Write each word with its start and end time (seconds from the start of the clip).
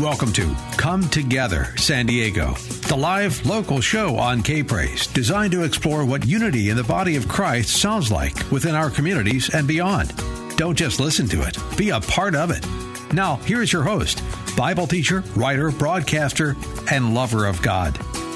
Welcome 0.00 0.32
to 0.34 0.54
Come 0.76 1.08
Together 1.08 1.74
San 1.76 2.06
Diego, 2.06 2.52
the 2.86 2.96
live 2.96 3.44
local 3.44 3.80
show 3.80 4.16
on 4.16 4.44
K 4.44 4.62
Praise, 4.62 5.08
designed 5.08 5.50
to 5.50 5.64
explore 5.64 6.04
what 6.04 6.24
unity 6.24 6.70
in 6.70 6.76
the 6.76 6.84
body 6.84 7.16
of 7.16 7.26
Christ 7.26 7.80
sounds 7.80 8.12
like 8.12 8.48
within 8.52 8.76
our 8.76 8.90
communities 8.90 9.52
and 9.52 9.66
beyond. 9.66 10.14
Don't 10.56 10.78
just 10.78 11.00
listen 11.00 11.26
to 11.30 11.42
it, 11.42 11.58
be 11.76 11.90
a 11.90 11.98
part 11.98 12.36
of 12.36 12.52
it. 12.52 12.64
Now, 13.12 13.36
here's 13.38 13.72
your 13.72 13.82
host, 13.82 14.22
Bible 14.56 14.86
teacher, 14.86 15.24
writer, 15.34 15.72
broadcaster, 15.72 16.54
and 16.92 17.12
lover 17.12 17.44
of 17.46 17.60
God, 17.60 17.94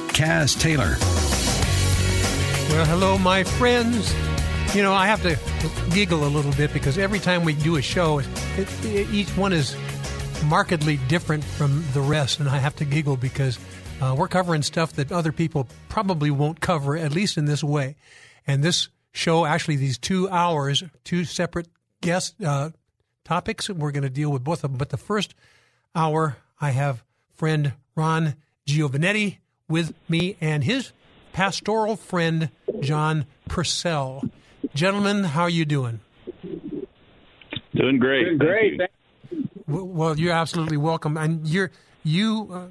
Kaz 0.08 0.60
Taylor. 0.60 0.96
Well, 2.72 2.86
hello, 2.86 3.18
my 3.18 3.44
friends. 3.44 4.12
You 4.74 4.82
know, 4.82 4.94
I 4.94 5.06
have 5.06 5.22
to 5.22 5.38
giggle 5.94 6.24
a 6.24 6.30
little 6.30 6.52
bit 6.54 6.72
because 6.72 6.98
every 6.98 7.20
time 7.20 7.44
we 7.44 7.52
do 7.52 7.76
a 7.76 7.82
show, 7.82 8.18
it, 8.18 8.26
it, 8.84 9.08
each 9.12 9.28
one 9.36 9.52
is 9.52 9.76
markedly 10.42 10.98
different 11.08 11.44
from 11.44 11.84
the 11.92 12.00
rest, 12.00 12.40
and 12.40 12.48
I 12.48 12.58
have 12.58 12.76
to 12.76 12.84
giggle 12.84 13.16
because 13.16 13.58
uh, 14.00 14.14
we're 14.16 14.28
covering 14.28 14.62
stuff 14.62 14.94
that 14.94 15.12
other 15.12 15.32
people 15.32 15.68
probably 15.88 16.30
won't 16.30 16.60
cover, 16.60 16.96
at 16.96 17.12
least 17.12 17.38
in 17.38 17.44
this 17.44 17.62
way. 17.62 17.96
And 18.46 18.62
this 18.62 18.88
show, 19.12 19.44
actually, 19.44 19.76
these 19.76 19.98
two 19.98 20.28
hours, 20.28 20.82
two 21.04 21.24
separate 21.24 21.68
guest 22.00 22.34
uh, 22.42 22.70
topics, 23.24 23.70
we're 23.70 23.92
going 23.92 24.02
to 24.02 24.10
deal 24.10 24.30
with 24.30 24.42
both 24.42 24.64
of 24.64 24.70
them. 24.70 24.78
But 24.78 24.90
the 24.90 24.96
first 24.96 25.34
hour, 25.94 26.36
I 26.60 26.70
have 26.70 27.04
friend 27.34 27.74
Ron 27.94 28.34
Giovanetti 28.66 29.38
with 29.68 29.94
me 30.08 30.36
and 30.40 30.64
his 30.64 30.92
pastoral 31.32 31.96
friend 31.96 32.50
John 32.80 33.26
Purcell. 33.48 34.24
Gentlemen, 34.74 35.24
how 35.24 35.42
are 35.42 35.50
you 35.50 35.64
doing? 35.64 36.00
Doing 37.74 37.98
great. 37.98 38.24
Doing 38.24 38.38
great. 38.38 38.78
Thank 38.78 38.90
well, 39.66 40.18
you're 40.18 40.32
absolutely 40.32 40.76
welcome, 40.76 41.16
and 41.16 41.46
you're 41.46 41.70
you 42.02 42.48
uh, 42.52 42.66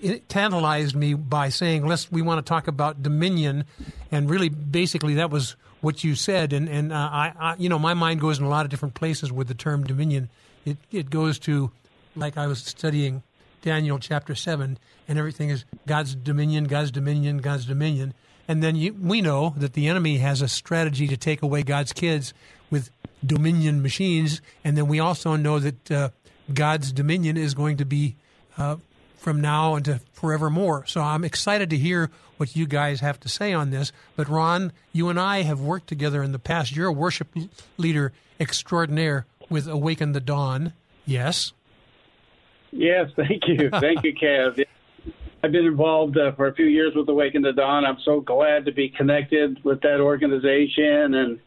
it 0.00 0.28
tantalized 0.28 0.94
me 0.94 1.14
by 1.14 1.48
saying, 1.48 1.86
"Let's 1.86 2.10
we 2.10 2.22
want 2.22 2.44
to 2.44 2.48
talk 2.48 2.68
about 2.68 3.02
Dominion," 3.02 3.64
and 4.10 4.30
really, 4.30 4.48
basically, 4.48 5.14
that 5.14 5.30
was 5.30 5.56
what 5.80 6.04
you 6.04 6.14
said. 6.14 6.52
And 6.52 6.68
and 6.68 6.92
uh, 6.92 6.96
I, 6.96 7.32
I, 7.38 7.54
you 7.58 7.68
know, 7.68 7.78
my 7.78 7.94
mind 7.94 8.20
goes 8.20 8.38
in 8.38 8.44
a 8.44 8.48
lot 8.48 8.64
of 8.64 8.70
different 8.70 8.94
places 8.94 9.32
with 9.32 9.48
the 9.48 9.54
term 9.54 9.84
Dominion. 9.84 10.28
It 10.64 10.78
it 10.90 11.10
goes 11.10 11.38
to 11.40 11.70
like 12.16 12.36
I 12.36 12.46
was 12.46 12.62
studying 12.62 13.22
Daniel 13.62 13.98
chapter 13.98 14.34
seven, 14.34 14.78
and 15.06 15.18
everything 15.18 15.50
is 15.50 15.64
God's 15.86 16.14
dominion, 16.14 16.64
God's 16.64 16.90
dominion, 16.90 17.38
God's 17.38 17.66
dominion. 17.66 18.14
And 18.50 18.62
then 18.62 18.76
you, 18.76 18.94
we 18.94 19.20
know 19.20 19.52
that 19.58 19.74
the 19.74 19.88
enemy 19.88 20.18
has 20.18 20.40
a 20.40 20.48
strategy 20.48 21.06
to 21.08 21.18
take 21.18 21.42
away 21.42 21.62
God's 21.62 21.92
kids 21.92 22.32
with 22.70 22.90
dominion 23.24 23.82
machines. 23.82 24.40
And 24.64 24.76
then 24.76 24.86
we 24.88 25.00
also 25.00 25.36
know 25.36 25.58
that 25.58 25.90
uh, 25.90 26.10
God's 26.52 26.92
dominion 26.92 27.36
is 27.36 27.54
going 27.54 27.76
to 27.78 27.84
be 27.84 28.16
uh, 28.56 28.76
from 29.16 29.40
now 29.40 29.76
into 29.76 30.00
forevermore. 30.12 30.86
So 30.86 31.00
I'm 31.00 31.24
excited 31.24 31.70
to 31.70 31.76
hear 31.76 32.10
what 32.36 32.54
you 32.56 32.66
guys 32.66 33.00
have 33.00 33.20
to 33.20 33.28
say 33.28 33.52
on 33.52 33.70
this. 33.70 33.92
But 34.16 34.28
Ron, 34.28 34.72
you 34.92 35.08
and 35.08 35.18
I 35.18 35.42
have 35.42 35.60
worked 35.60 35.88
together 35.88 36.22
in 36.22 36.32
the 36.32 36.38
past. 36.38 36.74
You're 36.74 36.88
a 36.88 36.92
worship 36.92 37.28
leader 37.76 38.12
extraordinaire 38.40 39.26
with 39.50 39.66
Awaken 39.66 40.12
the 40.12 40.20
Dawn. 40.20 40.72
Yes. 41.04 41.52
Yes, 42.70 43.10
thank 43.16 43.48
you. 43.48 43.70
Thank 43.80 44.04
you, 44.04 44.14
Kaz. 44.14 44.62
I've 45.42 45.52
been 45.52 45.64
involved 45.64 46.18
uh, 46.18 46.32
for 46.32 46.48
a 46.48 46.54
few 46.54 46.66
years 46.66 46.94
with 46.94 47.08
Awaken 47.08 47.42
the 47.42 47.52
Dawn. 47.52 47.86
I'm 47.86 47.98
so 48.04 48.20
glad 48.20 48.66
to 48.66 48.72
be 48.72 48.88
connected 48.88 49.64
with 49.64 49.80
that 49.82 50.00
organization 50.00 51.14
and 51.14 51.38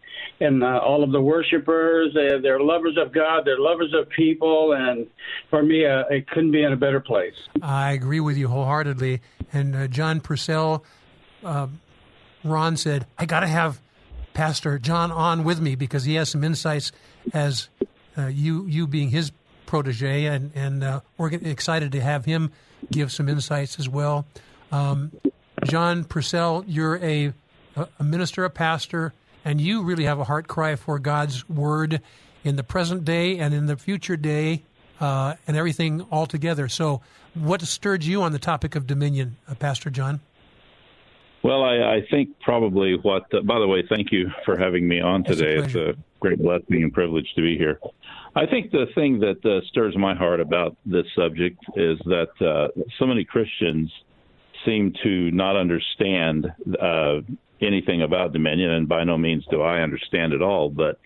and 0.42 0.64
uh, 0.64 0.80
all 0.80 1.04
of 1.04 1.12
the 1.12 1.22
worshipers. 1.22 2.14
They're 2.14 2.60
lovers 2.60 2.98
of 2.98 3.14
God. 3.14 3.46
They're 3.46 3.60
lovers 3.60 3.94
of 3.94 4.10
people. 4.10 4.74
And 4.74 5.08
for 5.50 5.64
me, 5.64 5.86
uh, 5.86 6.04
it 6.10 6.28
couldn't 6.28 6.52
be 6.52 6.64
in 6.64 6.74
a 6.74 6.78
better 6.78 7.00
place. 7.00 7.36
I 7.62 7.94
agree 7.94 8.20
with 8.20 8.38
you 8.38 8.48
wholeheartedly. 8.48 9.22
And 9.54 9.76
uh, 9.76 9.88
John 9.88 10.20
Purcell, 10.20 10.84
uh, 11.44 11.68
Ron 12.44 12.76
said, 12.76 13.06
I 13.18 13.26
got 13.26 13.42
to 13.42 13.48
have 13.48 13.80
Pastor 14.34 14.80
John 14.80 15.12
on 15.12 15.44
with 15.44 15.62
me 15.62 15.76
because 15.76 16.06
he 16.06 16.16
has 16.16 16.30
some 16.30 16.44
insights 16.44 16.92
as 17.34 17.70
uh, 18.18 18.28
you 18.28 18.66
you 18.66 18.88
being 18.88 19.10
his 19.10 19.32
protege, 19.66 20.26
and 20.26 20.52
and 20.56 21.02
we're 21.18 21.32
excited 21.34 21.92
to 21.92 22.02
have 22.02 22.26
him 22.26 22.52
give 22.90 23.12
some 23.12 23.30
insights 23.30 23.78
as 23.78 23.88
well. 23.90 24.26
Um, 24.72 25.12
John 25.66 26.06
Purcell, 26.06 26.64
you're 26.68 26.98
a 26.98 27.34
a 27.76 28.04
minister, 28.04 28.46
a 28.46 28.50
pastor, 28.50 29.14
and 29.44 29.60
you 29.60 29.84
really 29.84 30.06
have 30.06 30.20
a 30.20 30.24
heart 30.24 30.48
cry 30.48 30.76
for 30.76 31.00
God's 31.00 31.48
word 31.50 32.02
in 32.44 32.56
the 32.56 32.64
present 32.64 33.06
day 33.06 33.38
and 33.38 33.54
in 33.54 33.66
the 33.66 33.78
future 33.78 34.18
day 34.18 34.64
uh, 35.00 35.36
and 35.48 35.58
everything 35.58 36.02
all 36.12 36.26
together. 36.26 36.68
So, 36.68 37.02
what 37.34 37.62
stirred 37.62 38.04
you 38.04 38.22
on 38.22 38.34
the 38.34 38.40
topic 38.40 38.76
of 38.76 38.86
dominion, 38.86 39.38
uh, 39.48 39.56
Pastor 39.56 39.90
John? 39.90 40.20
Well, 41.44 41.64
I, 41.64 41.96
I 41.96 42.02
think 42.12 42.40
probably 42.42 42.98
what, 43.02 43.24
uh, 43.34 43.42
by 43.42 43.60
the 43.60 43.68
way, 43.68 43.84
thank 43.88 44.12
you 44.12 44.30
for 44.46 44.58
having 44.58 44.88
me 44.88 45.02
on 45.02 45.24
today. 45.24 45.56
A 45.56 45.64
it's 45.64 45.76
a 45.76 45.96
great 46.20 46.40
blessing 46.40 46.84
and 46.84 46.94
privilege 46.94 47.28
to 47.36 47.42
be 47.42 47.58
here. 47.58 47.80
I 48.36 48.46
think 48.46 48.72
the 48.72 48.86
thing 48.94 49.20
that 49.20 49.44
uh, 49.44 49.66
stirs 49.68 49.98
my 49.98 50.14
heart 50.14 50.40
about 50.40 50.78
this 50.86 51.06
subject 51.16 51.58
is 51.76 51.98
that 52.06 52.30
uh, 52.40 52.68
so 53.00 53.06
many 53.06 53.26
Christians 53.26 53.92
seem 54.66 54.94
to 55.04 55.32
not 55.32 55.56
understand 55.56 56.46
uh, 56.80 57.22
anything 57.62 58.02
about 58.02 58.34
Dominion, 58.34 58.72
and 58.72 58.88
by 58.88 59.04
no 59.04 59.18
means 59.18 59.46
do 59.50 59.62
I 59.62 59.82
understand 59.82 60.34
it 60.34 60.42
all, 60.42 60.70
but 60.70 61.00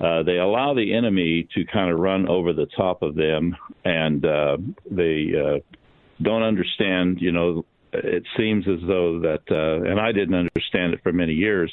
uh, 0.00 0.22
they 0.22 0.36
allow 0.36 0.74
the 0.74 0.94
enemy 0.94 1.48
to 1.54 1.64
kind 1.64 1.90
of 1.90 1.98
run 1.98 2.28
over 2.28 2.52
the 2.52 2.66
top 2.76 3.02
of 3.02 3.14
them, 3.14 3.56
and 3.84 4.24
uh, 4.24 4.56
they 4.90 5.32
uh, 5.34 5.58
don't 6.22 6.42
understand. 6.42 7.18
You 7.20 7.32
know, 7.32 7.64
it 7.92 8.24
seems 8.36 8.66
as 8.68 8.80
though 8.86 9.20
that, 9.20 9.42
uh, 9.50 9.88
and 9.88 10.00
I 10.00 10.12
didn't 10.12 10.34
understand 10.34 10.94
it 10.94 11.00
for 11.02 11.12
many 11.12 11.32
years, 11.32 11.72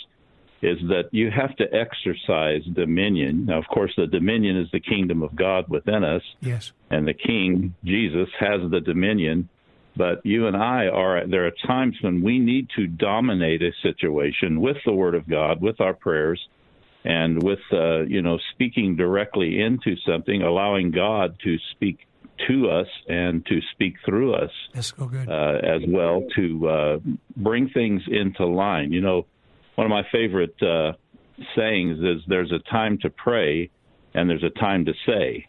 is 0.62 0.78
that 0.88 1.10
you 1.12 1.30
have 1.30 1.56
to 1.58 1.66
exercise 1.74 2.62
dominion. 2.74 3.46
Now, 3.46 3.60
of 3.60 3.68
course, 3.68 3.94
the 3.98 4.08
dominion 4.08 4.58
is 4.58 4.68
the 4.72 4.80
kingdom 4.80 5.22
of 5.22 5.36
God 5.36 5.68
within 5.68 6.04
us. 6.04 6.24
Yes. 6.42 6.72
And 6.90 7.08
the 7.08 7.14
King, 7.14 7.76
Jesus, 7.84 8.30
has 8.40 8.62
the 8.72 8.80
dominion 8.80 9.50
but 9.96 10.26
you 10.26 10.48
and 10.48 10.56
I 10.56 10.88
are, 10.88 11.28
there 11.28 11.48
are 11.48 11.52
times 11.66 11.96
when 12.02 12.22
we 12.22 12.40
need 12.40 12.68
to 12.76 12.88
dominate 12.88 13.62
a 13.62 13.72
situation 13.82 14.62
with 14.62 14.78
the 14.86 14.94
Word 14.94 15.16
of 15.16 15.30
God, 15.30 15.62
with 15.62 15.80
our 15.80 15.94
prayers, 15.94 16.40
and 17.04 17.42
with, 17.42 17.60
uh, 17.72 18.02
you 18.02 18.22
know, 18.22 18.40
speaking 18.54 18.96
directly 18.96 19.62
into 19.62 19.96
something, 20.08 20.42
allowing 20.42 20.92
God 20.92 21.38
to 21.44 21.58
speak 21.72 22.00
to 22.48 22.70
us 22.70 22.88
and 23.08 23.46
to 23.46 23.60
speak 23.72 23.96
through 24.04 24.34
us 24.34 24.52
so 24.82 25.10
uh, 25.30 25.58
as 25.64 25.82
well 25.88 26.26
to 26.36 26.68
uh, 26.68 26.98
bring 27.38 27.70
things 27.70 28.02
into 28.08 28.46
line. 28.46 28.92
You 28.92 29.02
know, 29.02 29.26
one 29.76 29.86
of 29.86 29.92
my 29.92 30.04
favorite 30.12 30.62
uh, 30.62 30.94
sayings 31.56 32.00
is 32.00 32.24
there's 32.28 32.52
a 32.52 32.60
time 32.70 32.98
to 33.04 33.10
pray 33.10 33.70
and 34.14 34.30
there's 34.30 34.44
a 34.44 34.60
time 34.60 34.86
to 34.86 34.94
say 35.06 35.48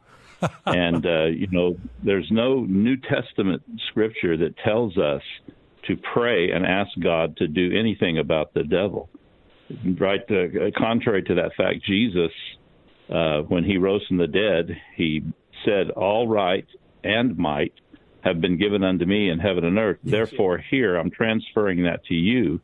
and 0.67 1.05
uh, 1.07 1.25
you 1.25 1.49
know, 1.51 1.77
there's 2.03 2.29
no 2.31 2.61
New 2.61 2.97
Testament 2.97 3.63
scripture 3.89 4.37
that 4.37 4.57
tells 4.59 4.97
us 4.99 5.23
to 5.87 5.97
pray 5.97 6.51
and 6.51 6.67
ask 6.67 6.91
God 7.01 7.37
to 7.39 7.49
do 7.49 7.79
anything 7.79 8.19
about 8.19 8.55
the 8.55 8.65
devil. 8.65 9.09
Right, 9.99 10.21
uh, 10.31 10.71
contrary 10.77 11.23
to 11.25 11.35
that 11.35 11.53
fact, 11.57 11.85
Jesus, 11.85 12.31
uh, 13.11 13.41
when 13.43 13.65
he 13.65 13.79
rose 13.79 14.07
from 14.07 14.17
the 14.17 14.29
dead, 14.29 14.77
he 14.95 15.25
said, 15.65 15.91
"All 15.91 16.29
right 16.29 16.67
and 17.03 17.37
might 17.37 17.73
have 18.23 18.41
been 18.41 18.59
given 18.59 18.83
unto 18.83 19.05
me 19.05 19.29
in 19.29 19.39
heaven 19.39 19.65
and 19.65 19.79
earth. 19.79 19.99
Therefore, 20.03 20.59
here 20.59 20.97
I'm 20.97 21.11
transferring 21.11 21.85
that 21.85 22.05
to 22.07 22.15
you 22.15 22.61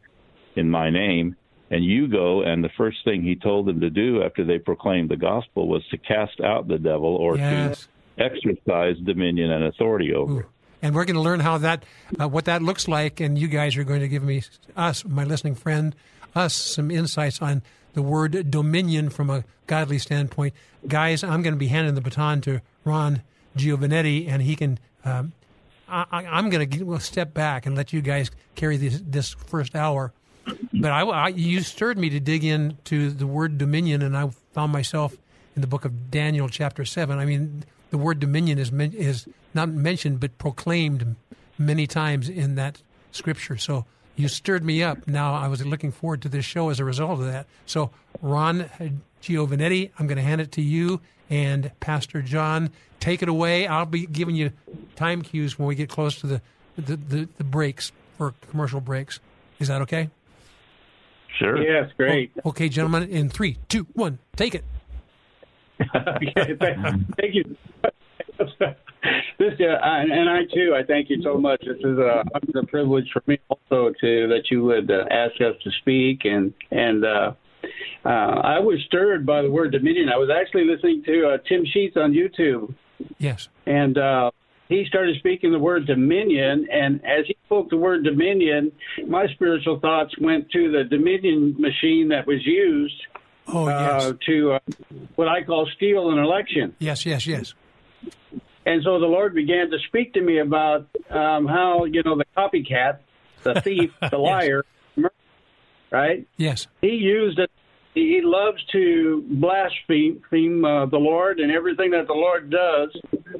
in 0.54 0.70
my 0.70 0.90
name." 0.90 1.36
And 1.72 1.82
you 1.82 2.06
go, 2.06 2.42
and 2.42 2.62
the 2.62 2.68
first 2.76 2.98
thing 3.02 3.22
he 3.22 3.34
told 3.34 3.64
them 3.64 3.80
to 3.80 3.88
do 3.88 4.22
after 4.22 4.44
they 4.44 4.58
proclaimed 4.58 5.08
the 5.08 5.16
gospel 5.16 5.68
was 5.68 5.82
to 5.88 5.96
cast 5.96 6.38
out 6.38 6.68
the 6.68 6.76
devil 6.76 7.16
or 7.16 7.38
yes. 7.38 7.88
to 8.16 8.24
exercise 8.24 8.98
dominion 9.02 9.50
and 9.50 9.64
authority 9.64 10.12
over. 10.12 10.40
Ooh. 10.40 10.46
And 10.82 10.94
we're 10.94 11.06
going 11.06 11.16
to 11.16 11.22
learn 11.22 11.40
how 11.40 11.56
that, 11.58 11.84
uh, 12.20 12.28
what 12.28 12.44
that 12.44 12.60
looks 12.60 12.88
like. 12.88 13.20
And 13.20 13.38
you 13.38 13.48
guys 13.48 13.74
are 13.78 13.84
going 13.84 14.00
to 14.00 14.08
give 14.08 14.22
me, 14.22 14.42
us, 14.76 15.02
my 15.06 15.24
listening 15.24 15.54
friend, 15.54 15.96
us 16.34 16.52
some 16.52 16.90
insights 16.90 17.40
on 17.40 17.62
the 17.94 18.02
word 18.02 18.50
dominion 18.50 19.08
from 19.08 19.30
a 19.30 19.42
godly 19.66 19.98
standpoint. 19.98 20.52
Guys, 20.86 21.24
I'm 21.24 21.40
going 21.40 21.54
to 21.54 21.58
be 21.58 21.68
handing 21.68 21.94
the 21.94 22.02
baton 22.02 22.42
to 22.42 22.60
Ron 22.84 23.22
Giovanetti, 23.56 24.28
and 24.28 24.42
he 24.42 24.56
can. 24.56 24.78
Um, 25.06 25.32
I, 25.88 26.24
am 26.38 26.50
going 26.50 26.68
to 26.68 27.00
step 27.00 27.32
back 27.32 27.64
and 27.64 27.74
let 27.74 27.92
you 27.92 28.02
guys 28.02 28.30
carry 28.56 28.76
this, 28.76 29.00
this 29.04 29.30
first 29.30 29.74
hour. 29.74 30.12
But 30.72 30.90
I, 30.90 31.02
I, 31.02 31.28
you 31.28 31.60
stirred 31.60 31.98
me 31.98 32.10
to 32.10 32.20
dig 32.20 32.44
into 32.44 33.10
the 33.10 33.26
word 33.26 33.58
dominion, 33.58 34.02
and 34.02 34.16
I 34.16 34.30
found 34.52 34.72
myself 34.72 35.16
in 35.54 35.60
the 35.60 35.68
book 35.68 35.84
of 35.84 36.10
Daniel, 36.10 36.48
chapter 36.48 36.84
seven. 36.84 37.18
I 37.18 37.24
mean, 37.24 37.64
the 37.90 37.98
word 37.98 38.18
dominion 38.20 38.58
is 38.58 38.72
is 38.72 39.28
not 39.54 39.68
mentioned 39.68 40.18
but 40.18 40.36
proclaimed 40.38 41.14
many 41.58 41.86
times 41.86 42.28
in 42.28 42.54
that 42.56 42.80
scripture. 43.12 43.56
So 43.56 43.84
you 44.16 44.28
stirred 44.28 44.64
me 44.64 44.82
up. 44.82 45.06
Now 45.06 45.34
I 45.34 45.48
was 45.48 45.64
looking 45.64 45.92
forward 45.92 46.22
to 46.22 46.28
this 46.28 46.44
show 46.44 46.70
as 46.70 46.80
a 46.80 46.84
result 46.84 47.20
of 47.20 47.26
that. 47.26 47.46
So 47.66 47.90
Ron 48.20 48.70
Giovanetti, 49.22 49.90
I'm 49.98 50.06
going 50.06 50.16
to 50.16 50.22
hand 50.22 50.40
it 50.40 50.52
to 50.52 50.62
you 50.62 51.00
and 51.30 51.70
Pastor 51.80 52.22
John. 52.22 52.70
Take 52.98 53.22
it 53.22 53.28
away. 53.28 53.66
I'll 53.66 53.86
be 53.86 54.06
giving 54.06 54.34
you 54.34 54.52
time 54.96 55.22
cues 55.22 55.58
when 55.58 55.68
we 55.68 55.74
get 55.74 55.88
close 55.88 56.20
to 56.20 56.26
the 56.26 56.42
the, 56.76 56.96
the, 56.96 57.28
the 57.36 57.44
breaks 57.44 57.92
for 58.16 58.34
commercial 58.50 58.80
breaks. 58.80 59.20
Is 59.58 59.68
that 59.68 59.82
okay? 59.82 60.08
Sure. 61.38 61.62
Yes, 61.62 61.90
great. 61.96 62.32
okay, 62.44 62.68
gentlemen. 62.68 63.08
In 63.08 63.28
three, 63.28 63.58
two, 63.68 63.86
one, 63.94 64.18
take 64.36 64.54
it. 64.54 64.64
okay, 65.96 66.56
thank 67.18 67.34
you. 67.34 67.56
this 69.38 69.52
uh, 69.60 69.78
and 69.82 70.28
I 70.28 70.42
too. 70.52 70.74
I 70.76 70.84
thank 70.86 71.10
you 71.10 71.22
so 71.22 71.36
much. 71.38 71.60
This 71.66 71.78
is 71.78 71.98
a, 71.98 72.24
a 72.54 72.66
privilege 72.66 73.08
for 73.12 73.22
me 73.26 73.38
also 73.48 73.92
to 74.00 74.28
that 74.28 74.44
you 74.50 74.62
would 74.64 74.90
uh, 74.90 75.04
ask 75.10 75.34
us 75.40 75.54
to 75.64 75.70
speak 75.80 76.24
and 76.24 76.52
and. 76.70 77.04
Uh, 77.04 77.32
uh, 78.04 78.08
I 78.08 78.58
was 78.58 78.80
stirred 78.86 79.24
by 79.24 79.42
the 79.42 79.50
word 79.50 79.70
dominion. 79.70 80.08
I 80.08 80.16
was 80.16 80.28
actually 80.30 80.64
listening 80.64 81.04
to 81.04 81.28
uh, 81.28 81.38
Tim 81.48 81.64
Sheets 81.64 81.96
on 81.96 82.12
YouTube. 82.12 82.74
Yes. 83.18 83.48
And 83.66 83.96
uh, 83.96 84.32
he 84.68 84.84
started 84.88 85.16
speaking 85.18 85.52
the 85.52 85.58
word 85.58 85.86
dominion, 85.86 86.68
and 86.70 87.04
as 87.04 87.26
he 87.26 87.36
spoke 87.46 87.70
the 87.70 87.76
word 87.76 88.04
dominion, 88.04 88.72
my 89.06 89.26
spiritual 89.34 89.80
thoughts 89.80 90.14
went 90.18 90.50
to 90.52 90.70
the 90.70 90.84
dominion 90.84 91.56
machine 91.58 92.08
that 92.08 92.26
was 92.26 92.44
used 92.44 93.02
oh, 93.48 93.68
yes. 93.68 94.04
uh, 94.04 94.12
to 94.26 94.52
uh, 94.52 94.58
what 95.16 95.28
I 95.28 95.42
call 95.42 95.68
steal 95.76 96.10
an 96.10 96.18
election. 96.18 96.74
Yes, 96.78 97.04
yes, 97.04 97.26
yes. 97.26 97.54
And 98.64 98.82
so 98.84 99.00
the 99.00 99.06
Lord 99.06 99.34
began 99.34 99.70
to 99.70 99.78
speak 99.88 100.14
to 100.14 100.20
me 100.20 100.38
about 100.38 100.88
um, 101.10 101.46
how, 101.46 101.84
you 101.84 102.02
know, 102.04 102.16
the 102.16 102.24
copycat, 102.36 102.98
the 103.42 103.60
thief, 103.60 103.90
the 104.10 104.18
liar, 104.18 104.64
yes. 104.96 105.10
right? 105.90 106.26
Yes. 106.36 106.68
He 106.80 106.92
used 106.92 107.38
it. 107.38 107.50
He 107.94 108.20
loves 108.22 108.62
to 108.72 109.22
blaspheme 109.28 110.64
uh, 110.64 110.86
the 110.86 110.96
Lord 110.96 111.40
and 111.40 111.52
everything 111.52 111.90
that 111.90 112.06
the 112.06 112.14
Lord 112.14 112.50
does. 112.50 112.88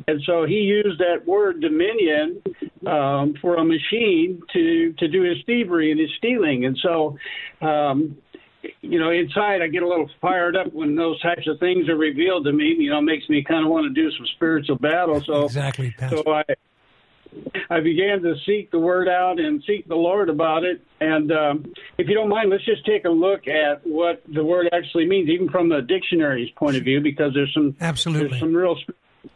And 0.07 0.21
so 0.27 0.45
he 0.45 0.57
used 0.57 0.99
that 0.99 1.27
word 1.27 1.61
dominion 1.61 2.43
um, 2.87 3.35
for 3.41 3.57
a 3.57 3.65
machine 3.65 4.43
to, 4.53 4.93
to 4.99 5.09
do 5.09 5.23
his 5.23 5.39
thievery 5.47 5.91
and 5.91 5.99
his 5.99 6.11
stealing. 6.19 6.67
And 6.67 6.79
so 6.83 7.17
um, 7.63 8.19
you 8.81 8.99
know, 8.99 9.11
inside 9.11 9.63
I 9.63 9.69
get 9.69 9.83
a 9.83 9.89
little 9.89 10.09
fired 10.21 10.57
up 10.57 10.73
when 10.73 10.95
those 10.95 11.21
types 11.21 11.47
of 11.47 11.59
things 11.59 11.89
are 11.89 11.97
revealed 11.97 12.45
to 12.45 12.53
me. 12.53 12.75
You 12.79 12.91
know, 12.91 13.01
makes 13.01 13.29
me 13.29 13.43
kind 13.43 13.65
of 13.65 13.71
want 13.71 13.85
to 13.85 13.91
do 13.91 14.11
some 14.17 14.27
spiritual 14.37 14.77
battle. 14.77 15.23
So 15.25 15.45
exactly, 15.45 15.95
Pastor. 15.97 16.19
so 16.25 16.33
I 16.33 16.45
I 17.71 17.81
began 17.81 18.23
to 18.23 18.35
seek 18.47 18.71
the 18.71 18.79
word 18.79 19.09
out 19.09 19.41
and 19.41 19.63
seek 19.67 19.89
the 19.89 19.95
Lord 19.95 20.29
about 20.29 20.65
it. 20.65 20.83
And 21.01 21.33
um, 21.33 21.73
if 21.99 22.09
you 22.09 22.15
don't 22.15 22.29
mind, 22.29 22.51
let's 22.51 22.65
just 22.65 22.85
take 22.85 23.05
a 23.05 23.11
look 23.11 23.49
at 23.49 23.87
what 23.87 24.23
the 24.33 24.45
word 24.45 24.69
actually 24.73 25.07
means, 25.07 25.29
even 25.29 25.49
from 25.49 25.69
the 25.69 25.81
dictionary's 25.81 26.51
point 26.51 26.77
of 26.77 26.85
view, 26.85 27.01
because 27.01 27.33
there's 27.35 27.53
some 27.55 27.77
absolutely 27.81 28.29
there's 28.29 28.41
some 28.41 28.55
real 28.55 28.77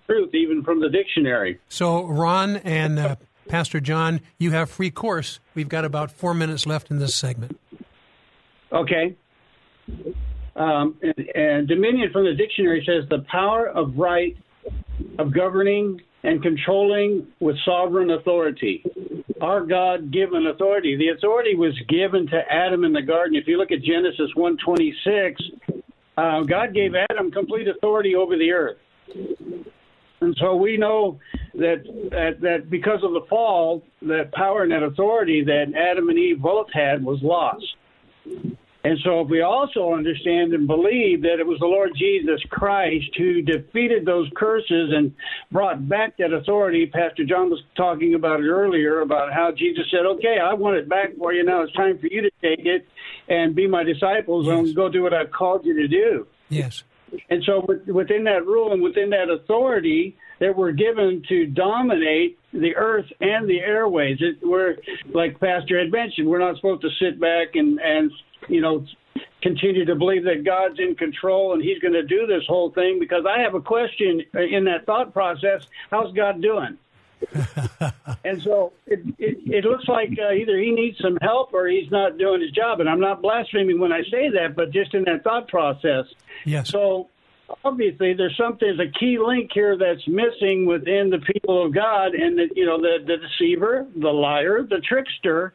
truth 0.07 0.35
even 0.35 0.63
from 0.63 0.81
the 0.81 0.89
dictionary. 0.89 1.59
So 1.69 2.05
Ron 2.05 2.57
and 2.57 2.99
uh, 2.99 3.17
Pastor 3.49 3.81
John, 3.81 4.21
you 4.39 4.51
have 4.53 4.71
free 4.71 4.91
course. 4.91 5.41
We've 5.55 5.69
got 5.69 5.85
about 5.85 6.11
four 6.11 6.35
minutes 6.35 6.67
left 6.67 6.91
in 6.91 6.99
this 6.99 7.15
segment. 7.15 7.59
Okay. 8.73 9.15
Um, 10.57 10.97
and, 11.03 11.31
and 11.35 11.69
dominion 11.69 12.11
from 12.13 12.25
the 12.25 12.35
dictionary 12.35 12.85
says 12.87 13.09
the 13.09 13.25
power 13.31 13.67
of 13.69 13.97
right 13.97 14.37
of 15.19 15.33
governing 15.33 16.01
and 16.23 16.43
controlling 16.43 17.27
with 17.41 17.57
sovereign 17.65 18.11
authority. 18.11 18.83
Our 19.41 19.65
God 19.65 20.11
given 20.11 20.47
authority. 20.47 20.97
The 20.97 21.09
authority 21.09 21.55
was 21.55 21.79
given 21.89 22.27
to 22.29 22.41
Adam 22.51 22.85
in 22.85 22.93
the 22.93 23.03
garden. 23.03 23.37
If 23.37 23.47
you 23.47 23.59
look 23.59 23.71
at 23.71 23.83
Genesis 23.83 24.31
126, 24.35 25.43
uh, 26.17 26.43
God 26.43 26.75
gave 26.75 26.95
Adam 27.11 27.31
complete 27.31 27.69
authority 27.69 28.15
over 28.15 28.37
the 28.37 28.51
earth. 28.51 28.79
And 30.21 30.35
so 30.41 30.57
we 30.57 30.79
know 30.79 31.19
that, 31.55 31.85
that 32.11 32.41
that 32.41 32.71
because 32.71 33.05
of 33.05 33.13
the 33.13 33.27
fall, 33.29 33.83
that 34.03 34.33
power 34.33 34.63
and 34.63 34.73
that 34.73 34.83
authority 34.83 35.45
that 35.45 35.75
Adam 35.77 36.09
and 36.09 36.19
Eve 36.19 36.41
both 36.41 36.69
had 36.73 37.05
was 37.05 37.23
lost. 37.23 37.67
And 38.87 39.01
so, 39.03 39.21
if 39.23 39.29
we 39.29 39.41
also 39.41 39.93
understand 39.93 40.55
and 40.55 40.69
believe 40.69 41.23
that 41.23 41.41
it 41.41 41.47
was 41.47 41.59
the 41.59 41.67
Lord 41.67 41.91
Jesus 41.97 42.41
Christ 42.51 43.11
who 43.19 43.43
defeated 43.43 44.07
those 44.07 44.31
curses 44.37 44.93
and 44.95 45.13
brought 45.51 45.89
back 45.89 46.17
that 46.19 46.33
authority, 46.33 46.87
Pastor 46.87 47.25
John 47.25 47.51
was 47.51 47.61
talking 47.77 48.15
about 48.15 48.39
it 48.39 48.47
earlier 48.47 49.01
about 49.01 49.33
how 49.33 49.51
Jesus 49.51 49.87
said, 49.91 50.07
Okay, 50.07 50.39
I 50.41 50.55
want 50.55 50.77
it 50.77 50.89
back 50.89 51.17
for 51.19 51.33
you. 51.33 51.43
Now 51.43 51.63
it's 51.63 51.73
time 51.73 51.99
for 51.99 52.07
you 52.07 52.23
to 52.23 52.31
take 52.41 52.65
it 52.65 52.87
and 53.29 53.57
be 53.57 53.67
my 53.67 53.83
disciples 53.83 54.47
yes. 54.47 54.57
and 54.57 54.77
go 54.77 54.89
do 54.89 55.03
what 55.03 55.13
I've 55.13 55.33
called 55.33 55.65
you 55.65 55.75
to 55.75 55.89
do. 55.89 56.29
Yes. 56.49 56.85
And 57.29 57.43
so, 57.43 57.67
within 57.89 58.23
that 58.25 58.47
rule 58.47 58.73
and 58.73 58.81
within 58.81 59.11
that 59.11 59.31
authority, 59.31 60.17
that 60.39 60.57
we're 60.57 60.73
given 60.73 61.25
to 61.29 61.47
dominate 61.47 62.39
the 62.53 62.77
earth 62.77 63.07
and 63.21 63.49
the 63.49 63.61
airways. 63.61 64.19
It, 64.21 64.47
we're 64.47 64.77
like 65.13 65.41
Pastor 65.41 65.79
had 65.79 65.91
mentioned, 65.91 66.29
we're 66.29 66.39
not 66.39 66.57
supposed 66.57 66.83
to 66.83 66.91
sit 67.01 67.21
back 67.21 67.55
and 67.55 67.81
and 67.81 68.13
you 68.49 68.61
know, 68.61 68.85
continue 69.43 69.85
to 69.85 69.95
believe 69.95 70.25
that 70.25 70.45
God's 70.45 70.79
in 70.79 70.95
control 70.95 71.55
and 71.55 71.63
He's 71.63 71.79
going 71.79 71.95
to 71.95 72.03
do 72.03 72.27
this 72.27 72.43
whole 72.47 72.71
thing. 72.71 72.99
Because 72.99 73.25
I 73.27 73.41
have 73.41 73.55
a 73.55 73.61
question 73.61 74.23
in 74.35 74.65
that 74.65 74.87
thought 74.87 75.13
process: 75.13 75.67
How's 75.91 76.13
God 76.15 76.43
doing? 76.43 76.79
and 78.25 78.43
so 78.43 78.73
it, 78.87 79.01
it, 79.19 79.39
it 79.47 79.65
looks 79.65 79.89
like 79.89 80.11
uh, 80.21 80.33
either 80.33 80.59
he 80.59 80.71
needs 80.71 80.99
some 80.99 81.17
help 81.23 81.55
or 81.55 81.67
he's 81.67 81.91
not 81.91 82.19
doing 82.19 82.43
his 82.43 82.51
job. 82.51 82.81
And 82.81 82.89
I'm 82.89 83.01
not 83.01 83.23
blaspheming 83.23 83.81
when 83.81 83.91
I 83.91 84.03
say 84.03 84.29
that, 84.35 84.55
but 84.55 84.71
just 84.71 84.93
in 84.95 85.05
that 85.05 85.25
thought 85.25 85.49
process. 85.49 86.05
Yes. 86.45 86.69
So 86.71 87.09
obviously 87.65 88.15
there's 88.15 88.37
something 88.37 88.77
there's 88.77 88.89
a 88.89 88.99
key 88.99 89.19
link 89.19 89.51
here 89.53 89.77
that's 89.77 90.07
missing 90.07 90.67
within 90.67 91.11
the 91.11 91.19
people 91.33 91.65
of 91.65 91.75
God, 91.75 92.15
and 92.15 92.39
that 92.39 92.57
you 92.57 92.67
know 92.67 92.81
the 92.81 92.99
the 93.05 93.17
deceiver, 93.17 93.87
the 93.97 94.11
liar, 94.11 94.63
the 94.63 94.81
trickster 94.87 95.55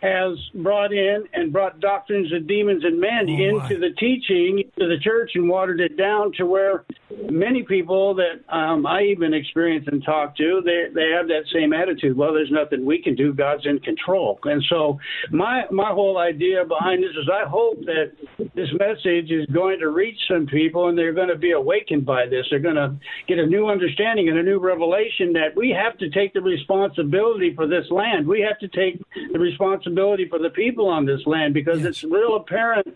has 0.00 0.38
brought 0.54 0.92
in 0.92 1.24
and 1.34 1.52
brought 1.52 1.78
doctrines 1.80 2.32
of 2.32 2.46
demons 2.46 2.84
and 2.84 2.98
men 2.98 3.26
oh, 3.28 3.32
into 3.32 3.78
the 3.78 3.90
teaching 3.98 4.62
to 4.78 4.88
the 4.88 4.96
church 5.02 5.32
and 5.34 5.48
watered 5.48 5.80
it 5.80 5.96
down 5.96 6.32
to 6.38 6.46
where 6.46 6.84
many 7.30 7.62
people 7.62 8.14
that 8.14 8.40
um, 8.54 8.86
I 8.86 9.02
even 9.02 9.34
experience 9.34 9.86
and 9.90 10.02
talk 10.02 10.36
to, 10.38 10.62
they 10.64 10.86
they 10.94 11.10
have 11.10 11.28
that 11.28 11.42
same 11.52 11.72
attitude. 11.72 12.16
Well, 12.16 12.32
there's 12.32 12.50
nothing 12.50 12.86
we 12.86 13.02
can 13.02 13.14
do. 13.14 13.34
God's 13.34 13.66
in 13.66 13.78
control. 13.80 14.38
And 14.44 14.62
so 14.70 14.98
my 15.30 15.64
my 15.70 15.90
whole 15.90 16.16
idea 16.16 16.64
behind 16.64 17.02
this 17.02 17.10
is 17.10 17.28
I 17.30 17.46
hope 17.48 17.80
that 17.84 18.12
this 18.54 18.68
message 18.78 19.30
is 19.30 19.46
going 19.52 19.80
to 19.80 19.88
reach 19.88 20.18
some 20.28 20.46
people 20.46 20.88
and 20.88 20.96
they're 20.96 21.12
going 21.12 21.28
to 21.28 21.38
be 21.38 21.52
awakened 21.52 22.06
by 22.06 22.26
this. 22.26 22.46
They're 22.50 22.58
going 22.58 22.76
to 22.76 22.96
get 23.28 23.38
a 23.38 23.46
new 23.46 23.68
understanding 23.68 24.28
and 24.28 24.38
a 24.38 24.42
new 24.42 24.58
revelation 24.58 25.34
that 25.34 25.54
we 25.54 25.70
have 25.70 25.98
to 25.98 26.08
take 26.10 26.32
the 26.32 26.40
responsibility 26.40 27.54
for 27.54 27.66
this 27.66 27.84
land. 27.90 28.26
We 28.26 28.40
have 28.40 28.58
to 28.60 28.68
take 28.68 29.02
the 29.32 29.38
responsibility 29.38 29.89
for 29.94 30.38
the 30.38 30.50
people 30.54 30.88
on 30.88 31.06
this 31.06 31.20
land 31.26 31.54
because 31.54 31.80
yes. 31.80 31.88
it's 31.88 32.04
real 32.04 32.36
apparent 32.36 32.86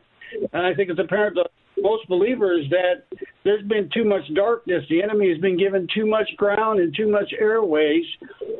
and 0.52 0.66
I 0.66 0.74
think 0.74 0.90
it's 0.90 1.00
apparent 1.00 1.36
to 1.36 1.44
most 1.82 2.08
believers 2.08 2.66
that 2.70 3.04
there's 3.42 3.64
been 3.66 3.90
too 3.92 4.04
much 4.04 4.22
darkness. 4.34 4.84
The 4.88 5.02
enemy 5.02 5.28
has 5.30 5.38
been 5.38 5.58
given 5.58 5.88
too 5.92 6.06
much 6.06 6.28
ground 6.36 6.80
and 6.80 6.94
too 6.96 7.08
much 7.10 7.32
airways 7.38 8.04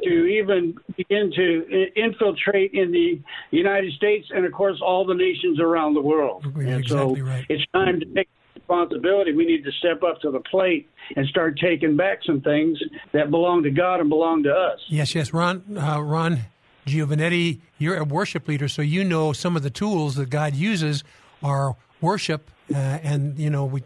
to 0.03 0.27
even 0.27 0.75
begin 0.97 1.33
to 1.35 1.87
infiltrate 1.97 2.73
in 2.75 2.91
the 2.93 3.21
United 3.51 3.93
States 3.95 4.29
and, 4.35 4.45
of 4.45 4.53
course, 4.53 4.81
all 4.85 5.07
the 5.07 5.15
nations 5.15 5.61
around 5.61 5.95
the 5.95 6.03
world. 6.03 6.45
You're 6.45 6.67
and 6.67 6.81
exactly 6.81 7.21
so 7.21 7.27
right. 7.27 7.47
it's 7.49 7.65
time 7.73 8.01
to 8.01 8.07
take 8.07 8.29
responsibility. 8.57 9.33
We 9.33 9.47
need 9.47 9.65
to 9.65 9.73
step 9.79 10.03
up 10.03 10.21
to 10.23 10.31
the 10.31 10.41
plate 10.41 10.89
and 11.17 11.27
start 11.29 11.59
taking 11.59 11.97
back 11.97 12.19
some 12.27 12.41
things 12.41 12.79
that 13.13 13.31
belong 13.31 13.63
to 13.63 13.71
God 13.71 14.01
and 14.01 14.09
belong 14.09 14.43
to 14.45 14.51
us. 14.51 14.81
Yes, 14.89 15.15
yes, 15.15 15.33
Ron. 15.33 15.79
Uh, 15.79 16.01
Ron 16.01 16.41
Giovanetti, 16.87 17.61
you're 17.79 17.97
a 17.97 18.05
worship 18.05 18.47
leader, 18.47 18.69
so 18.69 18.83
you 18.83 19.05
know 19.05 19.33
some 19.33 19.57
of 19.57 19.63
the 19.63 19.71
tools 19.71 20.17
that 20.17 20.31
God 20.31 20.55
uses 20.55 21.03
are 21.43 21.77
worship, 22.01 22.51
uh, 22.73 22.77
and 22.77 23.39
you 23.39 23.51
know 23.51 23.65
we 23.65 23.83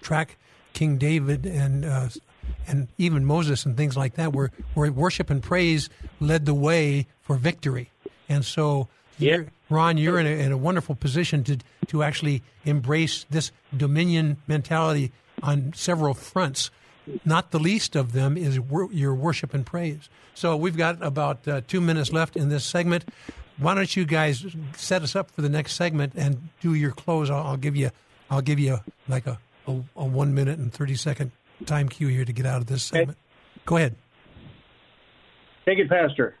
track 0.00 0.36
King 0.72 0.96
David 0.96 1.46
and 1.46 1.84
uh, 1.84 2.08
and 2.66 2.88
even 2.98 3.24
Moses 3.24 3.66
and 3.66 3.76
things 3.76 3.96
like 3.96 4.14
that, 4.14 4.32
where 4.32 4.50
where 4.74 4.90
worship 4.90 5.30
and 5.30 5.42
praise 5.42 5.90
led 6.20 6.46
the 6.46 6.54
way 6.54 7.06
for 7.20 7.36
victory, 7.36 7.90
and 8.28 8.44
so 8.44 8.88
you're, 9.18 9.46
Ron, 9.70 9.98
you're 9.98 10.18
in 10.18 10.26
a, 10.26 10.30
in 10.30 10.52
a 10.52 10.56
wonderful 10.56 10.94
position 10.94 11.44
to 11.44 11.58
to 11.88 12.02
actually 12.02 12.42
embrace 12.64 13.26
this 13.30 13.52
dominion 13.76 14.38
mentality 14.46 15.12
on 15.42 15.72
several 15.74 16.14
fronts. 16.14 16.70
Not 17.24 17.50
the 17.50 17.58
least 17.58 17.96
of 17.96 18.12
them 18.12 18.36
is 18.36 18.58
wor- 18.58 18.92
your 18.92 19.14
worship 19.14 19.54
and 19.54 19.64
praise. 19.64 20.08
So 20.34 20.56
we've 20.56 20.76
got 20.76 21.02
about 21.02 21.46
uh, 21.46 21.60
two 21.66 21.80
minutes 21.80 22.12
left 22.12 22.36
in 22.36 22.48
this 22.48 22.64
segment. 22.64 23.04
Why 23.58 23.74
don't 23.74 23.94
you 23.94 24.04
guys 24.04 24.44
set 24.76 25.02
us 25.02 25.14
up 25.14 25.30
for 25.30 25.42
the 25.42 25.48
next 25.48 25.74
segment 25.74 26.14
and 26.16 26.48
do 26.60 26.74
your 26.74 26.90
close? 26.90 27.30
I'll, 27.30 27.44
I'll 27.44 27.56
give 27.56 27.76
you, 27.76 27.90
I'll 28.30 28.40
give 28.40 28.58
you 28.58 28.80
like 29.08 29.26
a, 29.26 29.38
a, 29.66 29.80
a, 29.96 30.04
one 30.04 30.34
minute 30.34 30.58
and 30.58 30.72
thirty 30.72 30.96
second 30.96 31.30
time 31.66 31.88
cue 31.88 32.08
here 32.08 32.24
to 32.24 32.32
get 32.32 32.46
out 32.46 32.60
of 32.60 32.66
this 32.66 32.82
segment. 32.82 33.10
Okay. 33.10 33.62
Go 33.66 33.76
ahead. 33.76 33.94
Take 35.66 35.78
it, 35.78 35.88
Pastor. 35.88 36.34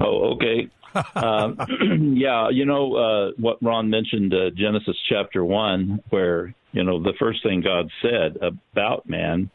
Oh, 0.00 0.34
okay. 0.34 0.68
um, 1.14 1.58
yeah, 2.16 2.48
you 2.50 2.64
know 2.64 2.94
uh, 2.94 3.30
what 3.36 3.62
Ron 3.62 3.88
mentioned, 3.88 4.34
uh, 4.34 4.50
Genesis 4.50 4.96
chapter 5.08 5.44
one, 5.44 6.00
where 6.10 6.54
you 6.72 6.84
know 6.84 7.02
the 7.02 7.14
first 7.18 7.42
thing 7.42 7.60
God 7.60 7.90
said 8.02 8.36
about 8.42 9.08
man 9.08 9.50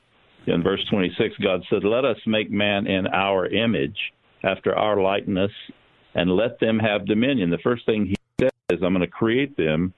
in 0.47 0.61
verse 0.61 0.83
26, 0.91 1.35
God 1.41 1.63
said, 1.69 1.83
"Let 1.83 2.05
us 2.05 2.17
make 2.27 2.51
man 2.51 2.87
in 2.87 3.07
our 3.07 3.47
image, 3.47 3.97
after 4.43 4.77
our 4.77 5.01
likeness, 5.01 5.51
and 6.13 6.35
let 6.35 6.59
them 6.59 6.79
have 6.79 7.05
dominion." 7.05 7.49
The 7.49 7.57
first 7.59 7.85
thing 7.85 8.05
He 8.05 8.15
said 8.39 8.51
is, 8.69 8.83
"I'm 8.83 8.93
going 8.93 9.01
to 9.01 9.07
create 9.07 9.55
them." 9.57 9.93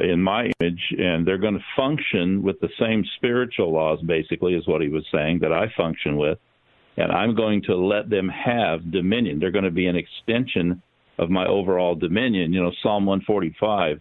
in 0.00 0.22
my 0.22 0.48
image, 0.60 0.94
and 0.96 1.26
they're 1.26 1.38
going 1.38 1.58
to 1.58 1.64
function 1.74 2.40
with 2.40 2.60
the 2.60 2.68
same 2.78 3.04
spiritual 3.16 3.72
laws, 3.72 4.00
basically, 4.02 4.54
is 4.54 4.64
what 4.68 4.80
he 4.80 4.86
was 4.86 5.04
saying, 5.10 5.40
that 5.40 5.52
I 5.52 5.66
function 5.76 6.16
with 6.16 6.38
and 6.98 7.12
I'm 7.12 7.34
going 7.34 7.62
to 7.62 7.76
let 7.76 8.10
them 8.10 8.28
have 8.28 8.90
dominion. 8.90 9.38
They're 9.38 9.52
going 9.52 9.64
to 9.64 9.70
be 9.70 9.86
an 9.86 9.96
extension 9.96 10.82
of 11.18 11.30
my 11.30 11.46
overall 11.46 11.94
dominion. 11.94 12.52
You 12.52 12.62
know, 12.62 12.72
Psalm 12.82 13.06
145, 13.06 14.00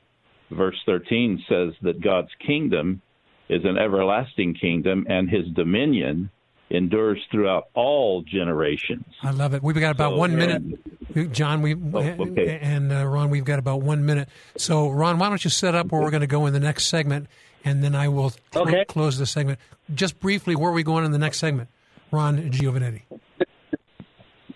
verse 0.52 0.78
13 0.86 1.44
says 1.48 1.74
that 1.82 2.02
God's 2.02 2.32
kingdom 2.46 3.02
is 3.50 3.64
an 3.64 3.78
everlasting 3.78 4.54
kingdom, 4.54 5.06
and 5.10 5.30
his 5.30 5.46
dominion 5.56 6.30
endures 6.70 7.20
throughout 7.32 7.68
all 7.74 8.22
generations. 8.24 9.06
I 9.24 9.32
love 9.32 9.54
it. 9.54 9.64
We've 9.64 9.80
got 9.80 9.92
about 9.92 10.14
so, 10.14 10.18
one 10.18 10.36
minute, 10.36 11.32
John. 11.32 11.62
We 11.62 11.76
oh, 11.76 11.98
okay. 11.98 12.60
and 12.62 12.92
uh, 12.92 13.06
Ron. 13.06 13.30
We've 13.30 13.46
got 13.46 13.60
about 13.60 13.82
one 13.82 14.06
minute. 14.06 14.28
So, 14.58 14.90
Ron, 14.90 15.18
why 15.18 15.30
don't 15.30 15.44
you 15.44 15.50
set 15.50 15.76
up 15.76 15.92
where 15.92 16.02
we're 16.02 16.12
going 16.12 16.22
to 16.22 16.28
go 16.28 16.46
in 16.46 16.54
the 16.54 16.60
next 16.60 16.88
segment, 16.88 17.28
and 17.64 17.84
then 17.84 17.96
I 17.96 18.10
will 18.10 18.34
okay. 18.56 18.86
close 18.86 19.18
the 19.18 19.26
segment. 19.26 19.60
Just 19.94 20.20
briefly, 20.20 20.56
where 20.56 20.72
are 20.72 20.74
we 20.74 20.84
going 20.84 21.06
in 21.06 21.12
the 21.12 21.18
next 21.18 21.40
segment? 21.40 21.70
Ron 22.12 22.52
Giovanetti? 22.52 23.04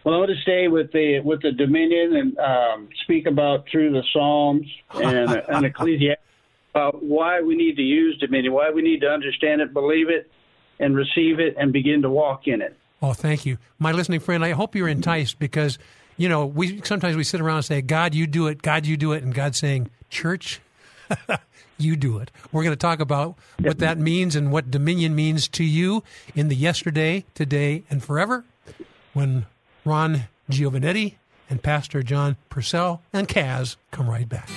Well, 0.03 0.15
I 0.15 0.17
want 0.17 0.31
to 0.31 0.41
stay 0.41 0.67
with 0.67 0.91
the 0.91 1.19
with 1.19 1.41
the 1.41 1.51
Dominion 1.51 2.15
and 2.15 2.37
um, 2.39 2.89
speak 3.03 3.27
about 3.27 3.65
through 3.71 3.91
the 3.91 4.01
Psalms 4.11 4.65
and, 4.95 5.29
and 5.47 5.65
Ecclesiastes 5.65 6.21
about 6.73 7.03
why 7.03 7.41
we 7.41 7.55
need 7.55 7.75
to 7.75 7.83
use 7.83 8.17
Dominion, 8.17 8.53
why 8.53 8.71
we 8.71 8.81
need 8.81 9.01
to 9.01 9.07
understand 9.07 9.61
it, 9.61 9.73
believe 9.73 10.09
it, 10.09 10.31
and 10.79 10.95
receive 10.95 11.39
it, 11.39 11.55
and 11.57 11.71
begin 11.71 12.01
to 12.01 12.09
walk 12.09 12.47
in 12.47 12.61
it. 12.61 12.75
Oh, 13.01 13.13
thank 13.13 13.45
you, 13.45 13.57
my 13.77 13.91
listening 13.91 14.19
friend. 14.19 14.43
I 14.43 14.51
hope 14.51 14.75
you're 14.75 14.87
enticed 14.87 15.37
because 15.37 15.77
you 16.17 16.27
know 16.27 16.47
we 16.47 16.81
sometimes 16.83 17.15
we 17.15 17.23
sit 17.23 17.39
around 17.39 17.57
and 17.57 17.65
say, 17.65 17.81
"God, 17.81 18.15
you 18.15 18.25
do 18.25 18.47
it. 18.47 18.63
God, 18.63 18.87
you 18.87 18.97
do 18.97 19.11
it," 19.11 19.23
and 19.23 19.33
God's 19.33 19.59
saying, 19.59 19.89
"Church." 20.09 20.61
you 21.77 21.95
do 21.95 22.19
it. 22.19 22.31
We're 22.51 22.63
going 22.63 22.73
to 22.73 22.79
talk 22.79 23.01
about 23.01 23.35
what 23.59 23.79
that 23.79 23.97
means 23.97 24.35
and 24.35 24.51
what 24.51 24.71
dominion 24.71 25.13
means 25.13 25.47
to 25.49 25.63
you 25.63 26.03
in 26.35 26.47
the 26.47 26.55
yesterday, 26.55 27.25
today, 27.35 27.83
and 27.89 28.01
forever 28.01 28.45
when 29.13 29.45
Ron 29.85 30.23
Giovanetti 30.49 31.15
and 31.49 31.61
Pastor 31.61 32.03
John 32.03 32.37
Purcell 32.49 33.01
and 33.11 33.27
Kaz 33.27 33.75
come 33.91 34.09
right 34.09 34.27
back. 34.27 34.49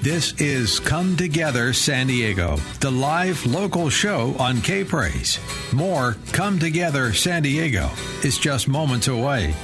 This 0.00 0.32
is 0.40 0.80
Come 0.80 1.16
Together 1.16 1.72
San 1.72 2.08
Diego, 2.08 2.56
the 2.80 2.90
live 2.90 3.46
local 3.46 3.88
show 3.88 4.34
on 4.36 4.60
K 4.60 4.82
Praise. 4.82 5.38
More 5.72 6.16
Come 6.32 6.58
Together 6.58 7.12
San 7.12 7.42
Diego 7.42 7.88
is 8.24 8.36
just 8.36 8.66
moments 8.66 9.06
away. 9.06 9.54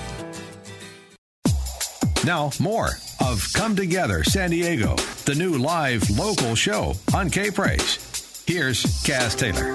Now, 2.25 2.53
more 2.61 2.91
of 3.21 3.45
Come 3.53 3.75
Together 3.75 4.23
San 4.23 4.51
Diego, 4.51 4.95
the 5.25 5.35
new 5.35 5.59
live 5.59 6.09
local 6.11 6.55
show 6.55 6.95
on 7.13 7.31
K 7.31 7.51
Praise. 7.51 8.45
Here's 8.47 8.85
Kaz 9.03 9.37
Taylor. 9.37 9.75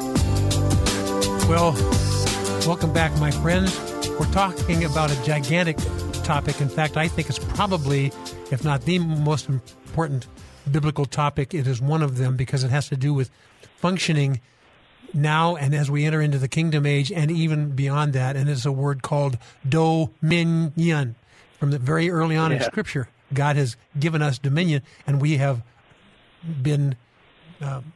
Well, 1.50 1.74
welcome 2.66 2.94
back, 2.94 3.12
my 3.20 3.32
friends. 3.32 3.93
We're 4.20 4.32
talking 4.32 4.84
about 4.86 5.12
a 5.12 5.24
gigantic 5.24 5.78
topic. 6.24 6.62
In 6.62 6.70
fact, 6.70 6.98
I 6.98 7.08
think 7.08 7.30
it's 7.30 7.40
probably, 7.40 8.12
if 8.52 8.64
not 8.64 8.84
the 8.84 9.00
most 9.00 9.50
important 9.50 10.28
biblical 10.72 11.06
topic, 11.06 11.54
it 11.54 11.66
is 11.66 11.82
one 11.82 12.04
of 12.04 12.18
them 12.18 12.38
because 12.38 12.64
it 12.64 12.70
has 12.70 12.88
to 12.90 12.96
do 12.96 13.14
with 13.14 13.32
functioning 13.78 14.40
now 15.14 15.56
and 15.56 15.74
as 15.74 15.90
we 15.90 16.06
enter 16.06 16.22
into 16.22 16.38
the 16.38 16.48
kingdom 16.48 16.86
age 16.86 17.12
and 17.12 17.32
even 17.32 17.72
beyond 17.72 18.14
that. 18.14 18.36
And 18.36 18.50
it's 18.50 18.66
a 18.66 18.72
word 18.72 19.02
called 19.02 19.38
dominion 19.68 21.16
from 21.60 21.72
the 21.72 21.80
very 21.80 22.10
early 22.10 22.38
on 22.38 22.52
yeah. 22.52 22.58
in 22.58 22.64
Scripture. 22.64 23.10
God 23.34 23.56
has 23.56 23.78
given 24.00 24.22
us 24.22 24.38
dominion, 24.38 24.84
and 25.08 25.20
we 25.20 25.38
have 25.38 25.64
been 26.62 26.96
um, 27.62 27.94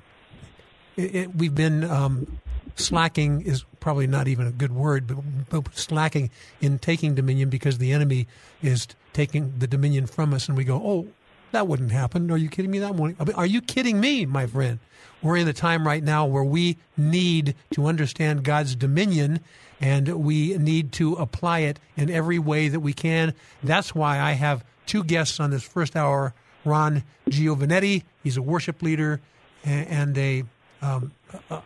it, 0.96 1.16
it, 1.16 1.36
we've 1.36 1.54
been 1.54 1.84
um, 1.84 2.40
slacking 2.78 3.42
is 3.42 3.66
probably 3.80 4.08
not 4.08 4.28
even 4.28 4.48
a 4.48 4.52
good 4.52 4.74
word, 4.74 5.08
but, 5.08 5.18
but, 5.50 5.76
slacking 5.76 6.30
in 6.62 6.80
taking 6.80 7.16
dominion 7.16 7.50
because 7.50 7.78
the 7.78 7.92
enemy 7.92 8.28
is 8.62 8.88
taking 9.14 9.54
the 9.58 9.68
dominion 9.68 10.08
from 10.08 10.34
us, 10.34 10.48
and 10.48 10.58
we 10.58 10.64
go, 10.64 10.76
oh, 10.76 11.08
that 11.52 11.68
wouldn't 11.68 11.92
happen. 11.92 12.30
Are 12.32 12.38
you 12.38 12.50
kidding 12.50 12.72
me? 12.72 12.80
That 12.80 12.96
won't. 12.96 13.18
Are 13.36 13.46
you 13.46 13.62
kidding 13.62 14.00
me, 14.00 14.26
my 14.26 14.46
friend? 14.46 14.80
We're 15.22 15.38
in 15.38 15.48
a 15.48 15.54
time 15.54 15.88
right 15.88 16.04
now 16.04 16.26
where 16.26 16.44
we 16.44 16.78
need 16.96 17.56
to 17.72 17.88
understand 17.88 18.44
God's 18.44 18.76
dominion 18.76 19.40
and 19.80 20.24
we 20.24 20.58
need 20.58 20.92
to 20.94 21.14
apply 21.14 21.60
it 21.60 21.80
in 21.96 22.10
every 22.10 22.40
way 22.40 22.68
that 22.68 22.80
we 22.82 22.94
can. 22.94 23.34
That's 23.64 23.96
why 23.96 24.20
I 24.20 24.34
have 24.34 24.64
two 24.86 25.04
guests 25.04 25.40
on 25.40 25.52
this 25.52 25.64
first 25.64 25.96
hour 25.96 26.34
Ron 26.66 27.04
Giovanetti, 27.30 28.04
he's 28.24 28.38
a 28.38 28.42
worship 28.42 28.82
leader 28.82 29.22
and 29.64 30.18
a, 30.18 30.44
um, 30.82 31.12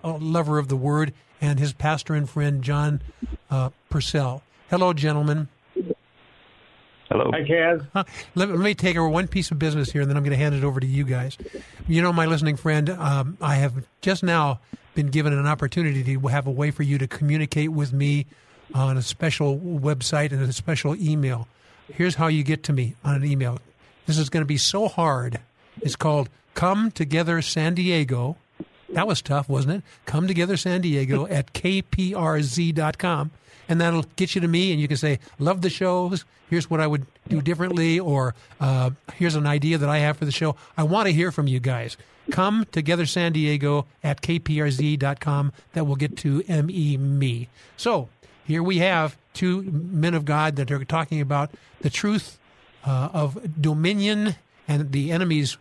a, 0.03 0.12
lover 0.12 0.58
of 0.58 0.68
the 0.68 0.75
word, 0.75 1.13
and 1.39 1.60
his 1.60 1.74
pastor 1.74 2.13
and 2.13 2.30
friend 2.30 2.63
John 2.63 3.01
uh, 3.50 3.70
Purcell. 3.89 4.44
Hello, 4.70 4.94
gentlemen. 4.94 5.48
Hello. 7.10 7.30
Hi, 7.34 7.41
Kaz. 7.44 7.86
Let, 8.36 8.50
let, 8.50 8.60
me 8.60 8.74
take 8.74 8.96
over 8.96 9.10
one 9.10 9.27
piece 9.27 9.51
of 9.51 9.60
business 9.60 9.91
here, 9.91 10.01
and 10.01 10.10
then 10.10 10.15
I'm 10.15 10.24
going 10.24 10.32
to 10.32 10.38
hand 10.38 10.56
it 10.56 10.63
over 10.63 10.80
to 10.80 10.88
you 10.88 11.03
guys. 11.03 11.38
You 11.88 12.01
know, 12.01 12.13
my 12.13 12.25
listening 12.25 12.56
friend, 12.56 12.89
um, 12.89 13.38
I 13.41 13.56
have 13.56 13.86
just 14.00 14.24
now 14.24 14.62
been 14.96 15.08
given 15.08 15.34
an 15.34 15.46
opportunity 15.46 16.03
to 16.03 16.27
have 16.27 16.48
a 16.48 16.51
way 16.51 16.72
for 16.72 16.84
you 16.84 16.98
to 16.98 17.08
communicate 17.08 17.72
with 17.72 17.91
me 17.91 18.27
on 18.74 18.98
a 18.98 19.01
special 19.01 19.60
website 19.60 20.32
and 20.32 20.41
a 20.41 20.53
special 20.53 20.96
email. 20.96 21.48
Here's 21.91 22.15
how 22.15 22.27
you 22.27 22.44
get 22.44 22.63
to 22.63 22.74
me 22.74 22.96
on 23.03 23.15
an 23.15 23.25
email. 23.25 23.60
This 24.06 24.18
is 24.18 24.30
going 24.30 24.41
to 24.41 24.48
be 24.48 24.58
so 24.58 24.88
hard. 24.88 25.39
It's 25.82 25.96
called 25.96 26.30
Come 26.53 26.91
Together 26.91 27.41
San 27.41 27.75
Diego. 27.75 28.38
That 28.93 29.07
was 29.07 29.21
tough, 29.21 29.48
wasn't 29.48 29.75
it? 29.75 29.83
Come 30.05 30.27
Together 30.27 30.57
San 30.57 30.81
Diego 30.81 31.27
at 31.29 31.53
kprz.com. 31.53 33.31
And 33.69 33.79
that'll 33.79 34.03
get 34.17 34.36
you 34.36 34.41
to 34.41 34.48
me, 34.48 34.71
and 34.74 34.81
you 34.81 34.88
can 34.88 34.98
say, 34.98 35.19
Love 35.39 35.62
the 35.62 35.69
shows. 35.69 36.25
Here's 36.50 36.69
what 36.69 36.81
I 36.81 36.88
would 36.88 37.05
do 37.29 37.41
differently, 37.41 38.00
or 38.00 38.36
uh, 38.60 38.89
here's 39.13 39.36
an 39.36 39.48
idea 39.48 39.77
that 39.77 39.88
I 39.88 40.00
have 40.00 40.17
for 40.17 40.25
the 40.25 40.31
show. 40.31 40.57
I 40.75 40.83
want 40.83 41.07
to 41.07 41.13
hear 41.13 41.31
from 41.31 41.48
you 41.48 41.62
guys. 41.62 41.95
Come 42.29 42.65
together 42.71 43.05
San 43.05 43.31
Diego 43.31 43.86
at 44.03 44.21
kprz.com. 44.21 45.53
That 45.74 45.86
will 45.86 45.95
get 45.95 46.17
to 46.17 46.43
me 46.63 46.98
me. 46.98 47.48
So 47.77 48.10
here 48.45 48.62
we 48.62 48.79
have 48.79 49.17
two 49.33 49.63
men 49.63 50.13
of 50.13 50.25
God 50.25 50.57
that 50.57 50.71
are 50.71 50.83
talking 50.83 51.21
about 51.21 51.51
the 51.79 51.89
truth 51.89 52.38
uh, 52.86 53.10
of 53.13 53.62
dominion 53.62 54.36
and 54.67 54.91
the 54.91 55.12
enemy's 55.12 55.57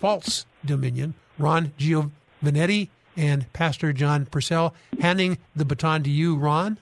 false 0.00 0.46
dominion. 0.64 1.14
Ron 1.38 1.72
Giovanetti 2.42 2.88
and 3.16 3.50
Pastor 3.52 3.92
John 3.92 4.26
Purcell 4.26 4.74
handing 5.00 5.38
the 5.54 5.64
baton 5.64 6.02
to 6.04 6.10
you, 6.10 6.36
Ron. 6.36 6.78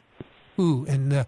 Ooh, 0.58 0.84
and 0.88 1.12
uh, 1.12 1.24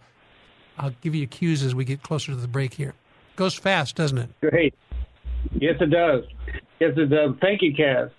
I'll 0.79 0.95
give 1.01 1.15
you 1.15 1.27
cues 1.27 1.62
as 1.62 1.75
we 1.75 1.85
get 1.85 2.03
closer 2.03 2.33
to 2.33 2.37
the 2.37 2.49
break 2.49 2.75
here. 2.75 2.95
Goes 3.37 3.55
fast, 3.55 3.97
doesn't 3.97 4.19
it? 4.19 4.31
Great. 4.41 4.75
Yes, 5.53 5.77
it 5.81 5.91
does. 5.91 6.25
Yes, 6.81 6.93
it 6.97 7.07
does. 7.07 7.35
Thank 7.41 7.62
you, 7.62 7.75
Kaz. 7.75 8.11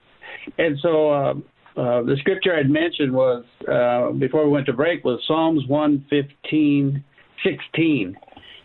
And 0.57 0.77
so 0.81 1.11
uh, 1.11 1.33
uh, 1.77 2.03
the 2.03 2.15
scripture 2.19 2.55
I'd 2.55 2.69
mentioned 2.69 3.13
was 3.13 3.45
uh, 3.67 4.11
before 4.11 4.45
we 4.45 4.51
went 4.51 4.65
to 4.65 4.73
break 4.73 5.03
was 5.03 5.21
Psalms 5.27 5.65
115, 5.67 7.03
16. 7.43 8.17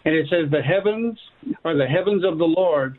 And 0.05 0.15
it 0.15 0.27
says, 0.31 0.51
The 0.51 0.63
heavens 0.63 1.19
are 1.65 1.77
the 1.77 1.87
heavens 1.87 2.25
of 2.25 2.39
the 2.39 2.45
Lord, 2.45 2.99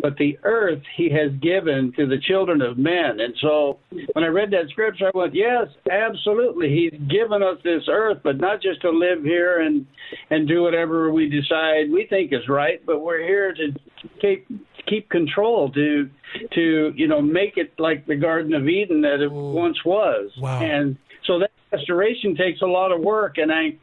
but 0.00 0.16
the 0.16 0.38
earth 0.42 0.82
he 0.96 1.08
has 1.10 1.30
given 1.40 1.92
to 1.96 2.06
the 2.06 2.18
children 2.18 2.60
of 2.60 2.76
men. 2.76 3.20
And 3.20 3.34
so 3.40 3.78
when 4.12 4.24
I 4.24 4.28
read 4.28 4.50
that 4.50 4.68
scripture, 4.70 5.10
I 5.14 5.16
went, 5.16 5.34
yes, 5.34 5.68
absolutely. 5.90 6.68
He's 6.68 7.00
given 7.08 7.42
us 7.42 7.58
this 7.62 7.84
earth, 7.88 8.18
but 8.24 8.38
not 8.38 8.60
just 8.60 8.80
to 8.82 8.90
live 8.90 9.22
here 9.22 9.60
and, 9.60 9.86
and 10.30 10.48
do 10.48 10.62
whatever 10.62 11.12
we 11.12 11.28
decide 11.28 11.90
we 11.90 12.06
think 12.10 12.32
is 12.32 12.48
right, 12.48 12.84
but 12.84 13.00
we're 13.00 13.22
here 13.22 13.54
to 13.54 13.72
keep, 14.20 14.46
keep 14.88 15.08
control, 15.08 15.70
to, 15.70 16.10
to, 16.54 16.92
you 16.96 17.06
know, 17.06 17.22
make 17.22 17.56
it 17.56 17.72
like 17.78 18.06
the 18.06 18.16
Garden 18.16 18.54
of 18.54 18.68
Eden 18.68 19.00
that 19.02 19.20
it 19.20 19.30
Ooh. 19.30 19.52
once 19.52 19.78
was. 19.84 20.30
Wow. 20.38 20.60
And 20.60 20.96
so 21.26 21.38
that 21.38 21.50
restoration 21.70 22.36
takes 22.36 22.60
a 22.62 22.66
lot 22.66 22.90
of 22.90 23.00
work. 23.00 23.38
And 23.38 23.52
I, 23.52 23.78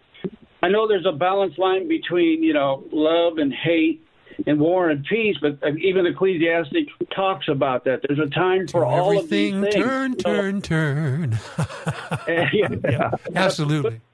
I 0.61 0.67
know 0.67 0.87
there's 0.87 1.05
a 1.07 1.15
balance 1.15 1.57
line 1.57 1.87
between, 1.87 2.43
you 2.43 2.53
know, 2.53 2.83
love 2.91 3.37
and 3.37 3.53
hate 3.53 4.03
and 4.47 4.59
war 4.59 4.89
and 4.89 5.03
peace, 5.05 5.37
but 5.41 5.59
even 5.79 6.05
Ecclesiastic 6.05 6.87
talks 7.15 7.47
about 7.47 7.85
that. 7.85 8.01
There's 8.07 8.19
a 8.19 8.29
time 8.29 8.67
for 8.67 8.85
all 8.85 9.17
of 9.17 9.29
these 9.29 9.53
Everything 9.53 9.71
things. 9.71 9.85
turn, 9.85 10.15
turn, 10.15 10.61
turn. 10.61 11.39
yeah. 12.27 12.69
yeah, 12.83 13.11
absolutely. 13.35 14.01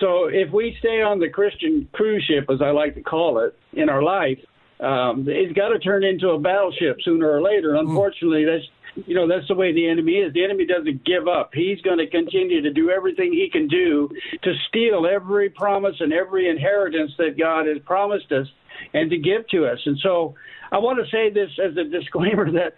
So 0.00 0.26
if 0.26 0.50
we 0.52 0.76
stay 0.80 1.02
on 1.02 1.20
the 1.20 1.28
Christian 1.28 1.88
cruise 1.92 2.24
ship, 2.24 2.50
as 2.50 2.60
I 2.60 2.70
like 2.70 2.94
to 2.96 3.00
call 3.00 3.38
it, 3.38 3.56
in 3.72 3.88
our 3.88 4.02
life, 4.02 4.38
um, 4.80 5.24
it's 5.28 5.52
got 5.52 5.68
to 5.68 5.78
turn 5.78 6.02
into 6.04 6.30
a 6.30 6.38
battleship 6.38 6.98
sooner 7.04 7.30
or 7.30 7.40
later. 7.40 7.76
Unfortunately, 7.76 8.44
that's 8.44 8.64
you 9.06 9.14
know 9.14 9.26
that's 9.28 9.48
the 9.48 9.54
way 9.54 9.72
the 9.72 9.88
enemy 9.88 10.12
is. 10.12 10.32
The 10.32 10.44
enemy 10.44 10.66
doesn't 10.66 11.04
give 11.04 11.26
up. 11.28 11.50
He's 11.52 11.80
going 11.82 11.98
to 11.98 12.08
continue 12.08 12.62
to 12.62 12.72
do 12.72 12.90
everything 12.90 13.32
he 13.32 13.48
can 13.50 13.68
do 13.68 14.08
to 14.42 14.52
steal 14.68 15.06
every 15.06 15.50
promise 15.50 15.96
and 16.00 16.12
every 16.12 16.48
inheritance 16.48 17.12
that 17.18 17.38
God 17.38 17.66
has 17.66 17.78
promised 17.84 18.30
us 18.32 18.46
and 18.92 19.10
to 19.10 19.18
give 19.18 19.46
to 19.48 19.66
us. 19.66 19.78
And 19.86 19.98
so 20.02 20.34
I 20.72 20.78
want 20.78 20.98
to 21.04 21.10
say 21.10 21.30
this 21.30 21.50
as 21.64 21.76
a 21.76 21.84
disclaimer 21.84 22.50
that 22.52 22.74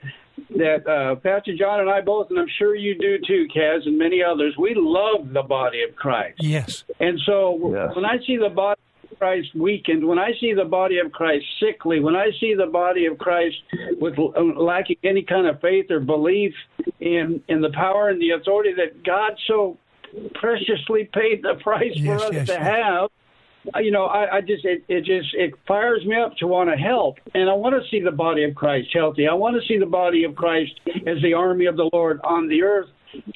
that 0.50 0.86
uh, 0.86 1.14
Pastor 1.16 1.56
John 1.56 1.80
and 1.80 1.90
I 1.90 2.00
both, 2.02 2.28
and 2.30 2.38
I'm 2.38 2.48
sure 2.58 2.74
you 2.74 2.96
do 2.98 3.18
too, 3.26 3.46
Kaz, 3.54 3.86
and 3.86 3.98
many 3.98 4.22
others, 4.22 4.54
we 4.58 4.74
love 4.76 5.32
the 5.32 5.42
body 5.42 5.82
of 5.82 5.96
Christ. 5.96 6.42
Yes. 6.42 6.84
And 7.00 7.18
so 7.24 7.72
Yes. 7.72 7.94
when 7.96 8.04
I 8.04 8.18
see 8.26 8.36
the 8.36 8.50
body 8.50 8.78
of 8.78 8.95
Christ 9.18 9.48
weakened, 9.54 10.06
when 10.06 10.18
I 10.18 10.30
see 10.40 10.52
the 10.52 10.64
body 10.64 10.98
of 10.98 11.12
Christ 11.12 11.44
sickly, 11.60 12.00
when 12.00 12.16
I 12.16 12.30
see 12.40 12.54
the 12.54 12.66
body 12.66 13.06
of 13.06 13.18
Christ 13.18 13.56
with 14.00 14.18
uh, 14.18 14.40
lacking 14.60 14.96
any 15.04 15.22
kind 15.22 15.46
of 15.46 15.60
faith 15.60 15.90
or 15.90 16.00
belief 16.00 16.52
in 17.00 17.42
in 17.48 17.60
the 17.60 17.70
power 17.70 18.08
and 18.10 18.20
the 18.20 18.30
authority 18.30 18.72
that 18.76 19.04
God 19.04 19.32
so 19.46 19.78
preciously 20.34 21.08
paid 21.12 21.42
the 21.42 21.54
price 21.62 21.92
Yes, 21.94 22.20
for 22.20 22.26
us 22.26 22.32
yes, 22.32 22.46
to 22.46 22.52
yes. 22.54 22.62
have. 22.62 23.10
uh, 23.74 23.78
You 23.80 23.90
know, 23.90 24.04
I, 24.06 24.36
I 24.36 24.40
just 24.40 24.64
it, 24.64 24.84
it 24.88 25.04
just 25.04 25.34
it 25.34 25.52
fires 25.66 26.04
me 26.06 26.16
up 26.16 26.36
to 26.38 26.46
want 26.46 26.70
to 26.70 26.76
help, 26.76 27.18
and 27.34 27.50
I 27.50 27.54
want 27.54 27.74
to 27.74 27.88
see 27.90 28.00
the 28.02 28.12
body 28.12 28.44
of 28.44 28.54
Christ 28.54 28.88
healthy. 28.94 29.26
I 29.26 29.34
want 29.34 29.60
to 29.60 29.66
see 29.66 29.78
the 29.78 29.86
body 29.86 30.24
of 30.24 30.34
Christ 30.34 30.72
as 31.06 31.20
the 31.22 31.34
army 31.34 31.66
of 31.66 31.76
the 31.76 31.90
Lord 31.92 32.20
on 32.24 32.48
the 32.48 32.62
earth, 32.62 32.88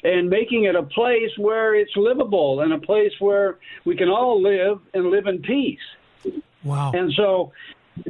and 0.03 0.29
making 0.29 0.65
it 0.65 0.75
a 0.75 0.83
place 0.83 1.31
where 1.37 1.75
it's 1.75 1.91
livable 1.95 2.61
and 2.61 2.73
a 2.73 2.79
place 2.79 3.11
where 3.19 3.57
we 3.85 3.95
can 3.95 4.09
all 4.09 4.41
live 4.41 4.79
and 4.93 5.09
live 5.09 5.27
in 5.27 5.41
peace. 5.41 5.79
Wow. 6.63 6.91
And 6.93 7.11
so, 7.15 7.51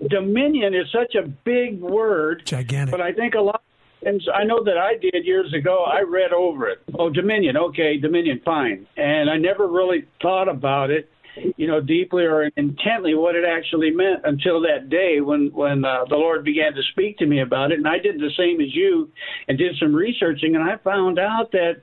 dominion 0.09 0.73
is 0.73 0.87
such 0.91 1.15
a 1.15 1.27
big 1.27 1.79
word, 1.79 2.43
Gigantic. 2.45 2.91
but 2.91 3.01
I 3.01 3.13
think 3.13 3.35
a 3.35 3.41
lot. 3.41 3.61
And 4.03 4.19
I 4.33 4.43
know 4.43 4.63
that 4.63 4.77
I 4.79 4.97
did 4.97 5.25
years 5.25 5.53
ago. 5.53 5.83
I 5.83 6.01
read 6.01 6.33
over 6.33 6.67
it. 6.67 6.79
Oh, 6.97 7.11
Dominion. 7.11 7.55
Okay, 7.55 7.97
Dominion. 7.97 8.41
Fine. 8.43 8.87
And 8.97 9.29
I 9.29 9.37
never 9.37 9.67
really 9.67 10.05
thought 10.21 10.49
about 10.49 10.89
it, 10.89 11.07
you 11.57 11.67
know, 11.67 11.79
deeply 11.79 12.23
or 12.23 12.43
intently 12.57 13.15
what 13.15 13.35
it 13.35 13.45
actually 13.45 13.91
meant 13.91 14.21
until 14.23 14.61
that 14.61 14.89
day 14.89 15.21
when 15.21 15.51
when 15.53 15.85
uh, 15.85 16.05
the 16.09 16.15
Lord 16.15 16.43
began 16.43 16.73
to 16.73 16.81
speak 16.91 17.17
to 17.19 17.25
me 17.25 17.41
about 17.41 17.71
it. 17.71 17.77
And 17.77 17.87
I 17.87 17.99
did 17.99 18.19
the 18.19 18.31
same 18.37 18.59
as 18.61 18.73
you, 18.75 19.09
and 19.47 19.57
did 19.57 19.75
some 19.79 19.95
researching, 19.95 20.55
and 20.55 20.63
I 20.63 20.77
found 20.77 21.19
out 21.19 21.51
that, 21.51 21.81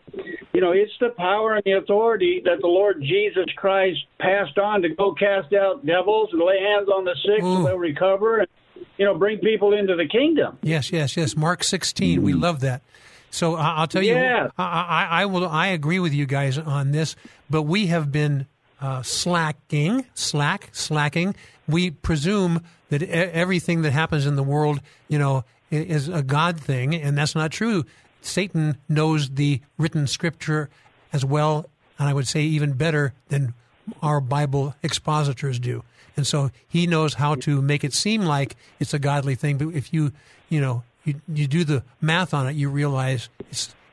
you 0.53 0.61
know, 0.61 0.73
it's 0.73 0.93
the 1.01 1.11
power 1.17 1.55
and 1.55 1.63
the 1.65 1.73
authority 1.73 2.43
that 2.45 2.61
the 2.61 2.67
Lord 2.67 3.01
Jesus 3.01 3.47
Christ 3.57 3.99
passed 4.19 4.59
on 4.59 4.83
to 4.83 4.89
go 4.91 5.15
cast 5.15 5.53
out 5.55 5.85
devils 5.87 6.31
and 6.33 6.43
lay 6.43 6.61
hands 6.61 6.89
on 6.89 7.05
the 7.05 7.17
sick 7.25 7.43
Ooh. 7.43 7.57
so 7.57 7.63
they'll 7.65 7.79
recover, 7.79 8.41
and 8.41 8.49
you 8.97 9.05
know, 9.05 9.17
bring 9.17 9.39
people 9.39 9.73
into 9.73 9.97
the 9.97 10.07
kingdom. 10.07 10.59
Yes, 10.63 10.93
yes, 10.93 11.17
yes. 11.17 11.37
Mark 11.37 11.65
16. 11.65 12.23
We 12.23 12.33
love 12.33 12.61
that. 12.61 12.83
So 13.31 13.57
I'll 13.57 13.87
tell 13.87 14.03
you, 14.03 14.15
Yeah. 14.15 14.49
I, 14.57 14.65
I, 14.65 15.23
I 15.23 15.27
will. 15.27 15.47
I 15.47 15.69
agree 15.69 15.99
with 15.99 16.15
you 16.15 16.27
guys 16.27 16.59
on 16.59 16.93
this, 16.93 17.15
but 17.51 17.63
we 17.63 17.87
have 17.89 18.11
been 18.11 18.47
uh, 18.81 19.03
slacking, 19.03 20.05
slack, 20.15 20.71
slacking. 20.73 21.35
We 21.67 21.91
presume 21.91 22.63
that 22.91 23.03
everything 23.03 23.83
that 23.83 23.93
happens 23.93 24.27
in 24.27 24.37
the 24.37 24.43
world, 24.43 24.81
you 25.09 25.19
know, 25.19 25.45
is 25.71 26.09
a 26.09 26.23
God 26.23 26.59
thing, 26.59 26.95
and 26.95 27.17
that's 27.17 27.35
not 27.35 27.51
true. 27.51 27.85
Satan 28.23 28.79
knows 28.89 29.31
the 29.31 29.61
written 29.77 30.07
scripture 30.07 30.71
as 31.13 31.25
well, 31.25 31.67
and 31.99 32.09
I 32.09 32.15
would 32.15 32.27
say 32.27 32.43
even 32.43 32.73
better 32.73 33.13
than 33.29 33.55
our 34.03 34.21
Bible 34.21 34.75
expositors 34.83 35.59
do. 35.59 35.83
And 36.17 36.27
so 36.27 36.51
he 36.67 36.87
knows 36.87 37.15
how 37.15 37.37
to 37.37 37.63
make 37.63 37.85
it 37.85 37.93
seem 37.93 38.23
like 38.23 38.57
it's 38.81 38.93
a 38.93 38.99
godly 38.99 39.35
thing. 39.35 39.57
But 39.59 39.69
if 39.69 39.93
you, 39.93 40.13
you 40.49 40.61
know, 40.61 40.83
you, 41.05 41.21
you 41.33 41.47
do 41.47 41.65
the 41.65 41.85
math 42.01 42.35
on 42.35 42.49
it, 42.49 42.57
you 42.57 42.69
realize 42.69 43.29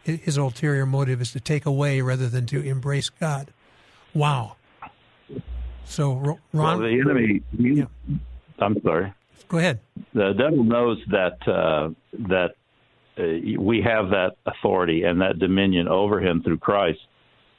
his 0.04 0.38
ulterior 0.38 0.86
motive 0.86 1.22
is 1.22 1.32
to 1.34 1.40
take 1.40 1.66
away 1.66 2.02
rather 2.02 2.28
than 2.28 2.46
to 2.48 2.62
embrace 2.62 3.10
God. 3.10 3.52
Wow. 4.14 4.56
So, 5.86 6.16
Ro- 6.16 6.40
Well, 6.54 6.80
the 6.80 7.00
enemy. 7.00 7.42
Yeah. 7.58 7.86
I'm 8.60 8.80
sorry. 8.82 9.14
go 9.48 9.58
ahead. 9.60 9.80
The 10.14 10.34
devil 10.34 10.64
knows 10.64 10.98
that 11.12 11.38
uh, 11.48 11.90
that 12.28 12.56
uh, 13.18 13.60
we 13.62 13.82
have 13.82 14.10
that 14.10 14.32
authority 14.46 15.04
and 15.04 15.22
that 15.22 15.40
dominion 15.40 15.88
over 15.88 16.20
him 16.20 16.42
through 16.44 16.58
Christ. 16.60 17.00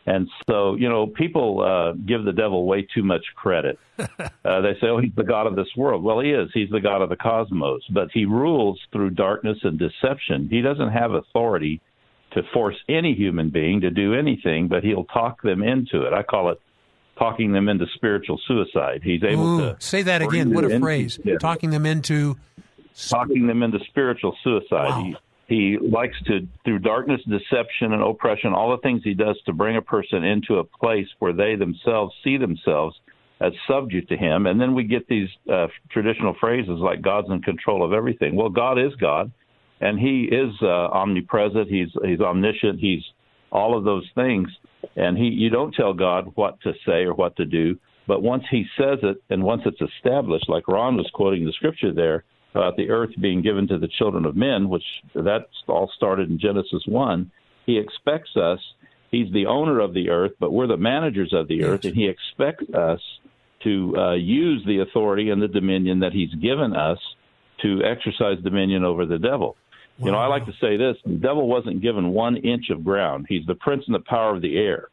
And 0.08 0.28
so, 0.48 0.76
you 0.76 0.88
know, 0.88 1.08
people 1.08 1.62
uh, 1.62 1.92
give 2.06 2.24
the 2.24 2.32
devil 2.32 2.64
way 2.66 2.86
too 2.94 3.02
much 3.02 3.24
credit. 3.34 3.78
Uh, 4.44 4.60
they 4.60 4.74
say, 4.80 4.86
"Oh, 4.86 4.98
he's 4.98 5.10
the 5.16 5.24
god 5.24 5.48
of 5.48 5.56
this 5.56 5.66
world." 5.76 6.04
Well, 6.04 6.20
he 6.20 6.30
is. 6.30 6.48
He's 6.54 6.70
the 6.70 6.78
god 6.80 7.02
of 7.02 7.08
the 7.08 7.16
cosmos, 7.16 7.82
but 7.90 8.08
he 8.14 8.24
rules 8.26 8.78
through 8.92 9.10
darkness 9.10 9.58
and 9.64 9.76
deception. 9.76 10.46
He 10.48 10.60
doesn't 10.62 10.90
have 10.90 11.10
authority 11.14 11.80
to 12.30 12.42
force 12.54 12.76
any 12.88 13.12
human 13.14 13.50
being 13.50 13.80
to 13.80 13.90
do 13.90 14.14
anything, 14.14 14.68
but 14.68 14.84
he'll 14.84 15.06
talk 15.06 15.42
them 15.42 15.64
into 15.64 16.02
it. 16.06 16.12
I 16.12 16.22
call 16.22 16.50
it 16.50 16.60
talking 17.18 17.52
them 17.52 17.68
into 17.68 17.86
spiritual 17.94 18.40
suicide. 18.46 19.00
He's 19.02 19.22
able 19.22 19.46
Ooh, 19.46 19.60
to 19.60 19.76
say 19.78 20.02
that 20.02 20.22
again. 20.22 20.52
What 20.52 20.64
a 20.64 20.78
phrase. 20.78 21.18
Talking 21.40 21.70
them 21.70 21.86
into. 21.86 22.36
talking 23.08 23.46
them 23.46 23.62
into 23.62 23.78
spiritual 23.88 24.36
suicide. 24.42 24.90
Wow. 24.90 25.02
He, 25.02 25.16
he 25.48 25.78
likes 25.78 26.16
to, 26.26 26.46
through 26.64 26.80
darkness, 26.80 27.20
deception, 27.28 27.92
and 27.92 28.02
oppression, 28.02 28.52
all 28.52 28.70
the 28.70 28.78
things 28.78 29.02
he 29.04 29.14
does 29.14 29.40
to 29.46 29.52
bring 29.52 29.76
a 29.76 29.82
person 29.82 30.24
into 30.24 30.56
a 30.56 30.64
place 30.64 31.06
where 31.20 31.32
they 31.32 31.54
themselves 31.54 32.12
see 32.24 32.36
themselves 32.36 32.96
as 33.40 33.52
subject 33.68 34.08
to 34.08 34.16
him. 34.16 34.46
And 34.46 34.60
then 34.60 34.74
we 34.74 34.84
get 34.84 35.06
these 35.08 35.28
uh, 35.50 35.68
traditional 35.90 36.34
phrases 36.40 36.78
like 36.78 37.02
God's 37.02 37.28
in 37.30 37.42
control 37.42 37.84
of 37.84 37.92
everything. 37.92 38.34
Well, 38.34 38.48
God 38.48 38.78
is 38.78 38.94
God, 38.96 39.30
and 39.80 39.98
he 39.98 40.24
is 40.24 40.52
uh, 40.62 40.66
omnipresent. 40.66 41.68
He's 41.68 41.88
he's 42.04 42.20
omniscient. 42.20 42.80
He's 42.80 43.02
all 43.52 43.76
of 43.76 43.84
those 43.84 44.08
things. 44.14 44.48
And 44.94 45.16
he 45.16 45.24
you 45.24 45.50
don't 45.50 45.74
tell 45.74 45.92
God 45.92 46.32
what 46.34 46.60
to 46.62 46.72
say 46.86 47.04
or 47.04 47.14
what 47.14 47.36
to 47.36 47.44
do, 47.44 47.78
but 48.06 48.22
once 48.22 48.44
he 48.50 48.64
says 48.78 48.98
it 49.02 49.22
and 49.30 49.42
once 49.42 49.62
it's 49.66 49.80
established, 49.80 50.48
like 50.48 50.68
Ron 50.68 50.96
was 50.96 51.10
quoting 51.12 51.44
the 51.44 51.52
scripture 51.52 51.92
there 51.92 52.24
about 52.54 52.76
the 52.76 52.90
earth 52.90 53.10
being 53.20 53.42
given 53.42 53.68
to 53.68 53.78
the 53.78 53.88
children 53.88 54.24
of 54.24 54.36
men, 54.36 54.68
which 54.68 54.84
that 55.14 55.46
all 55.68 55.90
started 55.94 56.30
in 56.30 56.38
Genesis 56.38 56.82
1, 56.86 57.30
he 57.66 57.78
expects 57.78 58.36
us, 58.36 58.60
he's 59.10 59.30
the 59.32 59.46
owner 59.46 59.80
of 59.80 59.92
the 59.92 60.08
earth, 60.08 60.32
but 60.40 60.52
we're 60.52 60.66
the 60.66 60.76
managers 60.76 61.32
of 61.34 61.48
the 61.48 61.64
earth, 61.64 61.84
and 61.84 61.94
he 61.94 62.08
expects 62.08 62.72
us 62.72 63.00
to 63.64 63.94
uh, 63.96 64.14
use 64.14 64.62
the 64.66 64.78
authority 64.78 65.30
and 65.30 65.42
the 65.42 65.48
dominion 65.48 66.00
that 66.00 66.12
he's 66.12 66.32
given 66.34 66.74
us 66.74 66.98
to 67.62 67.82
exercise 67.82 68.38
dominion 68.42 68.84
over 68.84 69.06
the 69.06 69.18
devil. 69.18 69.56
You 69.98 70.10
know, 70.10 70.18
I 70.18 70.26
like 70.26 70.44
to 70.46 70.52
say 70.60 70.76
this 70.76 70.96
the 71.04 71.14
devil 71.14 71.48
wasn't 71.48 71.80
given 71.80 72.10
one 72.10 72.36
inch 72.36 72.70
of 72.70 72.84
ground. 72.84 73.26
He's 73.28 73.46
the 73.46 73.54
prince 73.54 73.84
and 73.86 73.94
the 73.94 74.04
power 74.06 74.36
of 74.36 74.42
the 74.42 74.56
air. 74.56 74.88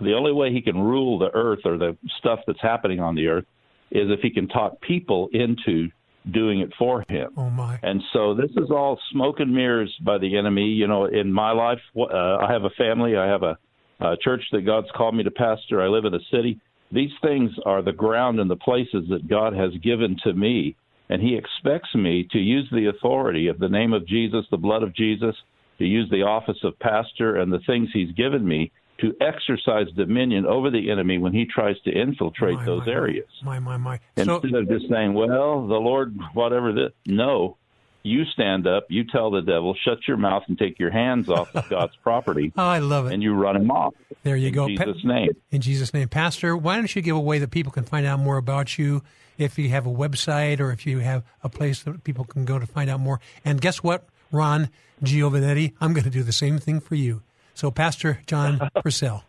The 0.00 0.14
only 0.14 0.32
way 0.32 0.52
he 0.52 0.60
can 0.60 0.78
rule 0.78 1.18
the 1.18 1.30
earth 1.34 1.60
or 1.64 1.76
the 1.76 1.96
stuff 2.18 2.40
that's 2.46 2.60
happening 2.60 3.00
on 3.00 3.14
the 3.14 3.28
earth 3.28 3.44
is 3.90 4.10
if 4.10 4.20
he 4.20 4.30
can 4.30 4.48
talk 4.48 4.80
people 4.80 5.28
into 5.32 5.88
doing 6.32 6.60
it 6.60 6.72
for 6.78 7.04
him. 7.08 7.30
Oh, 7.36 7.50
my. 7.50 7.78
And 7.82 8.02
so 8.12 8.34
this 8.34 8.50
is 8.52 8.70
all 8.70 8.98
smoke 9.12 9.40
and 9.40 9.54
mirrors 9.54 9.94
by 10.04 10.18
the 10.18 10.36
enemy. 10.36 10.64
You 10.64 10.86
know, 10.86 11.04
in 11.04 11.32
my 11.32 11.52
life, 11.52 11.80
uh, 11.96 12.06
I 12.06 12.50
have 12.50 12.64
a 12.64 12.70
family. 12.70 13.16
I 13.16 13.26
have 13.26 13.42
a, 13.42 13.58
a 14.00 14.16
church 14.16 14.42
that 14.52 14.62
God's 14.62 14.88
called 14.96 15.14
me 15.14 15.22
to 15.22 15.30
pastor. 15.30 15.82
I 15.82 15.88
live 15.88 16.06
in 16.06 16.14
a 16.14 16.24
city. 16.32 16.60
These 16.90 17.12
things 17.22 17.50
are 17.66 17.82
the 17.82 17.92
ground 17.92 18.40
and 18.40 18.50
the 18.50 18.56
places 18.56 19.04
that 19.10 19.28
God 19.28 19.54
has 19.54 19.72
given 19.82 20.16
to 20.24 20.32
me. 20.32 20.76
And 21.08 21.20
He 21.20 21.36
expects 21.36 21.94
me 21.94 22.26
to 22.32 22.38
use 22.38 22.68
the 22.72 22.86
authority 22.86 23.48
of 23.48 23.58
the 23.58 23.68
name 23.68 23.92
of 23.92 24.06
Jesus, 24.06 24.46
the 24.50 24.56
blood 24.56 24.82
of 24.82 24.94
Jesus, 24.94 25.34
to 25.78 25.84
use 25.84 26.08
the 26.10 26.22
office 26.22 26.58
of 26.62 26.78
pastor 26.78 27.36
and 27.36 27.52
the 27.52 27.60
things 27.66 27.90
He's 27.92 28.12
given 28.12 28.46
me 28.46 28.72
to 29.00 29.14
exercise 29.20 29.86
dominion 29.96 30.46
over 30.46 30.70
the 30.70 30.90
enemy 30.90 31.18
when 31.18 31.32
he 31.32 31.44
tries 31.44 31.78
to 31.80 31.90
infiltrate 31.90 32.56
My, 32.56 32.64
those 32.64 32.86
my, 32.86 32.92
areas. 32.92 33.28
My, 33.42 33.58
my, 33.58 33.76
my. 33.76 34.00
So, 34.16 34.36
Instead 34.36 34.54
of 34.54 34.68
just 34.68 34.88
saying, 34.88 35.14
well, 35.14 35.66
the 35.66 35.74
Lord, 35.74 36.16
whatever 36.32 36.72
this. 36.72 36.92
No, 37.06 37.56
you 38.04 38.24
stand 38.26 38.66
up, 38.66 38.86
you 38.90 39.02
tell 39.04 39.30
the 39.30 39.40
devil, 39.40 39.74
shut 39.84 39.98
your 40.06 40.16
mouth 40.18 40.42
and 40.46 40.58
take 40.58 40.78
your 40.78 40.90
hands 40.90 41.28
off 41.28 41.48
of 41.54 41.68
God's 41.68 41.96
property, 42.02 42.52
oh, 42.56 42.62
I 42.62 42.78
love 42.78 43.06
it. 43.06 43.14
and 43.14 43.22
you 43.22 43.34
run 43.34 43.56
him 43.56 43.70
off. 43.70 43.94
There 44.22 44.36
you 44.36 44.50
go. 44.50 44.66
in 44.66 44.76
go. 44.76 44.84
Jesus' 44.84 45.02
Pa- 45.02 45.08
name. 45.08 45.30
In 45.50 45.60
Jesus' 45.60 45.92
name. 45.92 46.08
Pastor, 46.08 46.56
why 46.56 46.76
don't 46.76 46.94
you 46.94 47.02
give 47.02 47.16
a 47.16 47.20
way 47.20 47.38
that 47.38 47.50
people 47.50 47.72
can 47.72 47.84
find 47.84 48.06
out 48.06 48.20
more 48.20 48.36
about 48.36 48.78
you 48.78 49.02
if 49.38 49.58
you 49.58 49.70
have 49.70 49.86
a 49.86 49.90
website 49.90 50.60
or 50.60 50.70
if 50.70 50.86
you 50.86 50.98
have 51.00 51.24
a 51.42 51.48
place 51.48 51.82
that 51.82 52.04
people 52.04 52.24
can 52.24 52.44
go 52.44 52.58
to 52.58 52.66
find 52.66 52.88
out 52.90 53.00
more? 53.00 53.20
And 53.44 53.60
guess 53.60 53.82
what, 53.82 54.06
Ron 54.30 54.68
Giovanetti? 55.02 55.72
I'm 55.80 55.92
going 55.94 56.04
to 56.04 56.10
do 56.10 56.22
the 56.22 56.32
same 56.32 56.58
thing 56.58 56.80
for 56.80 56.94
you. 56.94 57.22
So, 57.54 57.70
Pastor 57.70 58.20
John 58.26 58.60
Purcell, 58.82 59.24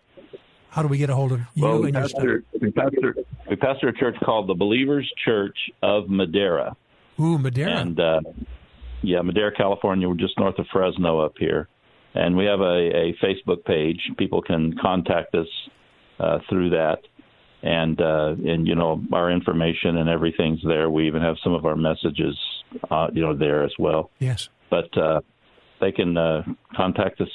how 0.69 0.81
do 0.81 0.87
we 0.89 0.97
get 0.97 1.09
a 1.09 1.15
hold 1.15 1.31
of 1.31 1.39
you 1.53 1.63
Well, 1.63 1.79
we 1.79 1.87
and 1.89 1.95
your 1.95 2.07
stuff? 2.09 2.19
pastor, 2.21 2.43
we, 2.61 2.71
pastor, 2.71 3.15
we 3.49 3.55
pastor 3.55 3.87
a 3.89 3.93
church 3.97 4.15
called 4.23 4.49
the 4.49 4.53
Believers 4.55 5.09
Church 5.23 5.57
of 5.81 6.09
Madera. 6.09 6.75
Ooh, 7.19 7.37
Madera. 7.37 7.77
And 7.77 7.97
uh, 7.99 8.19
yeah, 9.07 9.21
Madera, 9.21 9.51
California. 9.55 10.07
We're 10.07 10.15
just 10.15 10.37
north 10.39 10.57
of 10.59 10.67
Fresno 10.71 11.19
up 11.19 11.33
here. 11.37 11.67
And 12.13 12.37
we 12.37 12.45
have 12.45 12.61
a, 12.61 12.63
a 12.63 13.15
Facebook 13.21 13.65
page. 13.65 13.99
People 14.17 14.41
can 14.41 14.75
contact 14.81 15.35
us 15.35 15.47
uh, 16.19 16.39
through 16.49 16.69
that. 16.71 16.99
And 17.61 17.99
uh, 17.99 18.35
and 18.45 18.67
you 18.67 18.75
know 18.75 19.01
our 19.11 19.31
information 19.31 19.97
and 19.97 20.07
everything's 20.07 20.61
there. 20.63 20.87
We 20.87 21.07
even 21.07 21.23
have 21.23 21.37
some 21.43 21.53
of 21.53 21.65
our 21.65 21.75
messages, 21.75 22.37
uh, 22.91 23.07
you 23.11 23.23
know, 23.23 23.35
there 23.35 23.63
as 23.63 23.71
well. 23.79 24.11
yes. 24.19 24.49
But 24.69 24.95
uh, 24.95 25.21
they 25.81 25.91
can 25.91 26.15
uh, 26.15 26.43
contact 26.75 27.21
us 27.21 27.29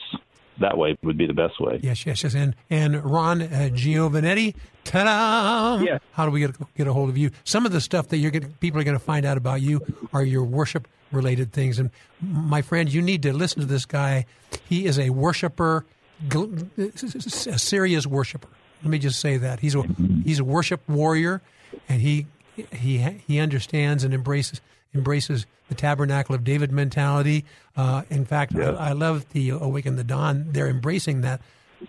that 0.60 0.78
way. 0.78 0.96
Would 1.02 1.18
be 1.18 1.26
the 1.26 1.34
best 1.34 1.60
way. 1.60 1.80
Yes, 1.82 2.06
yes, 2.06 2.22
yes. 2.22 2.34
And 2.34 2.54
and 2.70 3.04
Ron 3.04 3.42
uh, 3.42 3.70
Giovanetti, 3.72 4.54
ta-da! 4.84 5.82
Yeah. 5.82 5.98
How 6.12 6.24
do 6.24 6.30
we 6.30 6.40
get 6.40 6.56
get 6.74 6.86
a 6.86 6.92
hold 6.92 7.08
of 7.08 7.18
you? 7.18 7.30
Some 7.44 7.66
of 7.66 7.72
the 7.72 7.80
stuff 7.80 8.08
that 8.08 8.18
you're 8.18 8.30
getting, 8.30 8.52
people 8.54 8.80
are 8.80 8.84
going 8.84 8.98
to 8.98 9.04
find 9.04 9.26
out 9.26 9.36
about 9.36 9.60
you 9.60 9.84
are 10.12 10.22
your 10.22 10.44
worship 10.44 10.88
related 11.12 11.52
things. 11.52 11.78
And 11.78 11.90
my 12.20 12.62
friend, 12.62 12.92
you 12.92 13.02
need 13.02 13.22
to 13.22 13.32
listen 13.32 13.60
to 13.60 13.66
this 13.66 13.84
guy. 13.84 14.26
He 14.68 14.86
is 14.86 14.98
a 14.98 15.10
worshiper, 15.10 15.84
a 16.32 17.58
serious 17.58 18.06
worshiper. 18.06 18.48
Let 18.82 18.90
me 18.90 18.98
just 18.98 19.20
say 19.20 19.36
that 19.36 19.60
he's 19.60 19.74
a 19.74 19.82
he's 20.24 20.38
a 20.38 20.44
worship 20.44 20.88
warrior, 20.88 21.42
and 21.88 22.00
he 22.00 22.26
he 22.72 22.98
he 22.98 23.38
understands 23.38 24.04
and 24.04 24.14
embraces 24.14 24.60
embraces 24.94 25.46
the 25.68 25.74
tabernacle 25.74 26.34
of 26.34 26.44
David 26.44 26.72
mentality. 26.72 27.44
Uh, 27.76 28.02
in 28.10 28.24
fact, 28.24 28.54
I, 28.56 28.70
I 28.70 28.92
love 28.92 29.28
the 29.30 29.50
Awaken 29.50 29.96
the 29.96 30.04
Dawn. 30.04 30.46
They're 30.50 30.68
embracing 30.68 31.20
that 31.22 31.40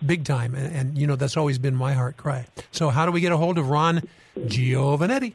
big 0.04 0.24
time, 0.24 0.54
and, 0.54 0.74
and 0.74 0.98
you 0.98 1.06
know 1.06 1.16
that's 1.16 1.36
always 1.36 1.58
been 1.58 1.74
my 1.74 1.92
heart 1.92 2.16
cry. 2.16 2.46
So, 2.70 2.90
how 2.90 3.06
do 3.06 3.12
we 3.12 3.20
get 3.20 3.32
a 3.32 3.36
hold 3.36 3.58
of 3.58 3.68
Ron 3.68 4.02
Giovanetti? 4.38 5.34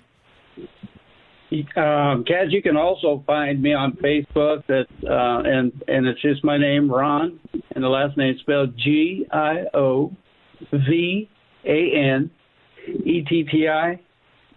Um, 1.49 2.25
Kaz, 2.25 2.51
you 2.51 2.62
can 2.62 2.75
also 2.75 3.23
find 3.25 3.62
me 3.62 3.73
on 3.73 3.93
Facebook. 3.93 4.65
That 4.67 4.88
uh, 5.10 5.47
and 5.47 5.71
and 5.88 6.06
it's 6.08 6.21
just 6.21 6.43
my 6.43 6.58
name, 6.58 6.91
Ron, 6.91 7.39
and 7.71 7.84
the 7.84 7.89
last 7.89 8.17
name 8.17 8.34
is 8.34 8.41
spelled 8.41 8.77
G 8.77 9.25
I 9.32 9.65
O 9.73 10.13
V 10.71 11.30
A 11.65 11.91
N 11.95 12.30
E 13.06 13.21
T 13.21 13.43
T 13.43 13.67
I. 13.67 13.99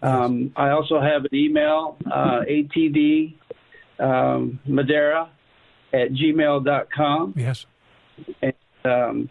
Um, 0.01 0.51
I 0.55 0.69
also 0.69 0.99
have 0.99 1.25
an 1.25 1.35
email, 1.35 1.97
uh, 2.05 2.41
atd 2.49 3.35
um, 3.99 4.59
Madera 4.65 5.29
at 5.93 6.09
gmail.com. 6.11 7.33
Yes. 7.37 7.65
Um, 8.83 9.29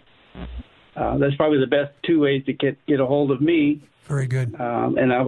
uh, 0.97 1.19
that's 1.19 1.35
probably 1.37 1.59
the 1.59 1.67
best 1.67 1.93
two 2.05 2.21
ways 2.21 2.45
to 2.47 2.53
get 2.53 2.85
get 2.87 3.01
a 3.01 3.07
hold 3.07 3.31
of 3.31 3.41
me. 3.41 3.83
Very 4.05 4.27
good. 4.27 4.59
Um, 4.61 4.97
and 4.99 5.13
I 5.13 5.27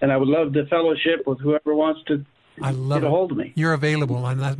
and 0.00 0.12
I 0.12 0.16
would 0.16 0.28
love 0.28 0.52
to 0.54 0.66
fellowship 0.66 1.26
with 1.26 1.40
whoever 1.40 1.74
wants 1.74 2.00
to 2.08 2.24
I 2.62 2.70
love 2.70 3.02
get 3.02 3.06
a 3.06 3.10
hold 3.10 3.32
of 3.32 3.38
me. 3.38 3.52
You're 3.54 3.72
available, 3.72 4.26
and 4.26 4.40
that 4.40 4.56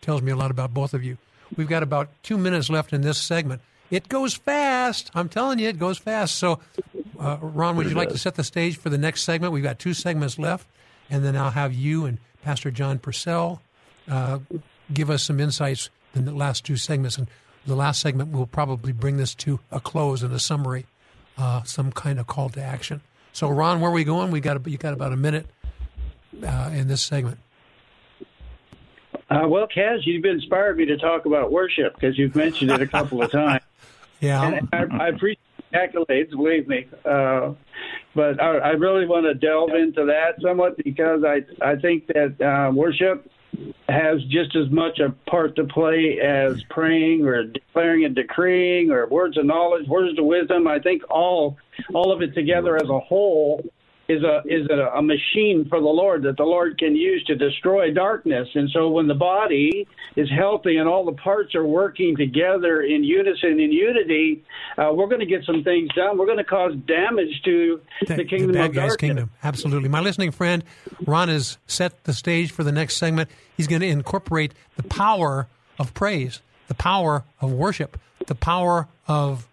tells 0.00 0.22
me 0.22 0.32
a 0.32 0.36
lot 0.36 0.50
about 0.50 0.72
both 0.74 0.94
of 0.94 1.04
you. 1.04 1.18
We've 1.56 1.68
got 1.68 1.82
about 1.82 2.10
two 2.22 2.38
minutes 2.38 2.70
left 2.70 2.92
in 2.92 3.02
this 3.02 3.18
segment. 3.18 3.62
It 3.90 4.08
goes 4.08 4.34
fast. 4.34 5.10
I'm 5.14 5.28
telling 5.28 5.58
you, 5.58 5.68
it 5.68 5.78
goes 5.78 5.98
fast. 5.98 6.36
So, 6.36 6.60
uh, 7.18 7.38
Ron, 7.40 7.76
would 7.76 7.88
you 7.88 7.96
like 7.96 8.10
to 8.10 8.18
set 8.18 8.36
the 8.36 8.44
stage 8.44 8.76
for 8.76 8.88
the 8.88 8.98
next 8.98 9.22
segment? 9.22 9.52
We've 9.52 9.62
got 9.62 9.78
two 9.78 9.94
segments 9.94 10.38
left, 10.38 10.66
and 11.10 11.24
then 11.24 11.36
I'll 11.36 11.50
have 11.50 11.72
you 11.72 12.06
and 12.06 12.18
Pastor 12.42 12.70
John 12.70 12.98
Purcell 12.98 13.60
uh, 14.08 14.38
give 14.92 15.10
us 15.10 15.24
some 15.24 15.40
insights 15.40 15.90
in 16.14 16.24
the 16.24 16.32
last 16.32 16.64
two 16.64 16.76
segments. 16.76 17.18
And 17.18 17.28
the 17.66 17.76
last 17.76 18.00
segment 18.00 18.32
will 18.32 18.46
probably 18.46 18.92
bring 18.92 19.16
this 19.16 19.34
to 19.36 19.60
a 19.70 19.80
close 19.80 20.22
and 20.22 20.32
a 20.32 20.38
summary, 20.38 20.86
uh, 21.36 21.62
some 21.64 21.92
kind 21.92 22.18
of 22.18 22.26
call 22.26 22.48
to 22.50 22.62
action. 22.62 23.00
So, 23.32 23.48
Ron, 23.48 23.80
where 23.80 23.90
are 23.90 23.94
we 23.94 24.04
going? 24.04 24.30
We 24.30 24.40
got 24.40 24.66
you 24.66 24.78
got 24.78 24.92
about 24.92 25.12
a 25.12 25.16
minute 25.16 25.46
uh, 26.44 26.70
in 26.72 26.88
this 26.88 27.02
segment. 27.02 27.38
Uh, 29.28 29.46
well, 29.46 29.68
Kaz, 29.68 30.00
you've 30.04 30.24
inspired 30.24 30.76
me 30.76 30.86
to 30.86 30.96
talk 30.96 31.24
about 31.24 31.52
worship 31.52 31.94
because 31.94 32.18
you've 32.18 32.34
mentioned 32.34 32.72
it 32.72 32.80
a 32.80 32.86
couple 32.86 33.22
of 33.22 33.30
times. 33.32 33.62
Yeah, 34.20 34.60
I, 34.72 34.84
I 34.90 35.08
appreciate 35.08 35.38
accolades, 35.72 36.30
believe 36.30 36.68
me. 36.68 36.86
Uh, 37.04 37.54
but 38.14 38.40
I, 38.42 38.58
I 38.58 38.70
really 38.70 39.06
want 39.06 39.26
to 39.26 39.34
delve 39.34 39.74
into 39.74 40.04
that 40.06 40.40
somewhat 40.42 40.76
because 40.82 41.22
I 41.24 41.42
I 41.64 41.76
think 41.76 42.06
that 42.08 42.40
uh, 42.40 42.72
worship 42.72 43.30
has 43.88 44.22
just 44.24 44.54
as 44.56 44.70
much 44.70 45.00
a 45.00 45.10
part 45.28 45.56
to 45.56 45.64
play 45.64 46.18
as 46.20 46.62
praying 46.70 47.26
or 47.26 47.44
declaring 47.44 48.04
and 48.04 48.14
decreeing 48.14 48.90
or 48.90 49.06
words 49.06 49.36
of 49.36 49.44
knowledge, 49.44 49.86
words 49.88 50.18
of 50.18 50.24
wisdom. 50.24 50.66
I 50.68 50.78
think 50.78 51.02
all 51.10 51.56
all 51.94 52.12
of 52.12 52.22
it 52.22 52.34
together 52.34 52.76
as 52.76 52.88
a 52.88 53.00
whole 53.00 53.64
is 54.10 54.24
a 54.24 54.42
is 54.44 54.66
a, 54.70 54.98
a 54.98 55.02
machine 55.02 55.66
for 55.68 55.78
the 55.78 55.86
Lord 55.86 56.24
that 56.24 56.36
the 56.36 56.42
Lord 56.44 56.78
can 56.78 56.96
use 56.96 57.22
to 57.24 57.36
destroy 57.36 57.92
darkness. 57.92 58.48
And 58.54 58.68
so 58.70 58.88
when 58.88 59.06
the 59.06 59.14
body 59.14 59.86
is 60.16 60.28
healthy 60.36 60.76
and 60.78 60.88
all 60.88 61.04
the 61.04 61.12
parts 61.12 61.54
are 61.54 61.64
working 61.64 62.16
together 62.16 62.82
in 62.82 63.04
unison 63.04 63.60
in 63.60 63.70
unity, 63.70 64.44
uh, 64.76 64.90
we're 64.92 65.06
going 65.06 65.20
to 65.20 65.26
get 65.26 65.44
some 65.44 65.62
things 65.62 65.88
done. 65.94 66.18
We're 66.18 66.26
going 66.26 66.38
to 66.38 66.44
cause 66.44 66.72
damage 66.86 67.40
to 67.44 67.80
the 68.06 68.24
kingdom 68.24 68.52
bad 68.52 68.70
of 68.70 68.74
guy's 68.74 68.88
darkness. 68.90 68.96
kingdom. 68.96 69.30
Absolutely. 69.44 69.88
My 69.88 70.00
listening 70.00 70.32
friend, 70.32 70.64
Ron 71.06 71.28
has 71.28 71.58
set 71.68 72.02
the 72.04 72.12
stage 72.12 72.50
for 72.50 72.64
the 72.64 72.72
next 72.72 72.96
segment. 72.96 73.30
He's 73.56 73.68
going 73.68 73.82
to 73.82 73.88
incorporate 73.88 74.54
the 74.76 74.82
power 74.82 75.46
of 75.78 75.94
praise, 75.94 76.40
the 76.66 76.74
power 76.74 77.24
of 77.40 77.52
worship, 77.52 77.96
the 78.26 78.34
power 78.34 78.88
of 79.06 79.46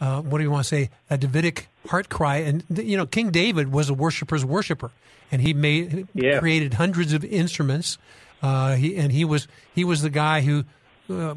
uh, 0.00 0.20
what 0.20 0.36
do 0.36 0.44
you 0.44 0.50
want 0.50 0.64
to 0.64 0.68
say? 0.68 0.90
A 1.08 1.16
Davidic 1.16 1.68
heart 1.88 2.08
cry. 2.08 2.36
And 2.38 2.64
you 2.70 2.96
know, 2.96 3.06
King 3.06 3.30
David 3.30 3.72
was 3.72 3.88
a 3.90 3.94
worshiper's 3.94 4.44
worshiper, 4.44 4.90
and 5.30 5.42
he 5.42 5.52
made 5.54 6.06
Yeah. 6.14 6.38
created 6.38 6.74
hundreds 6.74 7.12
of 7.12 7.24
instruments. 7.24 7.98
Uh, 8.42 8.74
he 8.76 8.96
and 8.96 9.12
he 9.12 9.24
was 9.24 9.46
he 9.74 9.84
was 9.84 10.02
the 10.02 10.10
guy 10.10 10.40
who 10.40 10.64
uh, 11.10 11.34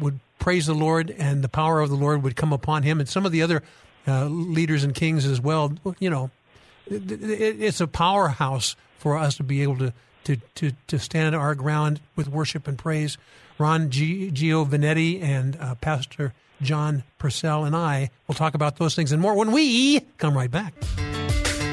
would 0.00 0.20
praise 0.38 0.66
the 0.66 0.74
Lord, 0.74 1.10
and 1.10 1.42
the 1.42 1.48
power 1.48 1.80
of 1.80 1.90
the 1.90 1.96
Lord 1.96 2.22
would 2.22 2.36
come 2.36 2.52
upon 2.52 2.82
him, 2.82 3.00
and 3.00 3.08
some 3.08 3.26
of 3.26 3.32
the 3.32 3.42
other 3.42 3.62
uh, 4.06 4.26
leaders 4.26 4.84
and 4.84 4.94
kings 4.94 5.24
as 5.26 5.40
well. 5.40 5.72
You 5.98 6.10
know, 6.10 6.30
it, 6.86 7.10
it, 7.12 7.62
it's 7.62 7.80
a 7.80 7.86
powerhouse 7.86 8.74
for 8.98 9.16
us 9.16 9.36
to 9.36 9.42
be 9.42 9.62
able 9.62 9.78
to 9.78 9.92
to 10.24 10.36
to, 10.56 10.72
to 10.88 10.98
stand 10.98 11.34
our 11.34 11.54
ground 11.54 12.00
with 12.16 12.28
worship 12.28 12.66
and 12.66 12.76
praise. 12.78 13.18
Ron 13.58 13.90
G- 13.90 14.30
Giovanetti 14.30 15.22
and 15.22 15.56
uh, 15.60 15.74
Pastor 15.76 16.32
John 16.62 17.04
Purcell 17.18 17.64
and 17.64 17.76
I 17.76 18.10
will 18.26 18.34
talk 18.34 18.54
about 18.54 18.76
those 18.76 18.94
things 18.94 19.12
and 19.12 19.22
more 19.22 19.34
when 19.34 19.52
we 19.52 20.00
come 20.18 20.36
right 20.36 20.50
back. 20.50 20.74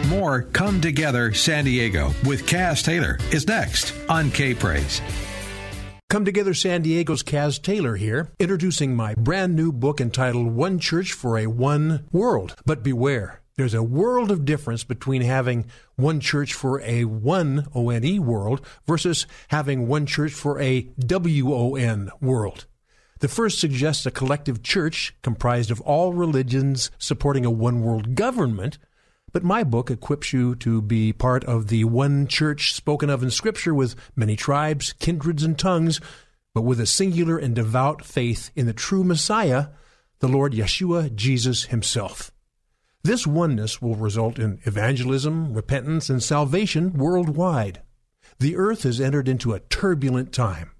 More 0.08 0.44
Come 0.44 0.82
Together 0.82 1.34
San 1.34 1.66
Diego 1.66 2.12
with 2.26 2.46
Kaz 2.46 2.84
Taylor 2.84 3.18
is 3.32 3.48
next 3.48 3.94
on 4.08 4.30
K 4.32 4.54
Praise. 4.54 5.02
Come 6.10 6.24
Together 6.24 6.54
San 6.54 6.84
Diego's 6.84 7.24
Kaz 7.24 7.60
Taylor 7.60 7.96
here, 7.96 8.30
introducing 8.40 8.96
my 8.96 9.16
brand 9.16 9.56
new 9.56 9.72
book 9.72 10.00
entitled 10.00 10.48
One 10.54 10.78
Church 10.78 11.14
for 11.14 11.38
a 11.40 11.48
One 11.48 12.06
World. 12.12 12.56
But 12.66 12.84
beware, 12.84 13.42
there's 13.58 13.74
a 13.74 13.84
world 13.84 14.32
of 14.32 14.44
difference 14.44 14.84
between 14.84 15.22
having 15.22 15.66
one 15.96 16.20
church 16.20 16.54
for 16.54 16.82
a 16.82 17.06
one 17.06 17.68
O-N-E 17.74 18.20
world 18.20 18.66
versus 18.86 19.26
having 19.48 19.88
one 19.88 20.06
church 20.06 20.34
for 20.34 20.60
a 20.60 20.82
W-O-N 21.00 22.12
world. 22.20 22.66
The 23.20 23.30
first 23.30 23.60
suggests 23.60 24.06
a 24.06 24.12
collective 24.12 24.62
church 24.62 25.16
comprised 25.22 25.72
of 25.72 25.80
all 25.82 26.12
religions 26.12 26.92
supporting 26.98 27.46
a 27.46 27.50
one 27.50 27.82
world 27.82 28.16
government, 28.16 28.78
but 29.32 29.44
my 29.44 29.64
book 29.64 29.90
equips 29.90 30.34
you 30.34 30.56
to 30.56 30.82
be 30.82 31.14
part 31.14 31.46
of 31.46 31.68
the 31.68 31.86
one 31.86 32.28
church 32.28 32.74
spoken 32.74 33.10
of 33.10 33.24
in 33.24 33.32
Scripture 33.32 33.74
with 33.74 33.96
many 34.18 34.36
tribes, 34.36 34.92
kindreds, 35.00 35.44
and 35.44 35.58
tongues, 35.58 36.02
but 36.54 36.64
with 36.64 36.80
a 36.82 36.86
singular 36.86 37.38
and 37.38 37.56
devout 37.56 38.04
faith 38.04 38.52
in 38.54 38.66
the 38.66 38.74
true 38.74 39.06
Messiah, 39.06 39.68
the 40.20 40.28
Lord 40.28 40.52
Yeshua 40.52 41.14
Jesus 41.16 41.66
himself. 41.66 42.32
This 43.06 43.28
oneness 43.28 43.84
will 43.84 43.94
result 43.94 44.40
in 44.40 44.58
evangelism, 44.64 45.54
repentance, 45.54 46.10
and 46.10 46.24
salvation 46.24 46.94
worldwide. 46.94 47.84
The 48.40 48.56
earth 48.56 48.82
has 48.82 49.00
entered 49.00 49.28
into 49.28 49.54
a 49.54 49.60
turbulent 49.60 50.34
time. 50.34 50.72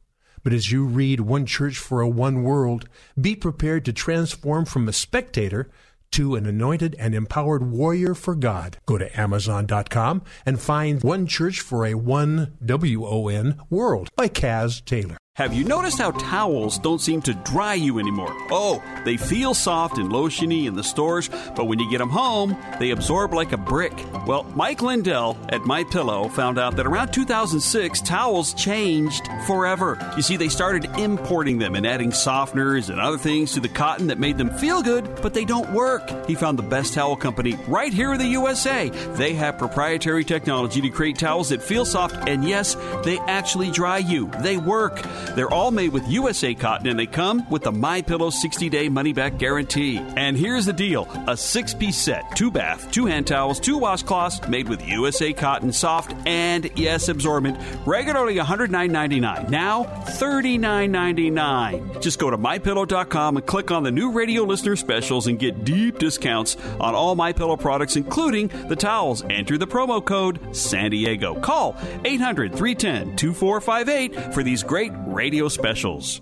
But 0.42 0.52
as 0.52 0.72
you 0.72 0.86
read 0.86 1.20
One 1.20 1.46
Church 1.46 1.78
for 1.78 2.02
a 2.02 2.10
One 2.10 2.42
World, 2.42 2.90
be 3.22 3.36
prepared 3.36 3.86
to 3.86 3.94
transform 3.94 4.66
from 4.66 4.88
a 4.88 4.92
spectator 4.92 5.70
to 6.14 6.34
an 6.34 6.48
anointed 6.48 6.96
and 6.98 7.14
empowered 7.14 7.70
warrior 7.70 8.16
for 8.16 8.34
God. 8.34 8.80
Go 8.88 8.98
to 8.98 9.20
Amazon.com 9.22 10.24
and 10.48 10.60
find 10.60 11.04
One 11.04 11.28
Church 11.28 11.62
for 11.62 11.86
a 11.86 11.94
One 11.94 12.58
W 12.66 13.06
O 13.06 13.28
N 13.28 13.60
World 13.70 14.10
by 14.16 14.30
Kaz 14.30 14.84
Taylor. 14.84 15.18
Have 15.36 15.54
you 15.54 15.66
noticed 15.66 15.98
how 15.98 16.12
towels 16.12 16.80
don't 16.80 17.02
seem 17.02 17.22
to 17.24 17.34
dry 17.34 17.74
you 17.74 18.00
anymore? 18.00 18.34
Oh, 18.52 18.82
they 19.04 19.18
feel 19.18 19.54
soft 19.54 19.98
and 19.98 20.10
lotiony 20.10 20.66
in 20.66 20.76
the 20.76 20.84
stores, 20.84 21.30
but 21.58 21.66
when 21.66 21.78
you 21.78 21.92
get 21.92 21.98
them 21.98 22.10
home, 22.10 22.56
they 22.80 22.92
absorb 22.92 23.34
like 23.34 23.52
a 23.52 23.58
brick. 23.58 23.92
Well, 24.26 24.46
Mike 24.56 24.82
Lindell 24.82 25.38
at 25.50 25.66
My 25.66 25.84
Pillow 25.84 26.30
found 26.30 26.58
out 26.58 26.78
that 26.78 26.88
around 26.88 27.12
2006, 27.12 28.00
towels 28.00 28.54
changed 28.54 29.28
forever. 29.46 30.00
You 30.16 30.22
see, 30.22 30.38
they 30.38 30.48
started 30.48 30.86
importing 30.98 31.58
them 31.58 31.76
and 31.76 31.86
adding 31.86 32.12
softeners 32.12 32.90
and 32.90 33.02
other 33.02 33.18
things 33.18 33.52
to 33.56 33.60
the 33.60 33.68
cotton 33.68 34.08
that 34.08 34.20
made 34.20 34.38
them 34.38 34.52
feel 34.52 34.82
good, 34.82 35.22
but 35.22 35.34
they 35.34 35.44
don't 35.44 35.70
work. 35.74 36.28
He 36.28 36.36
found 36.36 36.58
the 36.58 36.64
best 36.64 36.94
towel 36.94 37.18
company 37.18 37.58
right 37.68 37.92
here 37.92 38.14
in 38.14 38.20
the 38.20 38.28
USA. 38.28 38.88
They 39.18 39.34
have 39.34 39.58
proprietary 39.58 40.24
technology 40.24 40.80
to 40.80 40.90
create 40.90 41.18
towels 41.18 41.50
that 41.50 41.62
feel 41.62 41.84
soft, 41.84 42.16
and 42.30 42.46
yes, 42.46 42.78
they 43.04 43.20
actually 43.28 43.70
dry 43.70 43.98
you. 43.98 44.32
They 44.40 44.56
work. 44.56 45.06
They're 45.36 45.52
all 45.52 45.72
made 45.72 45.92
with 45.92 46.08
USA 46.08 46.54
cotton 46.54 46.88
and 46.88 47.00
they 47.00 47.06
come 47.06 47.50
with 47.50 47.64
the 47.64 47.72
My 47.72 48.02
Pillow 48.02 48.30
60-day 48.30 48.90
money-back 48.90 49.38
guarantee. 49.38 49.98
And 50.16 50.38
here's 50.38 50.66
the 50.66 50.74
deal: 50.74 51.08
a 51.28 51.38
six-piece 51.38 51.98
set, 51.98 52.36
two 52.36 52.52
bath, 52.52 52.92
two 52.92 53.06
hand 53.06 53.28
towels, 53.28 53.60
two 53.60 53.80
washcloths, 53.80 54.48
made 54.50 54.70
with 54.70 54.88
USA 54.88 55.34
cotton, 55.34 55.72
soft 55.72 56.14
and 56.26 56.70
yes, 56.76 57.10
absorbent. 57.10 57.58
Regularly 57.86 58.36
$109.99. 58.36 59.50
Now 59.50 59.84
$39.99. 59.84 62.02
Just 62.02 62.20
go 62.20 62.30
to 62.30 62.38
mypillow.com 62.38 63.38
and 63.38 63.46
click 63.46 63.72
on 63.72 63.84
the 63.84 63.92
new 63.92 64.12
radio 64.12 64.44
listener 64.44 64.76
specials 64.76 65.28
and 65.28 65.40
get 65.40 65.64
deep 65.64 66.00
discounts 66.00 66.58
on 66.80 66.96
all 66.96 67.16
My 67.16 67.34
Pillow 67.34 67.58
products, 67.58 67.96
including 67.96 68.48
the 68.68 68.76
towels. 68.76 69.24
Enter 69.30 69.58
the 69.58 69.68
promo 69.68 70.04
code 70.04 70.56
San 70.56 70.92
Diego. 70.92 71.40
Call 71.40 71.74
800-310-2458 72.04 74.34
for 74.34 74.44
these 74.44 74.64
great 74.64 74.92
radio 75.16 75.48
specials. 75.48 76.22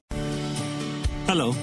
Hello, 1.25 1.55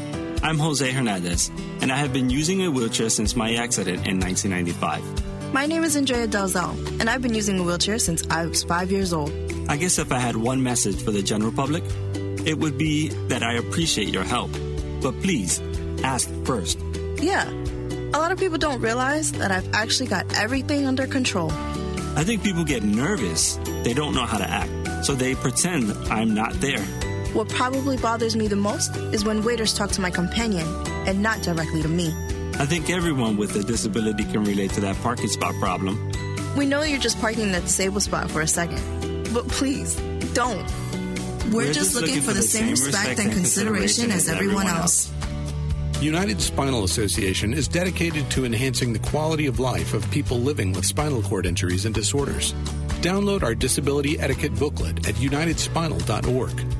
I'm 0.42 0.58
Jose 0.58 0.90
Hernandez, 0.90 1.48
and 1.80 1.92
I 1.92 1.96
have 1.96 2.12
been 2.12 2.28
using 2.28 2.66
a 2.66 2.70
wheelchair 2.70 3.08
since 3.08 3.36
my 3.36 3.54
accident 3.54 4.04
in 4.08 4.18
1995. 4.18 5.54
My 5.54 5.64
name 5.64 5.84
is 5.84 5.94
Andrea 5.94 6.26
Delzell, 6.26 6.74
and 7.00 7.08
I've 7.08 7.22
been 7.22 7.34
using 7.34 7.60
a 7.60 7.62
wheelchair 7.62 8.00
since 8.00 8.28
I 8.30 8.46
was 8.46 8.64
five 8.64 8.90
years 8.90 9.12
old. 9.12 9.30
I 9.68 9.76
guess 9.76 10.00
if 10.00 10.10
I 10.10 10.18
had 10.18 10.34
one 10.34 10.60
message 10.60 11.00
for 11.04 11.12
the 11.12 11.22
general 11.22 11.52
public, 11.52 11.84
it 12.44 12.58
would 12.58 12.76
be 12.76 13.08
that 13.28 13.44
I 13.44 13.54
appreciate 13.54 14.08
your 14.08 14.24
help. 14.24 14.50
But 15.00 15.12
please, 15.22 15.62
ask 16.02 16.28
first. 16.44 16.80
Yeah, 17.18 17.48
a 18.12 18.18
lot 18.18 18.32
of 18.32 18.40
people 18.40 18.58
don't 18.58 18.80
realize 18.80 19.30
that 19.32 19.52
I've 19.52 19.72
actually 19.72 20.08
got 20.08 20.26
everything 20.36 20.84
under 20.84 21.06
control. 21.06 21.52
I 22.16 22.24
think 22.24 22.42
people 22.42 22.64
get 22.64 22.82
nervous. 22.82 23.56
They 23.84 23.94
don't 23.94 24.16
know 24.16 24.26
how 24.26 24.38
to 24.38 24.50
act, 24.50 25.06
so 25.06 25.14
they 25.14 25.36
pretend 25.36 25.92
I'm 26.10 26.34
not 26.34 26.54
there. 26.54 26.84
What 27.32 27.48
probably 27.48 27.96
bothers 27.96 28.34
me 28.34 28.48
the 28.48 28.56
most 28.56 28.96
is 29.14 29.24
when 29.24 29.44
waiters 29.44 29.72
talk 29.72 29.90
to 29.92 30.00
my 30.00 30.10
companion 30.10 30.66
and 31.06 31.22
not 31.22 31.42
directly 31.42 31.80
to 31.82 31.88
me. 31.88 32.12
I 32.54 32.66
think 32.66 32.90
everyone 32.90 33.36
with 33.36 33.54
a 33.54 33.62
disability 33.62 34.24
can 34.24 34.44
relate 34.44 34.72
to 34.72 34.80
that 34.80 34.96
parking 34.96 35.28
spot 35.28 35.54
problem. 35.60 36.10
We 36.56 36.66
know 36.66 36.82
you're 36.82 36.98
just 36.98 37.20
parking 37.20 37.44
in 37.44 37.52
the 37.52 37.60
disabled 37.60 38.02
spot 38.02 38.30
for 38.30 38.40
a 38.40 38.48
second, 38.48 39.32
but 39.32 39.46
please, 39.48 39.94
don't. 40.34 40.66
We're, 41.52 41.66
We're 41.66 41.72
just, 41.72 41.94
looking, 41.94 42.16
looking 42.16 42.22
for 42.22 42.32
the 42.32 42.42
same 42.42 42.70
respect 42.70 43.20
and 43.20 43.32
consideration 43.32 44.10
as 44.10 44.28
everyone 44.28 44.66
else. 44.66 45.10
United 46.00 46.40
Spinal 46.40 46.84
Association 46.84 47.54
is 47.54 47.68
dedicated 47.68 48.28
to 48.30 48.44
enhancing 48.44 48.92
the 48.92 48.98
quality 48.98 49.46
of 49.46 49.60
life 49.60 49.94
of 49.94 50.10
people 50.10 50.38
living 50.38 50.72
with 50.72 50.84
spinal 50.84 51.22
cord 51.22 51.46
injuries 51.46 51.84
and 51.84 51.94
disorders. 51.94 52.54
Download 53.02 53.42
our 53.42 53.54
disability 53.54 54.18
etiquette 54.18 54.54
booklet 54.58 55.06
at 55.08 55.14
unitedspinal.org. 55.16 56.79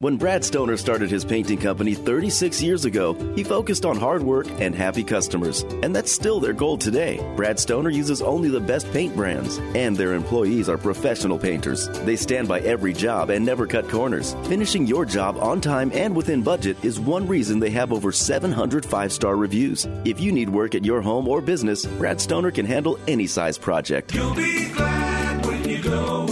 When 0.00 0.16
Brad 0.16 0.44
Stoner 0.44 0.76
started 0.76 1.10
his 1.10 1.24
painting 1.24 1.58
company 1.58 1.92
36 1.92 2.62
years 2.62 2.84
ago, 2.84 3.14
he 3.34 3.42
focused 3.42 3.84
on 3.84 3.96
hard 3.96 4.22
work 4.22 4.46
and 4.60 4.72
happy 4.72 5.02
customers. 5.02 5.62
And 5.82 5.92
that's 5.92 6.12
still 6.12 6.38
their 6.38 6.52
goal 6.52 6.78
today. 6.78 7.18
Brad 7.34 7.58
Stoner 7.58 7.90
uses 7.90 8.22
only 8.22 8.48
the 8.48 8.60
best 8.60 8.88
paint 8.92 9.16
brands, 9.16 9.58
and 9.74 9.96
their 9.96 10.14
employees 10.14 10.68
are 10.68 10.78
professional 10.78 11.36
painters. 11.36 11.88
They 12.04 12.14
stand 12.14 12.46
by 12.46 12.60
every 12.60 12.92
job 12.92 13.30
and 13.30 13.44
never 13.44 13.66
cut 13.66 13.88
corners. 13.88 14.36
Finishing 14.44 14.86
your 14.86 15.04
job 15.04 15.36
on 15.38 15.60
time 15.60 15.90
and 15.92 16.14
within 16.14 16.42
budget 16.44 16.76
is 16.84 17.00
one 17.00 17.26
reason 17.26 17.58
they 17.58 17.70
have 17.70 17.92
over 17.92 18.12
700 18.12 18.86
five 18.86 19.12
star 19.12 19.34
reviews. 19.34 19.88
If 20.04 20.20
you 20.20 20.30
need 20.30 20.48
work 20.48 20.76
at 20.76 20.84
your 20.84 21.02
home 21.02 21.26
or 21.26 21.40
business, 21.40 21.86
Brad 21.86 22.20
Stoner 22.20 22.52
can 22.52 22.66
handle 22.66 23.00
any 23.08 23.26
size 23.26 23.58
project. 23.58 24.14
You'll 24.14 24.32
be 24.32 24.68
glad 24.68 25.44
when 25.44 25.68
you 25.68 25.82
go 25.82 26.28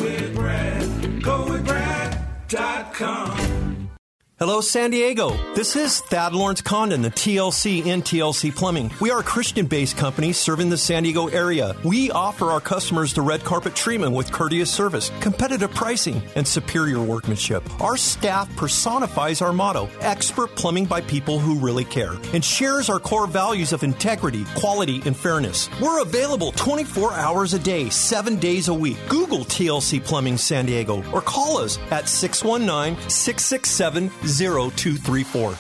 Hello, 4.38 4.61
San 4.61 4.90
Diego. 4.90 5.31
This 5.55 5.77
is 5.77 6.03
Thad 6.03 6.35
Lawrence 6.35 6.61
Condon, 6.61 7.01
the 7.01 7.09
TLC 7.11 7.87
in 7.87 8.03
TLC 8.03 8.55
Plumbing. 8.55 8.90
We 9.01 9.11
are 9.11 9.20
a 9.20 9.22
Christian 9.22 9.64
based 9.64 9.96
company 9.96 10.35
serving 10.35 10.68
the 10.68 10.77
San 10.77 11.05
Diego 11.05 11.29
area. 11.29 11.75
We 11.85 12.11
offer 12.11 12.51
our 12.51 12.61
customers 12.61 13.14
the 13.14 13.22
red 13.22 13.44
carpet 13.44 13.75
treatment 13.75 14.12
with 14.12 14.31
courteous 14.31 14.70
service, 14.70 15.11
competitive 15.20 15.70
pricing, 15.75 16.20
and 16.35 16.46
superior 16.46 17.01
workmanship. 17.01 17.64
Our 17.81 17.96
staff 17.96 18.55
personifies 18.57 19.40
our 19.40 19.55
motto 19.55 19.88
expert 20.01 20.55
plumbing 20.55 20.85
by 20.85 21.01
people 21.01 21.38
who 21.38 21.59
really 21.59 21.85
care 21.87 22.12
and 22.35 22.44
shares 22.44 22.90
our 22.90 23.01
core 23.01 23.27
values 23.27 23.72
of 23.72 23.85
integrity, 23.85 24.44
quality, 24.55 25.01
and 25.07 25.16
fairness. 25.16 25.70
We're 25.81 26.03
available 26.03 26.53
24 26.53 27.14
hours 27.14 27.55
a 27.55 27.59
day, 27.59 27.88
seven 27.88 28.37
days 28.37 28.68
a 28.68 28.75
week. 28.75 28.99
Google 29.09 29.46
TLC 29.46 30.05
Plumbing 30.05 30.37
San 30.37 30.66
Diego 30.66 31.03
or 31.11 31.22
call 31.22 31.57
us 31.57 31.79
at 31.90 32.07
619 32.07 33.09
667 33.09 34.11
0234. 34.26 35.58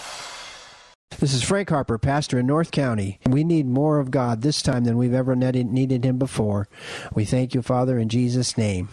This 1.18 1.32
is 1.32 1.42
Frank 1.42 1.70
Harper, 1.70 1.98
pastor 1.98 2.38
in 2.38 2.46
North 2.46 2.70
County. 2.70 3.20
We 3.28 3.42
need 3.42 3.66
more 3.66 4.00
of 4.00 4.10
God 4.10 4.42
this 4.42 4.60
time 4.60 4.84
than 4.84 4.98
we've 4.98 5.14
ever 5.14 5.34
needed 5.34 6.04
Him 6.04 6.18
before. 6.18 6.68
We 7.14 7.24
thank 7.24 7.54
you, 7.54 7.62
Father, 7.62 7.98
in 7.98 8.08
Jesus' 8.08 8.58
name. 8.58 8.88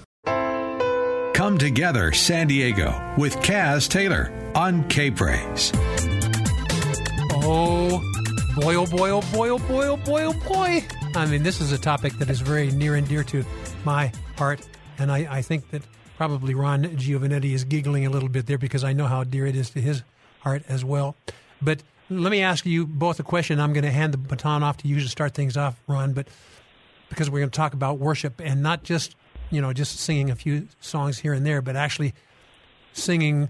Come 1.33 1.57
together, 1.57 2.13
San 2.13 2.47
Diego, 2.47 3.15
with 3.17 3.36
Kaz 3.38 3.89
Taylor 3.89 4.31
on 4.55 4.88
K 4.88 5.12
Praise. 5.12 5.71
Oh, 7.45 7.99
boy, 8.55 8.75
oh 8.75 8.86
boy, 8.86 9.09
oh 9.09 9.21
boy, 9.33 9.49
oh 9.49 9.59
boy, 9.59 9.88
oh 9.88 9.97
boy, 9.97 10.23
oh 10.23 10.33
boy. 10.47 10.86
I 11.15 11.25
mean, 11.25 11.43
this 11.43 11.59
is 11.59 11.71
a 11.71 11.77
topic 11.77 12.13
that 12.19 12.29
is 12.29 12.39
very 12.39 12.71
near 12.71 12.95
and 12.95 13.07
dear 13.07 13.23
to 13.25 13.43
my 13.83 14.12
heart, 14.38 14.65
and 14.97 15.12
I, 15.12 15.27
I 15.29 15.41
think 15.41 15.71
that 15.71 15.81
probably 16.17 16.54
Ron 16.54 16.84
Giovanetti 16.84 17.54
is 17.54 17.63
giggling 17.63 18.06
a 18.06 18.10
little 18.10 18.30
bit 18.30 18.45
there 18.45 18.58
because 18.58 18.84
I 18.84 18.93
know 18.93 19.06
how 19.06 19.23
dear 19.23 19.45
it 19.45 19.56
is 19.56 19.69
to 19.71 19.82
his 19.82 20.04
heart 20.39 20.63
as 20.67 20.84
well. 20.86 21.15
But 21.62 21.82
let 22.10 22.32
me 22.32 22.41
ask 22.41 22.65
you 22.65 22.86
both 22.86 23.19
a 23.19 23.23
question. 23.23 23.60
I'm 23.60 23.73
going 23.73 23.86
to 23.86 23.91
hand 23.91 24.13
the 24.13 24.17
baton 24.17 24.63
off 24.63 24.78
to 24.78 24.88
you 24.88 24.99
to 24.99 25.08
start 25.08 25.34
things 25.34 25.58
off, 25.58 25.80
Ron, 25.88 26.13
but 26.13 26.28
because 27.10 27.30
we're 27.30 27.39
going 27.39 27.49
to 27.49 27.56
talk 27.56 27.73
about 27.73 27.99
worship 27.99 28.41
and 28.43 28.62
not 28.62 28.84
just, 28.84 29.15
you 29.49 29.62
know, 29.62 29.73
just 29.73 29.99
singing 29.99 30.30
a 30.30 30.36
few 30.36 30.67
songs 30.80 31.19
here 31.19 31.34
and 31.34 31.45
there, 31.45 31.62
but 31.62 31.76
actually 31.76 32.13
singing 32.93 33.49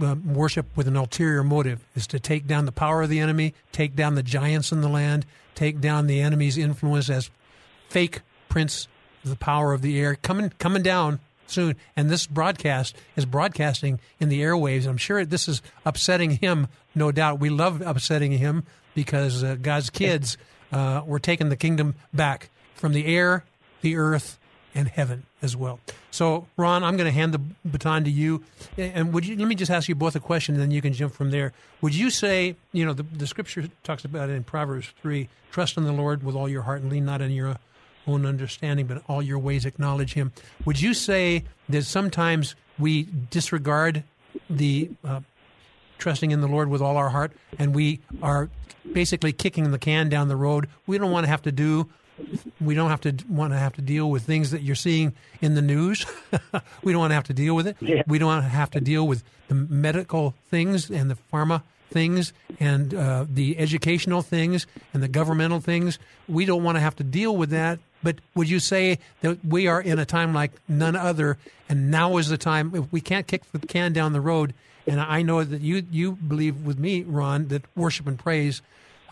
uh, 0.00 0.16
worship 0.24 0.66
with 0.76 0.88
an 0.88 0.96
ulterior 0.96 1.42
motive 1.42 1.84
is 1.94 2.06
to 2.08 2.20
take 2.20 2.46
down 2.46 2.64
the 2.64 2.72
power 2.72 3.02
of 3.02 3.08
the 3.08 3.20
enemy, 3.20 3.54
take 3.72 3.96
down 3.96 4.14
the 4.14 4.22
giants 4.22 4.72
in 4.72 4.80
the 4.80 4.88
land, 4.88 5.24
take 5.54 5.80
down 5.80 6.06
the 6.06 6.20
enemy's 6.20 6.58
influence 6.58 7.08
as 7.08 7.30
fake 7.88 8.20
prince 8.48 8.88
of 9.24 9.30
the 9.30 9.36
power 9.36 9.72
of 9.72 9.82
the 9.82 10.00
air 10.00 10.16
coming 10.16 10.50
coming 10.58 10.82
down 10.82 11.20
soon. 11.50 11.76
And 11.96 12.10
this 12.10 12.26
broadcast 12.26 12.96
is 13.16 13.26
broadcasting 13.26 14.00
in 14.18 14.28
the 14.28 14.40
airwaves. 14.40 14.86
I'm 14.86 14.96
sure 14.96 15.24
this 15.24 15.48
is 15.48 15.62
upsetting 15.84 16.32
him, 16.32 16.68
no 16.94 17.12
doubt. 17.12 17.40
We 17.40 17.50
love 17.50 17.82
upsetting 17.82 18.32
him 18.32 18.64
because 18.94 19.42
uh, 19.42 19.56
God's 19.60 19.90
kids 19.90 20.36
uh, 20.72 21.02
were 21.04 21.18
taking 21.18 21.48
the 21.48 21.56
kingdom 21.56 21.94
back 22.12 22.50
from 22.74 22.92
the 22.92 23.06
air, 23.06 23.44
the 23.82 23.96
earth, 23.96 24.38
and 24.74 24.88
heaven 24.88 25.24
as 25.42 25.56
well. 25.56 25.80
So, 26.10 26.46
Ron, 26.56 26.84
I'm 26.84 26.96
going 26.96 27.06
to 27.06 27.12
hand 27.12 27.34
the 27.34 27.40
baton 27.64 28.04
to 28.04 28.10
you. 28.10 28.44
And 28.76 29.12
would 29.12 29.26
you 29.26 29.36
let 29.36 29.48
me 29.48 29.54
just 29.54 29.70
ask 29.70 29.88
you 29.88 29.94
both 29.94 30.14
a 30.14 30.20
question, 30.20 30.54
and 30.54 30.62
then 30.62 30.70
you 30.70 30.80
can 30.80 30.92
jump 30.92 31.14
from 31.14 31.30
there. 31.30 31.52
Would 31.80 31.94
you 31.94 32.10
say, 32.10 32.56
you 32.72 32.84
know, 32.84 32.92
the, 32.92 33.02
the 33.02 33.26
scripture 33.26 33.68
talks 33.82 34.04
about 34.04 34.30
it 34.30 34.34
in 34.34 34.44
Proverbs 34.44 34.92
3 35.02 35.28
trust 35.50 35.76
in 35.76 35.84
the 35.84 35.92
Lord 35.92 36.22
with 36.22 36.36
all 36.36 36.48
your 36.48 36.62
heart 36.62 36.80
and 36.82 36.90
lean 36.90 37.04
not 37.04 37.20
on 37.20 37.30
your 37.30 37.56
own 38.06 38.26
understanding, 38.26 38.86
but 38.86 39.02
all 39.08 39.22
your 39.22 39.38
ways 39.38 39.64
acknowledge 39.64 40.14
Him. 40.14 40.32
Would 40.64 40.80
you 40.80 40.94
say 40.94 41.44
that 41.68 41.84
sometimes 41.84 42.54
we 42.78 43.08
disregard 43.30 44.04
the 44.48 44.90
uh, 45.04 45.20
trusting 45.98 46.30
in 46.30 46.40
the 46.40 46.48
Lord 46.48 46.68
with 46.68 46.80
all 46.80 46.96
our 46.96 47.10
heart, 47.10 47.32
and 47.58 47.74
we 47.74 48.00
are 48.22 48.48
basically 48.92 49.32
kicking 49.32 49.70
the 49.70 49.78
can 49.78 50.08
down 50.08 50.28
the 50.28 50.36
road? 50.36 50.68
We 50.86 50.98
don't 50.98 51.10
want 51.10 51.24
to 51.24 51.28
have 51.30 51.42
to 51.42 51.52
do 51.52 51.88
we 52.60 52.74
don't 52.74 52.90
have 52.90 53.00
to 53.02 53.14
want 53.28 53.52
to 53.52 53.58
have 53.58 53.74
to 53.74 53.82
deal 53.82 54.10
with 54.10 54.22
things 54.22 54.50
that 54.50 54.62
you're 54.62 54.74
seeing 54.74 55.14
in 55.40 55.54
the 55.54 55.62
news. 55.62 56.04
we 56.82 56.92
don't 56.92 57.00
want 57.00 57.10
to 57.10 57.14
have 57.14 57.24
to 57.24 57.32
deal 57.32 57.54
with 57.54 57.66
it. 57.66 57.76
Yeah. 57.80 58.02
We 58.06 58.18
don't 58.18 58.28
want 58.28 58.44
to 58.44 58.48
have 58.48 58.70
to 58.72 58.80
deal 58.80 59.06
with 59.06 59.22
the 59.48 59.54
medical 59.54 60.34
things 60.50 60.90
and 60.90 61.10
the 61.10 61.16
pharma 61.32 61.62
things 61.90 62.32
and 62.58 62.94
uh, 62.94 63.26
the 63.28 63.58
educational 63.58 64.22
things 64.22 64.66
and 64.94 65.02
the 65.02 65.08
governmental 65.08 65.60
things. 65.60 65.98
We 66.28 66.44
don't 66.44 66.64
want 66.64 66.76
to 66.76 66.80
have 66.80 66.96
to 66.96 67.04
deal 67.04 67.36
with 67.36 67.50
that. 67.50 67.78
But 68.02 68.16
would 68.34 68.48
you 68.48 68.60
say 68.60 68.98
that 69.20 69.44
we 69.44 69.66
are 69.66 69.80
in 69.80 69.98
a 69.98 70.06
time 70.06 70.32
like 70.32 70.52
none 70.68 70.96
other, 70.96 71.36
and 71.68 71.90
now 71.90 72.16
is 72.16 72.28
the 72.28 72.38
time? 72.38 72.74
If 72.74 72.90
we 72.90 73.00
can't 73.00 73.26
kick 73.26 73.42
the 73.52 73.58
can 73.58 73.92
down 73.92 74.14
the 74.14 74.22
road, 74.22 74.54
and 74.86 75.00
I 75.00 75.20
know 75.22 75.44
that 75.44 75.60
you 75.60 75.86
you 75.90 76.12
believe 76.12 76.64
with 76.64 76.78
me, 76.78 77.02
Ron, 77.02 77.48
that 77.48 77.64
worship 77.76 78.06
and 78.06 78.18
praise 78.18 78.62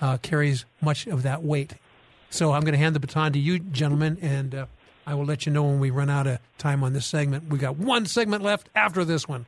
uh, 0.00 0.16
carries 0.18 0.64
much 0.80 1.06
of 1.06 1.22
that 1.22 1.42
weight. 1.42 1.74
So 2.30 2.52
I'm 2.52 2.62
going 2.62 2.72
to 2.72 2.78
hand 2.78 2.94
the 2.94 3.00
baton 3.00 3.32
to 3.34 3.38
you, 3.38 3.58
gentlemen, 3.58 4.18
and 4.20 4.54
uh, 4.54 4.66
I 5.06 5.14
will 5.14 5.24
let 5.24 5.46
you 5.46 5.52
know 5.52 5.64
when 5.64 5.80
we 5.80 5.90
run 5.90 6.10
out 6.10 6.26
of 6.26 6.38
time 6.58 6.82
on 6.84 6.92
this 6.92 7.06
segment. 7.06 7.48
We 7.48 7.58
got 7.58 7.76
one 7.76 8.06
segment 8.06 8.42
left 8.42 8.68
after 8.74 9.04
this 9.04 9.26
one. 9.26 9.46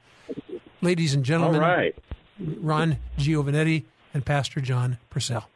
Ladies 0.81 1.12
and 1.12 1.25
gentlemen, 1.25 1.62
All 1.62 1.69
right. 1.69 1.95
Ron 2.40 2.98
Giovanetti 3.18 3.85
and 4.12 4.24
Pastor 4.24 4.61
John 4.61 4.98
Purcell. 5.11 5.48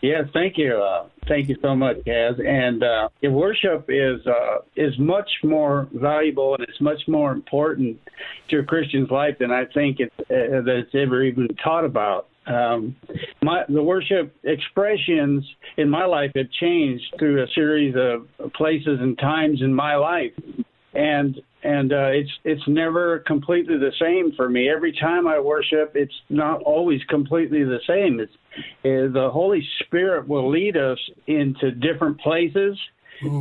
Yes, 0.00 0.26
thank 0.32 0.56
you. 0.56 0.76
Uh, 0.76 1.08
thank 1.26 1.48
you 1.48 1.56
so 1.60 1.74
much, 1.74 1.96
Kaz. 1.98 2.38
And 2.44 2.84
uh, 2.84 3.08
worship 3.30 3.86
is 3.88 4.24
uh, 4.26 4.58
is 4.76 4.96
much 4.98 5.28
more 5.42 5.88
valuable 5.92 6.54
and 6.54 6.62
it's 6.62 6.80
much 6.80 7.00
more 7.08 7.32
important 7.32 7.98
to 8.50 8.60
a 8.60 8.62
Christian's 8.62 9.10
life 9.10 9.36
than 9.40 9.50
I 9.50 9.64
think 9.74 9.98
it, 9.98 10.12
uh, 10.20 10.62
that 10.62 10.84
it's 10.84 10.94
ever 10.94 11.24
even 11.24 11.48
taught 11.62 11.84
about. 11.84 12.28
Um, 12.46 12.96
my 13.42 13.64
the 13.68 13.82
worship 13.82 14.34
expressions 14.44 15.44
in 15.76 15.90
my 15.90 16.06
life 16.06 16.30
have 16.36 16.50
changed 16.60 17.04
through 17.18 17.42
a 17.42 17.46
series 17.54 17.94
of 17.96 18.52
places 18.52 19.00
and 19.00 19.18
times 19.18 19.60
in 19.62 19.74
my 19.74 19.96
life, 19.96 20.32
and 20.98 21.40
and 21.62 21.92
uh, 21.92 22.10
it's 22.12 22.30
it's 22.44 22.62
never 22.66 23.20
completely 23.20 23.78
the 23.78 23.92
same 24.00 24.32
for 24.36 24.48
me. 24.48 24.68
Every 24.68 24.92
time 24.92 25.28
I 25.28 25.38
worship, 25.38 25.92
it's 25.94 26.14
not 26.28 26.60
always 26.62 27.02
completely 27.04 27.62
the 27.62 27.78
same. 27.86 28.18
It's 28.20 28.32
uh, 28.84 29.12
the 29.12 29.30
Holy 29.32 29.66
Spirit 29.84 30.26
will 30.26 30.50
lead 30.50 30.76
us 30.76 30.98
into 31.28 31.70
different 31.70 32.20
places 32.20 32.76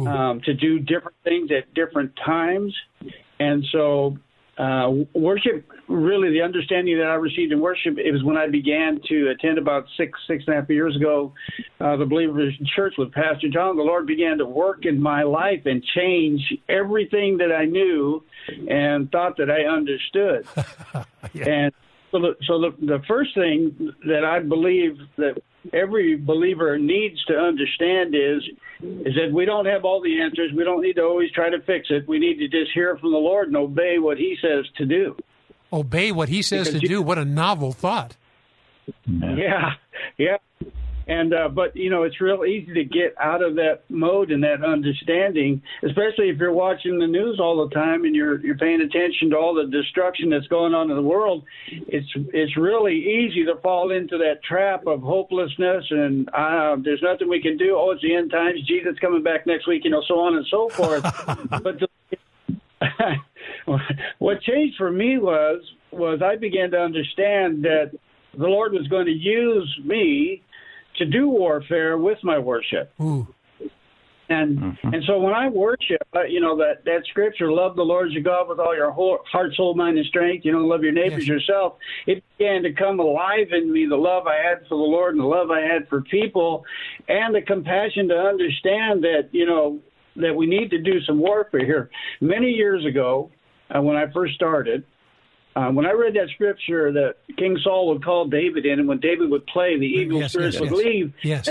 um, 0.08 0.42
to 0.46 0.54
do 0.54 0.80
different 0.80 1.18
things 1.24 1.50
at 1.52 1.74
different 1.74 2.12
times, 2.24 2.76
and 3.40 3.66
so 3.72 4.18
uh, 4.58 4.92
worship 5.14 5.70
really 5.88 6.32
the 6.32 6.42
understanding 6.42 6.98
that 6.98 7.08
I 7.08 7.14
received 7.14 7.52
in 7.52 7.60
worship 7.60 7.98
it 7.98 8.12
was 8.12 8.24
when 8.24 8.38
I 8.38 8.48
began 8.48 9.00
to 9.08 9.30
attend 9.30 9.58
about 9.58 9.86
six 9.98 10.18
six 10.28 10.44
and 10.48 10.56
a 10.56 10.62
half 10.62 10.70
years 10.70 10.96
ago 10.96 11.34
uh, 11.80 11.96
the 11.96 12.06
Believers 12.06 12.56
Church 12.76 12.96
with 12.98 13.12
Pastor 13.12 13.50
John. 13.50 13.78
The 13.78 13.84
Lord 13.84 14.08
began 14.08 14.40
to 14.40 14.46
work 14.46 14.86
in 14.86 15.02
my 15.02 15.24
life 15.24 15.62
and 15.66 15.84
change 15.96 16.42
everything 16.68 17.38
that 17.38 17.52
I 17.52 17.66
knew 17.66 18.24
and 18.68 19.12
thought 19.12 19.38
that 19.38 19.52
I 19.52 19.66
understood. 19.66 20.48
And 21.46 21.74
so, 22.12 22.20
the, 22.20 22.36
so 22.48 22.60
the 22.60 22.72
the 22.80 23.04
first 23.08 23.36
thing 23.36 23.94
that 24.08 24.24
I 24.24 24.40
believe 24.40 24.98
that 25.18 25.42
every 25.74 26.16
believer 26.16 26.78
needs 26.78 27.24
to 27.26 27.36
understand 27.38 28.16
is 28.16 28.42
is 28.82 29.16
that 29.16 29.32
we 29.34 29.46
don't 29.46 29.66
have 29.66 29.86
all 29.86 30.02
the 30.02 30.22
answers. 30.22 30.52
We 30.56 30.64
don't 30.64 30.82
need 30.82 30.94
to 30.98 31.04
always 31.04 31.32
try 31.32 31.50
to 31.50 31.60
fix 31.62 31.88
it. 31.90 32.08
We 32.08 32.20
need 32.20 32.38
to 32.40 32.48
just 32.48 32.72
hear 32.74 32.96
from 32.98 33.12
the 33.12 33.18
Lord 33.18 33.48
and 33.48 33.58
obey 33.58 33.98
what 33.98 34.18
He 34.18 34.38
says 34.42 34.66
to 34.78 34.86
do. 34.86 35.16
Obey 35.74 36.12
what 36.14 36.30
he 36.30 36.42
says 36.42 36.68
Because 36.68 36.80
to 36.80 36.84
you- 36.88 36.96
do. 36.98 37.02
What 37.02 37.18
a 37.18 37.26
novel 37.26 37.74
thought. 37.74 38.16
Yeah, 39.06 39.74
yeah. 40.18 40.38
And 41.08 41.34
uh, 41.34 41.48
but 41.48 41.76
you 41.76 41.90
know 41.90 42.04
it's 42.04 42.20
real 42.20 42.44
easy 42.44 42.74
to 42.74 42.84
get 42.84 43.16
out 43.20 43.42
of 43.42 43.56
that 43.56 43.82
mode 43.90 44.30
and 44.30 44.44
that 44.44 44.64
understanding, 44.64 45.62
especially 45.84 46.30
if 46.30 46.38
you're 46.38 46.52
watching 46.52 47.00
the 47.00 47.08
news 47.08 47.40
all 47.40 47.66
the 47.66 47.74
time 47.74 48.04
and 48.04 48.14
you're 48.14 48.40
you're 48.46 48.58
paying 48.58 48.82
attention 48.82 49.30
to 49.30 49.38
all 49.38 49.54
the 49.54 49.68
destruction 49.72 50.30
that's 50.30 50.48
going 50.48 50.74
on 50.74 50.90
in 50.90 50.98
the 50.98 51.02
world. 51.02 51.44
It's 51.68 52.08
it's 52.34 52.58
really 52.58 52.96
easy 52.96 53.46
to 53.46 53.56
fall 53.62 53.92
into 53.92 54.18
that 54.18 54.44
trap 54.44 54.86
of 54.86 55.02
hopelessness 55.02 55.86
and 55.92 56.30
uh, 56.34 56.76
there's 56.84 57.02
nothing 57.02 57.30
we 57.30 57.42
can 57.42 57.56
do. 57.56 57.78
Oh, 57.78 57.92
it's 57.92 58.02
the 58.02 58.14
end 58.14 58.32
times. 58.32 58.60
Jesus 58.68 59.00
coming 59.00 59.24
back 59.24 59.48
next 59.48 59.66
week. 59.66 59.86
You 59.86 59.92
know, 59.92 60.04
so 60.08 60.20
on 60.20 60.36
and 60.36 60.46
so 60.52 60.68
forth. 60.68 61.04
but 61.64 61.80
the, 61.80 61.88
what 64.20 64.42
changed 64.42 64.76
for 64.78 64.92
me 64.92 65.18
was 65.18 65.62
was 65.92 66.22
I 66.22 66.36
began 66.36 66.72
to 66.72 66.78
understand 66.78 67.64
that 67.64 67.92
the 68.38 68.48
Lord 68.48 68.74
was 68.74 68.88
going 68.88 69.06
to 69.06 69.12
use 69.12 69.80
me 69.84 70.44
to 70.98 71.06
do 71.06 71.30
warfare 71.30 71.98
with 71.98 72.18
my 72.24 72.38
worship. 72.38 72.92
Ooh. 73.02 73.28
And 74.30 74.78
and 74.84 75.04
so 75.06 75.20
when 75.20 75.34
I 75.34 75.48
worship, 75.48 76.06
uh, 76.14 76.24
you 76.24 76.42
know 76.42 76.58
that 76.58 76.84
that 76.84 77.06
scripture, 77.10 77.50
love 77.50 77.78
the 77.78 77.84
Lord 77.84 78.12
your 78.12 78.24
God 78.24 78.50
with 78.50 78.60
all 78.60 78.76
your 78.76 78.92
whole 78.92 79.20
heart, 79.32 79.56
soul, 79.56 79.74
mind, 79.74 79.98
and 79.98 80.06
strength. 80.08 80.44
You 80.44 80.52
know, 80.52 80.60
love 80.60 80.84
your 80.84 80.92
neighbors 80.92 81.26
yourself. 81.26 81.76
It 82.08 82.22
began 82.38 82.62
to 82.64 82.74
come 82.74 83.00
alive 83.00 83.48
in 83.52 83.72
me. 83.72 83.86
The 83.86 83.96
love 83.96 84.28
I 84.28 84.36
had 84.36 84.64
for 84.68 84.78
the 84.78 84.84
Lord 84.84 85.16
and 85.16 85.22
the 85.22 85.28
love 85.28 85.50
I 85.50 85.62
had 85.62 85.88
for 85.88 86.02
people, 86.02 86.66
and 87.08 87.34
the 87.34 87.42
compassion 87.42 88.10
to 88.10 88.16
understand 88.16 89.02
that 89.04 89.30
you 89.32 89.46
know 89.46 89.80
that 90.18 90.36
we 90.36 90.46
need 90.46 90.72
to 90.72 90.80
do 90.80 91.00
some 91.04 91.20
warfare 91.20 91.66
here. 91.66 91.90
Many 92.20 92.50
years 92.50 92.86
ago, 92.86 93.32
uh, 93.74 93.82
when 93.82 93.96
I 93.96 94.12
first 94.12 94.36
started, 94.36 94.84
uh, 95.58 95.72
when 95.72 95.88
I 95.88 95.92
read 95.92 96.14
that 96.14 96.30
scripture 96.36 96.92
that 96.92 97.16
King 97.36 97.58
Saul 97.64 97.88
would 97.90 98.04
call 98.04 98.28
David 98.28 98.66
in, 98.68 98.80
and 98.80 98.88
when 98.88 99.00
David 99.00 99.32
would 99.32 99.46
play, 99.48 99.78
the 99.80 99.88
evil 99.88 100.20
Yes, 100.20 100.34
spirits 100.34 100.54
yes, 100.54 100.62
would 100.62 100.70
yes. 100.70 100.86
leave. 100.86 101.14
Yes. 101.24 101.50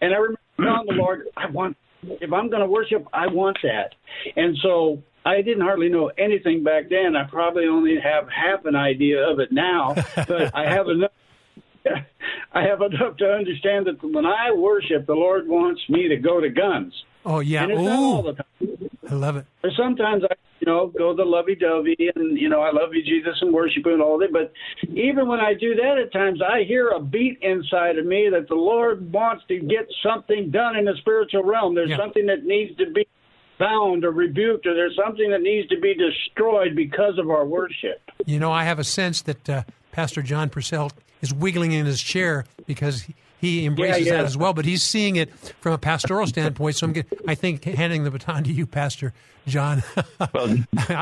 And 0.00 0.14
I 0.14 0.16
remember 0.16 0.40
telling 0.58 0.86
the 0.86 0.94
Lord, 0.94 1.26
I 1.36 1.50
want, 1.50 1.76
if 2.02 2.32
I'm 2.32 2.48
going 2.48 2.62
to 2.62 2.66
worship, 2.66 3.06
I 3.12 3.26
want 3.26 3.58
that. 3.62 3.94
And 4.36 4.56
so 4.62 5.02
I 5.26 5.42
didn't 5.42 5.60
hardly 5.60 5.90
know 5.90 6.10
anything 6.16 6.64
back 6.64 6.88
then. 6.88 7.14
I 7.14 7.24
probably 7.24 7.66
only 7.66 7.98
have 8.00 8.26
half 8.30 8.64
an 8.64 8.74
idea 8.74 9.28
of 9.28 9.38
it 9.38 9.52
now, 9.52 9.94
but 10.16 10.56
I 10.56 10.72
have 10.72 10.88
enough. 10.88 11.12
I 12.54 12.62
have 12.62 12.80
enough 12.80 13.16
to 13.16 13.32
understand 13.32 13.86
that 13.86 14.02
when 14.02 14.24
I 14.24 14.52
worship, 14.52 15.06
the 15.06 15.14
Lord 15.14 15.48
wants 15.48 15.80
me 15.88 16.08
to 16.08 16.16
go 16.16 16.40
to 16.40 16.48
guns. 16.48 16.94
Oh 17.26 17.40
yeah. 17.40 17.64
And 17.64 17.72
it's 17.72 17.82
not 17.82 17.98
all 17.98 18.28
Ooh. 18.28 18.32
the 18.32 18.42
time. 18.42 18.91
I 19.10 19.14
love 19.14 19.36
it. 19.36 19.46
Or 19.64 19.70
sometimes 19.76 20.22
I, 20.24 20.34
you 20.60 20.66
know, 20.66 20.86
go 20.86 21.14
the 21.14 21.24
lovey-dovey 21.24 22.12
and 22.14 22.38
you 22.38 22.48
know, 22.48 22.60
I 22.60 22.70
love 22.70 22.94
you, 22.94 23.02
Jesus, 23.02 23.36
and 23.40 23.52
worship 23.52 23.84
you 23.84 23.92
and 23.92 24.02
all 24.02 24.18
that. 24.18 24.32
But 24.32 24.52
even 24.88 25.26
when 25.26 25.40
I 25.40 25.54
do 25.54 25.74
that, 25.74 25.98
at 25.98 26.12
times 26.12 26.40
I 26.40 26.62
hear 26.62 26.90
a 26.90 27.00
beat 27.00 27.38
inside 27.42 27.98
of 27.98 28.06
me 28.06 28.28
that 28.30 28.48
the 28.48 28.54
Lord 28.54 29.12
wants 29.12 29.44
to 29.48 29.58
get 29.58 29.86
something 30.02 30.50
done 30.50 30.76
in 30.76 30.84
the 30.84 30.94
spiritual 30.98 31.42
realm. 31.42 31.74
There's 31.74 31.96
something 31.96 32.26
that 32.26 32.44
needs 32.44 32.76
to 32.78 32.90
be 32.92 33.06
bound 33.58 34.04
or 34.04 34.10
rebuked, 34.10 34.66
or 34.66 34.74
there's 34.74 34.96
something 34.96 35.30
that 35.30 35.42
needs 35.42 35.68
to 35.68 35.78
be 35.80 35.94
destroyed 35.94 36.74
because 36.74 37.18
of 37.18 37.30
our 37.30 37.44
worship. 37.44 38.00
You 38.24 38.38
know, 38.38 38.50
I 38.50 38.64
have 38.64 38.78
a 38.78 38.84
sense 38.84 39.22
that 39.22 39.48
uh, 39.48 39.62
Pastor 39.92 40.22
John 40.22 40.48
Purcell 40.48 40.90
is 41.20 41.32
wiggling 41.32 41.72
in 41.72 41.86
his 41.86 42.00
chair 42.00 42.44
because 42.66 43.06
he- 43.42 43.60
he 43.60 43.66
embraces 43.66 44.06
Yeah, 44.06 44.12
yeah. 44.12 44.18
that 44.20 44.24
as 44.26 44.36
well. 44.38 44.54
But 44.54 44.64
he's 44.64 44.82
seeing 44.82 45.16
it 45.16 45.30
from 45.60 45.72
a 45.74 45.78
pastoral 45.78 46.26
standpoint. 46.26 46.76
So 46.76 46.86
I'm, 46.86 46.94
get, 46.94 47.06
I 47.28 47.34
think, 47.34 47.64
handing 47.64 48.04
the 48.04 48.10
baton 48.10 48.44
to 48.44 48.52
you, 48.52 48.66
Pastor 48.66 49.12
John. 49.46 49.82
Well, 50.32 50.56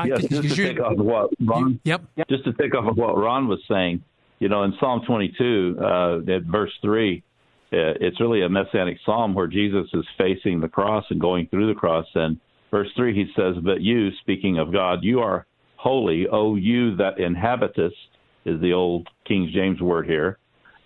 yes, 0.07 0.21
just 0.21 0.29
to 0.29 0.41
'cause 0.41 0.57
you're- 0.57 0.69
take 0.73 0.79
off 0.83 0.97
of 0.97 1.05
what 1.05 1.29
Ron. 1.39 1.79
yep. 1.85 2.01
Just 2.29 2.43
to 2.45 2.53
take 2.53 2.75
off 2.75 2.85
of 2.89 2.97
what 2.97 3.15
Ron 3.17 3.47
was 3.47 3.59
saying, 3.69 4.01
you 4.39 4.49
know, 4.49 4.63
in 4.63 4.73
Psalm 4.79 5.01
22, 5.05 5.77
uh, 5.79 6.17
at 6.27 6.41
verse 6.43 6.71
three, 6.81 7.23
uh, 7.71 7.95
it's 8.01 8.19
really 8.19 8.41
a 8.41 8.49
messianic 8.49 8.97
psalm 9.05 9.33
where 9.33 9.47
Jesus 9.47 9.87
is 9.93 10.03
facing 10.17 10.59
the 10.59 10.67
cross 10.67 11.05
and 11.09 11.21
going 11.21 11.47
through 11.47 11.67
the 11.73 11.79
cross. 11.79 12.07
And 12.15 12.37
verse 12.71 12.89
three, 12.97 13.13
he 13.13 13.31
says, 13.35 13.55
"But 13.61 13.81
you, 13.81 14.11
speaking 14.21 14.57
of 14.57 14.71
God, 14.73 15.03
you 15.03 15.19
are 15.21 15.45
holy, 15.77 16.27
O 16.27 16.55
you 16.55 16.95
that 16.97 17.19
inhabitest," 17.19 17.95
is 18.45 18.59
the 18.59 18.73
old 18.73 19.07
King 19.25 19.49
James 19.53 19.79
word 19.79 20.07
here. 20.07 20.37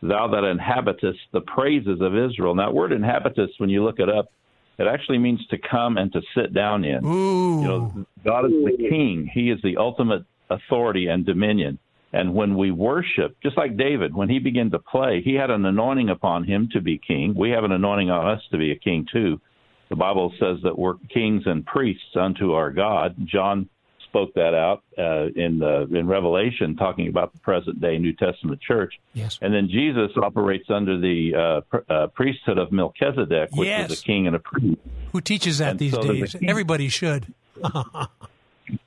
Thou 0.08 0.28
that 0.28 0.44
inhabitest 0.44 1.20
the 1.34 1.42
praises 1.42 2.00
of 2.02 2.16
Israel. 2.16 2.56
Now, 2.56 2.68
that 2.68 2.74
word 2.74 2.92
inhabitest, 2.92 3.54
when 3.60 3.70
you 3.70 3.84
look 3.84 4.00
it 4.00 4.10
up, 4.10 4.30
it 4.78 4.88
actually 4.88 5.18
means 5.18 5.46
to 5.50 5.58
come 5.58 5.98
and 5.98 6.12
to 6.14 6.22
sit 6.36 6.54
down 6.54 6.84
in. 6.84 7.04
Ooh. 7.06 7.62
You 7.62 7.68
know, 7.68 8.06
God 8.24 8.46
is 8.46 8.52
the 8.52 8.78
king. 8.90 9.30
He 9.34 9.50
is 9.50 9.60
the 9.64 9.78
ultimate 9.78 10.24
authority 10.50 11.08
and 11.08 11.26
dominion. 11.26 11.80
And 12.14 12.34
when 12.34 12.56
we 12.56 12.72
worship, 12.72 13.36
just 13.44 13.58
like 13.58 13.78
David, 13.78 14.16
when 14.16 14.30
he 14.30 14.40
began 14.40 14.72
to 14.72 14.80
play, 14.80 15.22
he 15.24 15.34
had 15.34 15.50
an 15.50 15.66
anointing 15.66 16.10
upon 16.10 16.44
him 16.44 16.70
to 16.72 16.82
be 16.82 16.98
king. 16.98 17.34
We 17.38 17.50
have 17.52 17.64
an 17.64 17.72
anointing 17.72 18.10
on 18.10 18.28
us 18.28 18.42
to 18.52 18.58
be 18.58 18.72
a 18.72 18.80
king 18.80 19.06
too. 19.12 19.42
The 19.90 19.96
Bible 19.96 20.34
says 20.40 20.58
that 20.64 20.78
we're 20.78 20.96
kings 21.14 21.44
and 21.46 21.66
priests 21.66 22.16
unto 22.16 22.54
our 22.54 22.72
God. 22.72 23.16
John 23.26 23.70
spoke 24.16 24.34
that 24.36 24.54
out 24.54 24.84
uh, 24.98 25.28
in 25.36 25.60
the, 25.60 25.88
in 25.94 26.08
Revelation, 26.08 26.76
talking 26.78 27.08
about 27.10 27.34
the 27.34 27.40
present 27.40 27.82
day 27.82 27.98
New 27.98 28.14
Testament 28.14 28.62
church. 28.62 28.94
Yes. 29.14 29.38
And 29.42 29.54
then 29.54 29.68
Jesus 29.70 30.12
operates 30.16 30.70
under 30.70 31.00
the 31.00 31.34
uh, 31.36 31.62
pr- 31.62 31.92
uh, 31.94 32.08
priesthood 32.08 32.58
of 32.58 32.72
Melchizedek, 32.72 33.50
which 33.54 33.68
Yes. 33.68 33.92
is 33.92 34.00
a 34.02 34.04
king 34.04 34.28
and 34.28 34.36
a 34.36 34.40
priest. 34.40 34.80
Who 35.12 35.22
teaches 35.22 35.58
that 35.58 35.72
And 35.72 35.80
these 35.80 35.94
so 35.94 36.02
days? 36.02 36.36
Everybody 36.48 36.90
should. 36.90 37.34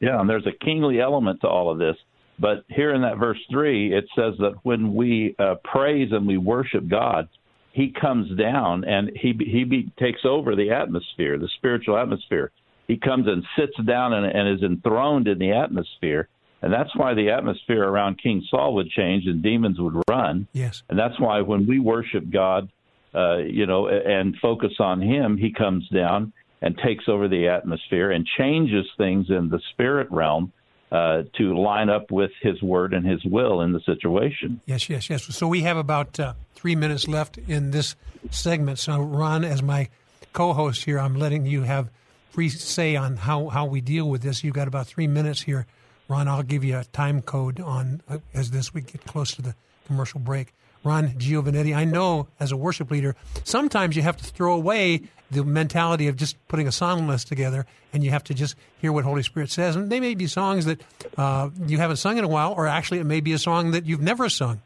Yeah, 0.01 0.21
and 0.21 0.29
there's 0.29 0.47
a 0.47 0.65
kingly 0.65 1.01
element 1.01 1.43
to 1.43 1.47
all 1.47 1.71
of 1.71 1.79
this. 1.79 1.95
But 2.37 2.65
here 2.69 2.93
in 2.93 3.03
that 3.03 3.17
verse 3.17 3.39
three, 3.49 3.95
it 3.95 4.07
says 4.17 4.35
that 4.39 4.55
when 4.65 4.93
we 4.93 5.37
uh, 5.39 5.55
praise 5.63 6.09
and 6.11 6.27
we 6.27 6.37
worship 6.37 6.89
God, 6.89 7.29
he 7.71 7.93
comes 7.93 8.37
down 8.37 8.85
and 8.85 9.11
he 9.15 9.33
he 9.39 9.63
be, 9.63 9.93
takes 9.99 10.23
over 10.25 10.57
the 10.57 10.73
atmosphere, 10.73 11.39
the 11.39 11.49
spiritual 11.59 11.97
atmosphere. 11.97 12.51
He 12.89 12.97
comes 12.97 13.27
and 13.29 13.45
sits 13.57 13.77
down 13.87 14.15
and, 14.15 14.27
and 14.27 14.49
is 14.49 14.63
enthroned 14.63 15.29
in 15.29 15.39
the 15.39 15.53
atmosphere, 15.53 16.29
and 16.63 16.73
that's 16.73 16.95
why 16.97 17.15
the 17.15 17.31
atmosphere 17.31 17.85
around 17.85 18.21
King 18.21 18.43
Saul 18.51 18.75
would 18.75 18.91
change 18.91 19.27
and 19.27 19.43
demons 19.43 19.79
would 19.79 20.03
run. 20.09 20.49
Yes, 20.53 20.83
and 20.89 20.99
that's 20.99 21.21
why 21.21 21.43
when 21.43 21.67
we 21.67 21.79
worship 21.79 22.25
God, 22.31 22.69
uh, 23.15 23.37
you 23.37 23.67
know, 23.67 23.89
and 23.89 24.35
focus 24.41 24.73
on 24.81 25.01
Him, 25.03 25.37
He 25.37 25.53
comes 25.53 25.87
down 25.91 26.33
and 26.61 26.77
takes 26.79 27.05
over 27.09 27.29
the 27.29 27.49
atmosphere 27.49 28.11
and 28.11 28.27
changes 28.39 28.87
things 28.97 29.27
in 29.29 29.51
the 29.51 29.61
spirit 29.71 30.09
realm 30.11 30.53
uh, 30.91 31.23
to 31.37 31.57
line 31.57 31.91
up 31.91 32.11
with 32.11 32.31
His 32.41 32.61
word 32.63 32.95
and 32.95 33.07
His 33.07 33.23
will 33.25 33.61
in 33.61 33.73
the 33.73 33.81
situation. 33.81 34.61
Yes, 34.65 34.89
yes, 34.89 35.11
yes. 35.11 35.25
So 35.37 35.47
we 35.47 35.61
have 35.61 35.77
about 35.77 36.19
uh, 36.19 36.33
three 36.55 36.75
minutes 36.75 37.07
left 37.07 37.37
in 37.37 37.71
this 37.71 37.97
segment. 38.31 38.79
So, 38.79 38.99
Ron, 38.99 39.45
as 39.45 39.63
my 39.63 39.91
co-host 40.33 40.85
here, 40.85 40.99
I'm 40.99 41.15
letting 41.15 41.45
you 41.45 41.63
have 41.63 41.91
free 42.31 42.49
say 42.49 42.97
on 42.97 43.17
how, 43.17 43.49
how 43.49 43.67
we 43.67 43.81
deal 43.81 44.09
with 44.09 44.23
this. 44.23 44.45
You've 44.45 44.55
got 44.55 44.69
about 44.69 44.87
three 44.87 45.07
minutes 45.07 45.43
here. 45.43 45.67
Ron, 46.09 46.29
I'll 46.29 46.43
give 46.43 46.65
you 46.65 46.79
a 46.79 46.85
time 46.85 47.23
code 47.23 47.61
on 47.61 48.03
uh, 48.09 48.19
as 48.33 48.51
this 48.51 48.73
we 48.73 48.81
get 48.81 49.05
close 49.05 49.33
to 49.35 49.43
the 49.43 49.55
commercial 49.87 50.21
break. 50.21 50.55
Ron 50.85 51.11
Giovanetti, 51.11 51.77
I 51.77 51.85
know 51.85 52.29
as 52.39 52.53
a 52.53 52.57
worship 52.57 52.91
leader, 52.91 53.17
sometimes 53.45 53.97
you 53.97 54.03
have 54.03 54.17
to 54.17 54.25
throw 54.25 54.55
away 54.55 55.03
the 55.31 55.45
mentality 55.45 56.09
of 56.09 56.17
just 56.17 56.37
putting 56.49 56.67
a 56.67 56.73
song 56.73 57.07
list 57.07 57.29
together 57.29 57.67
and 57.93 58.03
you 58.03 58.11
have 58.11 58.25
to 58.25 58.35
just 58.35 58.55
hear 58.79 58.93
what 58.93 59.05
Holy 59.05 59.23
Spirit 59.23 59.51
says. 59.51 59.77
And 59.77 59.91
they 59.91 60.01
may 60.01 60.15
be 60.15 60.27
songs 60.27 60.65
that 60.65 60.81
uh, 61.17 61.51
you 61.67 61.79
haven't 61.79 61.97
sung 61.97 62.17
in 62.17 62.25
a 62.25 62.29
while, 62.29 62.53
or 62.53 62.67
actually 62.67 63.01
it 63.01 63.05
may 63.05 63.21
be 63.21 63.33
a 63.33 63.39
song 63.39 63.73
that 63.73 63.87
you've 63.87 64.01
never 64.01 64.29
sung. 64.29 64.63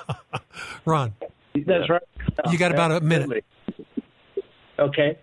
Ron. 0.84 1.14
That's 1.54 1.88
right. 1.88 2.02
You 2.50 2.58
got 2.58 2.70
about 2.72 2.92
a 2.92 3.00
minute. 3.00 3.44
Okay. 4.78 5.18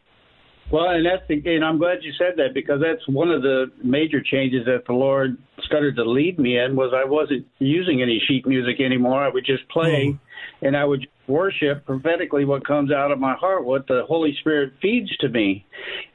Well, 0.70 0.90
and 0.90 1.06
that's 1.06 1.26
the, 1.30 1.42
and 1.56 1.64
I'm 1.64 1.78
glad 1.78 2.00
you 2.02 2.12
said 2.18 2.34
that 2.38 2.54
because 2.54 2.82
that's 2.82 3.08
one 3.08 3.32
of 3.32 3.42
the 3.42 3.72
major 3.84 4.22
changes 4.22 4.66
that 4.66 4.84
the 4.86 4.94
Lord 4.94 5.38
started 5.64 5.96
to 5.96 6.04
lead 6.04 6.38
me 6.40 6.60
in 6.60 6.76
was 6.76 6.94
I 6.94 7.08
wasn't 7.08 7.46
using 7.60 8.02
any 8.02 8.22
sheet 8.28 8.46
music 8.46 8.82
anymore. 8.82 9.24
I 9.24 9.30
would 9.30 9.46
just 9.46 9.68
play, 9.70 10.08
mm. 10.08 10.20
and 10.62 10.76
I 10.76 10.84
would 10.84 11.08
worship 11.28 11.86
prophetically 11.86 12.44
what 12.44 12.68
comes 12.68 12.92
out 12.92 13.12
of 13.12 13.20
my 13.20 13.34
heart, 13.36 13.64
what 13.64 13.88
the 13.88 14.04
Holy 14.08 14.36
Spirit 14.42 14.74
feeds 14.82 15.16
to 15.18 15.30
me, 15.30 15.66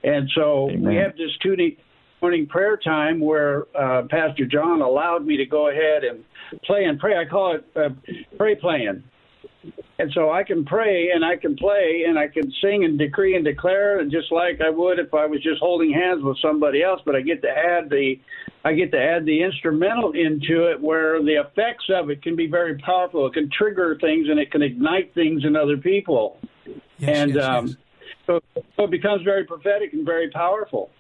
and 0.05 0.29
so 0.35 0.69
Amen. 0.71 0.87
we 0.87 0.97
have 0.97 1.17
this 1.17 1.31
Tuesday 1.41 1.79
morning 2.21 2.47
prayer 2.47 2.77
time 2.77 3.21
where 3.21 3.67
uh, 3.75 4.03
Pastor 4.11 4.45
John 4.47 4.83
allowed 4.83 5.25
me 5.25 5.39
to 5.39 5.47
go 5.47 5.71
ahead 5.71 6.05
and 6.05 6.25
play 6.65 6.85
and 6.85 6.99
pray. 6.99 7.17
I 7.17 7.25
call 7.25 7.57
it 7.57 7.65
uh, 7.75 7.89
pray 8.37 8.55
playing 8.55 9.03
and 9.99 10.11
so 10.13 10.31
I 10.31 10.43
can 10.43 10.65
pray 10.65 11.11
and 11.15 11.25
I 11.25 11.37
can 11.37 11.57
play 11.57 12.05
and 12.07 12.19
I 12.19 12.29
can 12.29 12.53
sing 12.63 12.85
and 12.85 12.99
decree 12.99 13.37
and 13.37 13.45
declare 13.45 14.01
and 14.01 14.11
just 14.11 14.33
like 14.33 14.61
I 14.61 14.71
would 14.71 14.99
if 14.99 15.15
I 15.15 15.27
was 15.27 15.43
just 15.43 15.61
holding 15.61 15.93
hands 15.93 16.23
with 16.23 16.37
somebody 16.43 16.83
else, 16.83 17.01
but 17.05 17.15
I 17.15 17.21
get 17.21 17.43
to 17.43 17.49
add 17.49 17.89
the 17.89 18.15
I 18.65 18.73
get 18.75 18.91
to 18.93 19.01
add 19.01 19.25
the 19.25 19.43
instrumental 19.43 20.13
into 20.13 20.71
it 20.71 20.81
where 20.81 21.23
the 21.23 21.41
effects 21.41 21.85
of 21.95 22.11
it 22.11 22.23
can 22.23 22.37
be 22.37 22.47
very 22.47 22.79
powerful. 22.79 23.27
It 23.27 23.35
can 23.35 23.51
trigger 23.51 23.97
things 24.01 24.29
and 24.29 24.39
it 24.39 24.51
can 24.51 24.63
ignite 24.63 25.15
things 25.15 25.45
in 25.45 25.57
other 25.57 25.77
people. 25.77 26.39
Yes, 26.99 27.19
and 27.19 27.35
yes, 27.35 27.45
um, 27.45 27.67
yes. 27.67 27.77
So, 28.27 28.41
so 28.77 28.85
it 28.85 28.91
becomes 28.91 29.23
very 29.23 29.45
prophetic 29.45 29.93
and 29.93 30.07
very 30.07 30.31
powerful. 30.31 30.91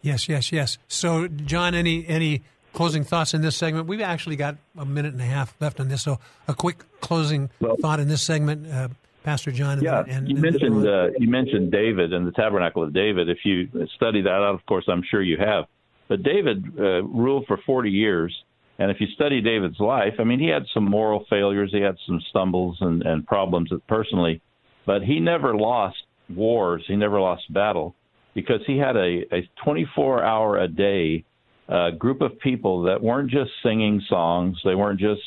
Yes, 0.00 0.28
yes, 0.28 0.50
yes. 0.50 0.78
So, 0.88 1.28
John, 1.28 1.74
any 1.74 2.06
any 2.06 2.42
closing 2.72 3.04
thoughts 3.04 3.34
in 3.34 3.42
this 3.42 3.56
segment? 3.56 3.86
We've 3.86 4.00
actually 4.00 4.36
got 4.36 4.56
a 4.76 4.84
minute 4.84 5.12
and 5.12 5.20
a 5.20 5.26
half 5.26 5.54
left 5.60 5.80
on 5.80 5.88
this, 5.88 6.02
so 6.02 6.18
a 6.48 6.54
quick 6.54 6.84
closing 7.00 7.50
well, 7.60 7.76
thought 7.76 8.00
in 8.00 8.08
this 8.08 8.22
segment, 8.22 8.66
uh, 8.66 8.88
Pastor 9.22 9.52
John. 9.52 9.78
And, 9.78 9.82
yeah, 9.82 10.04
and, 10.08 10.28
you 10.28 10.36
and 10.36 10.42
mentioned 10.42 10.86
uh, 10.86 11.08
you 11.18 11.28
mentioned 11.28 11.70
David 11.70 12.12
and 12.12 12.26
the 12.26 12.32
Tabernacle 12.32 12.82
of 12.82 12.92
David. 12.92 13.28
If 13.28 13.38
you 13.44 13.68
study 13.96 14.22
that 14.22 14.30
out, 14.30 14.54
of 14.54 14.64
course, 14.66 14.84
I'm 14.88 15.02
sure 15.08 15.22
you 15.22 15.36
have. 15.38 15.64
But 16.08 16.22
David 16.22 16.64
uh, 16.78 17.04
ruled 17.04 17.46
for 17.46 17.58
40 17.64 17.90
years, 17.90 18.36
and 18.78 18.90
if 18.90 19.00
you 19.00 19.06
study 19.14 19.40
David's 19.40 19.80
life, 19.80 20.14
I 20.18 20.24
mean, 20.24 20.40
he 20.40 20.48
had 20.48 20.64
some 20.74 20.84
moral 20.84 21.24
failures, 21.30 21.70
he 21.72 21.80
had 21.80 21.96
some 22.06 22.20
stumbles 22.30 22.76
and, 22.80 23.02
and 23.02 23.26
problems 23.26 23.70
personally, 23.88 24.42
but 24.84 25.02
he 25.02 25.20
never 25.20 25.56
lost 25.56 25.96
wars, 26.28 26.84
he 26.86 26.96
never 26.96 27.20
lost 27.20 27.50
battle 27.52 27.94
because 28.34 28.60
he 28.66 28.78
had 28.78 28.96
a, 28.96 29.22
a 29.32 29.48
24 29.64 30.24
hour 30.24 30.58
a 30.58 30.68
day 30.68 31.24
a 31.68 31.92
group 31.92 32.20
of 32.20 32.38
people 32.40 32.82
that 32.82 33.02
weren't 33.02 33.30
just 33.30 33.50
singing 33.62 34.02
songs, 34.08 34.58
they 34.64 34.74
weren't 34.74 35.00
just, 35.00 35.22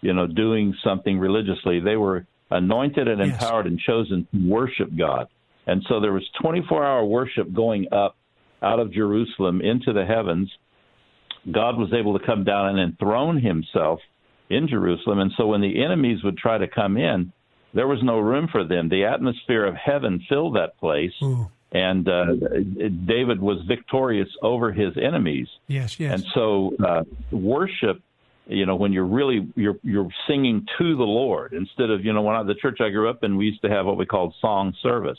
you 0.00 0.12
know, 0.12 0.26
doing 0.26 0.74
something 0.84 1.18
religiously. 1.18 1.80
They 1.80 1.96
were 1.96 2.26
anointed 2.50 3.08
and 3.08 3.20
yes. 3.20 3.30
empowered 3.30 3.66
and 3.66 3.78
chosen 3.78 4.26
to 4.32 4.48
worship 4.48 4.90
God. 4.96 5.28
And 5.66 5.84
so 5.88 6.00
there 6.00 6.12
was 6.12 6.24
24 6.40 6.84
hour 6.84 7.04
worship 7.04 7.52
going 7.52 7.86
up 7.92 8.16
out 8.62 8.80
of 8.80 8.92
Jerusalem 8.92 9.60
into 9.60 9.92
the 9.92 10.04
heavens. 10.04 10.50
God 11.50 11.78
was 11.78 11.92
able 11.92 12.18
to 12.18 12.26
come 12.26 12.44
down 12.44 12.70
and 12.70 12.80
enthrone 12.80 13.40
himself 13.40 14.00
in 14.50 14.66
Jerusalem. 14.66 15.18
And 15.20 15.30
so 15.36 15.46
when 15.46 15.60
the 15.60 15.84
enemies 15.84 16.24
would 16.24 16.38
try 16.38 16.58
to 16.58 16.66
come 16.66 16.96
in, 16.96 17.32
there 17.74 17.86
was 17.86 18.00
no 18.02 18.18
room 18.18 18.48
for 18.50 18.64
them. 18.64 18.88
The 18.88 19.04
atmosphere 19.04 19.66
of 19.66 19.74
heaven 19.74 20.24
filled 20.28 20.56
that 20.56 20.78
place. 20.78 21.12
Ooh 21.22 21.50
and 21.72 22.08
uh, 22.08 22.24
David 23.06 23.40
was 23.40 23.58
victorious 23.66 24.28
over 24.42 24.72
his 24.72 24.94
enemies. 24.96 25.48
Yes, 25.66 26.00
yes. 26.00 26.14
And 26.14 26.24
so 26.34 26.72
uh, 26.84 27.04
worship, 27.30 28.00
you 28.46 28.64
know, 28.64 28.76
when 28.76 28.92
you're 28.92 29.06
really 29.06 29.48
you're 29.54 29.76
you're 29.82 30.08
singing 30.26 30.66
to 30.78 30.96
the 30.96 31.04
Lord 31.04 31.52
instead 31.52 31.90
of 31.90 32.04
you 32.04 32.12
know 32.12 32.22
when 32.22 32.36
I, 32.36 32.42
the 32.42 32.54
church 32.54 32.78
I 32.80 32.88
grew 32.88 33.10
up 33.10 33.22
in, 33.22 33.36
we 33.36 33.46
used 33.46 33.62
to 33.62 33.68
have 33.68 33.84
what 33.84 33.98
we 33.98 34.06
called 34.06 34.34
song 34.40 34.74
service, 34.82 35.18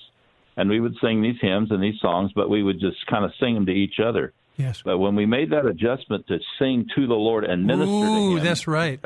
and 0.58 0.70
we 0.70 0.80
would 0.80 0.96
sing 1.02 1.22
these 1.22 1.40
hymns 1.40 1.70
and 1.72 1.84
these 1.84 2.00
songs, 2.02 2.32
but 2.36 2.50
we 2.50 2.64
would 2.64 2.80
just 2.80 3.06
kind 3.08 3.26
of 3.26 3.32
sing 3.40 3.54
them 3.54 3.68
to 3.68 3.72
each 3.72 4.00
other. 4.04 4.34
Yes. 4.58 4.82
But 4.84 4.98
when 4.98 5.16
we 5.16 5.26
made 5.26 5.52
that 5.52 5.66
adjustment 5.66 6.28
to 6.28 6.40
sing 6.58 6.88
to 6.96 7.08
the 7.08 7.14
Lord 7.14 7.46
and 7.46 7.66
minister 7.66 7.94
Ooh, 7.94 8.32
to 8.32 8.38
Him, 8.38 8.44
that's 8.44 8.68
right. 8.68 9.00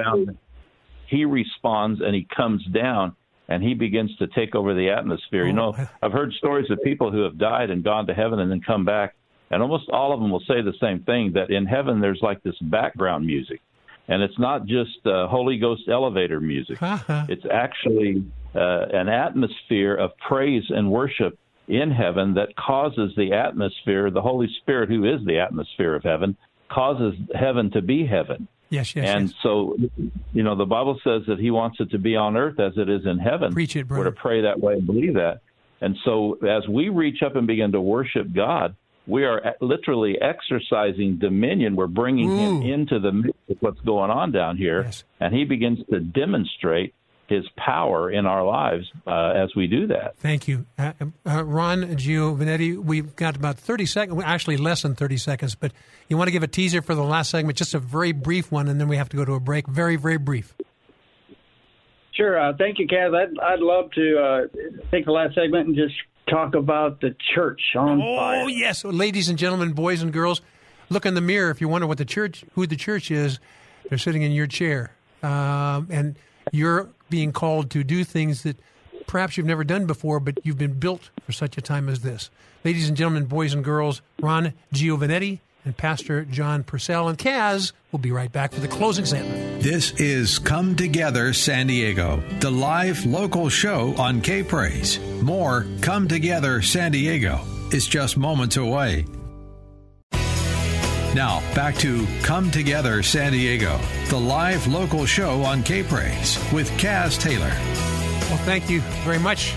He 1.07 1.25
responds 1.25 2.01
and 2.01 2.15
He 2.15 2.25
comes 2.35 2.65
down 2.65 3.15
and 3.49 3.61
he 3.61 3.73
begins 3.73 4.15
to 4.17 4.27
take 4.27 4.55
over 4.55 4.73
the 4.73 4.89
atmosphere. 4.89 5.45
You 5.45 5.53
know, 5.53 5.75
I've 6.01 6.11
heard 6.11 6.33
stories 6.33 6.69
of 6.71 6.81
people 6.83 7.11
who 7.11 7.23
have 7.23 7.37
died 7.37 7.69
and 7.69 7.83
gone 7.83 8.07
to 8.07 8.13
heaven 8.13 8.39
and 8.39 8.49
then 8.49 8.61
come 8.61 8.85
back, 8.85 9.15
and 9.51 9.61
almost 9.61 9.89
all 9.89 10.13
of 10.13 10.19
them 10.19 10.31
will 10.31 10.43
say 10.47 10.61
the 10.61 10.73
same 10.81 11.03
thing 11.03 11.33
that 11.33 11.49
in 11.49 11.65
heaven 11.65 11.99
there's 11.99 12.19
like 12.21 12.41
this 12.43 12.57
background 12.61 13.25
music. 13.25 13.61
And 14.07 14.21
it's 14.21 14.37
not 14.37 14.65
just 14.65 15.05
uh, 15.05 15.27
Holy 15.27 15.57
Ghost 15.57 15.83
elevator 15.89 16.39
music. 16.41 16.77
it's 16.81 17.45
actually 17.51 18.25
uh, 18.55 18.85
an 18.91 19.07
atmosphere 19.07 19.95
of 19.95 20.11
praise 20.27 20.63
and 20.69 20.91
worship 20.91 21.37
in 21.67 21.91
heaven 21.91 22.33
that 22.33 22.55
causes 22.55 23.13
the 23.15 23.33
atmosphere, 23.33 24.11
the 24.11 24.21
Holy 24.21 24.47
Spirit, 24.61 24.89
who 24.89 25.05
is 25.05 25.25
the 25.25 25.39
atmosphere 25.39 25.95
of 25.95 26.03
heaven, 26.03 26.35
causes 26.69 27.13
heaven 27.33 27.71
to 27.71 27.81
be 27.81 28.05
heaven. 28.05 28.47
Yes, 28.73 28.95
yes. 28.95 29.05
And 29.07 29.29
yes. 29.29 29.37
so, 29.43 29.77
you 30.33 30.41
know, 30.41 30.55
the 30.55 30.65
Bible 30.65 30.99
says 31.03 31.21
that 31.27 31.37
He 31.37 31.51
wants 31.51 31.79
it 31.79 31.91
to 31.91 31.99
be 31.99 32.15
on 32.15 32.35
earth 32.35 32.59
as 32.59 32.73
it 32.75 32.89
is 32.89 33.05
in 33.05 33.19
heaven. 33.19 33.53
Preach 33.53 33.75
it, 33.75 33.87
brother. 33.87 34.05
We're 34.05 34.11
to 34.11 34.19
pray 34.19 34.41
that 34.41 34.59
way 34.59 34.73
and 34.73 34.85
believe 34.87 35.13
that. 35.13 35.41
And 35.79 35.95
so, 36.03 36.39
as 36.45 36.67
we 36.67 36.89
reach 36.89 37.21
up 37.21 37.35
and 37.35 37.45
begin 37.45 37.73
to 37.73 37.81
worship 37.81 38.33
God, 38.33 38.75
we 39.05 39.25
are 39.25 39.55
literally 39.61 40.17
exercising 40.19 41.19
dominion. 41.19 41.75
We're 41.75 41.85
bringing 41.85 42.31
Ooh. 42.31 42.61
Him 42.61 42.63
into 42.63 42.99
the 42.99 43.11
midst 43.11 43.49
of 43.49 43.57
what's 43.59 43.81
going 43.81 44.09
on 44.09 44.31
down 44.31 44.57
here, 44.57 44.83
yes. 44.85 45.03
and 45.19 45.35
He 45.35 45.43
begins 45.43 45.79
to 45.91 45.99
demonstrate 45.99 46.95
his 47.33 47.45
power 47.57 48.11
in 48.11 48.25
our 48.25 48.45
lives 48.45 48.91
uh, 49.07 49.33
as 49.35 49.55
we 49.55 49.67
do 49.67 49.87
that. 49.87 50.17
Thank 50.17 50.47
you. 50.47 50.65
Uh, 50.77 50.93
uh, 51.25 51.43
Ron 51.43 51.83
Giovanetti, 51.95 52.77
we've 52.77 53.15
got 53.15 53.35
about 53.35 53.57
30 53.57 53.85
seconds, 53.85 54.21
actually 54.23 54.57
less 54.57 54.83
than 54.83 54.95
30 54.95 55.17
seconds, 55.17 55.55
but 55.55 55.71
you 56.07 56.17
want 56.17 56.27
to 56.27 56.31
give 56.31 56.43
a 56.43 56.47
teaser 56.47 56.81
for 56.81 56.95
the 56.95 57.03
last 57.03 57.29
segment, 57.31 57.57
just 57.57 57.73
a 57.73 57.79
very 57.79 58.11
brief 58.11 58.51
one, 58.51 58.67
and 58.67 58.79
then 58.79 58.87
we 58.87 58.97
have 58.97 59.09
to 59.09 59.17
go 59.17 59.25
to 59.25 59.33
a 59.33 59.39
break. 59.39 59.67
Very, 59.67 59.95
very 59.95 60.17
brief. 60.17 60.53
Sure. 62.13 62.39
Uh, 62.39 62.53
thank 62.57 62.77
you, 62.77 62.87
Kaz. 62.87 63.15
I'd, 63.15 63.39
I'd 63.39 63.59
love 63.59 63.91
to 63.91 64.19
uh, 64.19 64.41
take 64.91 65.05
the 65.05 65.11
last 65.11 65.33
segment 65.33 65.67
and 65.67 65.75
just 65.75 65.95
talk 66.29 66.53
about 66.55 67.01
the 67.01 67.15
church 67.33 67.61
on 67.75 68.01
oh, 68.01 68.17
fire. 68.17 68.43
Oh, 68.43 68.47
yes. 68.47 68.85
Ladies 68.85 69.29
and 69.29 69.37
gentlemen, 69.37 69.73
boys 69.73 70.03
and 70.03 70.13
girls, 70.13 70.41
look 70.89 71.05
in 71.05 71.15
the 71.15 71.21
mirror 71.21 71.49
if 71.49 71.59
you 71.59 71.67
wonder 71.67 71.87
what 71.87 71.97
the 71.97 72.05
church, 72.05 72.45
who 72.53 72.67
the 72.67 72.75
church 72.75 73.09
is. 73.09 73.39
They're 73.89 73.97
sitting 73.97 74.21
in 74.21 74.31
your 74.31 74.47
chair. 74.47 74.93
Um, 75.23 75.87
and 75.89 76.15
you're 76.51 76.89
being 77.09 77.31
called 77.31 77.69
to 77.71 77.83
do 77.83 78.03
things 78.03 78.43
that 78.43 78.57
perhaps 79.07 79.37
you've 79.37 79.45
never 79.45 79.63
done 79.63 79.85
before, 79.85 80.19
but 80.19 80.39
you've 80.43 80.57
been 80.57 80.79
built 80.79 81.09
for 81.23 81.31
such 81.31 81.57
a 81.57 81.61
time 81.61 81.89
as 81.89 82.01
this. 82.01 82.29
Ladies 82.63 82.87
and 82.87 82.97
gentlemen, 82.97 83.25
boys 83.25 83.53
and 83.53 83.63
girls, 83.63 84.01
Ron 84.21 84.53
Giovanetti 84.73 85.39
and 85.65 85.75
Pastor 85.75 86.25
John 86.25 86.63
Purcell 86.63 87.07
and 87.07 87.17
Kaz 87.17 87.71
will 87.91 87.99
be 87.99 88.11
right 88.11 88.31
back 88.31 88.51
for 88.51 88.59
the 88.59 88.67
closing 88.67 89.05
segment. 89.05 89.61
This 89.61 89.91
is 89.99 90.39
Come 90.39 90.75
Together 90.75 91.33
San 91.33 91.67
Diego, 91.67 92.21
the 92.39 92.51
live 92.51 93.05
local 93.05 93.49
show 93.49 93.95
on 93.97 94.21
K 94.21 94.43
Praise. 94.43 94.99
More 95.21 95.65
Come 95.81 96.07
Together 96.07 96.61
San 96.61 96.91
Diego 96.91 97.39
is 97.71 97.87
just 97.87 98.17
moments 98.17 98.57
away. 98.57 99.05
Now, 101.15 101.41
back 101.53 101.75
to 101.77 102.07
Come 102.23 102.49
Together 102.49 103.03
San 103.03 103.33
Diego, 103.33 103.79
the 104.09 104.19
live 104.19 104.65
local 104.65 105.05
show 105.05 105.43
on 105.43 105.61
K 105.61 105.83
Praise 105.83 106.39
with 106.51 106.71
Kaz 106.71 107.21
Taylor. 107.21 107.51
Well, 108.29 108.39
thank 108.45 108.67
you 108.67 108.81
very 109.03 109.19
much, 109.19 109.53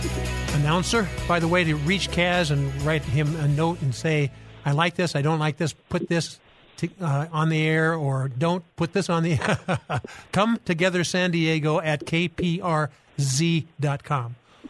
announcer. 0.53 1.09
By 1.27 1.41
the 1.41 1.49
way, 1.49 1.65
to 1.65 1.75
reach 1.77 2.11
Kaz 2.11 2.51
and 2.51 2.83
write 2.83 3.03
him 3.05 3.35
a 3.37 3.49
note 3.49 3.81
and 3.81 3.95
say, 3.95 4.31
I 4.67 4.73
like 4.73 4.97
this, 4.97 5.17
I 5.17 5.23
don't 5.23 5.39
like 5.39 5.57
this, 5.57 5.73
put 5.73 6.09
this 6.09 6.39
to, 6.77 6.91
uh, 7.01 7.29
on 7.33 7.49
the 7.49 7.67
air, 7.67 7.95
or 7.95 8.29
don't 8.29 8.63
put 8.77 8.93
this 8.93 9.09
on 9.09 9.23
the 9.23 9.39
Come 10.33 10.61
together 10.67 11.05
San 11.05 11.31
Diego 11.31 11.81
at 11.81 12.05
kprz.com. 12.05 12.91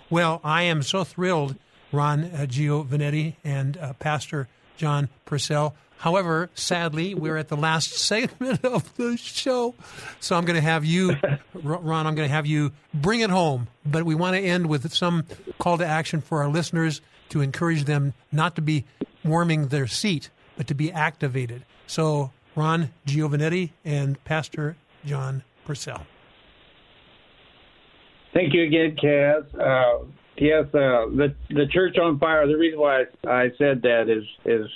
Well, 0.08 0.40
I 0.44 0.62
am 0.62 0.84
so 0.84 1.02
thrilled, 1.02 1.56
Ron 1.90 2.26
uh, 2.26 2.46
Giovanetti 2.48 3.34
and 3.42 3.76
uh, 3.76 3.94
Pastor 3.94 4.46
John 4.76 5.08
Purcell. 5.24 5.74
However, 5.98 6.50
sadly, 6.54 7.14
we're 7.14 7.36
at 7.36 7.48
the 7.48 7.56
last 7.56 7.92
segment 7.98 8.64
of 8.64 8.94
the 8.96 9.16
show. 9.16 9.74
So 10.20 10.36
I'm 10.36 10.44
going 10.44 10.56
to 10.56 10.62
have 10.62 10.84
you, 10.84 11.16
Ron, 11.54 12.06
I'm 12.06 12.14
going 12.14 12.28
to 12.28 12.34
have 12.34 12.46
you 12.46 12.72
bring 12.92 13.20
it 13.20 13.30
home. 13.30 13.68
But 13.84 14.04
we 14.04 14.14
want 14.14 14.36
to 14.36 14.42
end 14.42 14.66
with 14.66 14.92
some 14.92 15.24
call 15.58 15.78
to 15.78 15.86
action 15.86 16.20
for 16.20 16.42
our 16.42 16.48
listeners 16.48 17.00
to 17.30 17.40
encourage 17.40 17.84
them 17.84 18.14
not 18.30 18.54
to 18.56 18.62
be 18.62 18.84
warming 19.24 19.68
their 19.68 19.86
seat, 19.86 20.30
but 20.56 20.66
to 20.68 20.74
be 20.74 20.92
activated. 20.92 21.64
So, 21.86 22.30
Ron 22.54 22.90
Giovanetti 23.06 23.70
and 23.84 24.22
Pastor 24.24 24.76
John 25.04 25.42
Purcell. 25.64 26.06
Thank 28.32 28.52
you 28.54 28.64
again, 28.64 28.96
Kaz. 29.02 29.46
Uh, 29.54 30.04
yes, 30.36 30.64
uh, 30.74 31.08
the 31.14 31.34
the 31.50 31.66
church 31.72 31.96
on 31.98 32.18
fire. 32.18 32.46
The 32.46 32.56
reason 32.56 32.78
why 32.78 33.04
I, 33.24 33.28
I 33.30 33.48
said 33.56 33.82
that 33.82 34.08
is 34.08 34.24
is 34.44 34.66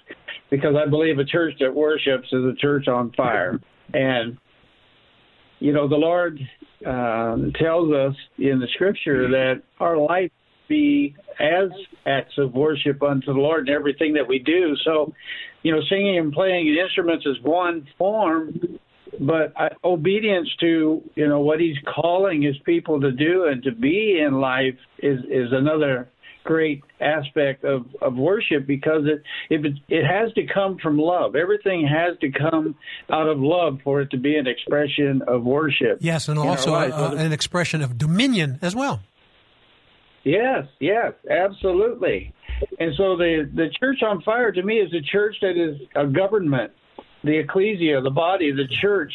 because 0.51 0.75
I 0.77 0.89
believe 0.89 1.19
a 1.19 1.25
church 1.25 1.55
that 1.61 1.75
worships 1.75 2.29
is 2.33 2.45
a 2.45 2.55
church 2.61 2.89
on 2.89 3.13
fire, 3.13 3.59
and 3.95 4.37
you 5.59 5.73
know 5.73 5.89
the 5.89 5.97
Lord 5.97 6.39
uh, 6.87 7.37
tells 7.59 7.93
us 7.93 8.15
in 8.39 8.59
the 8.59 8.69
Scripture 8.75 9.29
that 9.29 9.63
our 9.79 9.97
life 9.97 10.31
be 10.71 11.15
as 11.39 11.69
acts 12.07 12.35
of 12.39 12.55
worship 12.55 13.03
unto 13.03 13.35
the 13.35 13.41
Lord 13.41 13.69
in 13.69 13.75
everything 13.75 14.15
that 14.15 14.27
we 14.27 14.39
do. 14.39 14.75
So, 14.85 15.13
you 15.63 15.73
know, 15.73 15.81
singing 15.91 16.17
and 16.17 16.33
playing 16.33 16.75
instruments 16.75 17.27
is 17.27 17.37
one 17.43 17.87
form, 17.99 18.79
but 19.21 19.53
uh, 19.61 19.69
obedience 19.85 20.49
to 20.61 21.03
you 21.17 21.29
know 21.29 21.41
what 21.41 21.61
He's 21.61 21.77
calling 21.95 22.41
His 22.41 22.57
people 22.65 23.01
to 23.01 23.13
do 23.13 23.47
and 23.47 23.63
to 23.65 23.73
be 23.73 24.23
in 24.27 24.41
life 24.41 24.77
is 25.01 25.19
is 25.29 25.49
another 25.53 26.09
great 26.45 26.83
aspect 27.01 27.65
of, 27.65 27.87
of 28.01 28.15
worship 28.15 28.67
because 28.67 29.03
it 29.05 29.23
if 29.51 29.65
it 29.65 29.75
it 29.89 30.05
has 30.05 30.33
to 30.35 30.47
come 30.53 30.79
from 30.79 30.99
love. 30.99 31.37
Everything 31.37 31.87
has 31.87 32.19
to 32.21 32.31
come 32.31 32.75
out 33.11 33.29
of 33.29 33.39
love 33.39 33.79
for 33.85 34.01
it 34.01 34.11
to 34.11 34.19
be 34.19 34.37
an 34.37 34.47
expression 34.47 35.23
of 35.27 35.45
worship. 35.45 35.99
Yes, 36.01 36.29
and 36.29 36.39
also 36.39 36.75
a, 36.75 36.89
uh, 36.89 37.15
an 37.17 37.33
expression 37.33 37.83
of 37.83 37.99
dominion 37.99 38.59
as 38.63 38.75
well. 38.75 39.01
Yes, 40.25 40.67
yes, 40.81 41.13
absolutely. 41.31 42.35
And 42.79 42.93
so 42.97 43.17
the 43.17 43.51
the 43.55 43.69
church 43.79 44.03
on 44.03 44.23
fire 44.23 44.53
to 44.53 44.63
me 44.63 44.77
is 44.77 44.93
a 44.93 45.01
church 45.01 45.37
that 45.41 45.57
is 45.57 45.81
a 45.95 46.07
government, 46.07 46.73
the 47.25 47.39
ecclesia, 47.39 48.01
the 48.03 48.11
body, 48.11 48.53
the 48.53 48.69
church. 48.81 49.13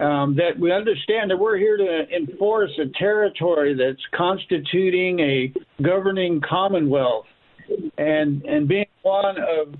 Um, 0.00 0.36
that 0.36 0.56
we 0.58 0.70
understand 0.70 1.30
that 1.32 1.36
we're 1.36 1.56
here 1.56 1.76
to 1.76 2.06
enforce 2.14 2.70
a 2.78 2.86
territory 2.96 3.74
that's 3.74 4.00
constituting 4.16 5.18
a 5.18 5.52
governing 5.82 6.40
commonwealth, 6.48 7.26
and 7.96 8.42
and 8.44 8.68
being 8.68 8.86
one 9.02 9.36
of 9.38 9.74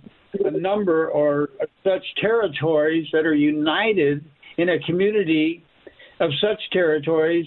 a 0.45 0.51
number 0.51 1.09
or 1.09 1.51
such 1.85 2.03
territories 2.21 3.07
that 3.13 3.25
are 3.27 3.35
united 3.35 4.25
in 4.57 4.71
a 4.71 4.79
community 4.81 5.65
of 6.21 6.31
such 6.41 6.61
territories 6.73 7.47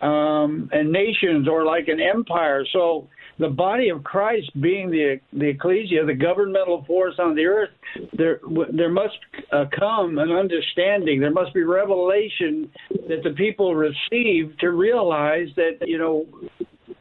um, 0.00 0.68
and 0.72 0.90
nations 0.90 1.48
or 1.48 1.64
like 1.64 1.88
an 1.88 2.00
empire. 2.00 2.64
So 2.72 3.08
the 3.38 3.48
body 3.48 3.90
of 3.90 4.02
Christ 4.02 4.50
being 4.60 4.90
the 4.90 5.20
the 5.32 5.48
ecclesia, 5.48 6.04
the 6.04 6.14
governmental 6.14 6.84
force 6.84 7.14
on 7.18 7.34
the 7.34 7.44
earth, 7.44 7.70
there 8.12 8.40
there 8.72 8.90
must 8.90 9.18
uh, 9.52 9.66
come 9.78 10.18
an 10.18 10.30
understanding. 10.30 11.20
There 11.20 11.30
must 11.30 11.52
be 11.52 11.62
revelation 11.62 12.70
that 13.08 13.22
the 13.22 13.34
people 13.36 13.74
receive 13.74 14.56
to 14.58 14.70
realize 14.70 15.48
that 15.56 15.78
you 15.86 15.98
know 15.98 16.26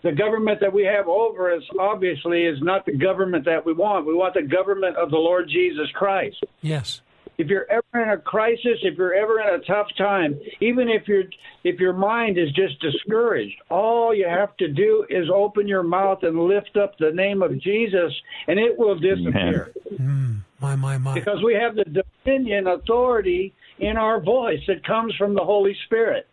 the 0.01 0.11
government 0.11 0.59
that 0.61 0.73
we 0.73 0.83
have 0.83 1.07
over 1.07 1.53
us 1.53 1.63
obviously 1.79 2.43
is 2.43 2.61
not 2.61 2.85
the 2.85 2.95
government 2.97 3.45
that 3.45 3.65
we 3.65 3.73
want. 3.73 4.05
We 4.05 4.13
want 4.13 4.33
the 4.33 4.43
government 4.43 4.97
of 4.97 5.09
the 5.11 5.17
Lord 5.17 5.49
Jesus 5.49 5.89
Christ. 5.93 6.43
Yes 6.61 7.01
if 7.37 7.47
you're 7.47 7.69
ever 7.69 8.03
in 8.03 8.09
a 8.09 8.17
crisis, 8.17 8.77
if 8.81 8.97
you're 8.97 9.13
ever 9.13 9.39
in 9.39 9.59
a 9.59 9.63
tough 9.65 9.87
time, 9.97 10.39
even 10.61 10.89
if 10.89 11.07
your 11.07 11.23
if 11.63 11.79
your 11.79 11.93
mind 11.93 12.37
is 12.37 12.51
just 12.51 12.79
discouraged, 12.79 13.55
all 13.69 14.13
you 14.13 14.27
have 14.27 14.55
to 14.57 14.67
do 14.67 15.05
is 15.09 15.27
open 15.33 15.67
your 15.67 15.83
mouth 15.83 16.19
and 16.23 16.39
lift 16.39 16.77
up 16.77 16.97
the 16.97 17.11
name 17.11 17.41
of 17.41 17.59
Jesus, 17.59 18.13
and 18.47 18.59
it 18.59 18.77
will 18.77 18.95
disappear. 18.95 19.73
Mm, 19.93 20.39
my 20.61 20.75
my 20.75 20.97
my! 20.97 21.13
Because 21.13 21.43
we 21.43 21.53
have 21.55 21.75
the 21.75 22.03
dominion, 22.25 22.67
authority 22.67 23.53
in 23.79 23.97
our 23.97 24.21
voice 24.21 24.61
that 24.67 24.85
comes 24.85 25.13
from 25.15 25.33
the 25.33 25.43
Holy 25.43 25.75
Spirit. 25.85 26.27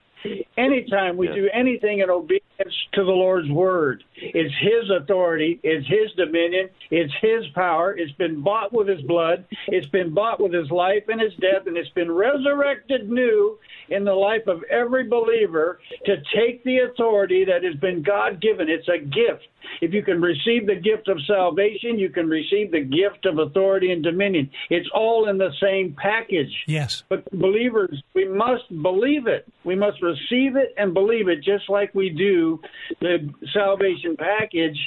Anytime 0.57 1.17
we 1.17 1.27
do 1.27 1.49
anything 1.53 1.99
in 1.99 2.09
obedience 2.09 2.47
to 2.95 3.05
the 3.05 3.11
Lord's 3.11 3.51
word, 3.51 4.05
it's 4.17 4.55
His 4.61 4.91
authority, 4.91 5.61
it's 5.63 5.87
His 5.87 6.13
dominion, 6.17 6.69
it's 6.91 7.13
His 7.21 7.47
power. 7.55 7.97
It's 7.97 8.13
been 8.13 8.43
bought 8.43 8.73
with 8.73 8.89
His 8.89 9.03
blood, 9.03 9.45
it's 9.69 9.87
been 9.89 10.13
bought 10.15 10.41
with 10.41 10.53
His 10.53 10.71
life 10.71 11.05
and 11.09 11.21
His 11.21 11.35
death, 11.35 11.67
and 11.67 11.77
it's 11.77 11.91
been 11.91 12.11
resurrected 12.11 13.11
new 13.11 13.59
in 13.89 14.05
the 14.05 14.15
life 14.15 14.47
of 14.47 14.63
every 14.65 15.09
believer 15.09 15.79
to 16.07 16.17
take 16.35 16.63
the 16.65 16.79
authority 16.79 17.45
that 17.45 17.63
has 17.65 17.75
been 17.77 18.03
God 18.03 18.41
given. 18.41 18.69
It's 18.69 18.89
a 18.89 18.99
gift. 18.99 19.47
If 19.81 19.93
you 19.93 20.03
can 20.03 20.21
receive 20.21 20.67
the 20.67 20.75
gift 20.75 21.09
of 21.09 21.19
salvation, 21.27 21.99
you 21.99 22.11
can 22.11 22.29
receive 22.29 22.71
the 22.71 22.81
gift 22.81 23.27
of 23.27 23.39
authority 23.39 23.93
and 23.93 24.03
dominion. 24.03 24.51
It's 24.71 24.89
all 24.95 25.29
in 25.29 25.39
the 25.39 25.51
same 25.61 25.97
package. 26.01 26.53
Yes. 26.67 27.03
But 27.09 27.31
believers, 27.31 28.03
we 28.15 28.29
must 28.29 28.69
believe 28.83 29.27
it. 29.27 29.47
We 29.65 29.75
must 29.75 30.03
receive 30.03 30.57
it 30.57 30.75
and 30.77 30.95
believe 30.95 31.29
it 31.29 31.43
just 31.43 31.69
like 31.69 31.95
we 31.95 32.11
do 32.11 32.52
the 33.01 33.33
salvation 33.53 34.17
package 34.17 34.79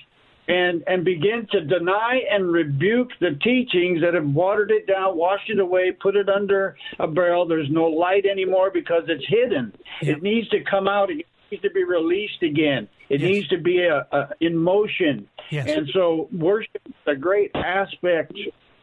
and 0.47 0.83
and 0.87 1.03
begin 1.03 1.47
to 1.51 1.61
deny 1.61 2.21
and 2.29 2.51
rebuke 2.51 3.09
the 3.19 3.31
teachings 3.43 4.01
that 4.01 4.13
have 4.13 4.27
watered 4.27 4.71
it 4.71 4.87
down, 4.87 5.17
washed 5.17 5.49
it 5.49 5.59
away, 5.59 5.91
put 5.91 6.15
it 6.15 6.29
under 6.29 6.77
a 6.99 7.07
barrel. 7.07 7.47
There's 7.47 7.69
no 7.69 7.85
light 7.85 8.25
anymore 8.25 8.69
because 8.71 9.03
it's 9.07 9.25
hidden. 9.27 9.73
It 10.01 10.21
needs 10.21 10.47
to 10.49 10.63
come 10.69 10.87
out. 10.87 11.09
It 11.09 11.25
needs 11.49 11.63
to 11.63 11.71
be 11.71 11.83
released 11.83 12.43
again. 12.43 12.87
It 13.09 13.21
yes. 13.21 13.29
needs 13.29 13.47
to 13.49 13.57
be 13.57 13.83
a, 13.83 14.05
a, 14.11 14.29
in 14.39 14.57
motion. 14.57 15.27
Yes. 15.49 15.67
And 15.67 15.89
so 15.93 16.27
worship 16.31 16.81
is 16.85 16.93
a 17.07 17.15
great 17.15 17.51
aspect 17.55 18.33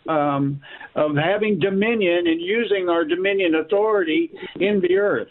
um, 0.08 0.60
of 0.94 1.16
having 1.16 1.58
dominion 1.58 2.26
and 2.26 2.40
using 2.40 2.88
our 2.88 3.04
dominion 3.04 3.54
authority 3.54 4.30
in 4.56 4.80
the 4.80 4.96
earth. 4.96 5.28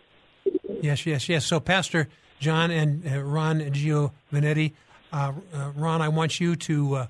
Yes, 0.81 1.05
yes, 1.05 1.29
yes. 1.29 1.45
So, 1.45 1.59
Pastor 1.59 2.07
John 2.41 2.71
and 2.71 3.07
uh, 3.07 3.21
Ron 3.21 3.59
Giovanetti, 3.59 4.73
uh, 5.13 5.31
uh, 5.53 5.71
Ron, 5.75 6.01
I 6.01 6.09
want 6.09 6.39
you 6.39 6.55
to. 6.55 6.95
Uh, 6.95 7.07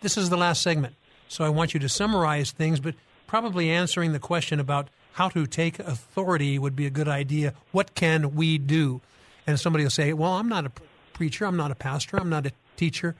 this 0.00 0.18
is 0.18 0.28
the 0.28 0.36
last 0.36 0.60
segment, 0.60 0.96
so 1.28 1.44
I 1.44 1.48
want 1.48 1.72
you 1.72 1.78
to 1.80 1.88
summarize 1.88 2.50
things, 2.50 2.80
but 2.80 2.96
probably 3.28 3.70
answering 3.70 4.12
the 4.12 4.18
question 4.18 4.58
about 4.58 4.88
how 5.12 5.28
to 5.28 5.46
take 5.46 5.78
authority 5.78 6.58
would 6.58 6.74
be 6.74 6.84
a 6.84 6.90
good 6.90 7.06
idea. 7.06 7.54
What 7.70 7.94
can 7.94 8.34
we 8.34 8.58
do? 8.58 9.00
And 9.46 9.60
somebody 9.60 9.84
will 9.84 9.90
say, 9.90 10.12
Well, 10.12 10.32
I'm 10.32 10.48
not 10.48 10.66
a 10.66 10.72
preacher, 11.12 11.46
I'm 11.46 11.56
not 11.56 11.70
a 11.70 11.76
pastor, 11.76 12.16
I'm 12.16 12.28
not 12.28 12.44
a 12.44 12.52
teacher. 12.76 13.14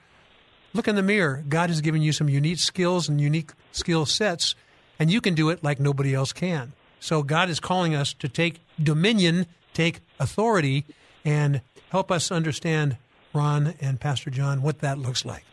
Look 0.73 0.89
in 0.89 0.95
the 0.95 1.03
mirror. 1.03 1.45
God 1.47 1.69
has 1.69 1.79
given 1.79 2.01
you 2.01 2.11
some 2.11 2.27
unique 2.27 2.59
skills 2.59 3.07
and 3.07 3.21
unique 3.21 3.51
skill 3.71 4.05
sets, 4.05 4.53
and 4.99 5.09
you 5.09 5.21
can 5.21 5.33
do 5.33 5.49
it 5.49 5.63
like 5.63 5.79
nobody 5.79 6.13
else 6.13 6.33
can. 6.33 6.73
So 6.99 7.23
God 7.23 7.49
is 7.49 7.61
calling 7.61 7.95
us 7.95 8.11
to 8.13 8.27
take 8.27 8.59
dominion, 8.81 9.45
take 9.73 10.01
authority, 10.19 10.85
and 11.25 11.61
help 11.89 12.11
us 12.11 12.31
understand 12.31 12.97
Ron 13.33 13.73
and 13.81 13.99
Pastor 13.99 14.29
John, 14.29 14.61
what 14.61 14.79
that 14.79 14.97
looks 14.97 15.25
like. 15.25 15.43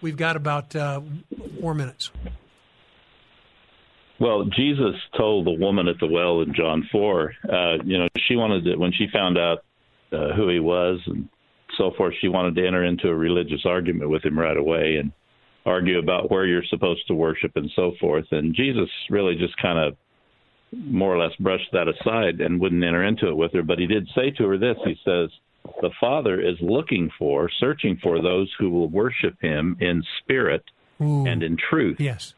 We've 0.00 0.16
got 0.16 0.36
about 0.36 0.74
uh, 0.76 1.00
four 1.60 1.74
minutes. 1.74 2.10
Well, 4.20 4.44
Jesus 4.44 4.94
told 5.16 5.46
the 5.46 5.52
woman 5.52 5.88
at 5.88 5.98
the 5.98 6.06
well 6.06 6.40
in 6.40 6.54
John 6.54 6.88
4, 6.92 7.32
uh, 7.52 7.82
you 7.84 7.98
know, 7.98 8.08
she 8.28 8.36
wanted 8.36 8.64
to, 8.64 8.76
when 8.76 8.92
she 8.92 9.06
found 9.12 9.36
out 9.36 9.64
uh, 10.12 10.32
who 10.34 10.48
he 10.48 10.60
was 10.60 11.00
and 11.06 11.28
so 11.76 11.92
forth, 11.96 12.14
she 12.20 12.28
wanted 12.28 12.54
to 12.54 12.66
enter 12.66 12.84
into 12.84 13.08
a 13.08 13.14
religious 13.14 13.62
argument 13.64 14.10
with 14.10 14.24
him 14.24 14.38
right 14.38 14.56
away 14.56 14.96
and 15.00 15.12
argue 15.66 15.98
about 15.98 16.30
where 16.30 16.46
you're 16.46 16.64
supposed 16.68 17.06
to 17.08 17.14
worship 17.14 17.52
and 17.56 17.70
so 17.74 17.92
forth. 18.00 18.26
And 18.30 18.54
Jesus 18.54 18.88
really 19.10 19.34
just 19.34 19.56
kind 19.56 19.78
of 19.78 19.96
more 20.76 21.14
or 21.14 21.18
less 21.18 21.34
brushed 21.38 21.70
that 21.72 21.88
aside 21.88 22.40
and 22.40 22.60
wouldn't 22.60 22.84
enter 22.84 23.04
into 23.04 23.28
it 23.28 23.36
with 23.36 23.52
her. 23.52 23.62
But 23.62 23.78
he 23.78 23.86
did 23.86 24.08
say 24.14 24.30
to 24.32 24.48
her 24.48 24.58
this 24.58 24.76
He 24.84 24.96
says, 25.04 25.30
the 25.80 25.90
Father 26.00 26.40
is 26.40 26.56
looking 26.60 27.10
for, 27.18 27.50
searching 27.58 27.98
for 28.02 28.20
those 28.20 28.52
who 28.58 28.70
will 28.70 28.88
worship 28.88 29.40
Him 29.40 29.76
in 29.80 30.02
spirit 30.20 30.62
Ooh. 31.00 31.26
and 31.26 31.42
in 31.42 31.56
truth. 31.56 31.98
Yes. 31.98 32.34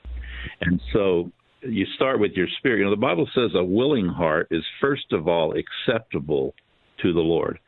And 0.60 0.80
so 0.92 1.32
you 1.62 1.86
start 1.96 2.20
with 2.20 2.32
your 2.32 2.46
spirit. 2.58 2.78
You 2.78 2.84
know, 2.84 2.90
the 2.90 2.96
Bible 2.96 3.28
says 3.34 3.50
a 3.54 3.64
willing 3.64 4.06
heart 4.06 4.48
is 4.50 4.64
first 4.80 5.12
of 5.12 5.26
all 5.26 5.54
acceptable 5.56 6.54
to 7.02 7.12
the 7.12 7.20
Lord. 7.20 7.58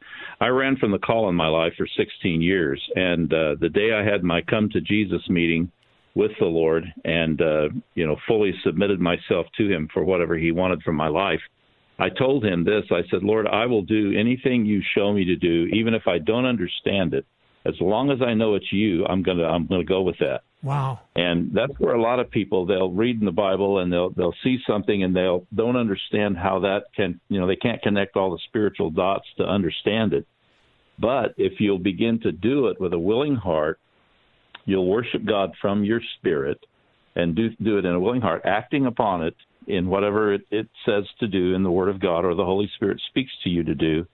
I 0.41 0.47
ran 0.49 0.77
from 0.77 0.93
the 0.93 0.99
call 0.99 1.29
in 1.29 1.35
my 1.35 1.49
life 1.49 1.73
for 1.77 1.87
16 1.97 2.41
years, 2.41 2.81
and 2.95 3.33
uh, 3.33 3.57
the 3.61 3.69
day 3.69 3.93
I 3.93 4.05
had 4.05 4.23
my 4.23 4.41
come 4.43 4.69
to 4.71 4.81
Jesus 4.81 5.29
meeting 5.29 5.71
with 6.15 6.33
the 6.41 6.47
Lord, 6.47 6.85
and 7.05 7.41
uh, 7.41 7.69
you 7.95 8.07
know, 8.07 8.17
fully 8.27 8.53
submitted 8.65 9.01
myself 9.01 9.47
to 9.57 9.71
Him 9.71 9.89
for 9.93 10.05
whatever 10.05 10.37
He 10.37 10.53
wanted 10.53 10.83
from 10.83 10.97
my 10.97 11.09
life. 11.09 11.41
I 11.99 12.09
told 12.09 12.45
Him 12.45 12.65
this. 12.65 12.85
I 12.91 13.03
said, 13.11 13.23
Lord, 13.23 13.47
I 13.47 13.67
will 13.67 13.83
do 13.83 14.13
anything 14.19 14.65
you 14.65 14.83
show 14.97 15.13
me 15.13 15.25
to 15.25 15.37
do, 15.37 15.67
even 15.73 15.95
if 15.95 16.03
I 16.07 16.19
don't 16.19 16.45
understand 16.45 17.15
it. 17.15 17.27
As 17.67 17.75
long 17.81 18.11
as 18.11 18.19
I 18.23 18.35
know 18.35 18.55
it's 18.55 18.73
you, 18.73 19.05
I'm 19.07 19.23
gonna 19.23 19.45
I'm 19.45 19.67
gonna 19.67 19.85
go 19.85 20.03
with 20.03 20.19
that. 20.21 20.43
Wow. 20.63 21.01
And 21.15 21.53
that's 21.55 21.79
where 21.79 21.95
a 21.95 22.01
lot 22.01 22.19
of 22.19 22.31
people 22.31 22.67
they'll 22.67 22.91
read 22.91 23.21
in 23.21 23.25
the 23.25 23.33
Bible 23.33 23.79
and 23.79 23.93
they'll 23.93 24.11
they'll 24.11 24.35
see 24.43 24.59
something 24.67 25.03
and 25.03 25.15
they'll 25.15 25.47
don't 25.55 25.77
understand 25.77 26.37
how 26.37 26.61
that 26.61 26.85
can 26.97 27.21
you 27.29 27.39
know 27.39 27.47
they 27.47 27.57
can't 27.57 27.83
connect 27.83 28.17
all 28.17 28.31
the 28.31 28.41
spiritual 28.49 28.91
dots 28.91 29.27
to 29.37 29.45
understand 29.45 30.13
it. 30.13 30.27
But 30.99 31.35
if 31.37 31.55
you'll 31.61 31.79
begin 31.79 32.21
to 32.21 32.33
do 32.33 32.69
it 32.69 32.81
with 32.81 32.93
a 32.93 32.99
willing 32.99 33.37
heart, 33.37 33.79
you'll 34.69 34.87
worship 34.87 35.25
God 35.25 35.53
from 35.61 35.85
your 35.85 36.01
spirit 36.19 36.59
and 37.17 37.35
do 37.35 37.51
do 37.63 37.79
it 37.79 37.85
in 37.85 37.93
a 37.93 38.01
willing 38.01 38.21
heart, 38.21 38.43
acting 38.45 38.87
upon 38.87 39.25
it 39.25 39.35
in 39.67 39.89
whatever 39.89 40.33
it, 40.33 40.43
it 40.51 40.69
says 40.87 41.05
to 41.21 41.27
do 41.27 41.55
in 41.55 41.63
the 41.63 41.71
Word 41.71 41.89
of 41.89 42.01
God 42.01 42.25
or 42.25 42.35
the 42.35 42.45
Holy 42.45 42.71
Spirit 42.77 43.01
speaks 43.09 43.33
to 43.45 43.51
you 43.51 43.65
to 43.65 43.75
do, 43.75 44.07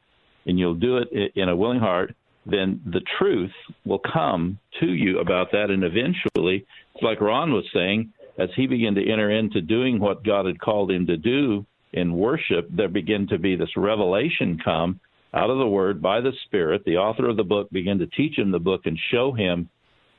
and 0.46 0.58
you'll 0.58 0.74
do 0.74 0.98
it 0.98 1.32
in 1.36 1.48
a 1.48 1.56
willing 1.56 1.80
heart 1.80 2.14
then 2.46 2.80
the 2.86 3.00
truth 3.18 3.52
will 3.84 4.00
come 4.00 4.58
to 4.80 4.86
you 4.86 5.18
about 5.20 5.50
that. 5.52 5.70
And 5.70 5.84
eventually, 5.84 6.66
it's 6.94 7.02
like 7.02 7.20
Ron 7.20 7.52
was 7.52 7.64
saying, 7.72 8.12
as 8.38 8.50
he 8.56 8.66
began 8.66 8.94
to 8.96 9.10
enter 9.12 9.30
into 9.30 9.60
doing 9.60 9.98
what 9.98 10.24
God 10.24 10.46
had 10.46 10.60
called 10.60 10.90
him 10.90 11.06
to 11.06 11.16
do 11.16 11.64
in 11.92 12.16
worship, 12.16 12.68
there 12.70 12.88
began 12.88 13.26
to 13.28 13.38
be 13.38 13.56
this 13.56 13.76
revelation 13.76 14.58
come 14.62 15.00
out 15.32 15.50
of 15.50 15.58
the 15.58 15.66
Word 15.66 16.02
by 16.02 16.20
the 16.20 16.32
Spirit. 16.44 16.82
The 16.84 16.96
author 16.96 17.28
of 17.28 17.36
the 17.36 17.44
book 17.44 17.70
began 17.70 17.98
to 17.98 18.06
teach 18.06 18.38
him 18.38 18.50
the 18.50 18.58
book 18.58 18.82
and 18.84 18.98
show 19.10 19.32
him 19.32 19.68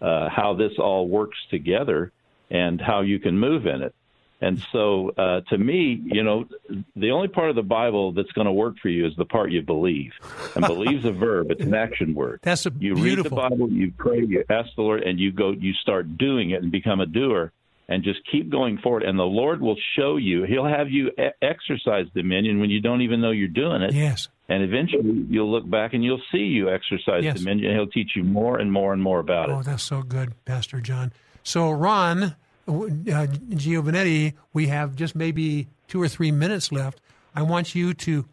uh, 0.06 0.30
how 0.30 0.54
this 0.54 0.74
all 0.78 1.08
works 1.08 1.38
together 1.50 2.12
and 2.52 2.80
how 2.80 3.02
you 3.02 3.18
can 3.20 3.40
move 3.40 3.66
in 3.66 3.82
it. 3.82 3.96
And 4.42 4.62
so, 4.72 5.12
uh, 5.18 5.42
to 5.50 5.58
me, 5.58 6.00
you 6.04 6.22
know, 6.22 6.46
the 6.96 7.12
only 7.12 7.30
part 7.30 7.50
of 7.50 7.56
the 7.56 7.64
Bible 7.64 8.12
that's 8.12 8.32
going 8.34 8.46
to 8.46 8.54
work 8.54 8.76
for 8.82 8.90
you 8.90 9.08
is 9.08 9.14
the 9.18 9.26
part 9.26 9.52
you 9.52 9.62
believe. 9.62 10.12
And 10.56 10.68
believe's 10.68 11.06
a 11.06 11.12
verb; 11.12 11.50
it's 11.52 11.64
an 11.64 11.74
action 11.74 12.14
word. 12.14 12.42
That's 12.44 12.66
a 12.66 12.72
you 12.78 12.94
beautiful. 12.96 13.38
read 13.38 13.50
the 13.50 13.50
Bible, 13.50 13.72
you 13.72 13.94
pray, 13.98 14.20
you 14.20 14.44
ask 14.50 14.70
the 14.76 14.82
Lord, 14.82 15.04
and 15.04 15.20
you 15.20 15.32
go, 15.32 15.52
you 15.52 15.74
start 15.74 16.18
doing 16.18 16.52
it 16.52 16.62
and 16.62 16.72
become 16.72 17.00
a 17.00 17.06
doer, 17.06 17.54
and 17.88 18.04
just 18.04 18.20
keep 18.30 18.50
going 18.52 18.78
forward. 18.78 19.04
And 19.04 19.18
the 19.18 19.24
Lord 19.24 19.62
will 19.62 19.78
show 19.98 20.18
you; 20.18 20.44
He'll 20.44 20.68
have 20.68 20.90
you 20.90 21.12
e- 21.18 21.30
exercise 21.42 22.06
dominion 22.14 22.60
when 22.60 22.70
you 22.70 22.82
don't 22.82 23.02
even 23.02 23.22
know 23.22 23.32
you're 23.32 23.48
doing 23.48 23.82
it. 23.82 23.94
Yes. 23.94 24.28
And 24.48 24.62
eventually, 24.64 25.26
you'll 25.30 25.50
look 25.52 25.68
back 25.70 25.94
and 25.94 26.04
you'll 26.04 26.22
see 26.32 26.38
you 26.38 26.70
exercise 26.70 27.24
Yes. 27.24 27.40
dominion. 27.40 27.72
And 27.72 27.80
he'll 27.80 27.88
teach 27.92 28.12
you 28.16 28.24
more 28.24 28.60
and 28.60 28.72
more 28.72 28.94
and 28.94 29.02
more 29.02 29.20
about 29.20 29.50
Oh, 29.50 29.54
it. 29.54 29.56
Oh, 29.58 29.64
that's 29.64 29.84
so 29.84 30.02
good, 30.04 30.34
Pastor 30.46 30.80
John. 30.82 31.12
So, 31.44 31.72
Ron 31.72 32.24
uh, 32.24 32.34
Giovanetti, 32.68 34.34
we 34.54 34.68
have 34.68 34.96
just 34.96 35.16
maybe 35.16 35.68
two 35.88 36.02
or 36.02 36.08
three 36.08 36.32
minutes 36.32 36.72
left. 36.72 37.00
I 37.36 37.42
want 37.42 37.76
you 37.76 37.94
to 37.94 38.26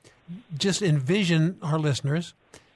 just 0.56 0.82
envision 0.82 1.58
our 1.62 1.78
listeners, 1.78 2.34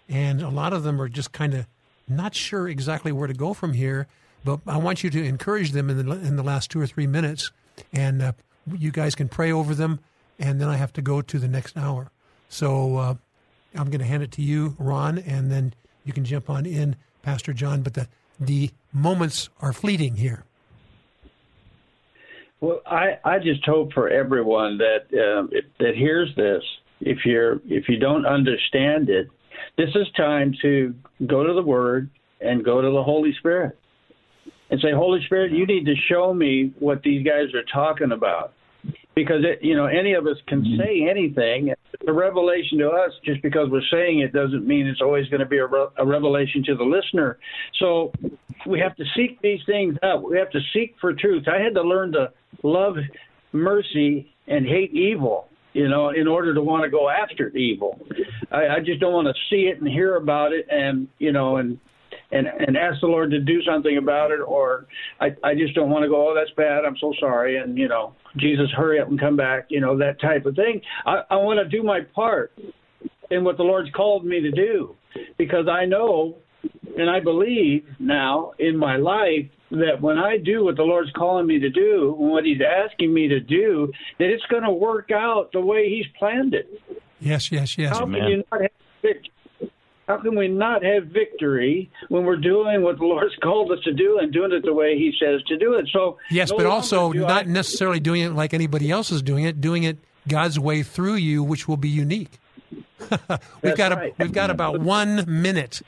and 0.08 0.42
a 0.42 0.48
lot 0.48 0.72
of 0.72 0.82
them 0.82 1.00
are 1.00 1.08
just 1.08 1.32
kind 1.32 1.54
of 1.54 1.66
not 2.08 2.34
sure 2.34 2.68
exactly 2.68 3.12
where 3.12 3.26
to 3.26 3.34
go 3.34 3.54
from 3.54 3.72
here. 3.74 4.06
But 4.44 4.60
I 4.66 4.76
want 4.76 5.02
you 5.02 5.10
to 5.10 5.24
encourage 5.24 5.72
them 5.72 5.90
in 5.90 6.06
the 6.06 6.12
in 6.12 6.36
the 6.36 6.42
last 6.42 6.70
two 6.70 6.80
or 6.80 6.86
three 6.86 7.06
minutes, 7.06 7.50
and 7.92 8.22
uh, 8.22 8.32
you 8.78 8.90
guys 8.90 9.14
can 9.14 9.28
pray 9.28 9.50
over 9.52 9.74
them. 9.74 10.00
And 10.38 10.60
then 10.60 10.68
I 10.68 10.76
have 10.76 10.92
to 10.94 11.02
go 11.02 11.22
to 11.22 11.38
the 11.38 11.48
next 11.48 11.76
hour. 11.78 12.10
So 12.50 12.96
uh, 12.96 13.14
I'm 13.76 13.86
going 13.86 14.00
to 14.00 14.06
hand 14.06 14.22
it 14.22 14.32
to 14.32 14.42
you, 14.42 14.74
Ron, 14.78 15.18
and 15.18 15.50
then 15.50 15.74
you 16.04 16.12
can 16.12 16.24
jump 16.24 16.48
on 16.50 16.66
in, 16.66 16.96
Pastor 17.22 17.52
John. 17.52 17.82
But 17.82 17.94
the 17.94 18.08
the 18.38 18.70
moments 18.92 19.48
are 19.60 19.72
fleeting 19.72 20.16
here. 20.16 20.44
Well, 22.60 22.80
I, 22.86 23.18
I 23.24 23.38
just 23.38 23.64
hope 23.64 23.92
for 23.92 24.08
everyone 24.08 24.78
that 24.78 25.38
um, 25.38 25.50
that 25.78 25.94
hears 25.94 26.30
this. 26.36 26.62
If 27.00 27.18
you're 27.24 27.60
if 27.66 27.88
you 27.88 27.98
don't 27.98 28.26
understand 28.26 29.10
it, 29.10 29.28
this 29.76 29.90
is 29.94 30.06
time 30.16 30.54
to 30.62 30.94
go 31.26 31.44
to 31.44 31.52
the 31.52 31.62
Word 31.62 32.08
and 32.40 32.64
go 32.64 32.80
to 32.80 32.90
the 32.90 33.02
Holy 33.02 33.34
Spirit 33.38 33.78
and 34.70 34.80
say, 34.80 34.92
Holy 34.92 35.24
Spirit, 35.26 35.52
you 35.52 35.66
need 35.66 35.86
to 35.86 35.94
show 36.08 36.32
me 36.34 36.72
what 36.78 37.02
these 37.02 37.24
guys 37.24 37.54
are 37.54 37.64
talking 37.72 38.12
about. 38.12 38.52
Because 39.16 39.42
it, 39.44 39.64
you 39.64 39.74
know, 39.74 39.86
any 39.86 40.12
of 40.12 40.26
us 40.26 40.36
can 40.46 40.60
mm-hmm. 40.60 40.80
say 40.80 41.08
anything. 41.08 41.74
The 42.04 42.12
revelation 42.12 42.78
to 42.78 42.90
us, 42.90 43.12
just 43.24 43.42
because 43.42 43.68
we're 43.70 43.80
saying 43.90 44.20
it, 44.20 44.32
doesn't 44.32 44.66
mean 44.66 44.86
it's 44.86 45.00
always 45.00 45.26
going 45.28 45.40
to 45.40 45.46
be 45.46 45.58
a, 45.58 45.66
re- 45.66 45.88
a 45.96 46.06
revelation 46.06 46.62
to 46.66 46.76
the 46.76 46.84
listener. 46.84 47.38
So 47.80 48.12
we 48.66 48.78
have 48.78 48.94
to 48.96 49.04
seek 49.16 49.40
these 49.40 49.60
things 49.66 49.96
out. 50.02 50.28
We 50.28 50.38
have 50.38 50.50
to 50.50 50.60
seek 50.74 50.94
for 51.00 51.14
truth. 51.14 51.44
I 51.48 51.60
had 51.60 51.74
to 51.74 51.82
learn 51.82 52.12
to 52.12 52.30
love 52.62 52.96
mercy 53.52 54.34
and 54.46 54.66
hate 54.66 54.92
evil 54.92 55.48
you 55.76 55.90
know, 55.90 56.08
in 56.08 56.26
order 56.26 56.54
to 56.54 56.62
want 56.62 56.84
to 56.84 56.90
go 56.90 57.10
after 57.10 57.50
evil. 57.50 58.00
I, 58.50 58.76
I 58.76 58.78
just 58.82 58.98
don't 58.98 59.12
want 59.12 59.28
to 59.28 59.34
see 59.50 59.68
it 59.70 59.78
and 59.78 59.86
hear 59.86 60.16
about 60.16 60.54
it 60.54 60.66
and, 60.70 61.06
you 61.18 61.32
know, 61.32 61.58
and 61.58 61.78
and 62.32 62.46
and 62.46 62.76
ask 62.76 63.00
the 63.00 63.06
Lord 63.06 63.30
to 63.30 63.40
do 63.40 63.62
something 63.62 63.96
about 63.98 64.30
it 64.30 64.40
or 64.40 64.86
I 65.20 65.34
I 65.44 65.54
just 65.54 65.74
don't 65.74 65.90
want 65.90 66.04
to 66.04 66.08
go, 66.08 66.30
Oh, 66.30 66.34
that's 66.34 66.50
bad, 66.56 66.84
I'm 66.84 66.96
so 67.00 67.12
sorry 67.20 67.58
and 67.58 67.76
you 67.78 67.88
know, 67.88 68.14
Jesus 68.36 68.70
hurry 68.76 69.00
up 69.00 69.08
and 69.08 69.18
come 69.18 69.36
back, 69.36 69.66
you 69.68 69.80
know, 69.80 69.96
that 69.98 70.20
type 70.20 70.46
of 70.46 70.54
thing. 70.54 70.80
I, 71.04 71.22
I 71.30 71.36
want 71.36 71.58
to 71.58 71.68
do 71.68 71.82
my 71.82 72.00
part 72.14 72.52
in 73.30 73.44
what 73.44 73.56
the 73.56 73.62
Lord's 73.62 73.90
called 73.90 74.24
me 74.24 74.40
to 74.40 74.50
do 74.50 74.96
because 75.38 75.68
I 75.68 75.84
know 75.84 76.36
and 76.96 77.10
I 77.10 77.20
believe 77.20 77.86
now 77.98 78.52
in 78.58 78.76
my 78.76 78.96
life 78.96 79.46
that 79.70 80.00
when 80.00 80.18
I 80.18 80.38
do 80.38 80.64
what 80.64 80.76
the 80.76 80.82
Lord's 80.82 81.10
calling 81.12 81.46
me 81.46 81.58
to 81.58 81.68
do, 81.68 82.16
and 82.18 82.30
what 82.30 82.44
He's 82.44 82.60
asking 82.60 83.12
me 83.12 83.28
to 83.28 83.40
do, 83.40 83.90
that 84.18 84.26
it's 84.26 84.44
going 84.46 84.62
to 84.62 84.70
work 84.70 85.10
out 85.10 85.50
the 85.52 85.60
way 85.60 85.88
He's 85.88 86.06
planned 86.18 86.54
it. 86.54 86.68
Yes, 87.20 87.50
yes, 87.50 87.76
yes. 87.76 87.98
How 87.98 88.04
can 88.04 88.14
you 88.14 88.44
not 88.52 88.62
have 88.62 88.70
victory? 89.02 89.32
How 90.08 90.18
can 90.18 90.36
we 90.36 90.46
not 90.48 90.84
have 90.84 91.06
victory 91.06 91.90
when 92.08 92.24
we're 92.24 92.36
doing 92.36 92.82
what 92.82 92.98
the 92.98 93.04
Lord's 93.04 93.34
called 93.42 93.72
us 93.72 93.78
to 93.84 93.92
do 93.92 94.18
and 94.18 94.32
doing 94.32 94.52
it 94.52 94.64
the 94.64 94.72
way 94.72 94.96
He 94.96 95.12
says 95.20 95.42
to 95.48 95.56
do 95.58 95.74
it? 95.74 95.88
So 95.92 96.18
Yes, 96.30 96.50
no 96.50 96.58
but 96.58 96.66
also 96.66 97.12
not 97.12 97.46
I- 97.46 97.50
necessarily 97.50 98.00
doing 98.00 98.22
it 98.22 98.30
like 98.30 98.54
anybody 98.54 98.90
else 98.90 99.10
is 99.10 99.22
doing 99.22 99.44
it, 99.44 99.60
doing 99.60 99.82
it 99.82 99.98
God's 100.28 100.58
way 100.58 100.82
through 100.82 101.14
you, 101.16 101.42
which 101.42 101.66
will 101.68 101.76
be 101.76 101.88
unique. 101.88 102.38
we've 103.62 103.76
got 103.76 103.92
a, 103.92 103.96
right. 103.96 104.14
we've 104.18 104.32
got 104.32 104.50
about 104.50 104.80
one 104.80 105.24
minute. 105.26 105.82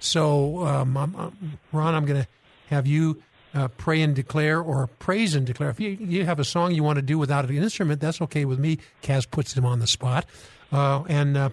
So, 0.00 0.64
um, 0.66 0.96
I'm, 0.96 1.16
I'm- 1.16 1.58
Ron, 1.72 1.94
I'm 1.94 2.04
going 2.04 2.22
to 2.22 2.28
have 2.68 2.86
you 2.86 3.22
uh, 3.54 3.68
pray 3.68 4.00
and 4.02 4.14
declare 4.14 4.60
or 4.60 4.86
praise 4.98 5.34
and 5.34 5.46
declare. 5.46 5.68
If 5.70 5.78
you, 5.80 5.90
you 5.90 6.24
have 6.24 6.38
a 6.38 6.44
song 6.44 6.72
you 6.72 6.82
want 6.82 6.96
to 6.96 7.02
do 7.02 7.18
without 7.18 7.44
an 7.44 7.56
instrument, 7.56 8.00
that's 8.00 8.20
okay 8.22 8.44
with 8.44 8.58
me. 8.58 8.78
Kaz 9.02 9.30
puts 9.30 9.54
him 9.56 9.66
on 9.66 9.78
the 9.78 9.86
spot. 9.86 10.24
Uh, 10.72 11.02
and 11.08 11.36
uh, 11.36 11.50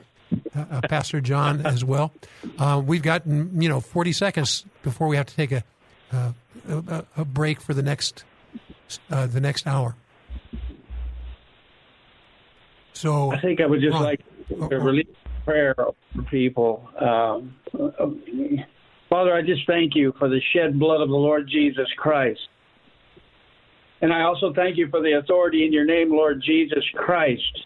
uh, 0.56 0.82
Pastor 0.88 1.22
John 1.22 1.66
as 1.66 1.84
well. 1.84 2.14
Uh, 2.58 2.82
we've 2.86 3.02
got, 3.02 3.26
you 3.28 3.70
know, 3.70 3.80
40 3.80 4.12
seconds 4.14 4.66
before 4.84 5.08
we 5.08 5.18
have 5.18 5.26
to 5.28 5.36
take 5.36 5.52
a, 5.52 5.64
uh, 6.12 6.32
a, 6.68 7.06
a 7.18 7.26
break 7.26 7.62
for 7.62 7.74
the 7.74 7.84
next 7.84 8.24
uh, 9.12 9.28
the 9.28 9.40
next 9.40 9.68
hour. 9.68 9.96
So 12.94 13.32
I 13.32 13.40
think 13.40 13.62
I 13.62 13.66
would 13.66 13.82
just 13.82 13.94
Ron, 13.94 14.04
like 14.04 14.22
to 14.50 14.80
release 14.80 15.08
prayer 15.46 15.76
for 15.76 16.24
people. 16.30 16.90
Um, 17.00 17.56
Father, 19.10 19.34
I 19.34 19.42
just 19.42 19.66
thank 19.66 19.96
you 19.96 20.14
for 20.20 20.28
the 20.28 20.42
shed 20.54 20.78
blood 20.80 21.02
of 21.02 21.10
the 21.10 21.16
Lord 21.16 21.48
Jesus 21.48 21.88
Christ. 21.98 22.42
And 24.02 24.14
I 24.14 24.22
also 24.22 24.54
thank 24.54 24.78
you 24.78 24.88
for 24.90 25.02
the 25.02 25.14
authority 25.14 25.66
in 25.66 25.74
your 25.74 25.86
name, 25.86 26.12
Lord 26.12 26.42
Jesus 26.46 26.84
Christ, 26.96 27.66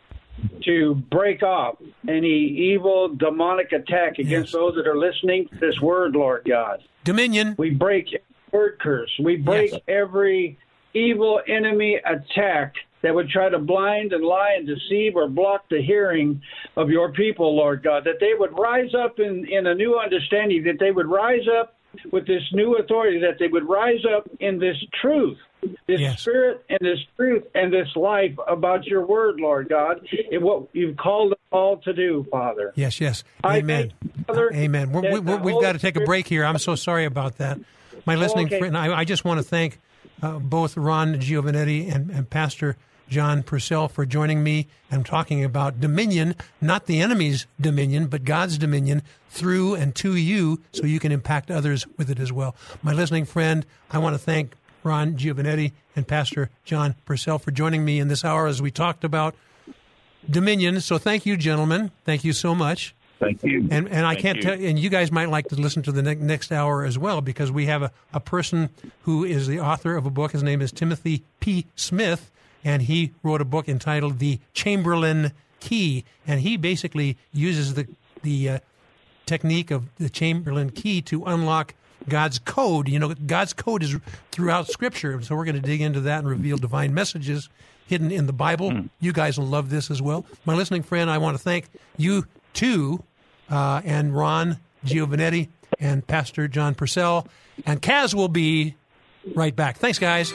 to 0.66 0.96
break 0.96 1.44
off 1.44 1.76
any 2.08 2.48
evil, 2.48 3.10
demonic 3.10 3.72
attack 3.72 4.20
against 4.20 4.54
those 4.54 4.76
that 4.76 4.88
are 4.88 4.98
listening 4.98 5.48
to 5.50 5.56
this 5.56 5.80
word, 5.82 6.16
Lord 6.16 6.46
God. 6.46 6.84
Dominion. 7.04 7.56
We 7.58 7.72
break 7.72 8.08
word 8.52 8.80
curse. 8.80 9.12
We 9.20 9.36
break 9.36 9.74
every 9.88 10.58
evil 10.94 11.42
enemy 11.48 12.00
attack 12.06 12.76
that 13.02 13.14
would 13.14 13.30
try 13.30 13.50
to 13.50 13.60
blind 13.60 14.14
and 14.14 14.24
lie 14.24 14.56
and 14.58 14.66
deceive 14.66 15.16
or 15.16 15.28
block 15.28 15.66
the 15.70 15.82
hearing 15.82 16.42
of 16.78 16.90
your 16.90 17.12
people, 17.12 17.56
Lord 17.56 17.84
God. 17.84 18.06
That 18.06 18.20
they 18.20 18.34
would 18.38 18.58
rise 18.58 18.96
up 18.96 19.20
in, 19.20 19.46
in 19.50 19.68
a 19.68 19.76
new 19.76 20.00
understanding, 20.00 20.64
that 20.64 20.80
they 20.80 20.92
would 20.92 21.08
rise 21.08 21.48
up 21.60 21.78
with 22.12 22.26
this 22.26 22.44
new 22.54 22.78
authority, 22.78 23.20
that 23.20 23.38
they 23.40 23.50
would 23.50 23.68
rise 23.68 24.04
up 24.06 24.30
in 24.40 24.58
this 24.58 24.78
truth, 25.02 25.38
this 25.88 26.22
spirit 26.22 26.64
and 26.70 26.80
this 26.82 27.00
truth 27.16 27.44
and 27.56 27.72
this 27.72 27.88
life 27.96 28.36
about 28.48 28.86
your 28.86 29.06
word, 29.06 29.40
Lord 29.40 29.70
God, 29.70 30.08
and 30.32 30.44
what 30.44 30.68
you've 30.74 30.98
called 30.98 31.34
us 31.34 31.40
all 31.52 31.78
to 31.78 31.94
do, 31.94 32.26
Father. 32.32 32.74
Yes, 32.76 33.00
yes. 33.00 33.24
Amen. 33.46 33.94
Father, 34.28 34.52
Amen. 34.54 34.92
We're, 34.92 35.20
that 35.22 35.42
we, 35.44 35.54
we've 35.54 35.62
got 35.62 35.74
to 35.74 35.80
take 35.80 35.96
a 35.96 36.02
break 36.02 36.28
here. 36.28 36.44
I'm 36.46 36.58
so 36.58 36.76
sorry 36.76 37.06
about 37.06 37.38
that. 37.38 37.60
My 38.06 38.16
listening 38.16 38.48
okay. 38.48 38.60
friend, 38.60 38.78
I, 38.78 39.00
I 39.00 39.06
just 39.06 39.24
want 39.24 39.40
to 39.40 39.44
thank 39.44 39.80
uh, 40.22 40.40
both 40.40 40.76
Ron 40.78 41.16
Giovanetti 41.16 41.94
and, 41.94 42.10
and 42.10 42.30
Pastor 42.30 42.78
John 43.10 43.44
Purcell, 43.44 43.90
for 43.90 44.06
joining 44.06 44.44
me 44.44 44.68
and 44.90 45.06
talking 45.06 45.44
about 45.44 45.80
dominion, 45.80 46.36
not 46.62 46.86
the 46.86 47.02
enemy's 47.02 47.46
dominion, 47.60 48.08
but 48.08 48.24
God's 48.24 48.58
dominion 48.58 49.04
through 49.30 49.76
and 49.76 49.94
to 49.96 50.16
you 50.16 50.62
so 50.72 50.86
you 50.86 51.00
can 51.00 51.12
impact 51.12 51.52
others 51.52 51.86
with 51.98 52.10
it 52.10 52.20
as 52.20 52.32
well. 52.32 52.56
My 52.82 52.94
listening 52.94 53.26
friend, 53.26 53.66
I 53.92 54.00
want 54.00 54.16
to 54.16 54.20
thank 54.20 54.54
Ron 54.84 55.16
Giovanetti 55.16 55.72
and 55.96 56.08
Pastor 56.08 56.50
John 56.66 56.96
Purcell 57.06 57.40
for 57.40 57.52
joining 57.52 57.86
me 57.86 58.00
in 58.00 58.08
this 58.08 58.24
hour 58.26 58.48
as 58.48 58.62
we 58.62 58.72
talked 58.72 59.04
about 59.04 59.36
dominion. 60.30 60.82
So 60.82 60.98
thank 60.98 61.26
you, 61.26 61.38
gentlemen. 61.38 61.92
Thank 62.06 62.24
you 62.24 62.34
so 62.34 62.56
much. 62.56 62.96
Thank 63.20 63.44
you. 63.44 63.68
And 63.72 63.88
and 63.88 64.06
I 64.06 64.14
Thank 64.14 64.20
can't 64.20 64.38
you. 64.38 64.44
tell, 64.44 64.54
and 64.54 64.78
you 64.78 64.90
guys 64.90 65.12
might 65.12 65.30
like 65.30 65.48
to 65.50 65.56
listen 65.56 65.82
to 65.84 65.92
the 65.92 66.02
ne- 66.02 66.16
next 66.16 66.52
hour 66.52 66.84
as 66.84 66.98
well 66.98 67.22
because 67.22 67.52
we 67.52 67.68
have 67.68 67.82
a, 67.82 67.92
a 68.14 68.20
person 68.20 68.70
who 69.04 69.24
is 69.24 69.48
the 69.48 69.60
author 69.60 69.96
of 69.96 70.06
a 70.06 70.10
book. 70.10 70.32
His 70.34 70.44
name 70.44 70.62
is 70.62 70.72
Timothy 70.72 71.24
P. 71.40 71.66
Smith, 71.76 72.32
and 72.66 72.82
he 72.82 73.12
wrote 73.22 73.40
a 73.40 73.46
book 73.46 73.70
entitled 73.70 74.20
The 74.20 74.40
Chamberlain 74.54 75.32
Key, 75.62 76.04
and 76.28 76.42
he 76.42 76.58
basically 76.58 77.18
uses 77.32 77.76
the 77.76 77.88
the 78.24 78.50
uh, 78.50 78.60
technique 79.26 79.72
of 79.72 79.88
the 79.96 80.10
Chamberlain 80.10 80.70
key 80.70 81.02
to 81.04 81.24
unlock 81.24 81.74
God's 82.08 82.40
code. 82.40 82.88
You 82.88 83.00
know, 83.00 83.14
God's 83.14 83.54
code 83.54 83.84
is 83.84 83.98
throughout 84.32 84.68
Scripture, 84.68 85.22
so 85.22 85.36
we're 85.36 85.46
going 85.46 85.56
to 85.56 85.62
dig 85.62 85.82
into 85.82 86.02
that 86.02 86.20
and 86.20 86.28
reveal 86.28 86.58
divine 86.58 86.94
messages 86.94 87.50
hidden 87.88 88.12
in 88.12 88.28
the 88.28 88.34
Bible. 88.34 88.86
You 89.00 89.14
guys 89.14 89.38
will 89.38 89.48
love 89.48 89.70
this 89.70 89.92
as 89.92 90.02
well. 90.02 90.26
My 90.46 90.54
listening 90.54 90.84
friend, 90.84 91.10
I 91.10 91.18
want 91.18 91.38
to 91.38 91.44
thank 91.44 91.66
you 91.98 92.26
too, 92.54 93.04
uh, 93.50 93.82
and 93.84 94.16
Ron 94.16 94.58
Giovanetti 94.86 95.50
and 95.80 96.06
Pastor 96.06 96.48
John 96.48 96.76
Purcell, 96.76 97.28
and 97.66 97.82
Kaz 97.82 98.14
will 98.14 98.28
be 98.28 98.76
right 99.36 99.56
back. 99.56 99.78
Thanks, 99.78 100.00
guys. 100.00 100.34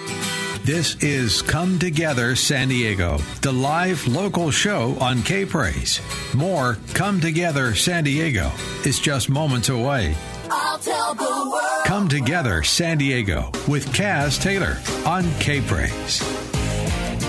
This 0.65 1.03
is 1.03 1.41
Come 1.41 1.79
Together 1.79 2.37
San 2.37 2.69
Diego, 2.69 3.19
the 3.41 3.53
live 3.53 4.07
local 4.07 4.51
show 4.51 4.97
on 5.01 5.23
K 5.23 5.47
Praise. 5.47 6.01
More 6.35 6.77
Come 6.93 7.21
Together 7.21 7.75
San 7.75 8.05
Diego 8.05 8.51
is 8.85 8.99
just 8.99 9.31
moments 9.31 9.71
away. 9.71 10.15
I'll 10.51 10.79
tell 10.79 11.15
the 11.15 11.51
world. 11.51 11.85
Come 11.87 12.09
Together 12.09 12.63
San 12.63 12.99
Diego 12.99 13.51
with 13.67 13.87
Kaz 13.93 14.41
Taylor 14.41 14.79
on 15.07 15.25
K 15.41 15.61
Praise. 15.61 16.23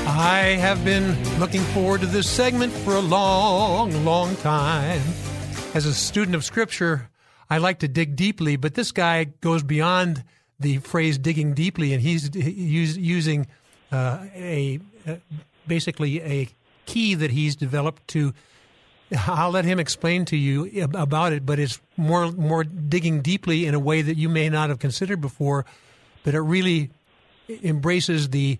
I 0.05 0.57
have 0.59 0.83
been 0.83 1.17
looking 1.39 1.61
forward 1.61 2.01
to 2.01 2.07
this 2.07 2.29
segment 2.29 2.73
for 2.73 2.95
a 2.95 2.99
long, 2.99 4.03
long 4.03 4.35
time. 4.37 5.01
As 5.73 5.85
a 5.85 5.93
student 5.93 6.35
of 6.35 6.43
Scripture, 6.43 7.09
I 7.49 7.57
like 7.57 7.79
to 7.79 7.87
dig 7.87 8.15
deeply, 8.15 8.55
but 8.55 8.73
this 8.73 8.91
guy 8.91 9.25
goes 9.25 9.63
beyond 9.63 10.23
the 10.59 10.77
phrase 10.79 11.17
digging 11.17 11.53
deeply, 11.53 11.93
and 11.93 12.01
he's 12.01 12.35
using 12.35 13.47
uh, 13.91 14.25
a 14.35 14.79
uh, 15.07 15.15
basically 15.67 16.21
a 16.21 16.49
key 16.85 17.15
that 17.15 17.31
he's 17.31 17.55
developed 17.55 18.07
to. 18.09 18.33
I'll 19.27 19.51
let 19.51 19.65
him 19.65 19.79
explain 19.79 20.25
to 20.25 20.37
you 20.37 20.87
about 20.93 21.33
it, 21.33 21.45
but 21.45 21.59
it's 21.59 21.79
more 21.97 22.31
more 22.31 22.63
digging 22.63 23.21
deeply 23.21 23.65
in 23.65 23.73
a 23.73 23.79
way 23.79 24.01
that 24.01 24.17
you 24.17 24.29
may 24.29 24.49
not 24.49 24.69
have 24.69 24.79
considered 24.79 25.21
before. 25.21 25.65
But 26.23 26.35
it 26.35 26.41
really 26.41 26.91
embraces 27.63 28.29
the 28.29 28.59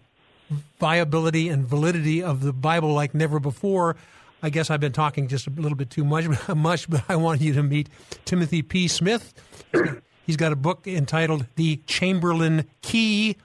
viability 0.80 1.50
and 1.50 1.68
validity 1.68 2.24
of 2.24 2.42
the 2.42 2.54
Bible 2.54 2.94
like 2.94 3.14
never 3.14 3.40
before. 3.40 3.96
I 4.42 4.50
guess 4.50 4.70
I've 4.70 4.80
been 4.80 4.94
talking 4.94 5.28
just 5.28 5.48
a 5.48 5.50
little 5.50 5.76
bit 5.76 5.90
too 5.90 6.06
much, 6.06 6.26
much, 6.56 6.90
but 6.90 7.04
I 7.10 7.16
want 7.18 7.42
you 7.42 7.54
to 7.54 7.64
meet 7.64 7.90
Timothy 8.26 8.62
P. 8.62 8.88
Smith. 8.88 9.34
He's 10.26 10.38
got 10.38 10.52
a 10.52 10.56
book 10.56 10.88
entitled 10.88 11.46
The 11.56 11.78
Chamberlain 11.86 12.66
Key. 12.82 13.36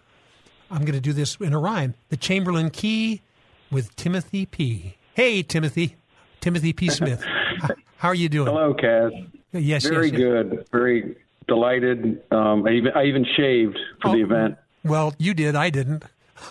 I'm 0.70 0.82
going 0.82 0.94
to 0.94 1.00
do 1.00 1.12
this 1.12 1.36
in 1.36 1.52
a 1.52 1.59
rhyme. 1.59 1.94
The 2.11 2.16
Chamberlain 2.16 2.70
Key 2.70 3.22
with 3.70 3.94
Timothy 3.96 4.46
P. 4.46 4.96
Hey, 5.14 5.42
Timothy. 5.42 5.96
Timothy 6.45 6.74
P. 6.74 6.90
Smith. 6.90 7.24
How 7.97 8.09
are 8.09 8.14
you 8.14 8.28
doing? 8.28 8.49
Hello, 8.49 8.74
Kaz. 8.74 9.11
Yes, 9.53 9.86
Very 9.86 10.11
yes, 10.11 10.12
yes. 10.12 10.20
good. 10.20 10.68
Very 10.70 11.16
delighted. 11.49 12.22
Um, 12.30 12.66
I 12.66 12.72
even 12.72 12.92
I 12.95 13.05
even 13.05 13.24
shaved 13.34 13.78
for 14.03 14.11
the 14.14 14.20
Oh. 14.22 14.26
event. 14.26 14.57
Well, 14.84 15.14
you 15.18 15.32
did. 15.32 15.57
I 15.57 15.70
didn't. 15.70 16.05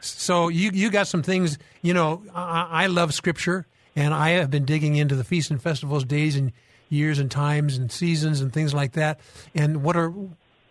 so 0.00 0.48
you 0.48 0.70
you 0.74 0.90
got 0.90 1.06
some 1.06 1.22
things. 1.22 1.56
You 1.80 1.94
know, 1.94 2.22
I, 2.34 2.84
I 2.84 2.86
love 2.88 3.14
Scripture, 3.14 3.64
and 3.94 4.12
I 4.12 4.30
have 4.30 4.50
been 4.50 4.66
digging 4.66 4.96
into 4.96 5.14
the 5.14 5.24
feasts 5.24 5.50
and 5.50 5.62
festivals, 5.62 6.04
days 6.04 6.36
and 6.36 6.52
years 6.90 7.18
and 7.18 7.30
times 7.30 7.78
and 7.78 7.90
seasons 7.90 8.42
and 8.42 8.52
things 8.52 8.74
like 8.74 8.92
that. 8.92 9.18
And 9.54 9.82
what 9.82 9.96
are 9.96 10.12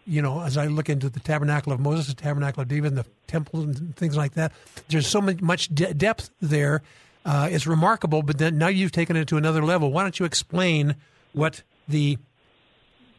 you 0.06 0.22
know, 0.22 0.42
as 0.42 0.58
I 0.58 0.68
look 0.68 0.90
into 0.90 1.10
the 1.10 1.20
tabernacle 1.20 1.74
of 1.74 1.80
Moses, 1.80 2.08
the 2.08 2.14
tabernacle 2.14 2.62
of 2.62 2.68
David, 2.68 2.90
and 2.90 2.98
the 2.98 3.06
temple 3.28 3.62
and 3.62 3.96
things 3.96 4.16
like 4.16 4.34
that, 4.34 4.52
there's 4.90 5.08
so 5.08 5.22
much, 5.22 5.42
much 5.42 5.74
de- 5.74 5.94
depth 5.94 6.30
there. 6.42 6.82
Uh, 7.26 7.50
it's 7.52 7.66
remarkable, 7.66 8.22
but 8.22 8.38
then 8.38 8.58
now 8.58 8.68
you've 8.68 8.92
taken 8.92 9.16
it 9.16 9.28
to 9.30 9.38
another 9.38 9.64
level. 9.64 9.92
Why 9.92 10.04
don't 10.04 10.20
you 10.20 10.26
explain 10.26 10.96
what 11.34 11.64
the 11.88 12.18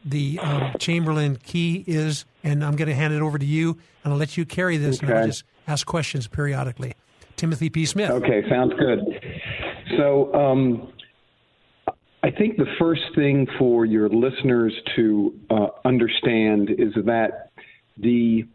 the 0.05 0.39
um, 0.39 0.71
Chamberlain 0.79 1.35
key 1.35 1.83
is? 1.85 2.23
And 2.43 2.63
I'm 2.63 2.77
going 2.77 2.87
to 2.87 2.95
hand 2.95 3.13
it 3.13 3.21
over 3.21 3.37
to 3.37 3.45
you, 3.45 3.77
and 4.03 4.13
I'll 4.13 4.19
let 4.19 4.37
you 4.37 4.45
carry 4.45 4.77
this, 4.77 5.01
and 5.01 5.09
I'll 5.09 5.25
just 5.25 5.43
ask 5.67 5.85
questions 5.85 6.27
periodically. 6.27 6.93
Timothy 7.35 7.69
P. 7.69 7.85
Smith. 7.85 8.09
Okay, 8.09 8.47
sounds 8.49 8.73
good. 8.79 8.99
So, 9.97 10.33
um, 10.33 10.91
I 12.23 12.31
think 12.31 12.57
the 12.57 12.65
first 12.79 13.03
thing 13.15 13.47
for 13.59 13.85
your 13.85 14.09
listeners 14.09 14.73
to 14.95 15.33
uh, 15.49 15.67
understand 15.85 16.69
is 16.71 16.93
that 17.05 17.51
the 17.97 18.45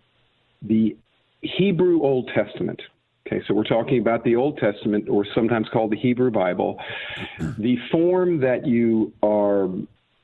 the 0.63 0.97
Hebrew 1.41 2.03
Old 2.03 2.31
Testament. 2.35 2.81
Okay, 3.27 3.41
so 3.47 3.55
we're 3.55 3.65
talking 3.65 4.01
about 4.01 4.25
the 4.25 4.37
Old 4.37 4.59
Testament, 4.59 5.09
or 5.09 5.25
sometimes 5.35 5.69
called 5.73 5.93
the 5.93 5.97
Hebrew 5.97 6.31
Bible. 6.31 6.79
The 7.59 7.77
form 7.91 8.41
that 8.41 8.67
you 8.67 9.13
are 9.23 9.69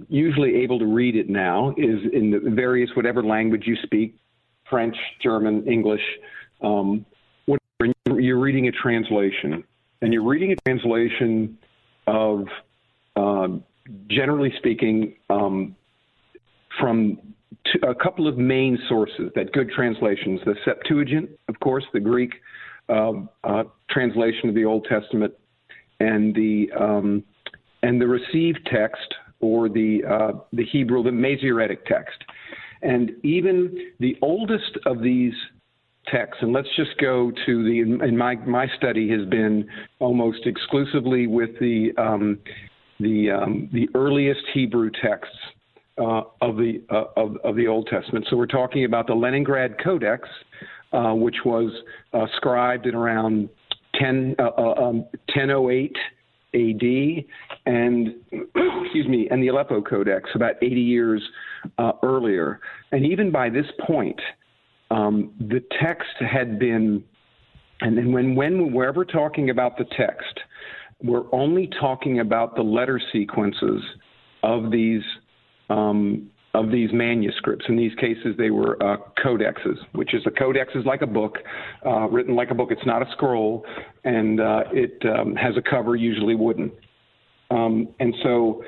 usually 0.09 0.57
able 0.57 0.79
to 0.79 0.87
read 0.87 1.17
it 1.17 1.29
now 1.29 1.75
is 1.77 2.01
in 2.13 2.31
the 2.31 2.51
various 2.51 2.91
whatever 2.95 3.23
language 3.23 3.65
you 3.67 3.77
speak 3.83 4.15
French, 4.69 4.97
German, 5.23 5.67
English, 5.67 6.03
um, 6.61 7.07
whatever. 7.47 7.95
And 8.07 8.25
You're 8.25 8.39
reading 8.39 8.69
a 8.69 8.73
translation, 8.73 9.65
and 10.03 10.13
you're 10.13 10.27
reading 10.27 10.53
a 10.53 10.57
translation 10.67 11.59
of, 12.07 12.47
um, 13.19 13.65
generally 14.09 14.53
speaking, 14.59 15.15
um, 15.31 15.75
from 16.79 17.19
t- 17.73 17.81
a 17.87 17.95
couple 17.95 18.29
of 18.29 18.39
main 18.39 18.79
sources 18.89 19.31
that 19.35 19.53
good 19.53 19.71
translations 19.71 20.41
the 20.45 20.55
Septuagint, 20.65 21.31
of 21.49 21.59
course, 21.61 21.85
the 21.93 22.01
Greek 22.01 22.33
um, 22.89 23.29
uh, 23.45 23.65
translation 23.91 24.49
of 24.49 24.55
the 24.55 24.65
Old 24.65 24.87
Testament, 24.89 25.33
and 26.01 26.35
the 26.35 26.71
um, 26.79 27.25
and 27.83 28.01
the 28.01 28.07
received 28.07 28.61
text 28.71 29.15
or 29.41 29.69
the 29.69 30.01
uh, 30.09 30.39
the 30.53 30.65
Hebrew, 30.65 31.03
the 31.03 31.13
Masoretic 31.13 31.87
text, 31.87 32.19
and 32.83 33.13
even 33.23 33.93
the 34.01 34.17
oldest 34.23 34.79
of 34.87 35.03
these 35.03 35.35
texts. 36.07 36.39
And 36.43 36.53
let's 36.53 36.69
just 36.77 36.97
go 37.01 37.31
to 37.47 37.65
the. 37.65 37.81
And 37.81 38.17
my 38.17 38.37
my 38.37 38.67
study 38.77 39.11
has 39.11 39.27
been 39.29 39.69
almost 39.99 40.47
exclusively 40.47 41.27
with 41.27 41.51
the 41.61 41.91
um, 41.99 42.39
the 43.01 43.31
um, 43.31 43.69
the 43.73 43.89
earliest 43.95 44.41
Hebrew 44.53 44.91
texts 44.91 45.37
uh, 45.99 46.23
of 46.41 46.57
the 46.57 46.83
uh, 46.91 47.05
of, 47.17 47.37
of 47.45 47.57
the 47.57 47.67
Old 47.67 47.89
Testament. 47.89 48.27
So 48.31 48.37
we're 48.37 48.47
talking 48.47 48.85
about 48.85 49.07
the 49.07 49.15
Leningrad 49.15 49.83
Codex, 49.83 50.29
uh, 50.93 51.13
which 51.13 51.37
was 51.45 51.73
uh, 52.13 52.27
scribed 52.37 52.87
in 52.87 52.95
around 52.95 53.49
10, 53.95 54.37
uh, 54.39 54.43
uh, 54.43 54.75
um, 54.77 55.05
1008 55.35 55.97
AD, 56.55 57.25
and 57.67 58.15
excuse 58.33 59.07
me, 59.09 59.29
and 59.31 59.43
the 59.43 59.49
Aleppo 59.49 59.83
Codex 59.83 60.31
about 60.35 60.55
80 60.63 60.81
years 60.81 61.23
uh, 61.79 61.93
earlier. 62.03 62.61
And 62.93 63.05
even 63.05 63.31
by 63.31 63.51
this 63.51 63.67
point, 63.87 64.21
um, 64.91 65.33
the 65.39 65.63
text 65.83 66.09
had 66.21 66.59
been, 66.59 67.05
and 67.81 67.97
then 67.97 68.13
when 68.13 68.35
when 68.35 68.73
we're 68.73 68.89
ever 68.89 69.05
talking 69.05 69.51
about 69.51 69.77
the 69.77 69.85
text, 69.97 70.41
we're 71.03 71.33
only 71.33 71.69
talking 71.81 72.21
about 72.21 72.57
the 72.57 72.63
letter 72.63 73.01
sequences 73.13 73.83
of 74.43 74.71
these 74.71 75.03
um, 75.71 76.31
of 76.55 76.71
these 76.71 76.91
manuscripts. 76.93 77.67
In 77.69 77.77
these 77.77 77.95
cases, 77.97 78.35
they 78.39 78.51
were 78.51 78.83
uh, 78.83 78.97
codexes, 79.23 79.77
which 79.93 80.15
is 80.15 80.23
a 80.27 80.31
codex 80.31 80.73
is 80.75 80.85
like 80.87 81.03
a 81.03 81.07
book, 81.07 81.37
uh, 81.85 82.09
written 82.09 82.35
like 82.35 82.51
a 82.51 82.55
book. 82.55 82.71
It's 82.71 82.87
not 82.87 83.03
a 83.03 83.11
scroll, 83.13 83.65
and 84.05 84.41
uh, 84.41 84.65
it 84.73 85.01
um, 85.05 85.37
has 85.37 85.57
a 85.57 85.63
cover, 85.63 85.95
usually 85.95 86.35
wooden. 86.35 86.73
Um, 87.51 87.89
and 88.01 88.15
so, 88.23 88.65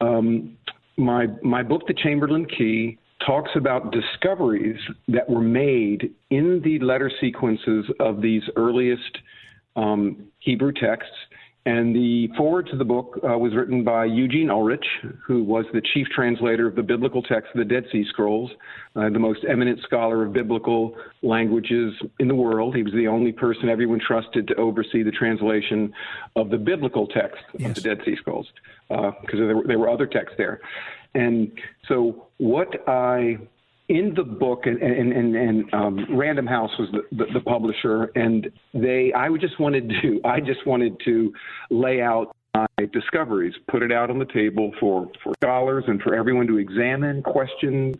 um, 0.00 0.56
my 0.96 1.26
my 1.42 1.62
book, 1.62 1.82
The 1.86 1.94
Chamberlain 1.94 2.46
Key, 2.46 2.98
talks 3.24 3.50
about 3.56 3.92
discoveries 3.92 4.80
that 5.08 5.28
were 5.28 5.42
made 5.42 6.14
in 6.30 6.60
the 6.64 6.78
letter 6.80 7.10
sequences 7.20 7.84
of 8.00 8.20
these 8.22 8.42
earliest 8.56 9.18
um, 9.76 10.24
Hebrew 10.38 10.72
texts, 10.72 11.14
And 11.66 11.94
the 11.94 12.28
forward 12.36 12.66
to 12.70 12.76
the 12.76 12.84
book 12.84 13.18
uh, 13.22 13.36
was 13.36 13.54
written 13.54 13.84
by 13.84 14.06
Eugene 14.06 14.48
Ulrich, 14.48 14.86
who 15.26 15.42
was 15.42 15.66
the 15.74 15.82
chief 15.92 16.06
translator 16.14 16.66
of 16.66 16.76
the 16.76 16.82
biblical 16.82 17.22
text 17.22 17.50
of 17.54 17.58
the 17.58 17.64
Dead 17.64 17.84
Sea 17.92 18.06
Scrolls, 18.08 18.50
uh, 18.96 19.10
the 19.10 19.18
most 19.18 19.40
eminent 19.46 19.80
scholar 19.82 20.24
of 20.24 20.32
biblical 20.32 20.96
languages 21.22 21.92
in 22.20 22.28
the 22.28 22.34
world. 22.34 22.74
He 22.74 22.82
was 22.82 22.94
the 22.94 23.06
only 23.06 23.32
person 23.32 23.68
everyone 23.68 24.00
trusted 24.00 24.48
to 24.48 24.54
oversee 24.54 25.02
the 25.02 25.10
translation 25.10 25.92
of 26.36 26.48
the 26.48 26.56
biblical 26.56 27.06
text 27.06 27.42
yes. 27.58 27.68
of 27.68 27.74
the 27.74 27.80
Dead 27.82 27.98
Sea 28.04 28.16
Scrolls, 28.16 28.46
because 28.88 29.18
uh, 29.34 29.46
there, 29.46 29.62
there 29.66 29.78
were 29.78 29.90
other 29.90 30.06
texts 30.06 30.36
there. 30.38 30.60
And 31.14 31.52
so, 31.86 32.28
what 32.38 32.88
I 32.88 33.38
in 33.88 34.12
the 34.14 34.22
book, 34.22 34.66
and 34.66 34.80
and 34.82 35.12
and, 35.12 35.36
and 35.36 35.74
um, 35.74 36.06
Random 36.16 36.46
House 36.46 36.70
was 36.78 36.88
the, 36.92 37.16
the, 37.16 37.32
the 37.34 37.40
publisher, 37.40 38.10
and 38.14 38.50
they, 38.74 39.12
I 39.14 39.28
just 39.38 39.58
wanted 39.58 39.92
to, 40.02 40.20
I 40.24 40.40
just 40.40 40.66
wanted 40.66 41.00
to 41.04 41.32
lay 41.70 42.02
out 42.02 42.36
my 42.54 42.66
discoveries, 42.92 43.54
put 43.70 43.82
it 43.82 43.92
out 43.92 44.10
on 44.10 44.18
the 44.18 44.26
table 44.26 44.72
for 44.78 45.10
for 45.22 45.32
scholars 45.42 45.84
and 45.86 46.00
for 46.02 46.14
everyone 46.14 46.46
to 46.48 46.58
examine, 46.58 47.22
question, 47.22 47.94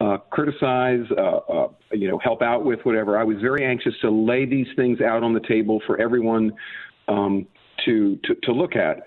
uh, 0.00 0.18
criticize, 0.30 1.04
uh, 1.16 1.36
uh, 1.36 1.68
you 1.92 2.08
know, 2.08 2.18
help 2.18 2.42
out 2.42 2.64
with 2.64 2.80
whatever. 2.84 3.18
I 3.18 3.24
was 3.24 3.38
very 3.40 3.64
anxious 3.64 3.94
to 4.02 4.10
lay 4.10 4.46
these 4.46 4.68
things 4.76 5.00
out 5.00 5.22
on 5.22 5.32
the 5.32 5.40
table 5.48 5.80
for 5.86 6.00
everyone 6.00 6.52
um, 7.08 7.46
to, 7.84 8.18
to, 8.24 8.34
to 8.42 8.52
look 8.52 8.76
at. 8.76 9.02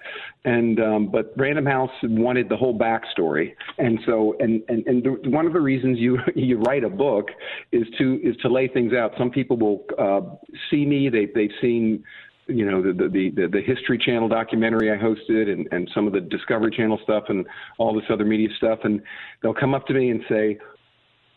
And 0.45 0.80
um, 0.80 1.07
but 1.11 1.34
Random 1.38 1.65
House 1.65 1.89
wanted 2.03 2.49
the 2.49 2.55
whole 2.55 2.78
backstory, 2.78 3.53
and 3.80 3.97
so 4.05 4.36
and 4.39 4.61
and, 4.69 4.86
and 4.86 5.03
the, 5.03 5.30
one 5.32 5.47
of 5.47 5.53
the 5.53 5.59
reasons 5.59 5.97
you 5.97 6.19
you 6.36 6.59
write 6.59 6.84
a 6.84 6.89
book 6.89 7.30
is 7.71 7.88
to 7.97 8.19
is 8.23 8.36
to 8.43 8.47
lay 8.47 8.67
things 8.67 8.93
out. 8.93 9.13
Some 9.17 9.32
people 9.32 9.57
will 9.57 9.86
uh, 9.97 10.36
see 10.69 10.86
me; 10.86 11.09
they 11.09 11.26
they've 11.34 11.49
seen 11.61 12.03
you 12.45 12.69
know 12.69 12.80
the, 12.82 12.93
the 12.93 13.32
the 13.36 13.47
the 13.47 13.61
History 13.61 13.97
Channel 13.97 14.28
documentary 14.30 14.91
I 14.91 14.97
hosted 14.97 15.51
and 15.51 15.67
and 15.71 15.89
some 15.95 16.05
of 16.05 16.13
the 16.13 16.21
Discovery 16.21 16.71
Channel 16.78 16.99
stuff 17.03 17.23
and 17.30 17.43
all 17.80 17.95
this 17.95 18.05
other 18.11 18.26
media 18.26 18.49
stuff, 18.57 18.80
and 18.84 19.01
they'll 19.41 19.55
come 19.55 19.73
up 19.73 19.88
to 19.88 19.93
me 19.95 20.11
and 20.11 20.21
say, 20.30 20.59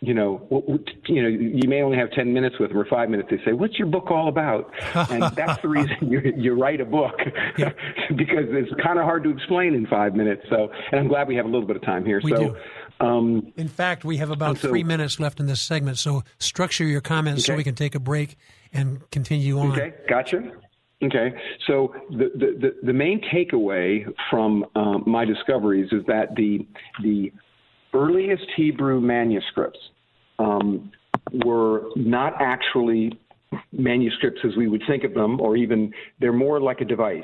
you 0.01 0.14
know, 0.14 0.46
you 1.07 1.22
know, 1.22 1.28
you 1.28 1.68
may 1.68 1.82
only 1.82 1.96
have 1.96 2.12
10 2.12 2.32
minutes 2.32 2.57
with 2.61 2.68
them 2.70 2.78
or 2.78 2.84
five 2.84 3.11
minutes. 3.11 3.30
They 3.30 3.40
say, 3.44 3.53
what's 3.53 3.78
your 3.78 3.88
book 3.88 4.11
all 4.11 4.28
about? 4.28 4.72
And 5.11 5.22
that's 5.34 5.61
the 5.61 5.68
reason 5.68 5.96
you, 6.03 6.20
you 6.36 6.55
write 6.55 6.80
a 6.80 6.84
book 6.84 7.16
because 7.57 8.46
it's 8.49 8.70
kind 8.80 8.99
of 8.99 9.05
hard 9.05 9.24
to 9.24 9.30
explain 9.30 9.74
in 9.74 9.86
five 9.86 10.14
minutes. 10.14 10.42
So, 10.51 10.70
and 10.92 11.01
I'm 11.01 11.09
glad 11.09 11.26
we 11.26 11.34
have 11.34 11.46
a 11.46 11.49
little 11.49 11.66
bit 11.66 11.76
of 11.76 11.82
time 11.82 12.05
here. 12.05 12.20
We 12.22 12.30
so, 12.30 12.36
do. 12.36 12.57
Um, 13.01 13.53
in 13.57 13.68
fact, 13.68 14.05
we 14.05 14.18
have 14.18 14.30
about 14.30 14.59
so, 14.59 14.68
three 14.68 14.84
minutes 14.84 15.18
left 15.18 15.40
in 15.40 15.46
this 15.46 15.61
segment. 15.61 15.99
So 15.99 16.22
structure 16.38 16.84
your 16.84 17.01
comments 17.01 17.42
okay. 17.42 17.55
so 17.55 17.57
we 17.57 17.64
can 17.64 17.74
take 17.74 17.96
a 17.96 18.01
break 18.01 18.36
and 18.72 19.09
continue 19.11 19.59
on. 19.59 19.72
Okay. 19.72 19.94
Gotcha. 20.09 20.53
Okay, 21.01 21.32
so 21.68 21.94
the, 22.11 22.28
the, 22.34 22.74
the 22.82 22.92
main 22.92 23.20
takeaway 23.32 24.05
from 24.28 24.66
um, 24.74 25.05
my 25.07 25.24
discoveries 25.24 25.88
is 25.92 26.05
that 26.09 26.34
the 26.34 26.66
the 27.05 27.32
earliest 27.95 28.47
Hebrew 28.57 29.01
manuscripts 29.01 29.78
um, 30.39 30.91
were 31.45 31.91
not 31.97 32.34
actually 32.41 33.18
manuscripts 33.72 34.41
as 34.45 34.57
we 34.57 34.68
would 34.68 34.82
think 34.86 35.05
of 35.05 35.14
them, 35.14 35.41
or 35.41 35.57
even 35.57 35.93
they're 36.20 36.32
more 36.32 36.61
like 36.61 36.80
a 36.80 36.84
device. 36.84 37.22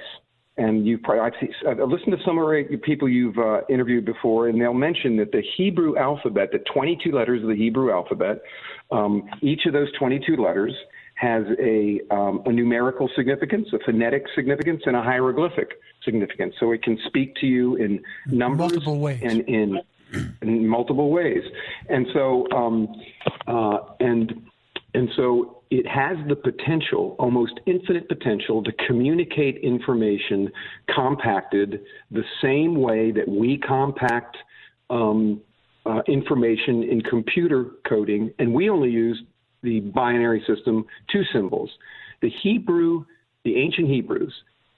And 0.57 0.87
you 0.87 0.99
probably, 0.99 1.21
I've, 1.21 1.33
seen, 1.41 1.53
I've 1.69 1.89
listened 1.89 2.17
to 2.17 2.25
some 2.25 2.39
of 2.39 2.47
the 2.47 2.77
people 2.77 3.09
you've 3.09 3.39
uh, 3.39 3.63
interviewed 3.69 4.05
before, 4.05 4.49
and 4.49 4.61
they'll 4.61 4.73
mention 4.73 5.17
that 5.17 5.33
the 5.33 5.43
Hebrew 5.57 5.97
alphabet, 5.99 6.51
the 6.53 6.61
22 6.73 7.11
letters 7.11 7.43
of 7.43 7.49
the 7.49 7.57
Hebrew 7.57 7.93
alphabet, 7.93 8.41
um, 8.93 9.29
each 9.43 9.67
of 9.67 9.73
those 9.73 9.89
22 9.99 10.37
letters 10.37 10.73
has 11.17 11.45
a, 11.61 12.01
um, 12.11 12.43
a 12.47 12.53
numerical 12.53 13.09
significance, 13.17 13.69
a 13.73 13.79
phonetic 13.85 14.25
significance, 14.35 14.83
and 14.87 14.95
a 14.95 15.03
hieroglyphic 15.03 15.73
significance. 16.05 16.55
So 16.61 16.73
it 16.73 16.83
can 16.83 16.99
speak 17.07 17.35
to 17.37 17.47
you 17.47 17.77
in 17.77 18.03
numbers 18.27 18.79
and 18.87 19.41
in 19.49 19.81
in 20.43 20.67
multiple 20.67 21.11
ways. 21.11 21.43
And 21.89 22.07
so, 22.13 22.47
um, 22.53 22.89
uh, 23.47 23.79
and 24.01 24.33
and 24.95 25.09
so 25.17 25.63
it 25.71 25.87
has 25.89 26.17
the 26.29 26.37
potential, 26.37 27.17
almost 27.19 27.59
infinite 27.67 28.09
potential, 28.09 28.63
to 28.63 28.73
communicate 28.87 29.57
information 29.59 30.51
compacted 30.95 31.81
the 32.13 32.23
same 32.41 32.81
way 32.81 33.11
that 33.11 33.29
we 33.29 33.59
compact 33.59 34.37
um, 34.91 35.41
uh, 35.87 36.01
information 36.07 36.85
in 36.85 37.01
computer 37.01 37.67
coding, 37.89 38.33
and 38.39 38.55
we 38.55 38.71
only 38.71 38.91
use 38.91 39.21
the 39.63 39.81
binary 39.81 40.45
system, 40.47 40.85
two 41.11 41.23
symbols. 41.33 41.71
The 42.23 42.31
Hebrew, 42.43 43.05
the 43.45 43.57
ancient 43.57 43.89
Hebrews, 43.89 44.33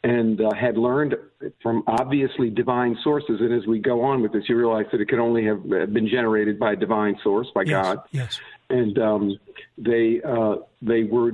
and 0.06 0.40
uh, 0.40 0.54
had 0.54 0.76
learned 0.78 1.16
from 1.60 1.82
obviously 1.88 2.48
divine 2.48 2.96
sources. 3.02 3.40
And 3.40 3.52
as 3.52 3.66
we 3.66 3.80
go 3.80 4.02
on 4.02 4.22
with 4.22 4.32
this, 4.32 4.44
you 4.48 4.56
realize 4.56 4.86
that 4.92 5.00
it 5.00 5.08
could 5.08 5.18
only 5.18 5.44
have 5.44 5.68
been 5.68 6.08
generated 6.08 6.60
by 6.60 6.74
a 6.74 6.76
divine 6.76 7.16
source, 7.24 7.48
by 7.52 7.62
yes, 7.62 7.84
God. 7.84 7.98
Yes. 8.12 8.40
And 8.70 8.96
um, 9.00 9.38
they 9.76 10.20
uh, 10.24 10.56
they 10.80 11.04
were 11.04 11.32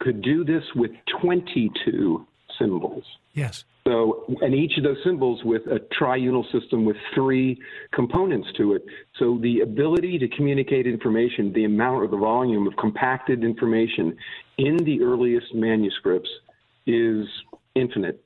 could 0.00 0.20
do 0.20 0.44
this 0.44 0.64
with 0.74 0.90
22 1.20 2.26
symbols. 2.58 3.04
Yes. 3.34 3.64
So, 3.86 4.24
and 4.40 4.52
each 4.52 4.76
of 4.78 4.84
those 4.84 4.98
symbols 5.04 5.40
with 5.44 5.62
a 5.66 5.80
triunal 6.00 6.44
system 6.50 6.84
with 6.84 6.96
three 7.14 7.60
components 7.92 8.48
to 8.56 8.74
it. 8.74 8.84
So, 9.18 9.38
the 9.40 9.60
ability 9.60 10.18
to 10.18 10.28
communicate 10.28 10.88
information, 10.88 11.52
the 11.52 11.64
amount 11.64 12.02
or 12.02 12.08
the 12.08 12.16
volume 12.16 12.66
of 12.66 12.76
compacted 12.76 13.44
information 13.44 14.16
in 14.58 14.76
the 14.78 15.02
earliest 15.02 15.54
manuscripts 15.54 16.30
is 16.86 17.26
infinite, 17.74 18.24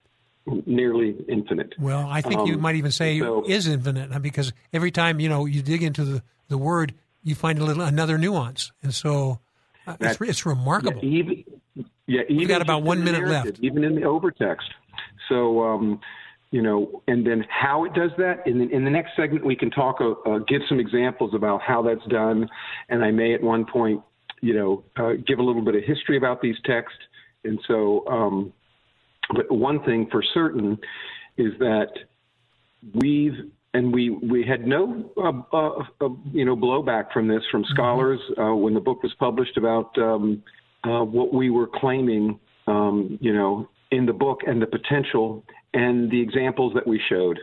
nearly 0.66 1.16
infinite. 1.28 1.74
Well, 1.78 2.07
I 2.09 2.20
think 2.20 2.40
um, 2.40 2.47
you 2.47 2.59
might 2.59 2.76
even 2.76 2.90
say 2.90 3.18
so, 3.20 3.44
is 3.47 3.66
infinite 3.66 4.22
because 4.22 4.53
every 4.72 4.90
time 4.90 5.20
you 5.20 5.28
know 5.28 5.47
you 5.47 5.62
dig 5.62 5.82
into 5.82 6.05
the, 6.05 6.22
the 6.49 6.59
word, 6.59 6.94
you 7.22 7.34
find 7.34 7.59
a 7.59 7.64
little 7.64 7.82
another 7.82 8.18
nuance, 8.18 8.72
and 8.82 8.94
so 8.94 9.40
uh, 9.86 9.97
it's, 10.01 10.20
it's 10.20 10.47
remarkable. 10.47 11.01
Yeah, 11.03 11.20
even, 11.20 11.44
yeah, 12.07 12.20
even 12.22 12.36
we 12.36 12.47
got 12.47 12.62
about 12.62 12.82
one 12.82 13.05
minute 13.05 13.26
left, 13.26 13.59
even 13.61 13.84
in 13.84 13.94
the 13.94 14.03
overtext. 14.03 14.68
So. 15.28 15.62
Um, 15.62 16.01
you 16.53 16.62
know, 16.62 17.03
and 17.09 17.26
then 17.26 17.44
how 17.51 17.84
it 17.84 17.92
does 17.92 18.12
that. 18.18 18.47
In 18.47 18.59
the, 18.59 18.70
in 18.70 18.84
the 18.84 18.90
next 18.90 19.11
segment, 19.16 19.44
we 19.44 19.57
can 19.57 19.68
talk, 19.68 20.01
uh, 20.01 20.12
uh, 20.30 20.38
give 20.47 20.62
some 20.68 20.78
examples 20.78 21.34
about 21.34 21.61
how 21.61 21.82
that's 21.82 22.07
done, 22.09 22.49
and 22.88 23.05
I 23.05 23.11
may 23.11 23.34
at 23.34 23.42
one 23.42 23.66
point, 23.66 24.01
you 24.40 24.55
know, 24.55 24.84
uh, 24.97 25.14
give 25.26 25.38
a 25.38 25.42
little 25.42 25.61
bit 25.62 25.74
of 25.74 25.82
history 25.82 26.16
about 26.16 26.40
these 26.40 26.55
texts. 26.64 26.99
And 27.44 27.59
so, 27.66 28.07
um, 28.07 28.53
but 29.34 29.50
one 29.50 29.82
thing 29.84 30.08
for 30.10 30.22
certain 30.34 30.78
is 31.36 31.52
that 31.58 31.88
we've 32.94 33.50
and 33.74 33.92
we 33.92 34.10
we 34.10 34.44
had 34.44 34.66
no 34.66 35.10
uh, 35.16 35.56
uh, 35.56 35.84
uh, 36.04 36.08
you 36.32 36.44
know 36.44 36.56
blowback 36.56 37.12
from 37.12 37.28
this 37.28 37.42
from 37.50 37.62
mm-hmm. 37.62 37.74
scholars 37.74 38.20
mm-hmm. 38.36 38.62
when 38.62 38.74
the 38.74 38.80
book 38.80 39.02
was 39.02 39.12
published 39.18 39.56
about 39.56 39.96
um, 39.98 40.42
uh, 40.84 41.04
what 41.04 41.32
we 41.32 41.50
were 41.50 41.66
claiming 41.66 42.38
um, 42.66 43.18
you 43.20 43.34
know 43.34 43.68
in 43.90 44.06
the 44.06 44.12
book 44.12 44.40
and 44.46 44.62
the 44.62 44.66
potential 44.66 45.44
and 45.74 46.10
the 46.10 46.20
examples 46.20 46.72
that 46.74 46.86
we 46.86 47.00
showed 47.08 47.38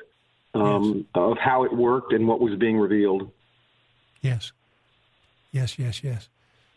um, 0.56 0.96
yes. 0.96 1.06
of 1.16 1.38
how 1.38 1.64
it 1.64 1.74
worked 1.74 2.14
and 2.14 2.28
what 2.28 2.40
was 2.40 2.58
being 2.58 2.78
revealed. 2.78 3.30
Yes, 4.22 4.52
yes, 5.52 5.78
yes, 5.78 6.04
yes. 6.04 6.30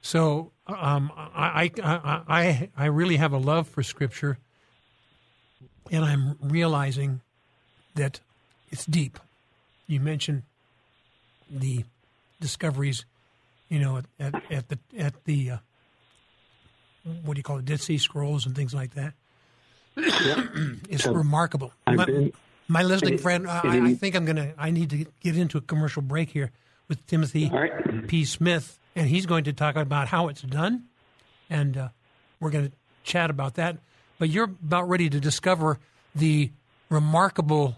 So 0.03 0.53
um, 0.67 1.11
I, 1.17 1.73
I 1.83 2.21
I 2.29 2.71
I 2.77 2.87
really 2.87 3.17
have 3.17 3.33
a 3.33 3.39
love 3.39 3.69
for 3.69 3.83
Scripture 3.83 4.39
and 5.91 6.05
I'm 6.05 6.37
realizing 6.41 7.21
that 7.95 8.21
it's 8.71 8.87
deep. 8.87 9.19
You 9.87 10.01
mentioned 10.01 10.43
the 11.51 11.85
discoveries, 12.41 13.05
you 13.69 13.79
know, 13.79 14.03
at, 14.19 14.35
at 14.51 14.69
the 14.69 14.79
at 14.99 15.25
the 15.25 15.53
uh, 15.53 15.57
what 17.25 17.35
do 17.35 17.39
you 17.39 17.43
call 17.43 17.59
it, 17.59 17.65
Dead 17.65 17.81
Sea 17.81 17.99
Scrolls 17.99 18.47
and 18.47 18.55
things 18.55 18.75
like 18.75 18.95
that. 18.95 19.15
it's 19.97 21.05
so 21.05 21.13
remarkable. 21.13 21.73
My, 21.87 22.05
been, 22.05 22.33
my, 22.69 22.83
listening 22.83 23.15
it, 23.15 23.21
friend, 23.21 23.47
uh, 23.47 23.61
I, 23.65 23.79
I, 23.79 23.95
think 23.95 24.15
I'm 24.15 24.25
gonna. 24.25 24.53
I 24.59 24.71
need 24.71 24.91
to 24.91 25.07
get 25.21 25.37
into 25.37 25.57
a 25.57 25.61
commercial 25.61 26.03
break 26.03 26.31
here 26.31 26.51
with 26.89 27.07
Timothy 27.07 27.49
right. 27.49 28.07
P. 28.07 28.25
Smith, 28.25 28.79
and 28.95 29.09
he's 29.09 29.25
going 29.25 29.45
to 29.45 29.53
talk 29.53 29.77
about 29.77 30.09
how 30.09 30.29
it's 30.29 30.43
done, 30.43 30.85
and 31.49 31.77
uh, 31.77 31.89
we're 32.41 32.51
going 32.51 32.67
to 32.67 32.73
chat 33.05 33.31
about 33.31 33.55
that 33.55 33.79
but 34.19 34.29
you're 34.29 34.45
about 34.45 34.89
ready 34.89 35.09
to 35.11 35.21
discover 35.21 35.79
the 36.15 36.51
remarkable 36.89 37.77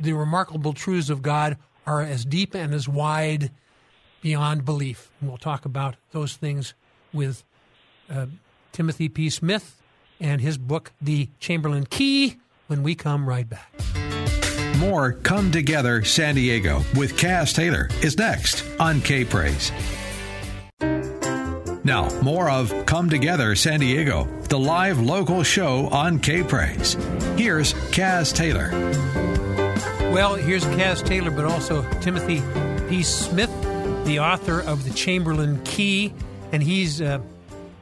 the 0.00 0.12
remarkable 0.12 0.72
truths 0.72 1.10
of 1.10 1.22
God 1.22 1.56
are 1.86 2.02
as 2.02 2.24
deep 2.24 2.54
and 2.54 2.74
as 2.74 2.88
wide 2.88 3.50
beyond 4.20 4.64
belief. 4.64 5.10
And 5.20 5.28
we'll 5.28 5.38
talk 5.38 5.64
about 5.64 5.96
those 6.12 6.36
things 6.36 6.74
with 7.12 7.44
uh, 8.10 8.26
Timothy 8.72 9.08
P. 9.08 9.30
Smith 9.30 9.80
and 10.20 10.40
his 10.40 10.58
book, 10.58 10.92
The 11.00 11.28
Chamberlain 11.40 11.86
Key, 11.86 12.36
when 12.66 12.82
we 12.82 12.94
come 12.94 13.28
right 13.28 13.48
back. 13.48 13.72
More 14.78 15.12
Come 15.12 15.50
Together 15.50 16.04
San 16.04 16.34
Diego 16.34 16.82
with 16.94 17.16
Kaz 17.16 17.54
Taylor 17.54 17.88
is 18.02 18.16
next 18.16 18.64
on 18.78 19.00
K 19.00 19.24
Praise. 19.24 19.72
Now, 21.88 22.10
more 22.20 22.50
of 22.50 22.84
Come 22.84 23.08
Together 23.08 23.56
San 23.56 23.80
Diego, 23.80 24.24
the 24.50 24.58
live 24.58 25.00
local 25.00 25.42
show 25.42 25.86
on 25.86 26.18
K 26.18 26.42
Praise. 26.42 26.92
Here's 27.38 27.72
Kaz 27.72 28.30
Taylor. 28.36 28.68
Well, 30.12 30.34
here's 30.34 30.66
Kaz 30.66 31.02
Taylor, 31.02 31.30
but 31.30 31.46
also 31.46 31.90
Timothy 32.00 32.42
P. 32.90 33.02
Smith, 33.02 33.50
the 34.04 34.18
author 34.20 34.60
of 34.60 34.84
The 34.84 34.90
Chamberlain 34.90 35.64
Key, 35.64 36.12
and 36.52 36.62
he's 36.62 37.00
uh, 37.00 37.20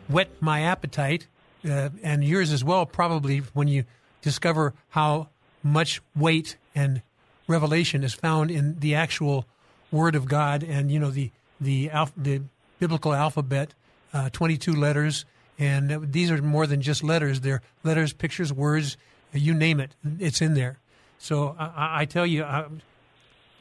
whet 0.08 0.28
my 0.40 0.60
appetite, 0.60 1.26
uh, 1.68 1.88
and 2.00 2.22
yours 2.22 2.52
as 2.52 2.62
well, 2.62 2.86
probably 2.86 3.38
when 3.54 3.66
you 3.66 3.82
discover 4.22 4.72
how 4.90 5.30
much 5.64 6.00
weight 6.14 6.56
and 6.76 7.02
revelation 7.48 8.04
is 8.04 8.14
found 8.14 8.52
in 8.52 8.78
the 8.78 8.94
actual 8.94 9.46
Word 9.90 10.14
of 10.14 10.26
God, 10.26 10.62
and 10.62 10.92
you 10.92 11.00
know 11.00 11.10
the 11.10 11.32
the 11.60 11.90
the 12.16 12.42
biblical 12.78 13.12
alphabet, 13.12 13.74
uh, 14.16 14.28
twenty 14.30 14.56
two 14.56 14.74
letters, 14.74 15.24
and 15.58 16.12
these 16.12 16.30
are 16.30 16.42
more 16.42 16.66
than 16.66 16.80
just 16.80 17.02
letters. 17.02 17.40
They're 17.40 17.62
letters, 17.84 18.12
pictures, 18.12 18.52
words, 18.52 18.96
you 19.32 19.54
name 19.54 19.80
it, 19.80 19.90
it's 20.18 20.40
in 20.40 20.54
there. 20.54 20.78
So 21.18 21.54
I, 21.58 22.02
I 22.02 22.04
tell 22.06 22.26
you, 22.26 22.44
I, 22.44 22.66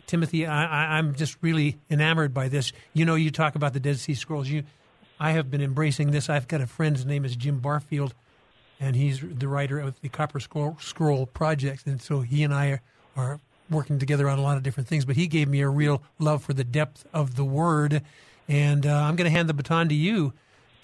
Timothy, 0.07 0.45
I, 0.45 0.97
I'm 0.97 1.15
just 1.15 1.37
really 1.41 1.77
enamored 1.89 2.33
by 2.33 2.47
this. 2.49 2.73
You 2.93 3.05
know, 3.05 3.15
you 3.15 3.31
talk 3.31 3.55
about 3.55 3.73
the 3.73 3.79
Dead 3.79 3.97
Sea 3.97 4.13
Scrolls. 4.13 4.47
You, 4.49 4.63
I 5.19 5.31
have 5.31 5.49
been 5.49 5.61
embracing 5.61 6.11
this. 6.11 6.29
I've 6.29 6.47
got 6.47 6.61
a 6.61 6.67
friend. 6.67 7.05
Name 7.07 7.25
is 7.25 7.35
Jim 7.35 7.59
Barfield, 7.59 8.13
and 8.79 8.95
he's 8.95 9.21
the 9.21 9.47
writer 9.47 9.79
of 9.79 9.99
the 10.01 10.09
Copper 10.09 10.39
Scroll, 10.39 10.77
Scroll 10.79 11.25
Project. 11.25 11.87
And 11.87 12.01
so 12.01 12.21
he 12.21 12.43
and 12.43 12.53
I 12.53 12.67
are, 12.67 12.81
are 13.15 13.39
working 13.69 13.97
together 13.97 14.29
on 14.29 14.37
a 14.37 14.43
lot 14.43 14.57
of 14.57 14.63
different 14.63 14.87
things. 14.87 15.05
But 15.05 15.15
he 15.15 15.27
gave 15.27 15.47
me 15.47 15.61
a 15.61 15.69
real 15.69 16.03
love 16.19 16.43
for 16.43 16.53
the 16.53 16.63
depth 16.63 17.05
of 17.13 17.35
the 17.35 17.45
Word. 17.45 18.03
And 18.47 18.85
uh, 18.85 18.93
I'm 18.93 19.15
going 19.15 19.31
to 19.31 19.35
hand 19.35 19.49
the 19.49 19.55
baton 19.55 19.89
to 19.89 19.95
you, 19.95 20.33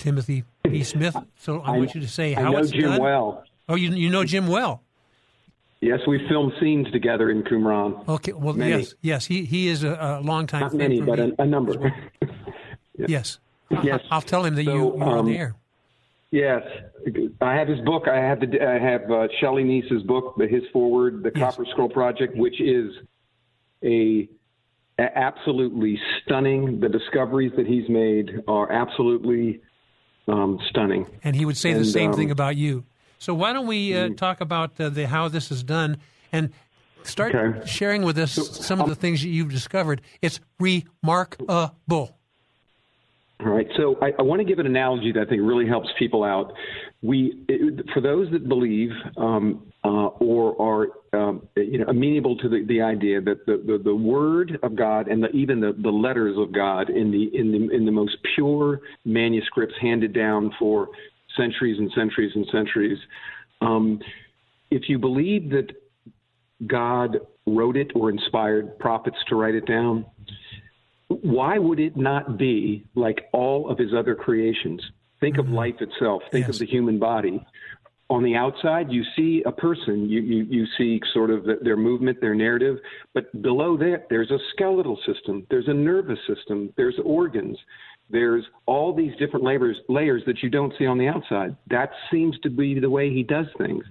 Timothy 0.06 0.44
P. 0.64 0.84
Smith. 0.84 1.16
So 1.38 1.60
I, 1.62 1.76
I- 1.76 1.78
want 1.78 1.94
you 1.96 2.02
to 2.02 2.08
say 2.08 2.34
how 2.34 2.42
I 2.42 2.52
know 2.52 2.58
it's 2.58 2.72
Jim 2.72 2.90
done. 2.90 3.00
well. 3.02 3.44
Oh, 3.70 3.76
you 3.76 3.92
you 3.92 4.10
know 4.10 4.24
Jim 4.24 4.48
well. 4.48 4.82
Yes, 5.80 6.00
we 6.08 6.20
filmed 6.28 6.54
scenes 6.60 6.92
together 6.92 7.30
in 7.32 7.44
Qumran. 7.44 8.08
Okay. 8.08 8.34
Well, 8.34 8.54
Many. 8.54 8.72
yes, 8.72 8.96
yes. 9.02 9.26
He 9.26 9.46
he 9.46 9.68
is 9.68 9.84
a, 9.84 10.20
a 10.20 10.22
long 10.22 10.46
time. 10.48 10.62
Not 10.62 10.74
many, 10.74 11.02
but 11.02 11.20
a, 11.20 11.34
a 11.40 11.46
number. 11.46 11.74
Yes. 13.08 13.40
Yes. 13.84 14.02
I'll 14.12 14.22
tell 14.22 14.46
him 14.46 14.54
that 14.56 14.64
you, 14.64 14.70
So, 14.70 14.96
you're 14.98 15.04
on 15.18 15.26
the 15.26 15.32
um, 15.32 15.38
air. 15.38 15.56
Yes, 16.30 16.62
I 17.42 17.56
have 17.56 17.68
his 17.68 17.80
book. 17.82 18.08
I 18.08 18.18
have 18.18 18.40
the 18.42 18.62
I 18.62 18.78
have 18.78 19.10
uh, 19.10 19.28
Shelley 19.40 19.64
Neese's 19.64 20.04
book, 20.04 20.36
the 20.38 20.46
His 20.48 20.62
Forward, 20.72 21.24
the 21.24 21.32
Copper 21.32 21.66
Scroll 21.72 21.90
Project, 21.90 22.36
which 22.38 22.62
is 22.62 22.94
a- 23.84 24.30
absolutely 25.00 26.00
stunning. 26.24 26.80
The 26.80 26.90
discoveries 26.90 27.54
that 27.58 27.66
he's 27.66 27.90
made 27.90 28.44
are 28.48 28.72
absolutely 28.72 29.62
um, 30.28 30.60
stunning. 30.70 31.06
And 31.24 31.36
he 31.36 31.46
would 31.46 31.58
say 31.58 31.74
the 31.74 31.86
same 31.86 32.12
um, 32.12 32.18
thing 32.18 32.32
about 32.32 32.56
you. 32.56 32.86
So 33.18 33.34
why 33.34 33.54
don't 33.54 33.68
we 33.68 33.96
uh, 33.96 34.10
talk 34.10 34.42
about 34.42 34.80
uh, 34.80 34.90
the 34.90 35.08
how 35.08 35.28
this 35.28 35.52
is 35.52 35.64
done 35.64 35.98
and 36.32 36.50
start 37.04 37.36
Okay. 37.36 37.66
sharing 37.66 38.04
with 38.04 38.18
us 38.18 38.34
some 38.66 38.82
of 38.82 38.88
the 38.88 38.96
things 38.96 39.22
that 39.22 39.30
you've 39.30 39.52
discovered. 39.52 40.02
It's 40.22 40.40
remarkable. 40.60 41.76
All 41.90 42.12
right. 43.40 43.68
So 43.76 43.98
I, 44.02 44.14
I 44.20 44.22
want 44.22 44.40
to 44.40 44.46
give 44.46 44.60
an 44.60 44.68
analogy 44.68 45.12
that 45.14 45.22
I 45.22 45.26
think 45.26 45.42
really 45.42 45.68
helps 45.68 45.90
people 45.98 46.24
out. 46.24 46.54
We, 47.02 47.44
it, 47.48 47.90
for 47.94 48.02
those 48.02 48.30
that 48.32 48.48
believe 48.48 48.92
um, 49.18 49.71
uh, 49.84 50.08
or 50.08 50.62
are 50.62 50.88
um, 51.20 51.48
you 51.56 51.80
know 51.80 51.86
amenable 51.88 52.38
to 52.38 52.48
the, 52.48 52.64
the 52.68 52.82
idea 52.82 53.20
that 53.20 53.46
the, 53.46 53.62
the, 53.66 53.82
the 53.84 53.96
word 53.96 54.60
of 54.64 54.76
God 54.76 55.08
and 55.08 55.24
the, 55.24 55.30
even 55.30 55.60
the, 55.60 55.76
the 55.82 55.90
letters 55.90 56.38
of 56.38 56.52
God 56.52 56.90
in 56.90 57.12
the 57.12 57.30
in 57.34 57.52
the 57.52 57.76
in 57.76 57.86
the 57.86 57.92
most 57.92 58.18
pure 58.36 58.82
manuscripts 59.06 59.76
handed 59.82 60.14
down 60.14 60.52
for 60.60 60.90
centuries 61.36 61.80
and 61.80 61.92
centuries 61.96 62.32
and 62.36 62.46
centuries. 62.52 63.00
Um, 63.62 64.00
if 64.70 64.88
you 64.88 65.00
believe 65.00 65.50
that 65.50 65.72
God 66.68 67.18
wrote 67.48 67.76
it 67.76 67.92
or 67.96 68.10
inspired 68.10 68.78
prophets 68.78 69.18
to 69.30 69.36
write 69.36 69.56
it 69.56 69.66
down, 69.66 70.06
why 71.08 71.58
would 71.58 71.80
it 71.80 71.98
not 71.98 72.38
be 72.38 72.86
like 72.96 73.30
all 73.34 73.70
of 73.70 73.78
his 73.78 73.94
other 73.94 74.16
creations? 74.16 74.82
Think 75.20 75.38
of 75.38 75.50
life 75.50 75.76
itself. 75.82 76.24
Think 76.32 76.48
of 76.48 76.58
the 76.58 76.66
human 76.66 77.00
body. 77.00 77.44
On 78.12 78.22
the 78.22 78.36
outside, 78.36 78.92
you 78.92 79.04
see 79.16 79.42
a 79.46 79.54
person. 79.54 80.10
You, 80.10 80.20
you, 80.20 80.44
you 80.50 80.66
see 80.78 81.00
sort 81.14 81.32
of 81.32 81.46
the, 81.46 81.60
their 81.64 81.78
movement, 81.78 82.20
their 82.20 82.36
narrative. 82.36 82.76
But 83.14 83.42
below 83.42 83.78
that, 83.78 84.08
there's 84.10 84.30
a 84.32 84.38
skeletal 84.54 85.00
system. 85.08 85.48
There's 85.50 85.70
a 85.70 85.74
nervous 85.74 86.20
system. 86.28 86.74
There's 86.76 87.00
organs. 87.06 87.58
There's 88.10 88.44
all 88.66 88.94
these 88.94 89.14
different 89.18 89.46
layers, 89.46 89.78
layers 89.88 90.24
that 90.26 90.44
you 90.44 90.50
don't 90.50 90.74
see 90.78 90.86
on 90.86 90.98
the 90.98 91.08
outside. 91.08 91.56
That 91.70 91.92
seems 92.12 92.38
to 92.40 92.50
be 92.50 92.78
the 92.82 92.90
way 92.90 93.10
he 93.10 93.24
does 93.24 93.46
things. 93.58 93.86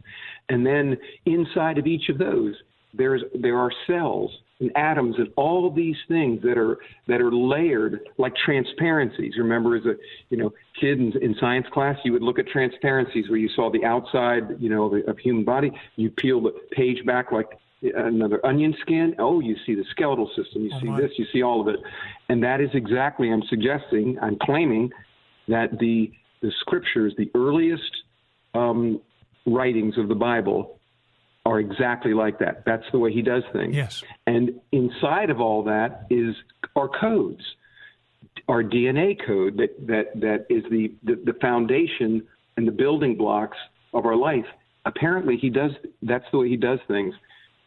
And 0.51 0.67
then 0.67 0.99
inside 1.25 1.79
of 1.79 1.87
each 1.87 2.11
of 2.11 2.19
those, 2.19 2.55
there's 2.93 3.23
there 3.41 3.59
are 3.59 3.71
cells 3.87 4.31
and 4.61 4.71
atoms 4.77 5.17
and 5.19 5.29
all 5.37 5.71
these 5.71 5.97
things 6.09 6.43
that 6.43 6.59
are 6.59 6.79
that 7.09 7.21
are 7.21 7.33
layered 7.33 8.01
like 8.19 8.35
transparencies. 8.37 9.35
Remember, 9.39 9.77
as 9.77 9.85
a 9.87 9.95
you 10.29 10.37
know 10.37 10.53
kid 10.79 10.99
in, 11.01 11.13
in 11.23 11.35
science 11.41 11.67
class, 11.73 11.97
you 12.05 12.13
would 12.13 12.23
look 12.23 12.39
at 12.39 12.47
transparencies 12.47 13.29
where 13.29 13.39
you 13.39 13.49
saw 13.57 13.71
the 13.71 13.85
outside, 13.85 14.43
you 14.61 14.69
know, 14.69 14.95
of, 14.95 15.09
of 15.09 15.19
human 15.19 15.45
body. 15.45 15.71
You 15.97 16.11
peel 16.11 16.41
the 16.43 16.53
page 16.73 17.05
back 17.07 17.33
like 17.33 17.49
another 17.83 18.45
onion 18.45 18.75
skin. 18.83 19.15
Oh, 19.19 19.41
you 19.41 19.57
see 19.65 19.75
the 19.75 19.85
skeletal 19.91 20.29
system. 20.37 20.63
You 20.65 20.71
Oh, 20.75 20.81
see 20.81 20.87
my. 20.89 21.01
this. 21.01 21.13
You 21.17 21.27
see 21.33 21.43
all 21.43 21.61
of 21.61 21.69
it, 21.69 21.81
and 22.29 22.43
that 22.43 22.61
is 22.61 22.71
exactly. 22.75 23.33
I'm 23.33 23.43
suggesting. 23.49 24.19
I'm 24.21 24.37
claiming 24.43 24.91
that 25.49 25.79
the 25.79 26.13
the 26.43 26.53
scriptures, 26.61 27.15
the 27.19 27.31
earliest 27.35 27.91
um, 28.55 29.01
writings 29.47 29.97
of 29.99 30.09
the 30.09 30.15
Bible, 30.15 30.79
are 31.47 31.59
exactly 31.59 32.13
like 32.13 32.39
that. 32.39 32.65
That's 32.67 32.85
the 32.93 32.99
way 32.99 33.13
he 33.13 33.23
does 33.23 33.43
things. 33.53 33.75
Yes. 33.75 34.03
And 34.27 34.61
inside 34.73 35.31
of 35.31 35.41
all 35.41 35.65
that 35.65 36.07
is 36.11 36.35
our 36.77 36.89
codes, 36.89 37.43
our 38.49 38.63
DNA 38.63 39.17
code 39.27 39.57
that 39.57 39.87
that 39.87 40.21
that 40.21 40.47
is 40.51 40.65
the 40.71 40.93
the, 41.03 41.21
the 41.25 41.39
foundation 41.41 42.27
and 42.57 42.69
the 42.69 42.73
building 42.73 43.17
blocks 43.17 43.57
of 43.95 44.05
our 44.07 44.17
life. 44.17 44.45
Apparently, 44.85 45.37
he 45.37 45.51
does. 45.51 45.73
That's 46.03 46.25
the 46.33 46.39
way 46.39 46.49
he 46.49 46.57
does 46.57 46.79
things. 46.89 47.15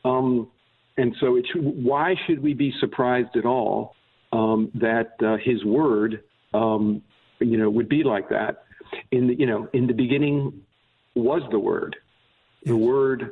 Um, 0.06 0.50
and 0.98 1.16
so, 1.20 1.36
it's, 1.36 1.50
why 1.56 2.16
should 2.28 2.42
we 2.44 2.54
be 2.54 2.74
surprised 2.80 3.36
at 3.36 3.46
all 3.46 3.96
um, 4.32 4.72
that 4.76 5.14
uh, 5.26 5.38
his 5.44 5.64
word, 5.64 6.24
um, 6.54 7.02
you 7.40 7.58
know, 7.58 7.70
would 7.70 7.90
be 7.90 8.04
like 8.04 8.30
that? 8.30 8.66
In 9.12 9.28
the 9.28 9.36
you 9.36 9.48
know, 9.48 9.68
in 9.74 9.88
the 9.88 9.94
beginning 9.94 10.62
was 11.16 11.42
the 11.52 11.60
word. 11.60 11.96
The 12.66 12.78
word 12.78 13.32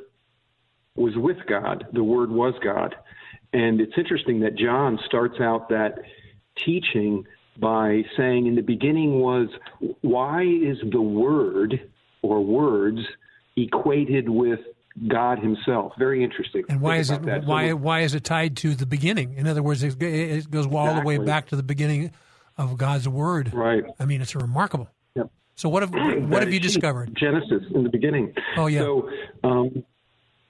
was 0.95 1.15
with 1.15 1.37
God. 1.47 1.85
The 1.93 2.03
Word 2.03 2.31
was 2.31 2.53
God. 2.63 2.95
And 3.53 3.81
it's 3.81 3.93
interesting 3.97 4.39
that 4.41 4.55
John 4.55 4.99
starts 5.05 5.39
out 5.39 5.69
that 5.69 5.99
teaching 6.55 7.25
by 7.57 8.03
saying, 8.17 8.47
In 8.47 8.55
the 8.55 8.61
beginning 8.61 9.19
was, 9.19 9.49
why 10.01 10.43
is 10.43 10.77
the 10.89 11.01
Word 11.01 11.89
or 12.21 12.43
words 12.43 12.99
equated 13.55 14.29
with 14.29 14.59
God 15.07 15.39
Himself? 15.39 15.93
Very 15.97 16.23
interesting. 16.23 16.63
And 16.69 16.81
why 16.81 16.97
is 16.97 17.09
it 17.09 17.23
that. 17.23 17.43
So 17.43 17.47
why 17.47 17.73
why 17.73 18.01
is 18.01 18.15
it 18.15 18.23
tied 18.23 18.57
to 18.57 18.75
the 18.75 18.85
beginning? 18.85 19.35
In 19.35 19.47
other 19.47 19.63
words, 19.63 19.83
it, 19.83 20.01
it 20.01 20.49
goes 20.49 20.67
all 20.67 20.95
the 20.95 21.01
way 21.01 21.17
back 21.17 21.47
to 21.47 21.55
the 21.55 21.63
beginning 21.63 22.11
of 22.57 22.77
God's 22.77 23.07
word. 23.07 23.53
Right. 23.53 23.83
I 23.99 24.05
mean, 24.05 24.21
it's 24.21 24.35
remarkable. 24.35 24.89
Yep. 25.15 25.29
So 25.55 25.69
what 25.69 25.83
have 25.83 25.91
what 26.29 26.41
have 26.41 26.53
you 26.53 26.59
discovered? 26.59 27.15
Genesis 27.15 27.63
in 27.73 27.83
the 27.83 27.89
beginning. 27.89 28.33
Oh, 28.57 28.67
yeah. 28.67 28.81
So, 28.81 29.09
um, 29.43 29.83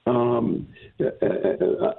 um, 0.06 0.66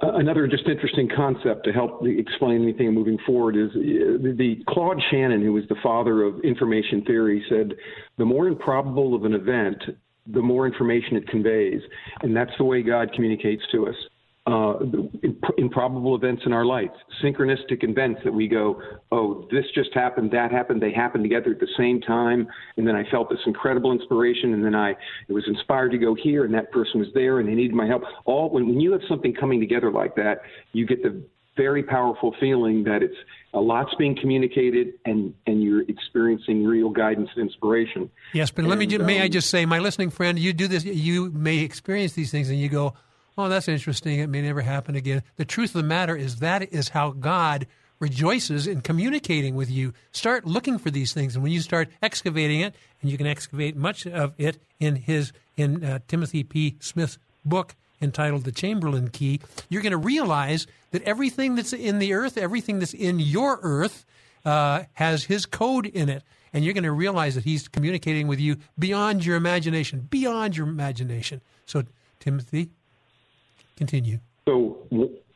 another 0.02 0.46
just 0.46 0.66
interesting 0.68 1.08
concept 1.14 1.64
to 1.64 1.72
help 1.72 2.02
explain 2.06 2.62
anything 2.62 2.92
moving 2.92 3.18
forward 3.26 3.56
is 3.56 3.70
uh, 3.70 4.18
the 4.36 4.62
Claude 4.68 5.00
Shannon, 5.10 5.42
who 5.42 5.52
was 5.52 5.64
the 5.68 5.76
father 5.82 6.22
of 6.22 6.40
information 6.40 7.02
theory, 7.04 7.44
said 7.48 7.74
the 8.18 8.24
more 8.24 8.46
improbable 8.46 9.14
of 9.14 9.24
an 9.24 9.32
event, 9.32 9.82
the 10.26 10.42
more 10.42 10.66
information 10.66 11.16
it 11.16 11.26
conveys, 11.28 11.80
and 12.22 12.36
that's 12.36 12.52
the 12.58 12.64
way 12.64 12.82
God 12.82 13.12
communicates 13.14 13.62
to 13.72 13.86
us. 13.86 13.96
Uh, 14.46 14.74
imp- 15.22 15.56
improbable 15.56 16.14
events 16.14 16.42
in 16.44 16.52
our 16.52 16.66
life, 16.66 16.90
synchronistic 17.22 17.82
events 17.82 18.20
that 18.24 18.32
we 18.32 18.46
go, 18.46 18.78
oh, 19.10 19.48
this 19.50 19.64
just 19.74 19.88
happened, 19.94 20.30
that 20.30 20.50
happened, 20.52 20.82
they 20.82 20.92
happened 20.92 21.24
together 21.24 21.52
at 21.52 21.60
the 21.60 21.68
same 21.78 21.98
time, 22.02 22.46
and 22.76 22.86
then 22.86 22.94
I 22.94 23.10
felt 23.10 23.30
this 23.30 23.38
incredible 23.46 23.90
inspiration, 23.90 24.52
and 24.52 24.62
then 24.62 24.74
I 24.74 24.96
was 25.30 25.44
inspired 25.46 25.92
to 25.92 25.98
go 25.98 26.14
here, 26.14 26.44
and 26.44 26.52
that 26.52 26.70
person 26.72 27.00
was 27.00 27.08
there, 27.14 27.38
and 27.38 27.48
they 27.48 27.54
needed 27.54 27.74
my 27.74 27.86
help. 27.86 28.02
All 28.26 28.50
when, 28.50 28.68
when 28.68 28.80
you 28.80 28.92
have 28.92 29.00
something 29.08 29.32
coming 29.32 29.60
together 29.60 29.90
like 29.90 30.14
that, 30.16 30.42
you 30.72 30.86
get 30.86 31.02
the 31.02 31.24
very 31.56 31.82
powerful 31.82 32.34
feeling 32.38 32.84
that 32.84 33.02
it's 33.02 33.16
a 33.54 33.60
lot's 33.60 33.94
being 33.94 34.14
communicated, 34.14 34.94
and 35.06 35.32
and 35.46 35.62
you're 35.62 35.88
experiencing 35.88 36.64
real 36.64 36.90
guidance 36.90 37.30
and 37.34 37.48
inspiration. 37.48 38.10
Yes, 38.34 38.50
but 38.50 38.66
let 38.66 38.76
me 38.76 38.84
And, 38.84 38.90
ju- 38.90 38.98
may 38.98 39.20
I 39.22 39.24
um, 39.24 39.30
just 39.30 39.48
say, 39.48 39.64
my 39.64 39.78
listening 39.78 40.10
friend, 40.10 40.38
you 40.38 40.52
do 40.52 40.68
this. 40.68 40.84
You 40.84 41.30
may 41.30 41.60
experience 41.60 42.12
these 42.12 42.30
things, 42.30 42.50
and 42.50 42.58
you 42.58 42.68
go, 42.68 42.92
"Oh, 43.36 43.48
that's 43.48 43.68
interesting. 43.68 44.18
It 44.18 44.28
may 44.28 44.42
never 44.42 44.62
happen 44.62 44.94
again." 44.96 45.22
The 45.36 45.44
truth 45.44 45.74
of 45.74 45.82
the 45.82 45.88
matter 45.88 46.16
is 46.16 46.36
that 46.36 46.72
is 46.72 46.90
how 46.90 47.10
God 47.10 47.66
rejoices 48.00 48.66
in 48.66 48.80
communicating 48.80 49.54
with 49.54 49.70
you. 49.70 49.94
Start 50.12 50.44
looking 50.44 50.78
for 50.78 50.90
these 50.90 51.12
things, 51.12 51.34
and 51.34 51.42
when 51.42 51.52
you 51.52 51.60
start 51.60 51.88
excavating 52.02 52.60
it, 52.60 52.74
and 53.00 53.10
you 53.10 53.16
can 53.16 53.26
excavate 53.26 53.76
much 53.76 54.06
of 54.06 54.34
it 54.38 54.58
in 54.80 54.96
his 54.96 55.32
in 55.56 55.84
uh, 55.84 56.00
Timothy 56.08 56.42
P. 56.42 56.76
Smith's 56.80 57.18
book 57.44 57.74
entitled 58.00 58.44
The 58.44 58.52
Chamberlain 58.52 59.08
Key, 59.08 59.40
you're 59.68 59.82
going 59.82 59.92
to 59.92 59.96
realize 59.96 60.66
that 60.90 61.02
everything 61.02 61.54
that's 61.54 61.72
in 61.72 61.98
the 61.98 62.12
earth, 62.12 62.36
everything 62.36 62.78
that's 62.78 62.94
in 62.94 63.18
your 63.18 63.58
earth, 63.62 64.04
uh, 64.44 64.84
has 64.94 65.24
his 65.24 65.46
code 65.46 65.86
in 65.86 66.08
it. 66.08 66.22
And 66.52 66.64
you're 66.64 66.74
going 66.74 66.84
to 66.84 66.92
realize 66.92 67.34
that 67.34 67.44
he's 67.44 67.66
communicating 67.66 68.28
with 68.28 68.38
you 68.38 68.58
beyond 68.78 69.24
your 69.24 69.36
imagination, 69.36 70.06
beyond 70.08 70.56
your 70.56 70.68
imagination. 70.68 71.40
So, 71.66 71.82
Timothy, 72.20 72.70
continue. 73.76 74.18
So, 74.46 74.86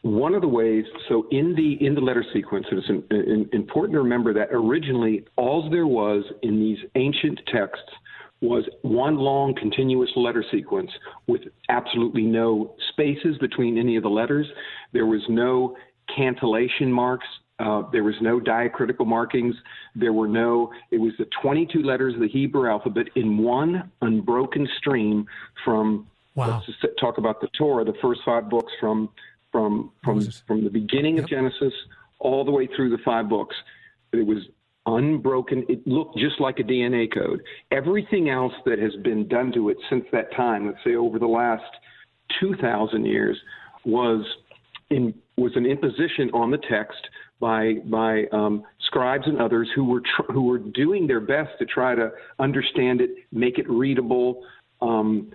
one 0.03 0.35
of 0.35 0.43
the 0.43 0.49
ways, 0.49 0.85
so 1.09 1.27
in 1.31 1.55
the 1.55 1.85
in 1.85 1.95
the 1.95 2.01
letter 2.01 2.25
sequence, 2.33 2.67
it's 2.71 2.89
in, 2.89 3.03
in, 3.11 3.49
important 3.53 3.95
to 3.95 4.01
remember 4.01 4.33
that 4.35 4.49
originally 4.53 5.25
all 5.37 5.69
there 5.71 5.87
was 5.87 6.25
in 6.43 6.59
these 6.59 6.79
ancient 6.95 7.41
texts 7.53 7.91
was 8.41 8.65
one 8.83 9.17
long 9.17 9.55
continuous 9.55 10.11
letter 10.15 10.45
sequence 10.53 10.91
with 11.27 11.43
absolutely 11.69 12.23
no 12.23 12.75
spaces 12.91 13.37
between 13.39 13.77
any 13.77 13.97
of 13.97 14.03
the 14.03 14.09
letters. 14.09 14.47
There 14.93 15.07
was 15.07 15.23
no 15.29 15.77
cantillation 16.15 16.93
marks. 16.93 17.27
Uh, 17.59 17.83
there 17.91 18.05
was 18.05 18.15
no 18.21 18.39
diacritical 18.39 19.05
markings. 19.05 19.55
There 19.97 20.13
were 20.13 20.29
no, 20.29 20.73
it 20.93 20.99
was 20.99 21.13
the 21.19 21.27
22 21.43 21.83
letters 21.83 22.15
of 22.15 22.21
the 22.21 22.29
Hebrew 22.29 22.71
alphabet 22.71 23.07
in 23.17 23.39
one 23.39 23.91
unbroken 24.01 24.69
stream 24.79 25.27
from, 25.65 26.07
wow. 26.39 26.63
let's 26.67 26.95
talk 27.01 27.19
about 27.19 27.41
the 27.41 27.49
Torah, 27.49 27.85
the 27.85 27.95
first 28.01 28.21
five 28.25 28.49
books 28.49 28.73
from, 28.81 29.09
from, 29.53 29.93
from, 30.05 30.27
from 30.47 30.65
the 30.65 30.71
beginning 30.71 31.17
yep. 31.17 31.25
of 31.25 31.31
Genesis 31.31 31.73
all 32.19 32.45
the 32.45 32.51
way 32.51 32.69
through 32.75 32.91
the 32.91 33.03
five 33.05 33.29
books. 33.29 33.55
It 34.13 34.27
was 34.27 34.39
unbroken. 34.87 35.65
It 35.69 35.87
looked 35.87 36.17
just 36.17 36.41
like 36.41 36.59
a 36.59 36.63
DNA 36.63 37.13
code. 37.13 37.43
Everything 37.71 38.31
else 38.31 38.55
that 38.65 38.79
has 38.79 38.95
been 39.03 39.29
done 39.29 39.53
to 39.53 39.69
it 39.69 39.77
since 39.91 40.05
that 40.13 40.35
time, 40.35 40.67
let's 40.67 40.79
say 40.85 40.95
over 40.95 41.19
the 41.19 41.27
last 41.27 41.65
2,000 42.41 43.05
years, 43.05 43.37
was 43.85 44.25
in 44.91 45.15
was 45.37 45.53
an 45.55 45.67
imposition 45.67 46.31
on 46.33 46.51
the 46.51 46.59
text 46.69 46.99
by 47.41 47.75
by 47.85 48.25
um, 48.33 48.65
scribes 48.87 49.25
and 49.27 49.41
others 49.41 49.69
who 49.75 49.85
were 49.85 50.01
tr- 50.01 50.33
who 50.33 50.43
were 50.43 50.59
doing 50.59 51.07
their 51.07 51.21
best 51.21 51.51
to 51.59 51.67
try 51.67 51.95
to 51.95 52.11
understand 52.39 53.01
it, 53.01 53.11
make 53.31 53.59
it 53.59 53.69
readable, 53.69 54.43
um, 54.81 55.33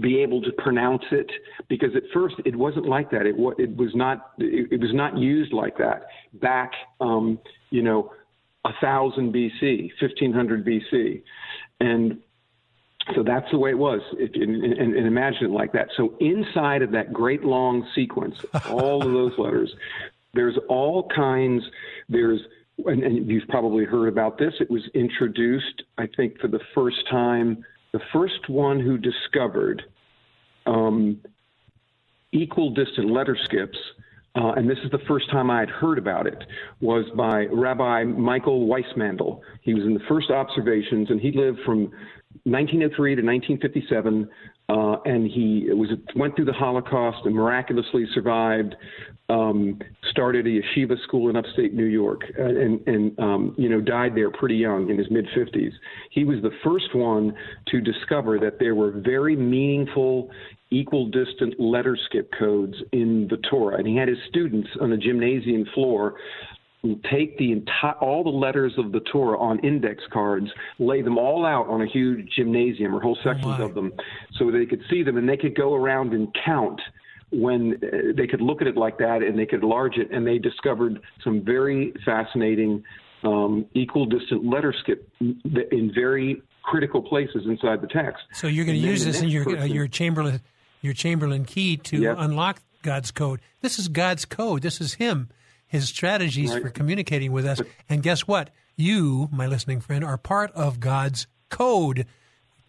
be 0.00 0.20
able 0.20 0.40
to 0.42 0.52
pronounce 0.52 1.04
it. 1.10 1.30
Because 1.68 1.94
at 1.96 2.02
first 2.12 2.36
it 2.44 2.56
wasn't 2.56 2.86
like 2.86 3.10
that. 3.10 3.26
It, 3.26 3.36
it 3.58 3.76
was 3.76 3.90
not 3.94 4.32
it, 4.38 4.72
it 4.72 4.80
was 4.80 4.94
not 4.94 5.16
used 5.18 5.52
like 5.52 5.76
that 5.78 6.06
back. 6.34 6.72
Um, 7.00 7.38
you 7.70 7.82
know, 7.82 8.12
1000 8.62 9.32
BC, 9.32 9.90
1500 10.00 10.64
BC. 10.64 11.22
And 11.80 12.18
so 13.14 13.22
that's 13.22 13.46
the 13.50 13.58
way 13.58 13.70
it 13.70 13.78
was. 13.78 14.00
And, 14.18 14.64
and, 14.64 14.94
and, 14.94 15.06
imagine 15.06 15.46
it 15.46 15.50
like 15.50 15.72
that. 15.72 15.88
So 15.96 16.16
inside 16.20 16.82
of 16.82 16.90
that 16.92 17.12
great 17.12 17.44
long 17.44 17.86
sequence, 17.94 18.34
all 18.68 19.02
of 19.06 19.12
those 19.12 19.32
letters, 19.38 19.72
there's 20.34 20.58
all 20.68 21.08
kinds. 21.14 21.62
There's, 22.08 22.40
and, 22.84 23.02
and, 23.02 23.30
you've 23.30 23.48
probably 23.48 23.84
heard 23.84 24.08
about 24.08 24.38
this. 24.38 24.54
It 24.60 24.70
was 24.70 24.82
introduced, 24.94 25.82
I 25.98 26.08
think, 26.16 26.40
for 26.40 26.48
the 26.48 26.60
first 26.74 26.98
time. 27.10 27.64
The 27.96 28.02
first 28.12 28.50
one 28.50 28.78
who 28.78 28.98
discovered 28.98 29.82
um, 30.66 31.18
equal 32.30 32.68
distant 32.74 33.10
letter 33.10 33.38
skips 33.44 33.78
uh, 34.36 34.52
and 34.52 34.68
this 34.68 34.76
is 34.84 34.90
the 34.90 35.00
first 35.08 35.30
time 35.30 35.50
I 35.50 35.60
had 35.60 35.70
heard 35.70 35.96
about 35.96 36.26
it, 36.26 36.44
was 36.80 37.06
by 37.16 37.46
Rabbi 37.46 38.04
Michael 38.04 38.68
Weissmandl. 38.68 39.40
He 39.62 39.72
was 39.72 39.84
in 39.84 39.94
the 39.94 40.02
first 40.08 40.30
observations, 40.30 41.08
and 41.08 41.18
he 41.18 41.32
lived 41.32 41.60
from 41.64 41.84
1903 42.44 43.14
to 43.16 43.22
1957, 43.22 44.28
uh, 44.68 44.96
and 45.04 45.30
he 45.30 45.68
was 45.70 45.90
went 46.16 46.34
through 46.34 46.44
the 46.46 46.52
Holocaust 46.52 47.18
and 47.24 47.34
miraculously 47.34 48.06
survived. 48.14 48.74
Um, 49.28 49.80
started 50.12 50.46
a 50.46 50.50
yeshiva 50.50 51.02
school 51.02 51.28
in 51.28 51.36
upstate 51.36 51.74
New 51.74 51.86
York, 51.86 52.20
and, 52.38 52.80
and 52.86 53.18
um, 53.18 53.54
you 53.58 53.68
know 53.68 53.80
died 53.80 54.14
there 54.14 54.30
pretty 54.30 54.54
young 54.54 54.88
in 54.88 54.98
his 54.98 55.10
mid 55.10 55.26
50s. 55.36 55.72
He 56.10 56.24
was 56.24 56.40
the 56.42 56.52
first 56.62 56.94
one 56.94 57.34
to 57.68 57.80
discover 57.80 58.38
that 58.38 58.60
there 58.60 58.76
were 58.76 58.92
very 58.92 59.34
meaningful 59.34 60.30
equal 60.70 61.06
distant 61.06 61.58
letter 61.60 61.96
skip 62.06 62.30
codes 62.38 62.74
in 62.92 63.28
the 63.30 63.36
Torah. 63.48 63.78
And 63.78 63.86
he 63.86 63.96
had 63.96 64.08
his 64.08 64.18
students 64.28 64.68
on 64.80 64.90
the 64.90 64.96
gymnasium 64.96 65.64
floor 65.74 66.14
take 67.10 67.36
the 67.38 67.52
entire 67.52 67.94
all 67.94 68.22
the 68.22 68.30
letters 68.30 68.72
of 68.78 68.92
the 68.92 69.00
Torah 69.00 69.38
on 69.38 69.58
index 69.60 70.02
cards, 70.12 70.48
lay 70.78 71.02
them 71.02 71.18
all 71.18 71.44
out 71.44 71.68
on 71.68 71.82
a 71.82 71.86
huge 71.86 72.28
gymnasium 72.36 72.94
or 72.94 73.00
whole 73.00 73.18
sections 73.24 73.56
oh 73.58 73.64
of 73.64 73.74
them, 73.74 73.92
so 74.38 74.50
they 74.50 74.66
could 74.66 74.82
see 74.90 75.02
them 75.02 75.16
and 75.16 75.28
they 75.28 75.36
could 75.36 75.56
go 75.56 75.74
around 75.74 76.12
and 76.12 76.28
count 76.44 76.80
when 77.30 77.74
uh, 77.82 78.12
they 78.16 78.26
could 78.26 78.40
look 78.40 78.60
at 78.60 78.68
it 78.68 78.76
like 78.76 78.98
that 78.98 79.22
and 79.22 79.38
they 79.38 79.46
could 79.46 79.62
enlarge 79.62 79.96
it, 79.96 80.10
and 80.10 80.26
they 80.26 80.38
discovered 80.38 81.00
some 81.24 81.42
very 81.44 81.92
fascinating 82.04 82.84
um, 83.24 83.66
equal 83.74 84.06
distant 84.06 84.44
letter 84.44 84.74
skip 84.80 85.08
in 85.20 85.90
very 85.94 86.40
critical 86.62 87.02
places 87.02 87.42
inside 87.46 87.80
the 87.80 87.86
text. 87.86 88.22
So 88.32 88.46
you're 88.46 88.64
going 88.64 88.80
to 88.80 88.86
use 88.86 89.04
this 89.04 89.20
in 89.20 89.28
your 89.28 89.58
uh, 89.58 89.64
your 89.64 89.88
Chamberlain 89.88 90.40
your 90.82 90.92
Chamberlain 90.92 91.44
key 91.44 91.76
to 91.78 91.98
yep. 91.98 92.16
unlock 92.18 92.60
God's 92.82 93.10
code. 93.10 93.40
This 93.60 93.78
is 93.78 93.88
God's 93.88 94.24
code. 94.24 94.62
This 94.62 94.80
is 94.80 94.94
Him, 94.94 95.28
His 95.66 95.88
strategies 95.88 96.52
right. 96.52 96.62
for 96.62 96.70
communicating 96.70 97.32
with 97.32 97.44
us. 97.44 97.60
And 97.88 98.02
guess 98.02 98.26
what? 98.26 98.50
You, 98.76 99.28
my 99.32 99.46
listening 99.46 99.80
friend, 99.80 100.04
are 100.04 100.18
part 100.18 100.52
of 100.52 100.80
God's 100.80 101.26
code. 101.48 102.06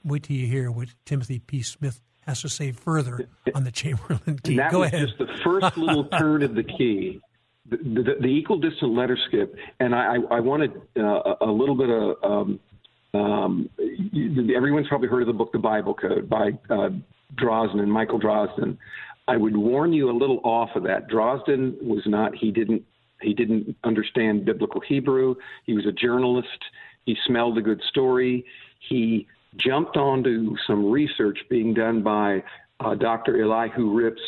Wait 0.04 0.24
till 0.24 0.36
you 0.36 0.48
hear 0.48 0.72
what 0.72 0.90
Timothy 1.06 1.40
P. 1.40 1.62
Smith 1.62 2.02
has 2.22 2.42
to 2.42 2.50
say 2.50 2.72
further 2.72 3.28
on 3.56 3.64
the 3.64 3.72
Chamberlain 3.72 4.40
key. 4.44 4.52
And 4.52 4.60
that 4.60 4.72
Go 4.72 4.80
was 4.80 4.88
ahead. 4.88 5.08
just 5.08 5.18
the 5.18 5.28
first 5.44 5.78
little 5.78 6.06
turn 6.18 6.44
of 6.44 6.56
the 6.56 6.64
key. 6.64 7.22
The, 7.70 7.78
the, 7.78 8.16
the, 8.22 8.28
equal 8.28 8.60
distant 8.60 8.94
letter 8.94 9.18
skip, 9.28 9.54
and 9.82 9.94
I, 9.94 10.16
I 10.32 10.40
wanted 10.40 10.72
uh, 10.98 11.36
a 11.42 11.52
little 11.52 11.76
bit 11.76 11.90
of 11.90 12.16
um, 12.24 12.60
um, 13.14 13.70
everyone's 14.56 14.88
probably 14.88 15.10
heard 15.10 15.22
of 15.22 15.28
the 15.28 15.34
book 15.34 15.52
The 15.52 15.60
Bible 15.60 15.94
Code 15.94 16.30
by 16.30 16.52
uh, 16.70 16.90
Drosnin, 17.36 17.88
Michael 17.88 18.20
Drosnin. 18.20 18.78
I 19.28 19.38
would 19.38 19.56
warn 19.56 19.94
you 19.94 20.10
a 20.10 20.16
little 20.18 20.40
off 20.44 20.70
of 20.76 20.84
that. 20.84 21.10
Drosnin 21.10 21.82
was 21.84 22.04
not. 22.06 22.36
He 22.36 22.52
didn't. 22.52 22.84
He 23.22 23.34
didn't 23.34 23.76
understand 23.84 24.46
biblical 24.46 24.80
Hebrew. 24.82 25.36
He 25.66 25.74
was 25.74 25.88
a 25.88 25.92
journalist. 25.92 26.64
He 27.06 27.18
smelled 27.26 27.58
a 27.58 27.62
good 27.62 27.82
story. 27.90 28.46
He 28.88 29.28
jumped 29.56 29.98
onto 29.98 30.56
some 30.68 30.92
research 30.92 31.40
being 31.50 31.74
done 31.74 32.04
by 32.04 32.44
uh, 32.80 32.94
Dr. 32.94 33.42
Elihu 33.42 33.92
Rips, 33.92 34.22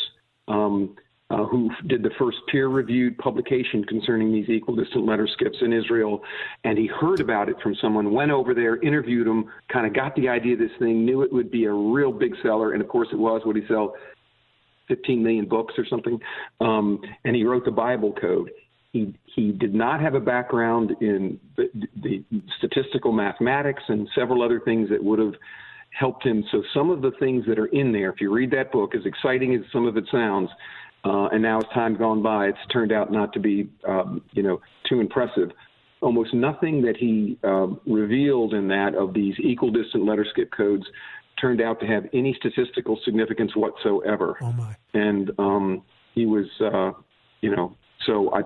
um, 0.48 0.96
uh, 1.30 1.44
who 1.44 1.70
did 1.86 2.02
the 2.02 2.10
first 2.18 2.38
peer 2.50 2.66
reviewed 2.66 3.16
publication 3.18 3.84
concerning 3.84 4.32
these 4.32 4.48
equal 4.48 4.74
distant 4.74 5.06
letter 5.06 5.28
skips 5.32 5.58
in 5.60 5.72
Israel. 5.72 6.22
And 6.64 6.76
he 6.76 6.88
heard 6.88 7.20
about 7.20 7.48
it 7.48 7.56
from 7.62 7.76
someone, 7.76 8.12
went 8.12 8.32
over 8.32 8.54
there, 8.54 8.82
interviewed 8.82 9.28
him, 9.28 9.44
kind 9.68 9.86
of 9.86 9.94
got 9.94 10.16
the 10.16 10.28
idea 10.28 10.54
of 10.54 10.58
this 10.58 10.72
thing, 10.80 11.04
knew 11.04 11.22
it 11.22 11.32
would 11.32 11.50
be 11.50 11.66
a 11.66 11.72
real 11.72 12.12
big 12.12 12.34
seller. 12.42 12.72
And 12.72 12.82
of 12.82 12.88
course, 12.88 13.08
it 13.12 13.18
was. 13.18 13.42
What 13.44 13.54
he 13.54 13.62
sell? 13.68 13.94
15 14.90 15.22
million 15.22 15.46
books 15.48 15.74
or 15.78 15.86
something. 15.86 16.20
Um, 16.60 17.00
and 17.24 17.34
he 17.34 17.44
wrote 17.44 17.64
the 17.64 17.70
Bible 17.70 18.12
Code. 18.20 18.50
He, 18.92 19.14
he 19.36 19.52
did 19.52 19.72
not 19.72 20.00
have 20.00 20.14
a 20.14 20.20
background 20.20 20.96
in 21.00 21.38
the, 21.56 21.70
the 22.02 22.24
statistical 22.58 23.12
mathematics 23.12 23.82
and 23.88 24.08
several 24.14 24.42
other 24.42 24.60
things 24.60 24.90
that 24.90 25.02
would 25.02 25.20
have 25.20 25.34
helped 25.96 26.24
him. 26.26 26.44
So 26.50 26.62
some 26.74 26.90
of 26.90 27.00
the 27.00 27.12
things 27.20 27.44
that 27.46 27.58
are 27.58 27.66
in 27.66 27.92
there, 27.92 28.10
if 28.10 28.20
you 28.20 28.32
read 28.32 28.50
that 28.50 28.72
book, 28.72 28.94
as 28.94 29.06
exciting 29.06 29.54
as 29.54 29.60
some 29.72 29.86
of 29.86 29.96
it 29.96 30.04
sounds, 30.10 30.50
uh, 31.04 31.28
and 31.28 31.42
now 31.42 31.58
as 31.58 31.64
time 31.72 31.96
gone 31.96 32.22
by, 32.22 32.48
it's 32.48 32.58
turned 32.72 32.92
out 32.92 33.12
not 33.12 33.32
to 33.32 33.40
be, 33.40 33.68
um, 33.86 34.22
you 34.32 34.42
know, 34.42 34.60
too 34.88 35.00
impressive. 35.00 35.50
Almost 36.02 36.34
nothing 36.34 36.82
that 36.82 36.96
he 36.96 37.38
um, 37.44 37.80
revealed 37.86 38.54
in 38.54 38.68
that 38.68 38.94
of 38.94 39.14
these 39.14 39.34
equal 39.38 39.70
distant 39.70 40.04
letter 40.04 40.26
skip 40.30 40.50
codes 40.50 40.84
turned 41.40 41.60
out 41.60 41.80
to 41.80 41.86
have 41.86 42.06
any 42.12 42.34
statistical 42.34 42.98
significance 43.04 43.56
whatsoever. 43.56 44.36
Oh 44.40 44.52
my! 44.52 44.76
And 44.94 45.30
um, 45.38 45.82
he 46.14 46.26
was, 46.26 46.46
uh, 46.60 46.92
you 47.40 47.54
know, 47.54 47.76
so 48.06 48.32
I, 48.32 48.42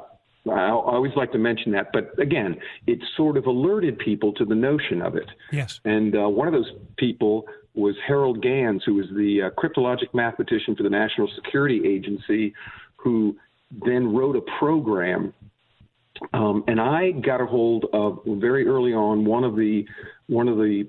I 0.50 0.70
always 0.70 1.12
like 1.16 1.32
to 1.32 1.38
mention 1.38 1.72
that. 1.72 1.90
But 1.92 2.18
again, 2.18 2.56
it 2.86 2.98
sort 3.16 3.36
of 3.36 3.46
alerted 3.46 3.98
people 3.98 4.32
to 4.34 4.44
the 4.44 4.54
notion 4.54 5.02
of 5.02 5.16
it. 5.16 5.28
Yes. 5.52 5.80
And 5.84 6.14
uh, 6.14 6.28
one 6.28 6.46
of 6.48 6.54
those 6.54 6.70
people 6.96 7.46
was 7.74 7.96
Harold 8.06 8.42
Gans, 8.42 8.82
who 8.84 8.94
was 8.94 9.06
the 9.16 9.42
uh, 9.42 9.50
cryptologic 9.60 10.14
mathematician 10.14 10.76
for 10.76 10.82
the 10.82 10.90
National 10.90 11.28
Security 11.34 11.82
Agency, 11.86 12.54
who 12.96 13.36
then 13.84 14.14
wrote 14.14 14.36
a 14.36 14.42
program. 14.58 15.34
Um, 16.32 16.62
and 16.68 16.80
I 16.80 17.10
got 17.10 17.40
a 17.40 17.46
hold 17.46 17.86
of 17.92 18.20
very 18.24 18.66
early 18.68 18.92
on 18.92 19.24
one 19.24 19.42
of 19.42 19.56
the 19.56 19.84
one 20.28 20.46
of 20.46 20.56
the 20.58 20.86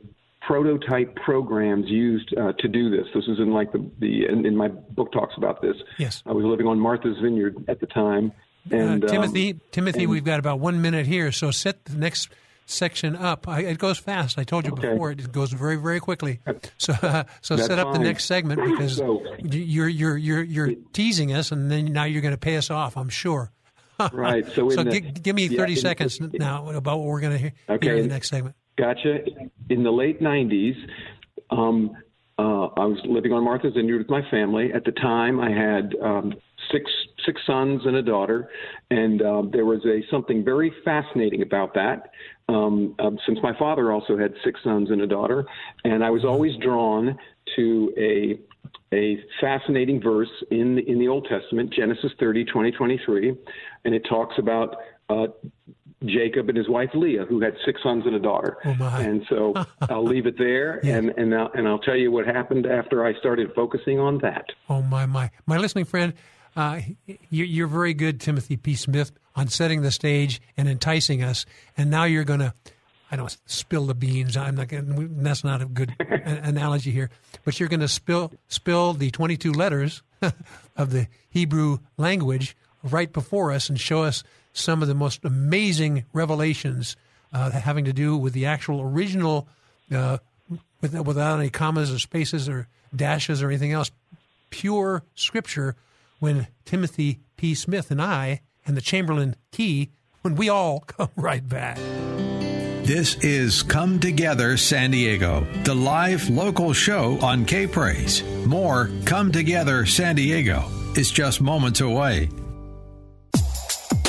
prototype 0.48 1.16
programs 1.16 1.88
used 1.88 2.34
uh, 2.38 2.54
to 2.60 2.68
do 2.68 2.90
this. 2.90 3.06
This 3.14 3.24
is 3.28 3.40
in 3.40 3.52
like 3.52 3.72
the, 3.72 3.90
the 4.00 4.26
in, 4.26 4.46
in, 4.46 4.56
my 4.56 4.68
book 4.68 5.12
talks 5.12 5.34
about 5.38 5.62
this. 5.62 5.76
Yes. 5.98 6.22
I 6.26 6.32
was 6.34 6.46
living 6.46 6.68
on 6.68 6.80
Martha's 6.80 7.18
Vineyard 7.22 7.66
at 7.68 7.80
the 7.80 7.88
time, 7.88 8.32
And 8.72 9.04
uh, 9.04 9.08
Timothy, 9.08 9.52
um, 9.54 9.62
Timothy, 9.72 10.02
and- 10.04 10.10
we've 10.12 10.24
got 10.24 10.40
about 10.40 10.60
one 10.60 10.82
minute 10.82 11.06
here, 11.08 11.32
so 11.32 11.52
set 11.52 11.86
the 11.86 11.98
next 11.98 12.30
section 12.68 13.16
up. 13.16 13.48
I, 13.48 13.62
it 13.62 13.78
goes 13.78 13.98
fast. 14.00 14.40
I 14.40 14.44
told 14.44 14.66
you 14.66 14.72
Okay. 14.74 14.90
before. 14.92 15.12
It 15.12 15.32
goes 15.32 15.52
very, 15.54 15.76
very 15.76 16.00
quickly. 16.00 16.40
So, 16.78 16.94
so 17.42 17.56
That's 17.56 17.68
set 17.68 17.78
up 17.80 17.94
the 17.94 18.00
next 18.00 18.26
segment 18.26 18.60
because 18.72 18.98
So- 18.98 19.24
you're 19.44 19.88
you're 19.88 20.18
you're 20.18 20.44
you're 20.44 20.72
teasing 20.94 21.32
us, 21.34 21.52
and 21.52 21.70
then 21.72 21.86
now 21.94 22.06
you're 22.06 22.22
going 22.24 22.34
to 22.34 22.40
pay 22.40 22.58
us 22.58 22.70
off. 22.70 22.98
I'm 22.98 23.10
sure. 23.10 23.52
Right, 24.12 24.46
so 24.54 24.70
in 24.72 24.88
the- 24.90 25.00
gi- 25.00 25.12
give 25.22 25.36
me 25.38 25.46
yeah, 25.48 25.58
30 25.60 25.72
in- 25.74 25.80
seconds 25.80 26.20
now 26.20 26.70
about 26.72 26.98
what 27.00 27.08
we're 27.08 27.22
going 27.22 27.32
to 27.34 27.38
hear, 27.40 27.54
Okay. 27.70 27.88
hear 27.88 27.96
in 27.96 28.02
the 28.04 28.14
next 28.14 28.28
segment. 28.30 28.56
Gotcha. 28.78 29.20
In 29.70 29.84
the 29.84 29.92
late 29.92 30.22
90s, 30.22 30.76
um, 31.50 31.96
uh, 32.38 32.68
I 32.76 32.86
was 32.86 33.00
living 33.06 33.32
on 33.32 33.44
Martha's 33.44 33.74
Vineyard 33.76 34.00
with 34.00 34.10
my 34.10 34.22
family. 34.30 34.72
At 34.74 34.84
the 34.84 34.92
time, 34.92 35.40
I 35.40 35.50
had 35.50 35.96
um, 36.02 36.34
six 36.72 36.92
six 37.26 37.42
sons 37.48 37.82
and 37.86 37.96
a 37.96 38.02
daughter, 38.02 38.50
and 38.92 39.22
uh, 39.22 39.44
there 39.52 39.64
was 39.66 39.84
a 39.86 40.02
something 40.12 40.44
very 40.44 40.74
fascinating 40.84 41.42
about 41.42 41.74
that. 41.76 42.12
Um, 42.50 42.94
um, 43.00 43.18
since 43.26 43.40
my 43.42 43.58
father 43.58 43.92
also 43.94 44.18
had 44.18 44.34
six 44.44 44.60
sons 44.64 44.92
and 44.92 45.02
a 45.02 45.08
daughter, 45.08 45.46
and 45.86 46.04
I 46.04 46.10
was 46.10 46.26
always 46.26 46.52
drawn 46.58 47.18
to 47.56 47.94
a 47.98 48.38
a 48.94 49.18
fascinating 49.40 50.02
verse 50.02 50.30
in 50.52 50.80
in 50.80 51.00
the 51.00 51.08
Old 51.08 51.28
Testament, 51.30 51.74
Genesis 51.74 52.12
30, 52.20 52.44
20, 52.44 52.72
23, 52.72 53.36
and 53.86 53.96
it 53.96 54.06
talks 54.10 54.36
about 54.38 54.76
uh, 55.10 55.28
Jacob 56.08 56.50
and 56.50 56.58
his 56.58 56.70
wife 56.70 56.90
Leah, 56.94 57.26
who 57.26 57.42
had 57.42 57.56
six 57.66 57.82
sons 57.84 58.04
and 58.06 58.16
a 58.16 58.20
daughter. 58.20 58.58
Oh. 58.66 58.98
And 59.00 59.26
so 59.30 59.54
I'll 59.82 60.04
leave 60.04 60.26
it 60.26 60.38
there, 60.38 60.80
and 60.86 61.10
and 61.18 61.34
I'll, 61.34 61.52
and 61.54 61.68
I'll 61.68 61.80
tell 61.80 61.96
you 61.96 62.12
what 62.12 62.26
happened 62.26 62.66
after 62.66 63.06
I 63.06 63.14
started 63.20 63.52
focusing 63.56 64.00
on 64.00 64.20
that. 64.20 64.46
Oh 64.70 64.82
my 64.82 65.06
my 65.06 65.32
my 65.46 65.58
listening 65.58 65.86
friend, 65.86 66.14
uh, 66.56 66.80
you, 67.06 67.44
you're 67.44 67.68
very 67.68 67.94
good, 67.94 68.22
Timothy 68.22 68.56
P. 68.56 68.76
Smith, 68.76 69.12
on 69.36 69.48
setting 69.50 69.82
the 69.82 69.92
stage 69.92 70.42
and 70.56 70.70
enticing 70.70 71.22
us. 71.22 71.46
And 71.78 71.92
now 71.92 72.06
you're 72.06 72.24
going 72.24 72.40
to, 72.40 72.54
I 73.12 73.18
don't 73.18 73.36
spill 73.46 73.86
the 73.86 73.94
beans. 73.94 74.38
I'm 74.38 74.56
not 74.56 74.70
going. 74.70 75.22
That's 75.22 75.44
not 75.44 75.62
a 75.62 75.66
good 75.66 75.96
analogy 76.00 76.92
here. 76.92 77.10
But 77.44 77.60
you're 77.60 77.70
going 77.70 77.82
to 77.82 77.88
spill 77.88 78.32
spill 78.48 78.94
the 78.94 79.12
22 79.12 79.52
letters 79.52 80.02
of 80.78 80.92
the 80.92 81.08
Hebrew 81.30 81.80
language 81.98 82.56
right 82.84 83.12
before 83.12 83.52
us 83.52 83.70
and 83.70 83.80
show 83.80 84.04
us 84.04 84.24
some 84.56 84.82
of 84.82 84.88
the 84.88 84.96
most 84.96 85.24
amazing 85.24 86.06
revelations 86.14 86.96
uh, 87.34 87.52
having 87.52 87.86
to 87.86 87.94
do 87.94 88.18
with 88.18 88.34
the 88.34 88.46
actual 88.46 88.82
original. 88.82 89.48
Uh, 89.94 90.18
with, 90.82 90.94
without 90.94 91.40
any 91.40 91.50
commas 91.50 91.92
or 91.92 92.00
spaces 92.00 92.48
or 92.48 92.68
dashes 92.96 93.42
or 93.42 93.48
anything 93.50 93.72
else, 93.72 93.92
pure 94.50 95.04
scripture 95.16 95.76
when 96.20 96.48
Timothy 96.64 97.20
P. 97.38 97.56
Smith 97.56 97.92
and 97.92 98.02
I 98.02 98.42
and 98.66 98.78
the 98.78 98.82
Chamberlain 98.82 99.36
Key, 99.52 99.90
when 100.22 100.36
we 100.36 100.50
all 100.50 100.80
come 100.88 101.10
right 101.16 101.48
back. 101.48 101.78
This 102.86 103.16
is 103.24 103.64
Come 103.64 104.00
Together 104.00 104.58
San 104.58 104.92
Diego, 104.92 105.46
the 105.64 105.74
live 105.74 106.30
local 106.30 106.72
show 106.72 107.18
on 107.20 107.46
K 107.46 107.66
Praise. 107.66 108.24
More 108.46 108.92
Come 109.06 109.32
Together 109.32 109.88
San 109.88 110.16
Diego 110.16 110.66
is 110.96 111.10
just 111.10 111.42
moments 111.42 111.82
away. 111.82 112.30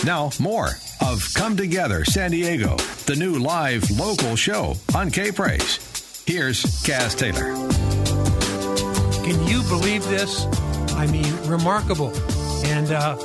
Now, 0.06 0.30
more 0.38 0.68
of 1.00 1.26
Come 1.34 1.56
Together 1.56 2.04
San 2.04 2.30
Diego, 2.30 2.76
the 3.06 3.16
new 3.16 3.40
live 3.40 3.90
local 3.90 4.36
show 4.36 4.76
on 4.94 5.10
K 5.10 5.32
Praise. 5.32 6.22
Here's 6.24 6.62
Kaz 6.84 7.18
Taylor. 7.18 7.52
Can 9.24 9.48
you 9.48 9.62
believe 9.64 10.04
this? 10.04 10.46
I 10.92 11.08
mean, 11.08 11.34
remarkable. 11.48 12.16
And, 12.66 12.92
uh, 12.92 13.18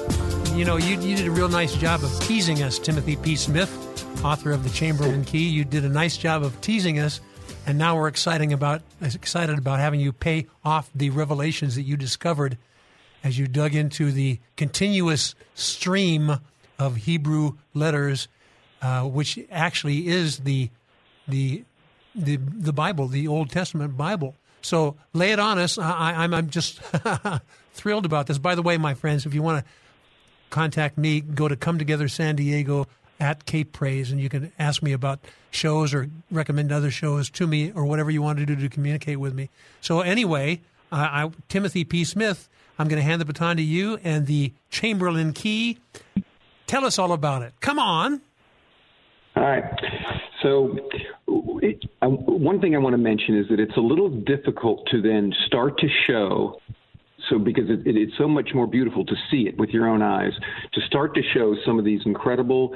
you 0.56 0.66
know, 0.66 0.78
you, 0.78 1.00
you 1.00 1.16
did 1.16 1.28
a 1.28 1.32
real 1.32 1.50
nice 1.50 1.76
job 1.76 2.04
of 2.04 2.20
teasing 2.22 2.64
us, 2.64 2.80
Timothy 2.80 3.16
P. 3.16 3.36
Smith, 3.36 3.70
author 4.26 4.52
of 4.52 4.64
The 4.64 4.72
Chamberlain 4.72 5.24
Key. 5.24 5.50
You 5.50 5.64
did 5.64 5.86
a 5.86 5.90
nice 5.90 6.18
job 6.18 6.42
of 6.42 6.60
teasing 6.62 6.98
us, 6.98 7.22
and 7.68 7.78
now 7.78 7.96
we're 7.96 8.08
exciting 8.08 8.54
about, 8.54 8.82
excited 9.04 9.60
about 9.60 9.78
having 9.78 10.00
you 10.00 10.12
pay 10.12 10.48
off 10.66 10.90
the 10.96 11.12
revelations 11.12 11.76
that 11.76 11.84
you 11.84 11.96
discovered 11.96 12.58
as 13.24 13.38
you 13.38 13.46
dug 13.46 13.76
into 13.76 14.12
the 14.12 14.40
continuous 14.56 15.36
stream 15.54 16.40
of 16.82 16.96
Hebrew 16.96 17.58
letters, 17.76 18.28
uh, 18.82 19.04
which 19.04 19.40
actually 19.52 20.08
is 20.08 20.40
the 20.40 20.70
the 21.28 21.64
the 22.16 22.38
the 22.38 22.74
Bible, 22.74 23.08
the 23.08 23.28
Old 23.28 23.52
Testament 23.52 23.96
Bible. 23.96 24.36
So 24.64 24.96
lay 25.14 25.32
it 25.32 25.40
on 25.40 25.60
us. 25.60 25.78
I, 25.78 26.14
I'm 26.24 26.34
I'm 26.34 26.50
just 26.50 26.80
thrilled 27.74 28.06
about 28.06 28.26
this. 28.28 28.40
By 28.40 28.56
the 28.56 28.64
way, 28.64 28.78
my 28.78 28.96
friends, 28.96 29.26
if 29.26 29.34
you 29.34 29.44
want 29.44 29.64
to 29.64 29.72
contact 30.50 30.98
me, 30.98 31.22
go 31.22 31.48
to 31.48 31.56
Come 31.56 31.78
Together 31.78 32.08
San 32.08 32.36
Diego 32.36 32.88
at 33.20 33.46
K 33.46 33.64
Praise, 33.64 34.12
and 34.12 34.20
you 34.20 34.28
can 34.28 34.52
ask 34.58 34.82
me 34.82 34.92
about 34.92 35.20
shows 35.52 35.94
or 35.94 36.10
recommend 36.32 36.72
other 36.72 36.90
shows 36.90 37.30
to 37.30 37.46
me 37.46 37.72
or 37.72 37.86
whatever 37.86 38.10
you 38.10 38.24
want 38.24 38.40
to 38.40 38.46
do 38.48 38.56
to 38.56 38.70
communicate 38.70 39.20
with 39.20 39.36
me. 39.36 39.52
So 39.82 40.02
anyway, 40.02 40.62
uh, 40.92 40.96
I, 40.96 41.32
Timothy 41.48 41.84
P. 41.84 42.04
Smith, 42.04 42.50
I'm 42.80 42.88
going 42.88 43.00
to 43.00 43.04
hand 43.04 43.22
the 43.22 43.26
baton 43.26 43.58
to 43.58 43.64
you 43.64 44.00
and 44.04 44.26
the 44.26 44.54
Chamberlain 44.72 45.34
Key. 45.34 45.78
Tell 46.72 46.86
us 46.86 46.98
all 46.98 47.12
about 47.12 47.42
it. 47.42 47.54
Come 47.60 47.80
on. 47.80 48.22
All 49.36 49.44
right. 49.44 49.62
So, 50.42 50.78
it, 51.62 51.84
uh, 52.02 52.08
one 52.08 52.62
thing 52.62 52.76
I 52.76 52.78
want 52.78 52.94
to 52.94 52.98
mention 52.98 53.38
is 53.38 53.46
that 53.50 53.60
it's 53.60 53.76
a 53.76 53.82
little 53.82 54.10
difficult 54.10 54.88
to 54.90 55.02
then 55.02 55.34
start 55.48 55.78
to 55.80 55.88
show. 56.08 56.62
So, 57.30 57.40
because 57.40 57.66
it, 57.70 57.86
it, 57.86 57.98
it's 57.98 58.14
so 58.18 58.26
much 58.26 58.52
more 58.56 58.68
beautiful 58.68 59.06
to 59.06 59.16
see 59.30 59.50
it 59.50 59.58
with 59.60 59.72
your 59.72 59.86
own 59.86 60.02
eyes, 60.02 60.32
to 60.72 60.82
start 60.88 61.14
to 61.16 61.22
show 61.34 61.58
some 61.66 61.78
of 61.78 61.84
these 61.84 62.00
incredible 62.06 62.74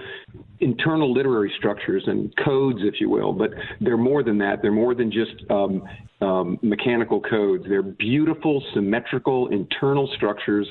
internal 0.59 1.13
literary 1.13 1.53
structures 1.57 2.03
and 2.05 2.35
codes, 2.43 2.79
if 2.81 2.95
you 2.99 3.09
will. 3.09 3.31
But 3.31 3.51
they're 3.79 3.95
more 3.95 4.23
than 4.23 4.37
that. 4.39 4.61
They're 4.61 4.73
more 4.73 4.93
than 4.93 5.09
just 5.09 5.49
um, 5.49 5.83
um, 6.19 6.59
mechanical 6.61 7.21
codes. 7.21 7.63
They're 7.69 7.81
beautiful, 7.81 8.61
symmetrical, 8.73 9.47
internal 9.53 10.09
structures 10.17 10.67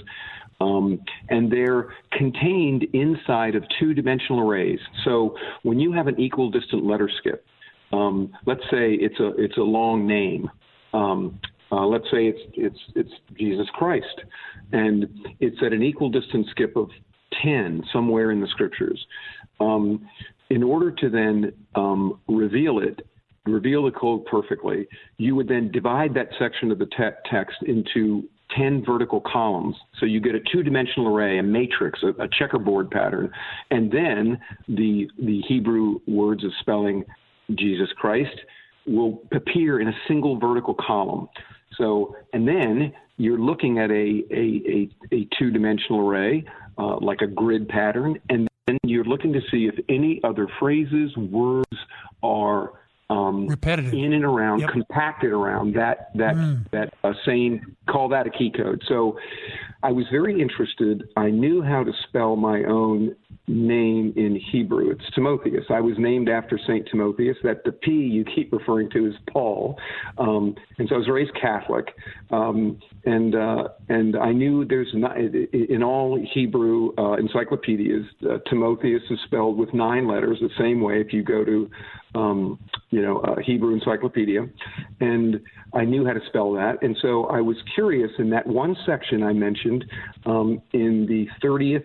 um, 0.61 1.01
and 1.29 1.51
they're 1.51 1.95
contained 2.13 2.85
inside 2.93 3.55
of 3.55 3.65
two-dimensional 3.79 4.41
arrays. 4.41 4.79
So 5.05 5.37
when 5.63 5.81
you 5.81 5.93
have 5.93 6.07
an 6.07 6.19
equal 6.21 6.51
distant 6.51 6.85
letter 6.85 7.11
skip, 7.19 7.45
um, 7.93 8.33
let's 8.47 8.63
say 8.71 8.95
it's 8.95 9.19
a 9.21 9.29
it's 9.37 9.57
a 9.57 9.63
long 9.63 10.07
name. 10.07 10.51
Um, 10.93 11.39
uh, 11.71 11.87
let's 11.87 12.05
say 12.05 12.27
it's 12.27 12.41
it's 12.55 12.79
it's 12.95 13.11
Jesus 13.39 13.67
Christ, 13.75 14.21
and 14.73 15.07
it's 15.41 15.57
at 15.65 15.73
an 15.73 15.83
equal 15.83 16.11
distance 16.11 16.47
skip 16.51 16.77
of 16.77 16.89
ten 17.43 17.83
somewhere 17.93 18.31
in 18.31 18.41
the 18.41 18.49
scriptures. 18.49 19.05
Um, 19.61 20.09
in 20.51 20.63
order 20.63 20.91
to 20.91 21.11
then 21.11 21.53
um, 21.75 22.21
reveal 22.29 22.79
it, 22.79 23.07
reveal 23.47 23.85
the 23.85 23.91
code 23.91 24.25
perfectly, 24.27 24.87
you 25.17 25.35
would 25.35 25.49
then 25.49 25.71
divide 25.71 26.15
that 26.15 26.29
section 26.39 26.71
of 26.71 26.79
the 26.79 26.87
te- 26.87 27.31
text 27.31 27.57
into 27.67 28.29
10 28.57 28.85
vertical 28.85 29.21
columns. 29.21 29.75
So 29.99 30.07
you 30.07 30.21
get 30.21 30.35
a 30.35 30.41
two 30.53 30.63
dimensional 30.63 31.09
array, 31.09 31.39
a 31.39 31.43
matrix, 31.43 32.03
a, 32.03 32.09
a, 32.23 32.29
checkerboard 32.39 32.91
pattern, 32.91 33.31
and 33.71 33.91
then 33.91 34.39
the, 34.69 35.09
the 35.19 35.41
Hebrew 35.49 36.01
words 36.07 36.45
of 36.45 36.51
spelling 36.61 37.05
Jesus 37.55 37.89
Christ 37.97 38.37
will 38.87 39.23
appear 39.33 39.81
in 39.81 39.89
a 39.89 39.95
single 40.07 40.39
vertical 40.39 40.75
column. 40.75 41.29
So, 41.77 42.17
and 42.33 42.47
then 42.47 42.93
you're 43.17 43.39
looking 43.39 43.79
at 43.79 43.91
a, 43.91 44.23
a, 44.31 44.63
a, 44.69 44.91
a 45.15 45.29
two 45.39 45.51
dimensional 45.51 46.07
array, 46.07 46.45
uh, 46.79 46.99
like 46.99 47.21
a 47.21 47.27
grid 47.27 47.69
pattern, 47.69 48.21
and 48.29 48.49
then 48.67 48.79
you're 48.85 49.05
looking 49.05 49.33
to 49.33 49.41
see 49.51 49.67
if 49.67 49.75
any 49.89 50.21
other 50.25 50.49
phrases, 50.59 51.17
words 51.17 51.77
are 52.23 52.73
um, 53.15 53.47
repetitive 53.47 53.93
in 53.93 54.13
and 54.13 54.25
around, 54.25 54.61
yep. 54.61 54.71
compacted 54.71 55.33
around 55.33 55.75
that 55.75 56.11
that 56.15 56.35
mm. 56.35 56.71
that 56.71 56.95
uh, 57.05 57.13
same 57.25 57.77
call 57.89 58.09
that 58.09 58.27
a 58.27 58.31
key 58.31 58.51
code. 58.51 58.83
So 58.89 59.19
I 59.83 59.93
was 59.93 60.07
very 60.11 60.41
interested. 60.41 61.09
I 61.17 61.31
knew 61.31 61.63
how 61.63 61.85
to 61.85 61.93
spell 62.09 62.37
my 62.37 62.65
own 62.65 63.15
name 63.47 64.13
in 64.17 64.41
Hebrew. 64.51 64.91
It's 64.91 65.05
Timotheus. 65.15 65.65
I 65.71 65.81
was 65.81 65.95
named 65.99 66.29
after 66.29 66.59
Saint 66.67 66.89
Timotheus. 66.91 67.37
That 67.43 67.65
the 67.65 67.73
P 67.73 67.91
you 67.93 68.25
keep 68.25 68.53
referring 68.53 68.91
to 68.91 69.07
is 69.07 69.15
Paul, 69.31 69.79
um, 70.19 70.55
and 70.79 70.89
so 70.89 70.97
I 70.97 70.99
was 70.99 71.09
raised 71.09 71.33
Catholic, 71.41 71.95
um, 72.31 72.81
and 73.07 73.35
uh, 73.35 73.69
and 73.89 74.17
I 74.17 74.33
knew 74.33 74.65
there's 74.65 74.91
not 74.95 75.17
in 75.19 75.83
all 75.83 76.19
Hebrew 76.33 76.93
uh, 76.97 77.15
encyclopedias 77.15 78.05
uh, 78.29 78.39
Timotheus 78.49 79.03
is 79.11 79.19
spelled 79.25 79.59
with 79.59 79.73
nine 79.75 80.09
letters 80.09 80.39
the 80.41 80.51
same 80.59 80.81
way. 80.81 81.01
If 81.01 81.13
you 81.13 81.23
go 81.23 81.45
to 81.45 81.71
um, 82.15 82.59
you 82.91 83.03
know, 83.03 83.19
uh, 83.19 83.37
Hebrew 83.45 83.75
Encyclopedia, 83.75 84.47
and 85.01 85.41
I 85.73 85.85
knew 85.85 86.07
how 86.07 86.13
to 86.13 86.21
spell 86.29 86.53
that. 86.53 86.83
And 86.83 86.97
so 87.03 87.25
I 87.25 87.41
was 87.41 87.57
curious 87.75 88.11
in 88.19 88.31
that 88.31 88.47
one 88.47 88.77
section 88.87 89.23
I 89.23 89.33
mentioned 89.33 89.85
um, 90.27 90.63
in 90.73 91.07
the 91.07 91.27
30th 91.45 91.85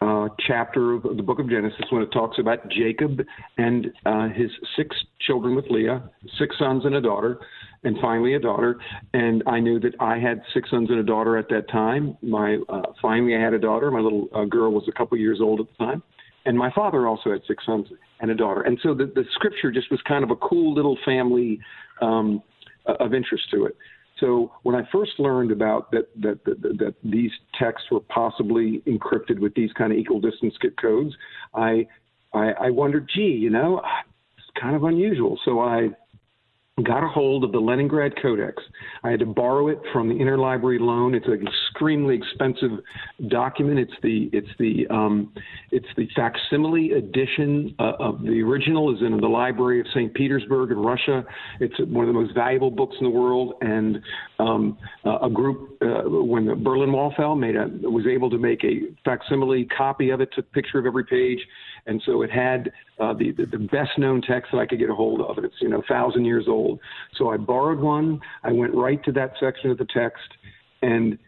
uh, 0.00 0.28
chapter 0.46 0.94
of 0.94 1.02
the 1.02 1.22
book 1.22 1.38
of 1.38 1.48
Genesis 1.48 1.84
when 1.90 2.02
it 2.02 2.10
talks 2.12 2.38
about 2.38 2.68
Jacob 2.70 3.20
and 3.58 3.86
uh, 4.06 4.28
his 4.28 4.50
six 4.76 4.94
children 5.20 5.56
with 5.56 5.64
Leah, 5.70 6.08
six 6.38 6.56
sons 6.58 6.84
and 6.84 6.94
a 6.94 7.00
daughter. 7.00 7.40
And 7.84 7.96
finally 8.00 8.34
a 8.34 8.38
daughter. 8.38 8.78
And 9.12 9.42
I 9.46 9.60
knew 9.60 9.78
that 9.80 9.94
I 10.00 10.18
had 10.18 10.40
six 10.52 10.70
sons 10.70 10.90
and 10.90 10.98
a 10.98 11.02
daughter 11.02 11.36
at 11.36 11.48
that 11.50 11.68
time. 11.68 12.16
My 12.22 12.58
uh, 12.68 12.82
finally 13.00 13.36
I 13.36 13.40
had 13.40 13.54
a 13.54 13.58
daughter. 13.58 13.90
My 13.90 14.00
little 14.00 14.28
uh, 14.34 14.44
girl 14.44 14.72
was 14.72 14.84
a 14.88 14.92
couple 14.92 15.16
years 15.18 15.40
old 15.40 15.60
at 15.60 15.66
the 15.66 15.84
time, 15.84 16.02
and 16.46 16.56
my 16.56 16.70
father 16.72 17.06
also 17.06 17.30
had 17.30 17.42
six 17.46 17.64
sons 17.66 17.86
and 18.20 18.30
a 18.30 18.34
daughter. 18.34 18.62
And 18.62 18.78
so 18.82 18.94
the, 18.94 19.06
the 19.14 19.24
scripture 19.34 19.70
just 19.70 19.90
was 19.90 20.00
kind 20.08 20.24
of 20.24 20.30
a 20.30 20.36
cool 20.36 20.74
little 20.74 20.98
family 21.04 21.60
um, 22.00 22.42
of 22.86 23.14
interest 23.14 23.44
to 23.52 23.66
it. 23.66 23.76
So 24.20 24.52
when 24.62 24.76
I 24.76 24.82
first 24.92 25.12
learned 25.18 25.50
about 25.50 25.90
that, 25.90 26.08
that 26.20 26.44
that, 26.44 26.62
that 26.62 26.78
that 26.78 26.94
these 27.02 27.32
texts 27.58 27.88
were 27.90 28.00
possibly 28.00 28.82
encrypted 28.86 29.40
with 29.40 29.54
these 29.54 29.72
kind 29.72 29.92
of 29.92 29.98
equal 29.98 30.20
distance 30.20 30.54
skip 30.54 30.76
codes, 30.80 31.14
I, 31.54 31.86
I 32.32 32.52
I 32.52 32.70
wondered, 32.70 33.10
gee, 33.12 33.22
you 33.22 33.50
know, 33.50 33.82
it's 34.38 34.46
kind 34.60 34.76
of 34.76 34.84
unusual. 34.84 35.38
So 35.44 35.60
I 35.60 35.88
got 36.82 37.04
a 37.04 37.08
hold 37.08 37.44
of 37.44 37.52
the 37.52 37.58
Leningrad 37.58 38.20
Codex. 38.20 38.60
I 39.04 39.10
had 39.10 39.20
to 39.20 39.26
borrow 39.26 39.68
it 39.68 39.78
from 39.92 40.08
the 40.08 40.14
interlibrary 40.16 40.80
loan. 40.80 41.14
It's 41.14 41.26
an 41.26 41.46
extremely 41.46 42.16
expensive 42.16 42.80
document. 43.28 43.78
It's 43.78 43.92
the 44.02 44.28
it's 44.32 44.48
the 44.58 44.84
um, 44.90 45.32
it's 45.70 45.86
the 45.96 46.08
facsimile 46.16 46.92
edition 46.92 47.76
uh, 47.78 47.92
of 48.00 48.22
the 48.22 48.42
original 48.42 48.92
is 48.92 49.00
in 49.02 49.20
the 49.20 49.28
library 49.28 49.78
of 49.78 49.86
St. 49.94 50.12
Petersburg 50.14 50.72
in 50.72 50.78
Russia. 50.78 51.24
It's 51.60 51.78
one 51.78 52.08
of 52.08 52.12
the 52.12 52.20
most 52.20 52.34
valuable 52.34 52.72
books 52.72 52.96
in 52.98 53.04
the 53.04 53.10
world. 53.10 53.54
And 53.60 54.00
um, 54.40 54.76
uh, 55.06 55.18
a 55.20 55.30
group 55.30 55.78
uh, 55.80 56.02
when 56.08 56.44
the 56.44 56.56
Berlin 56.56 56.92
Wall 56.92 57.14
fell 57.16 57.36
made 57.36 57.54
a 57.54 57.68
was 57.88 58.04
able 58.08 58.30
to 58.30 58.38
make 58.38 58.64
a 58.64 58.80
facsimile 59.04 59.64
copy 59.66 60.10
of 60.10 60.20
it, 60.20 60.30
took 60.34 60.46
a 60.46 60.50
picture 60.50 60.80
of 60.80 60.86
every 60.86 61.04
page, 61.04 61.38
and 61.86 62.02
so 62.06 62.22
it 62.22 62.30
had 62.30 62.72
uh, 62.98 63.12
the, 63.12 63.32
the, 63.32 63.46
the 63.46 63.58
best 63.58 63.98
known 63.98 64.22
text 64.22 64.52
that 64.52 64.58
I 64.58 64.66
could 64.66 64.78
get 64.78 64.90
a 64.90 64.94
hold 64.94 65.20
of. 65.20 65.42
It's 65.42 65.54
you 65.60 65.68
know 65.68 65.82
thousand 65.88 66.24
years 66.24 66.46
old. 66.48 66.80
So 67.16 67.30
I 67.30 67.36
borrowed 67.36 67.80
one. 67.80 68.20
I 68.42 68.52
went 68.52 68.74
right 68.74 69.02
to 69.04 69.12
that 69.12 69.32
section 69.40 69.70
of 69.70 69.78
the 69.78 69.86
text, 69.86 70.28
and 70.82 71.18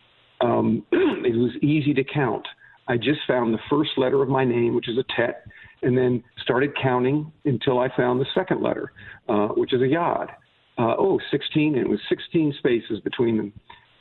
um, 0.41 0.85
it 0.93 1.37
was 1.37 1.53
easy 1.63 1.95
to 1.95 2.05
count. 2.05 2.47
I 2.89 2.97
just 2.97 3.21
found 3.27 3.53
the 3.53 3.59
first 3.69 3.91
letter 3.97 4.23
of 4.23 4.29
my 4.29 4.45
name, 4.45 4.75
which 4.75 4.89
is 4.89 4.97
a 4.97 5.05
tet, 5.17 5.45
and 5.83 5.97
then 5.97 6.23
started 6.43 6.71
counting 6.81 7.33
until 7.45 7.81
I 7.81 7.95
found 7.97 8.21
the 8.21 8.27
second 8.35 8.63
letter, 8.63 8.93
uh, 9.29 9.49
which 9.49 9.73
is 9.73 9.83
a 9.83 9.89
yod. 9.89 10.31
Uh, 10.79 10.95
oh, 10.99 11.19
16, 11.31 11.75
and 11.75 11.87
it 11.87 11.89
was 11.89 11.99
16 12.09 12.55
spaces 12.59 13.01
between 13.01 13.37
them. 13.39 13.53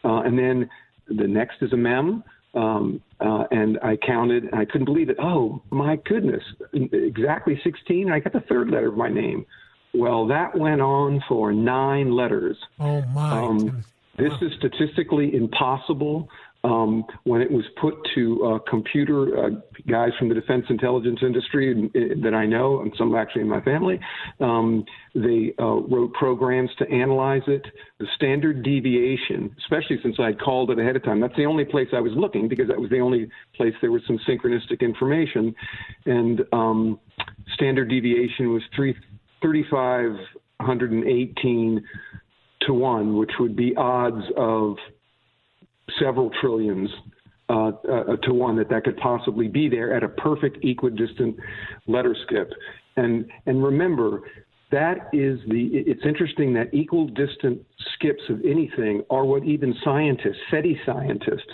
Uh, 0.03 0.21
and 0.21 0.37
then 0.37 0.69
the 1.07 1.27
next 1.27 1.55
is 1.61 1.73
a 1.73 1.77
mem, 1.77 2.23
um, 2.55 3.01
uh, 3.19 3.45
and 3.51 3.77
I 3.83 3.97
counted, 3.97 4.45
and 4.45 4.55
I 4.55 4.65
couldn't 4.65 4.85
believe 4.85 5.09
it. 5.09 5.17
Oh 5.19 5.61
my 5.69 5.97
goodness, 5.97 6.43
exactly 6.73 7.59
16. 7.63 8.11
I 8.11 8.19
got 8.19 8.33
the 8.33 8.41
third 8.41 8.69
letter 8.69 8.89
of 8.89 8.97
my 8.97 9.09
name. 9.09 9.45
Well, 9.93 10.27
that 10.27 10.57
went 10.57 10.81
on 10.81 11.23
for 11.27 11.53
nine 11.53 12.11
letters. 12.11 12.57
Oh 12.79 13.01
my! 13.03 13.31
Um, 13.31 13.83
this 14.17 14.33
is 14.41 14.51
statistically 14.57 15.35
impossible. 15.35 16.29
Um, 16.65 17.03
when 17.25 17.41
it 17.41 17.51
was 17.51 17.65
put 17.79 17.93
to 18.15 18.43
uh, 18.43 18.57
computer 18.67 19.37
uh, 19.37 19.49
guys 19.87 20.09
from 20.17 20.29
the 20.29 20.35
defense 20.35 20.65
intelligence 20.69 21.19
industry 21.21 21.91
that 21.93 22.33
I 22.33 22.47
know, 22.47 22.81
and 22.81 22.91
some 22.97 23.13
actually 23.13 23.43
in 23.43 23.49
my 23.49 23.61
family, 23.61 23.99
um, 24.39 24.83
they 25.13 25.53
uh, 25.59 25.65
wrote 25.65 26.11
programs 26.13 26.71
to 26.79 26.89
analyze 26.89 27.43
it. 27.45 27.63
The 27.99 28.07
standard 28.15 28.63
deviation, 28.63 29.55
especially 29.59 29.99
since 30.01 30.15
I 30.19 30.25
had 30.27 30.39
called 30.39 30.71
it 30.71 30.79
ahead 30.79 30.95
of 30.95 31.03
time, 31.03 31.19
that's 31.19 31.35
the 31.37 31.45
only 31.45 31.65
place 31.65 31.89
I 31.93 31.99
was 31.99 32.13
looking 32.15 32.47
because 32.47 32.67
that 32.67 32.79
was 32.79 32.89
the 32.89 32.99
only 32.99 33.29
place 33.55 33.75
there 33.81 33.91
was 33.91 34.01
some 34.07 34.17
synchronistic 34.27 34.79
information. 34.79 35.53
And 36.07 36.41
um, 36.51 36.99
standard 37.53 37.89
deviation 37.89 38.51
was 38.51 38.63
three, 38.75 38.95
3,518 39.43 41.83
to 42.61 42.73
1, 42.73 43.17
which 43.17 43.31
would 43.39 43.55
be 43.55 43.75
odds 43.75 44.23
of 44.35 44.77
several 45.99 46.29
trillions 46.41 46.89
uh, 47.49 47.67
uh, 47.67 48.15
to 48.23 48.33
one 48.33 48.55
that 48.55 48.69
that 48.69 48.83
could 48.83 48.97
possibly 48.97 49.47
be 49.47 49.69
there 49.69 49.93
at 49.93 50.03
a 50.03 50.09
perfect 50.09 50.63
equidistant 50.63 51.35
letter 51.87 52.15
skip. 52.25 52.51
And 52.97 53.25
and 53.45 53.63
remember, 53.63 54.21
that 54.71 55.09
is 55.13 55.39
the. 55.47 55.69
It's 55.73 56.05
interesting 56.05 56.53
that 56.53 56.73
equidistant 56.73 57.61
skips 57.93 58.23
of 58.29 58.39
anything 58.43 59.03
are 59.09 59.25
what 59.25 59.43
even 59.43 59.75
scientists, 59.83 60.39
SETI 60.49 60.79
scientists, 60.85 61.51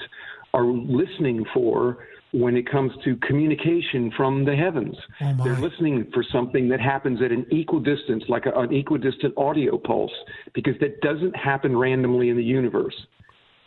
are 0.54 0.66
listening 0.66 1.46
for 1.54 1.98
when 2.34 2.56
it 2.56 2.70
comes 2.70 2.92
to 3.04 3.18
communication 3.18 4.12
from 4.16 4.46
the 4.46 4.56
heavens. 4.56 4.96
Oh 5.22 5.36
They're 5.44 5.60
listening 5.60 6.10
for 6.14 6.24
something 6.32 6.70
that 6.70 6.80
happens 6.80 7.22
at 7.22 7.32
an 7.32 7.46
equidistance, 7.52 8.24
like 8.30 8.46
a, 8.46 8.58
an 8.58 8.74
equidistant 8.74 9.34
audio 9.38 9.78
pulse, 9.78 10.14
because 10.54 10.76
that 10.80 11.02
doesn't 11.02 11.36
happen 11.36 11.76
randomly 11.76 12.30
in 12.30 12.38
the 12.38 12.44
universe. 12.44 12.96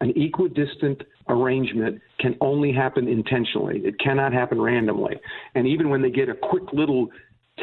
An 0.05 0.13
equidistant 0.17 1.03
arrangement 1.31 1.99
can 2.21 2.37
only 2.43 2.75
happen 2.75 3.09
intentionally. 3.09 3.81
It 3.87 3.99
cannot 3.99 4.35
happen 4.35 4.61
randomly. 4.61 5.19
And 5.55 5.67
even 5.67 5.89
when 5.89 6.03
they 6.03 6.11
get 6.11 6.29
a 6.29 6.35
quick 6.35 6.65
little 6.75 7.09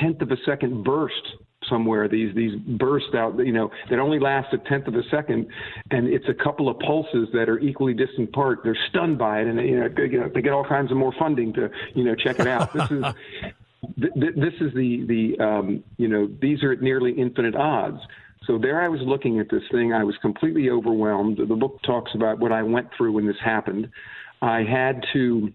tenth 0.01 0.21
of 0.21 0.31
a 0.31 0.37
second 0.43 0.83
burst 0.83 1.35
somewhere 1.69 2.07
these 2.07 2.33
these 2.33 2.55
burst 2.79 3.13
out 3.13 3.37
you 3.45 3.51
know 3.51 3.69
that 3.91 3.99
only 3.99 4.17
last 4.17 4.51
a 4.51 4.57
tenth 4.57 4.87
of 4.87 4.95
a 4.95 5.03
second 5.11 5.45
and 5.91 6.07
it's 6.07 6.27
a 6.27 6.33
couple 6.33 6.67
of 6.67 6.79
pulses 6.79 7.27
that 7.33 7.47
are 7.47 7.59
equally 7.59 7.93
distant 7.93 8.29
apart 8.29 8.61
they're 8.63 8.75
stunned 8.89 9.19
by 9.19 9.41
it 9.41 9.47
and 9.47 9.59
you 9.59 9.79
know, 9.79 9.87
they, 9.95 10.03
you 10.05 10.19
know 10.19 10.27
they 10.33 10.41
get 10.41 10.53
all 10.53 10.63
kinds 10.63 10.89
of 10.89 10.97
more 10.97 11.13
funding 11.19 11.53
to 11.53 11.69
you 11.93 12.03
know 12.03 12.15
check 12.15 12.39
it 12.39 12.47
out 12.47 12.73
this 12.73 12.89
is 12.89 13.03
th- 14.01 14.35
this 14.35 14.53
is 14.59 14.73
the 14.73 15.05
the 15.05 15.43
um, 15.43 15.83
you 15.97 16.07
know 16.07 16.27
these 16.41 16.63
are 16.63 16.71
at 16.71 16.81
nearly 16.81 17.11
infinite 17.11 17.55
odds 17.55 18.01
so 18.45 18.57
there 18.57 18.81
I 18.81 18.87
was 18.87 19.01
looking 19.01 19.39
at 19.39 19.49
this 19.49 19.63
thing. 19.71 19.93
I 19.93 20.03
was 20.03 20.15
completely 20.21 20.69
overwhelmed. 20.69 21.37
The 21.37 21.55
book 21.55 21.79
talks 21.83 22.11
about 22.15 22.39
what 22.39 22.51
I 22.51 22.63
went 22.63 22.87
through 22.97 23.13
when 23.13 23.27
this 23.27 23.35
happened. 23.43 23.89
I 24.41 24.63
had 24.63 25.03
to, 25.13 25.51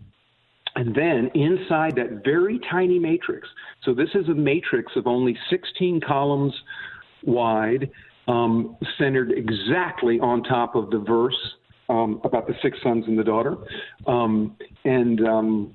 and 0.76 0.94
then 0.94 1.30
inside 1.34 1.96
that 1.96 2.22
very 2.24 2.60
tiny 2.70 2.98
matrix, 2.98 3.48
so 3.84 3.92
this 3.92 4.10
is 4.14 4.28
a 4.28 4.34
matrix 4.34 4.92
of 4.94 5.06
only 5.06 5.36
16 5.50 6.00
columns 6.06 6.54
wide, 7.24 7.90
um, 8.28 8.76
centered 8.98 9.32
exactly 9.32 10.20
on 10.20 10.42
top 10.44 10.76
of 10.76 10.90
the 10.90 10.98
verse 10.98 11.36
um, 11.88 12.20
about 12.24 12.46
the 12.46 12.54
six 12.62 12.78
sons 12.82 13.04
and 13.08 13.18
the 13.18 13.24
daughter. 13.24 13.56
Um, 14.06 14.56
and 14.84 15.26
um, 15.26 15.72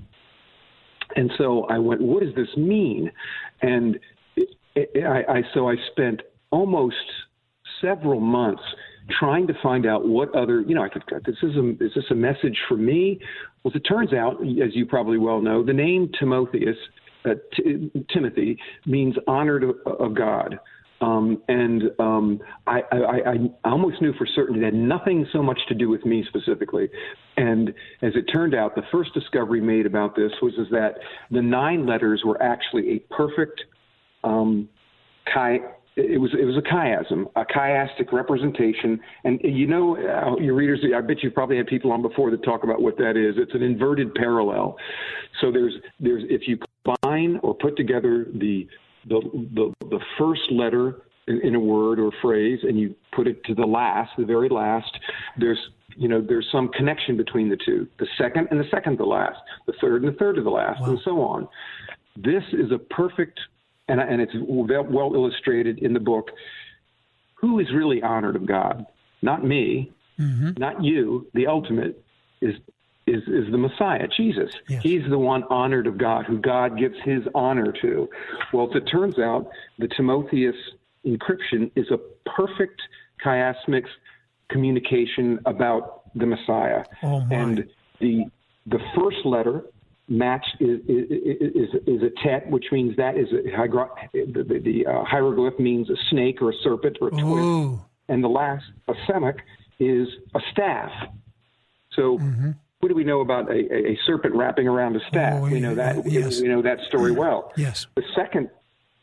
and 1.16 1.30
so 1.38 1.66
I 1.66 1.78
went, 1.78 2.02
what 2.02 2.24
does 2.24 2.34
this 2.36 2.56
mean? 2.56 3.12
And 3.62 4.00
it, 4.38 4.50
it, 4.76 5.06
I, 5.06 5.40
I 5.40 5.42
so 5.54 5.70
I 5.70 5.76
spent 5.92 6.22
almost 6.52 6.96
several 7.82 8.20
months 8.20 8.64
trying 9.20 9.48
to 9.48 9.54
find 9.62 9.86
out 9.86 10.08
what 10.08 10.34
other, 10.36 10.62
you 10.62 10.76
know, 10.76 10.84
I 10.84 10.90
could, 10.90 11.04
this 11.26 11.36
is 11.42 11.56
a, 11.56 11.70
is 11.84 11.92
this 11.96 12.06
a 12.12 12.16
message 12.16 12.58
for 12.68 12.78
me? 12.78 13.20
Well, 13.64 13.72
as 13.74 13.80
it 13.80 13.84
turns 13.84 14.14
out, 14.14 14.42
as 14.42 14.76
you 14.76 14.86
probably 14.86 15.18
well 15.18 15.42
know, 15.42 15.64
the 15.64 15.74
name 15.74 16.10
Timotheus, 16.18 16.78
uh, 17.26 17.32
T- 17.56 17.92
Timothy, 18.14 18.58
means 18.86 19.16
honored 19.28 19.64
of, 19.64 20.16
God. 20.16 20.60
Um, 21.02 21.42
and 21.48 21.84
um, 22.00 22.40
I, 22.68 22.82
I, 22.92 22.96
I, 23.66 23.70
almost 23.72 24.02
knew 24.04 24.14
for 24.14 24.28
certain 24.36 24.62
it 24.62 24.66
had 24.66 24.76
nothing 24.76 25.26
so 25.34 25.42
much 25.42 25.60
to 25.70 25.74
do 25.74 25.90
with 25.90 26.06
me 26.06 26.24
specifically. 26.30 26.90
And 27.38 27.70
as 28.04 28.14
it 28.16 28.32
turned 28.32 28.54
out, 28.54 28.76
the 28.76 28.84
first 28.92 29.12
discovery 29.16 29.62
made 29.62 29.88
about 29.88 30.16
this 30.16 30.32
was 30.44 30.54
is 30.60 30.68
that 30.70 31.00
the 31.32 31.42
nine 31.42 31.88
letters 31.88 32.22
were 32.24 32.42
actually 32.42 32.92
a 32.92 33.00
perfect 33.14 33.62
um, 34.24 34.70
chi- 35.34 35.62
it 35.98 36.20
was 36.20 36.32
it 36.40 36.46
was 36.46 36.56
a 36.56 36.62
chiasm, 36.62 37.26
a 37.36 37.44
chiastic 37.44 38.14
representation, 38.14 39.00
and 39.26 39.42
you 39.44 39.68
know 39.68 39.98
uh, 39.98 40.38
your 40.42 40.56
readers. 40.56 40.80
I 40.96 41.02
bet 41.02 41.22
you've 41.22 41.34
probably 41.34 41.58
had 41.58 41.68
people 41.68 41.92
on 41.92 42.02
before 42.02 42.32
that 42.32 42.44
talk 42.44 42.64
about 42.64 42.82
what 42.82 42.98
that 42.98 43.18
is. 43.18 43.36
It's 43.38 43.54
an 43.54 43.62
inverted 43.62 44.16
parallel. 44.16 44.78
So 45.42 45.52
there's 45.52 45.74
there's 46.00 46.24
if 46.30 46.48
you 46.48 46.58
combine 46.86 47.40
or 47.44 47.54
put 47.54 47.76
together 47.76 48.26
the 48.34 48.68
the 49.10 49.22
the, 49.54 49.74
the 49.90 50.00
first 50.18 50.50
letter 50.50 51.02
in, 51.28 51.42
in 51.42 51.56
a 51.56 51.60
word 51.60 52.00
or 52.00 52.12
phrase, 52.22 52.60
and 52.64 52.80
you 52.80 52.96
put 53.14 53.28
it 53.28 53.44
to 53.46 53.54
the 53.54 53.66
last, 53.66 54.12
the 54.18 54.26
very 54.26 54.48
last, 54.48 54.92
there's 55.38 55.60
you 55.98 56.08
know 56.08 56.22
there's 56.22 56.48
some 56.54 56.70
connection 56.70 57.18
between 57.18 57.50
the 57.50 57.58
two. 57.66 57.86
The 58.00 58.08
second 58.18 58.48
and 58.50 58.60
the 58.60 58.70
second 58.72 58.94
to 58.94 58.98
the 59.00 59.10
last, 59.10 59.40
the 59.68 59.74
third 59.82 60.04
and 60.04 60.14
the 60.14 60.18
third 60.18 60.36
to 60.36 60.42
the 60.42 60.50
last, 60.50 60.80
wow. 60.82 60.90
and 60.90 61.00
so 61.04 61.22
on. 61.22 61.50
This 62.16 62.44
is 62.54 62.72
a 62.72 62.78
perfect 62.78 63.40
and, 63.92 64.00
and 64.00 64.22
it's 64.22 64.34
well 64.36 65.14
illustrated 65.14 65.80
in 65.80 65.94
the 65.94 66.00
book. 66.00 66.32
Who 67.36 67.60
is 67.60 67.68
really 67.74 68.02
honored 68.02 68.36
of 68.36 68.46
God? 68.46 68.86
Not 69.22 69.46
me, 69.46 69.92
mm-hmm. 70.20 70.52
not 70.58 70.84
you. 70.84 71.28
The 71.34 71.48
ultimate 71.48 72.04
is 72.42 72.56
is 73.08 73.24
is 73.28 73.52
the 73.52 73.58
Messiah, 73.58 74.08
Jesus. 74.16 74.52
Yes. 74.70 74.84
He's 74.84 75.02
the 75.10 75.18
one 75.18 75.44
honored 75.50 75.88
of 75.88 75.98
God, 75.98 76.26
who 76.26 76.38
God 76.38 76.78
gives 76.78 76.96
His 77.04 77.24
honor 77.36 77.74
to. 77.82 78.08
Well, 78.54 78.70
as 78.70 78.76
it 78.76 78.86
turns 78.86 79.20
out, 79.20 79.50
the 79.80 79.88
Timotheus 79.88 80.56
encryption 81.06 81.72
is 81.76 81.88
a 81.92 81.98
perfect 82.30 82.82
chiasmic 83.26 83.86
communication 84.50 85.40
about 85.46 86.04
the 86.16 86.26
Messiah, 86.26 86.84
oh 87.04 87.26
and 87.32 87.68
the 88.00 88.26
the 88.68 88.80
first 88.96 89.26
letter 89.26 89.64
match 90.12 90.46
is 90.60 90.80
is, 90.88 91.70
is, 91.88 92.02
a 92.04 92.10
tet, 92.24 92.50
which 92.50 92.66
means 92.72 92.96
that 92.98 93.18
is 93.18 93.28
a 93.32 93.50
hygro- 93.58 93.90
the, 94.14 94.44
the, 94.44 94.60
the 94.60 94.86
uh, 94.86 95.04
hieroglyph 95.06 95.58
means 95.58 95.90
a 95.90 95.96
snake 96.10 96.42
or 96.42 96.50
a 96.52 96.54
serpent 96.64 96.98
or 97.02 97.08
a. 97.10 97.16
Ooh. 97.22 97.82
and 98.10 98.24
the 98.24 98.28
last, 98.28 98.66
a 98.88 98.94
semek, 99.08 99.40
is 99.80 100.08
a 100.36 100.40
staff. 100.52 100.92
So, 101.94 102.18
Mm-hmm. 102.20 102.52
what 102.80 102.90
do 102.90 102.96
we 102.96 103.04
know 103.04 103.22
about 103.22 103.50
a, 103.50 103.54
a, 103.74 103.92
a 103.94 103.98
serpent 104.06 104.36
wrapping 104.36 104.68
around 104.68 104.96
a 104.96 105.00
staff? 105.08 105.42
Oh, 105.42 105.50
we 105.50 105.60
know 105.60 105.70
yeah, 105.70 105.94
that. 105.94 106.06
yes. 106.12 106.42
We 106.42 106.48
know 106.50 106.62
that 106.62 106.80
story 106.88 107.12
well. 107.12 107.52
Yes. 107.56 107.88
The 107.96 108.04
second 108.16 108.50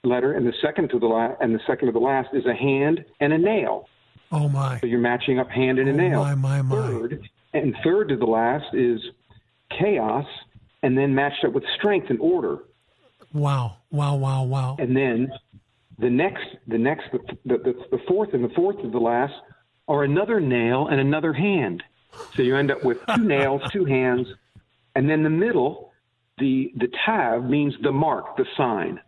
letter 0.05 0.32
and 0.32 0.47
the 0.47 0.55
second 0.62 0.90
to 0.90 0.98
the 0.98 1.06
last 1.06 1.36
and 1.40 1.55
the 1.55 1.60
second 1.66 1.86
to 1.86 1.93
the 1.93 1.98
last 1.98 2.28
is 2.35 2.44
a 2.47 2.55
hand 2.55 3.05
and 3.20 3.32
a 3.32 3.39
nail. 3.39 3.89
Oh 4.30 4.48
my. 4.48 4.78
So 4.80 4.86
you're 4.86 5.01
matching 5.01 5.39
up 5.39 5.48
hand 5.51 5.78
and 5.78 5.89
a 5.89 5.93
Oh, 5.93 5.97
nail. 5.97 6.20
my, 6.20 6.35
my, 6.35 6.62
my. 6.62 6.76
Third 6.76 7.28
and 7.55 7.74
third 7.82 8.09
to 8.10 8.16
the 8.16 8.26
last 8.26 8.74
is 8.74 9.01
chaos, 9.70 10.26
and 10.83 10.97
then 10.97 11.15
matched 11.15 11.45
up 11.45 11.53
with 11.53 11.65
strength 11.77 12.09
and 12.11 12.21
order. 12.21 12.59
Wow. 13.33 13.77
Wow. 13.91 14.17
Wow. 14.17 14.45
Wow. 14.45 14.77
And 14.79 14.97
then 14.97 15.31
the 15.99 16.11
next, 16.11 16.45
the 16.67 16.79
next, 16.79 17.05
the, 17.13 17.19
the, 17.45 17.75
the 17.91 17.99
fourth 18.07 18.33
and 18.35 18.45
the 18.45 18.55
fourth 18.55 18.81
to 18.83 18.91
the 18.91 18.99
last 18.99 19.35
are 19.89 20.05
another 20.05 20.41
nail 20.41 20.89
and 20.89 21.01
another 21.01 21.33
hand. 21.33 21.83
So 22.37 22.43
you 22.43 22.57
end 22.57 22.71
up 22.71 22.85
with 22.85 22.99
two 23.15 23.25
nails, 23.27 23.63
two 23.73 23.85
hands, 23.85 24.27
and 24.95 25.09
then 25.09 25.23
the 25.23 25.31
middle, 25.31 25.93
the 26.39 26.73
the 26.77 26.89
tav 27.05 27.45
means 27.45 27.75
the 27.83 27.93
mark, 27.93 28.37
the 28.37 28.47
sign. 28.57 29.01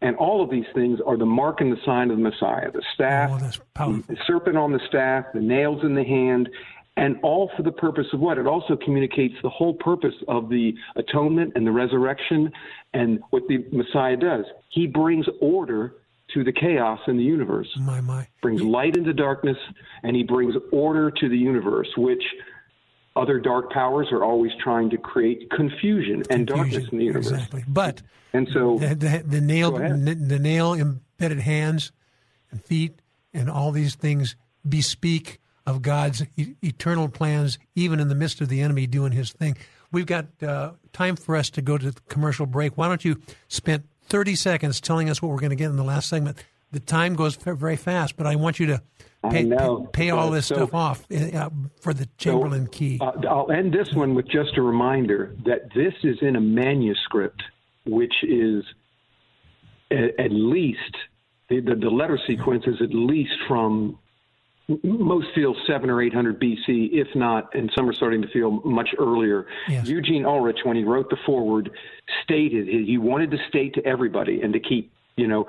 And 0.00 0.16
all 0.16 0.42
of 0.44 0.50
these 0.50 0.66
things 0.74 1.00
are 1.04 1.16
the 1.16 1.26
mark 1.26 1.60
and 1.60 1.72
the 1.72 1.80
sign 1.84 2.10
of 2.10 2.18
the 2.18 2.22
Messiah. 2.22 2.70
The 2.70 2.82
staff, 2.94 3.60
Oh, 3.80 3.96
the 4.06 4.16
serpent 4.26 4.56
on 4.56 4.72
the 4.72 4.80
staff, 4.88 5.24
the 5.34 5.40
nails 5.40 5.82
in 5.82 5.94
the 5.94 6.04
hand, 6.04 6.48
and 6.98 7.16
all 7.22 7.48
for 7.56 7.62
the 7.62 7.70
purpose 7.70 8.06
of 8.12 8.18
what? 8.18 8.38
It 8.38 8.46
also 8.46 8.76
communicates 8.76 9.34
the 9.42 9.48
whole 9.48 9.74
purpose 9.74 10.14
of 10.26 10.48
the 10.48 10.74
atonement 10.96 11.52
and 11.54 11.64
the 11.64 11.70
resurrection 11.70 12.50
and 12.92 13.20
what 13.30 13.44
the 13.48 13.64
Messiah 13.72 14.16
does. 14.16 14.44
He 14.70 14.88
brings 14.88 15.26
order 15.40 15.94
to 16.34 16.42
the 16.42 16.52
chaos 16.52 16.98
in 17.06 17.16
the 17.16 17.22
universe. 17.22 17.68
My, 17.78 18.00
my. 18.00 18.26
Brings 18.42 18.62
light 18.62 18.96
into 18.96 19.12
darkness, 19.12 19.56
and 20.02 20.16
he 20.16 20.24
brings 20.24 20.54
order 20.72 21.10
to 21.10 21.28
the 21.28 21.38
universe, 21.38 21.88
which 21.96 22.22
other 23.14 23.38
dark 23.38 23.70
powers 23.70 24.08
are 24.10 24.24
always 24.24 24.52
trying 24.60 24.90
to 24.90 24.98
create 24.98 25.48
confusion, 25.50 26.24
and 26.30 26.48
darkness 26.48 26.84
in 26.90 26.98
the 26.98 27.04
universe. 27.04 27.30
Exactly. 27.30 27.64
But 27.66 28.02
And 28.32 28.48
so 28.52 28.76
the, 28.78 28.94
the, 28.96 29.22
the 29.24 29.40
nail, 29.40 29.78
n- 29.78 30.28
the 30.28 30.38
nail 30.38 30.74
embedded 30.74 31.40
hands 31.40 31.92
and 32.50 32.62
feet, 32.62 33.00
and 33.32 33.48
all 33.48 33.70
these 33.70 33.94
things 33.94 34.34
bespeak 34.68 35.38
of 35.68 35.82
God's 35.82 36.24
e- 36.36 36.54
eternal 36.62 37.08
plans, 37.08 37.58
even 37.74 38.00
in 38.00 38.08
the 38.08 38.14
midst 38.14 38.40
of 38.40 38.48
the 38.48 38.62
enemy 38.62 38.86
doing 38.86 39.12
his 39.12 39.32
thing. 39.32 39.56
We've 39.92 40.06
got 40.06 40.26
uh, 40.42 40.72
time 40.94 41.14
for 41.14 41.36
us 41.36 41.50
to 41.50 41.62
go 41.62 41.76
to 41.76 41.90
the 41.90 42.00
commercial 42.08 42.46
break. 42.46 42.78
Why 42.78 42.88
don't 42.88 43.04
you 43.04 43.20
spend 43.48 43.84
30 44.06 44.34
seconds 44.34 44.80
telling 44.80 45.10
us 45.10 45.20
what 45.20 45.30
we're 45.30 45.40
going 45.40 45.50
to 45.50 45.56
get 45.56 45.68
in 45.68 45.76
the 45.76 45.84
last 45.84 46.08
segment? 46.08 46.42
The 46.72 46.80
time 46.80 47.14
goes 47.14 47.36
very 47.36 47.76
fast, 47.76 48.16
but 48.16 48.26
I 48.26 48.36
want 48.36 48.58
you 48.58 48.66
to 48.66 48.82
pay, 49.30 49.46
pay, 49.46 49.76
pay 49.92 50.10
all 50.10 50.30
this 50.30 50.46
so- 50.46 50.54
stuff 50.54 50.74
off 50.74 51.04
uh, 51.12 51.50
for 51.80 51.92
the 51.92 52.08
Chamberlain 52.16 52.66
key. 52.66 52.98
Uh, 53.00 53.12
I'll 53.28 53.50
end 53.50 53.72
this 53.72 53.92
one 53.92 54.14
with 54.14 54.26
just 54.26 54.56
a 54.56 54.62
reminder 54.62 55.34
that 55.44 55.70
this 55.74 55.94
is 56.02 56.16
in 56.22 56.36
a 56.36 56.40
manuscript, 56.40 57.42
which 57.84 58.14
is 58.22 58.64
at, 59.90 60.18
at 60.18 60.32
least 60.32 60.96
the, 61.48 61.60
the, 61.60 61.74
the 61.74 61.90
letter 61.90 62.18
sequence 62.26 62.64
is 62.66 62.76
at 62.82 62.94
least 62.94 63.34
from 63.46 63.98
most 64.82 65.28
feel 65.34 65.54
seven 65.66 65.88
or 65.88 66.02
eight 66.02 66.12
hundred 66.12 66.40
BC, 66.40 66.90
if 66.92 67.08
not, 67.14 67.54
and 67.54 67.70
some 67.74 67.88
are 67.88 67.92
starting 67.92 68.20
to 68.22 68.28
feel 68.28 68.50
much 68.64 68.90
earlier. 68.98 69.46
Eugene 69.86 70.26
Ulrich, 70.26 70.58
when 70.64 70.76
he 70.76 70.84
wrote 70.84 71.08
the 71.08 71.16
foreword, 71.24 71.70
stated 72.22 72.68
he 72.68 72.98
wanted 72.98 73.30
to 73.30 73.38
state 73.48 73.74
to 73.74 73.84
everybody 73.86 74.42
and 74.42 74.52
to 74.52 74.60
keep 74.60 74.92
you 75.16 75.26
know 75.26 75.46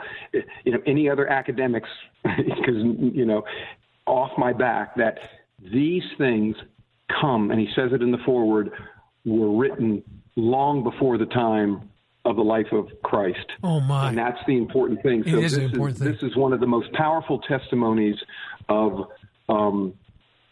you 0.64 0.72
know 0.72 0.80
any 0.86 1.10
other 1.10 1.28
academics 1.28 1.90
because 2.24 2.76
you 3.14 3.26
know 3.26 3.44
off 4.06 4.32
my 4.38 4.54
back 4.54 4.96
that 4.96 5.18
these 5.72 6.04
things 6.18 6.56
come, 7.22 7.52
and 7.52 7.60
he 7.60 7.68
says 7.76 7.92
it 7.94 8.02
in 8.02 8.12
the 8.12 8.18
foreword, 8.26 8.72
were 9.26 9.58
written 9.58 10.02
long 10.36 10.84
before 10.84 11.18
the 11.18 11.26
time 11.26 11.90
of 12.26 12.36
the 12.36 12.42
life 12.42 12.72
of 12.72 12.88
Christ. 13.04 13.46
Oh 13.64 13.80
my! 13.80 14.10
And 14.10 14.18
that's 14.18 14.40
the 14.48 14.58
important 14.58 15.02
thing. 15.04 15.24
It 15.26 15.32
so 15.32 15.40
is 15.40 15.52
this 15.52 15.54
the 15.54 15.66
important 15.66 15.98
thing. 16.00 16.12
This 16.12 16.24
is 16.24 16.36
one 16.36 16.54
of 16.54 16.60
the 16.60 16.68
most 16.68 16.92
powerful 16.94 17.40
testimonies 17.40 18.16
of 18.70 19.08
um, 19.50 19.94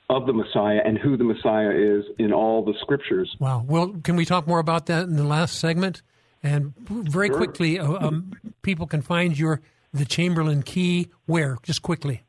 of 0.09 0.25
the 0.25 0.33
Messiah 0.33 0.79
and 0.85 0.97
who 0.97 1.17
the 1.17 1.23
Messiah 1.23 1.69
is 1.71 2.03
in 2.17 2.31
all 2.33 2.63
the 2.63 2.73
scriptures. 2.81 3.35
Wow. 3.39 3.63
Well, 3.67 3.93
can 4.03 4.15
we 4.15 4.25
talk 4.25 4.47
more 4.47 4.59
about 4.59 4.85
that 4.87 5.03
in 5.03 5.15
the 5.17 5.23
last 5.23 5.59
segment? 5.59 6.01
And 6.41 6.73
very 6.77 7.27
Sure. 7.27 7.37
quickly, 7.37 7.77
uh, 7.79 8.07
um, 8.07 8.31
people 8.61 8.87
can 8.87 9.01
find 9.01 9.37
your 9.37 9.61
the 9.93 10.05
Chamberlain 10.05 10.63
key 10.63 11.09
where? 11.25 11.57
Just 11.63 11.81
quickly. 11.81 12.21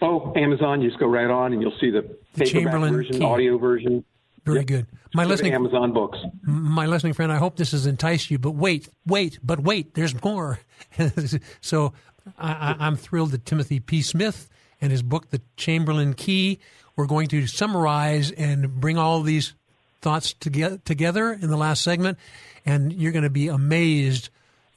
Oh, 0.00 0.32
Amazon, 0.36 0.80
you 0.82 0.88
just 0.88 1.00
go 1.00 1.06
right 1.06 1.30
on 1.30 1.52
and 1.52 1.62
you'll 1.62 1.76
see 1.80 1.90
the, 1.90 2.16
The 2.34 2.44
Chamberlain 2.46 2.92
version, 2.94 3.18
key. 3.18 3.24
audio 3.24 3.58
version. 3.58 4.04
Very 4.44 4.58
Yep. 4.58 4.66
good. 4.66 4.86
My 5.14 5.24
listening 5.24 5.54
Amazon 5.54 5.92
books. 5.92 6.18
My 6.44 6.86
listening 6.86 7.12
friend, 7.12 7.30
I 7.30 7.36
hope 7.36 7.56
this 7.56 7.70
has 7.72 7.86
enticed 7.86 8.30
you, 8.30 8.38
but 8.38 8.52
wait, 8.52 8.88
wait, 9.06 9.38
but 9.42 9.60
wait, 9.60 9.94
there's 9.94 10.20
more. 10.22 10.58
so 11.60 11.92
I, 12.38 12.52
I, 12.52 12.76
I'm 12.86 12.96
thrilled 12.96 13.30
that 13.32 13.44
Timothy 13.46 13.78
P. 13.78 14.02
Smith 14.02 14.48
and 14.82 14.90
his 14.90 15.02
book, 15.02 15.30
The 15.30 15.40
Chamberlain 15.56 16.12
Key, 16.12 16.58
we're 16.96 17.06
going 17.06 17.28
to 17.28 17.46
summarize 17.46 18.30
and 18.32 18.80
bring 18.80 18.98
all 18.98 19.22
these 19.22 19.54
thoughts 20.02 20.34
toge- 20.34 20.84
together 20.84 21.32
in 21.32 21.48
the 21.48 21.56
last 21.56 21.82
segment. 21.82 22.18
And 22.66 22.92
you're 22.92 23.12
going 23.12 23.22
to 23.22 23.30
be 23.30 23.48
amazed 23.48 24.28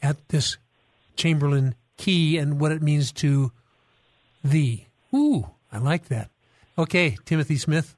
at 0.02 0.30
this 0.30 0.58
Chamberlain 1.18 1.76
Key 1.98 2.38
and 2.38 2.60
what 2.60 2.72
it 2.72 2.82
means 2.82 3.12
to 3.14 3.52
thee. 4.44 4.88
Ooh, 5.14 5.50
I 5.72 5.80
like 5.80 6.08
that. 6.08 6.30
Okay, 6.78 7.18
Timothy 7.26 7.58
Smith, 7.58 7.96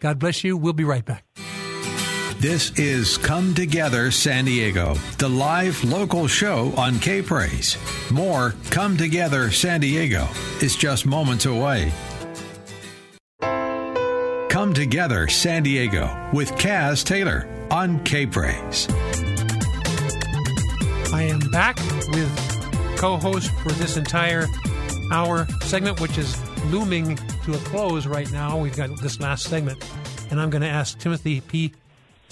God 0.00 0.18
bless 0.18 0.44
you. 0.44 0.56
We'll 0.56 0.72
be 0.72 0.84
right 0.84 1.04
back. 1.04 1.24
This 2.42 2.76
is 2.76 3.18
Come 3.18 3.54
Together 3.54 4.10
San 4.10 4.46
Diego, 4.46 4.94
the 5.18 5.28
live 5.28 5.84
local 5.84 6.26
show 6.26 6.72
on 6.76 6.98
K 6.98 7.22
Praise. 7.22 7.78
More 8.10 8.56
Come 8.68 8.96
Together 8.96 9.52
San 9.52 9.78
Diego 9.78 10.26
is 10.60 10.74
just 10.74 11.06
moments 11.06 11.46
away. 11.46 11.92
Come 13.40 14.74
Together 14.74 15.28
San 15.28 15.62
Diego 15.62 16.30
with 16.32 16.50
Kaz 16.54 17.04
Taylor 17.04 17.48
on 17.70 18.02
K 18.02 18.26
Praise. 18.26 18.88
I 21.12 21.22
am 21.22 21.38
back 21.52 21.76
with 22.08 22.96
co 22.98 23.18
host 23.18 23.52
for 23.60 23.70
this 23.70 23.96
entire 23.96 24.48
hour 25.12 25.46
segment, 25.60 26.00
which 26.00 26.18
is 26.18 26.36
looming 26.72 27.14
to 27.44 27.54
a 27.54 27.58
close 27.58 28.04
right 28.06 28.32
now. 28.32 28.58
We've 28.58 28.76
got 28.76 28.98
this 29.00 29.20
last 29.20 29.44
segment, 29.44 29.80
and 30.32 30.40
I'm 30.40 30.50
going 30.50 30.62
to 30.62 30.68
ask 30.68 30.98
Timothy 30.98 31.40
P. 31.40 31.72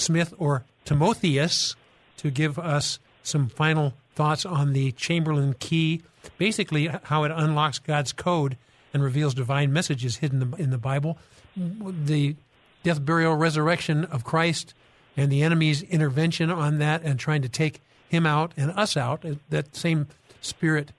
Smith 0.01 0.35
or 0.39 0.65
Timotheus 0.85 1.77
to 2.17 2.31
give 2.31 2.59
us 2.59 2.99
some 3.23 3.49
final 3.49 3.95
thoughts 4.15 4.45
on 4.45 4.73
the 4.73 4.93
Chamberlain 4.93 5.55
key, 5.59 6.03
basically, 6.39 6.91
how 7.05 7.25
it 7.25 7.33
unlocks 7.35 7.79
God's 7.79 8.13
code 8.13 8.57
and 8.93 9.03
reveals 9.03 9.35
divine 9.35 9.73
messages 9.73 10.17
hidden 10.17 10.55
in 10.59 10.71
the 10.71 10.79
Bible. 10.79 11.19
The 11.57 12.37
death, 12.83 13.05
burial, 13.05 13.35
resurrection 13.35 14.05
of 14.07 14.25
Christ 14.25 14.75
and 15.17 15.31
the 15.31 15.43
enemy's 15.43 15.83
intervention 15.83 16.51
on 16.51 16.79
that 16.79 17.03
and 17.03 17.19
trying 17.19 17.43
to 17.43 17.49
take 17.49 17.81
him 18.09 18.27
out 18.27 18.53
and 18.57 18.71
us 18.73 18.97
out. 18.97 19.25
That 19.51 19.77
same 19.77 20.09
spirit 20.41 20.93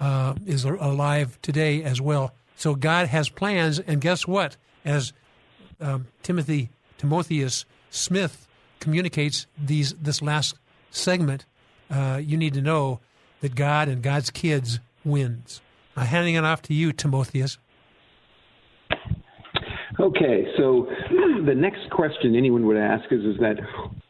uh, 0.00 0.34
is 0.46 0.64
alive 0.64 1.38
today 1.42 1.82
as 1.82 2.00
well. 2.00 2.32
So 2.56 2.74
God 2.74 3.06
has 3.08 3.28
plans, 3.28 3.78
and 3.78 4.00
guess 4.00 4.26
what? 4.26 4.56
As 4.84 5.12
um, 5.80 6.08
Timothy 6.22 6.70
Timotheus 6.98 7.64
Smith 7.90 8.47
communicates 8.80 9.46
these 9.56 9.94
this 9.94 10.22
last 10.22 10.56
segment, 10.90 11.44
uh, 11.90 12.20
you 12.22 12.36
need 12.36 12.54
to 12.54 12.62
know 12.62 13.00
that 13.40 13.54
God 13.54 13.88
and 13.88 14.02
God's 14.02 14.30
kids 14.30 14.80
wins. 15.04 15.60
I'm 15.96 16.06
handing 16.06 16.34
it 16.34 16.44
off 16.44 16.62
to 16.62 16.74
you, 16.74 16.92
Timotheus. 16.92 17.58
Okay, 20.00 20.46
so 20.56 20.86
the 21.44 21.54
next 21.54 21.90
question 21.90 22.36
anyone 22.36 22.66
would 22.66 22.76
ask 22.76 23.10
is, 23.10 23.24
is 23.24 23.36
that 23.40 23.56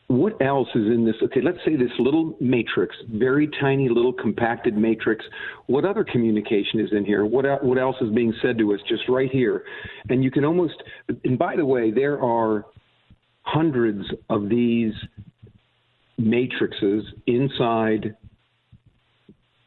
what 0.08 0.40
else 0.42 0.68
is 0.74 0.86
in 0.86 1.04
this? 1.04 1.14
Okay, 1.22 1.40
let's 1.42 1.58
say 1.66 1.76
this 1.76 1.90
little 1.98 2.34
matrix, 2.40 2.96
very 3.10 3.48
tiny 3.60 3.88
little 3.88 4.12
compacted 4.12 4.76
matrix. 4.76 5.24
What 5.66 5.84
other 5.84 6.02
communication 6.02 6.80
is 6.80 6.88
in 6.92 7.04
here? 7.04 7.26
What 7.26 7.62
what 7.62 7.78
else 7.78 7.96
is 8.00 8.10
being 8.14 8.32
said 8.40 8.56
to 8.58 8.72
us 8.72 8.80
just 8.88 9.02
right 9.08 9.30
here? 9.30 9.64
And 10.08 10.24
you 10.24 10.30
can 10.30 10.46
almost. 10.46 10.82
And 11.24 11.38
by 11.38 11.56
the 11.56 11.66
way, 11.66 11.90
there 11.90 12.22
are 12.22 12.64
hundreds 13.48 14.04
of 14.28 14.48
these 14.48 14.92
matrices 16.18 17.04
inside 17.26 18.14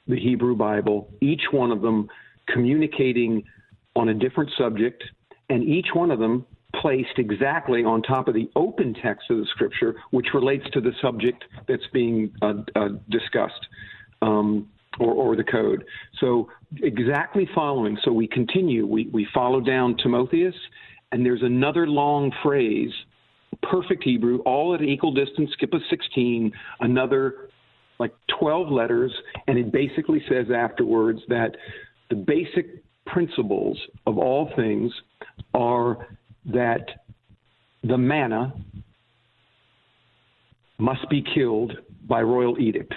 the 0.07 0.19
Hebrew 0.19 0.55
Bible. 0.55 1.09
Each 1.21 1.41
one 1.51 1.71
of 1.71 1.81
them 1.81 2.07
communicating 2.47 3.43
on 3.95 4.09
a 4.09 4.13
different 4.13 4.51
subject 4.57 5.03
and 5.49 5.63
each 5.63 5.87
one 5.93 6.11
of 6.11 6.19
them 6.19 6.45
placed 6.75 7.17
exactly 7.17 7.83
on 7.83 8.01
top 8.01 8.27
of 8.27 8.33
the 8.33 8.49
open 8.55 8.95
text 9.01 9.29
of 9.29 9.37
the 9.37 9.45
scripture, 9.47 9.95
which 10.11 10.27
relates 10.33 10.63
to 10.73 10.79
the 10.79 10.91
subject 11.01 11.43
that's 11.67 11.87
being 11.91 12.31
uh, 12.41 12.53
uh, 12.75 12.89
discussed. 13.09 13.67
Um, 14.21 14.69
or, 14.99 15.13
or 15.13 15.35
the 15.37 15.43
code. 15.43 15.85
So 16.19 16.49
exactly 16.83 17.47
following. 17.55 17.97
So 18.03 18.11
we 18.11 18.27
continue. 18.27 18.85
We 18.85 19.09
we 19.13 19.25
follow 19.33 19.61
down 19.61 19.95
Timotheus, 19.95 20.53
and 21.13 21.25
there's 21.25 21.41
another 21.43 21.87
long 21.87 22.31
phrase, 22.43 22.91
perfect 23.63 24.03
Hebrew, 24.03 24.39
all 24.39 24.73
at 24.73 24.81
an 24.81 24.89
equal 24.89 25.13
distance. 25.13 25.51
Skip 25.53 25.73
a 25.73 25.79
16. 25.89 26.51
Another 26.79 27.49
like 27.99 28.13
12 28.39 28.69
letters, 28.69 29.13
and 29.47 29.59
it 29.59 29.71
basically 29.71 30.23
says 30.27 30.47
afterwards 30.53 31.19
that 31.29 31.55
the 32.09 32.15
basic 32.15 32.83
principles 33.05 33.77
of 34.07 34.17
all 34.17 34.51
things 34.55 34.91
are 35.53 36.07
that 36.45 36.87
the 37.83 37.97
manna 37.97 38.53
must 40.79 41.07
be 41.09 41.23
killed 41.35 41.73
by 42.07 42.21
royal 42.21 42.59
edict. 42.59 42.93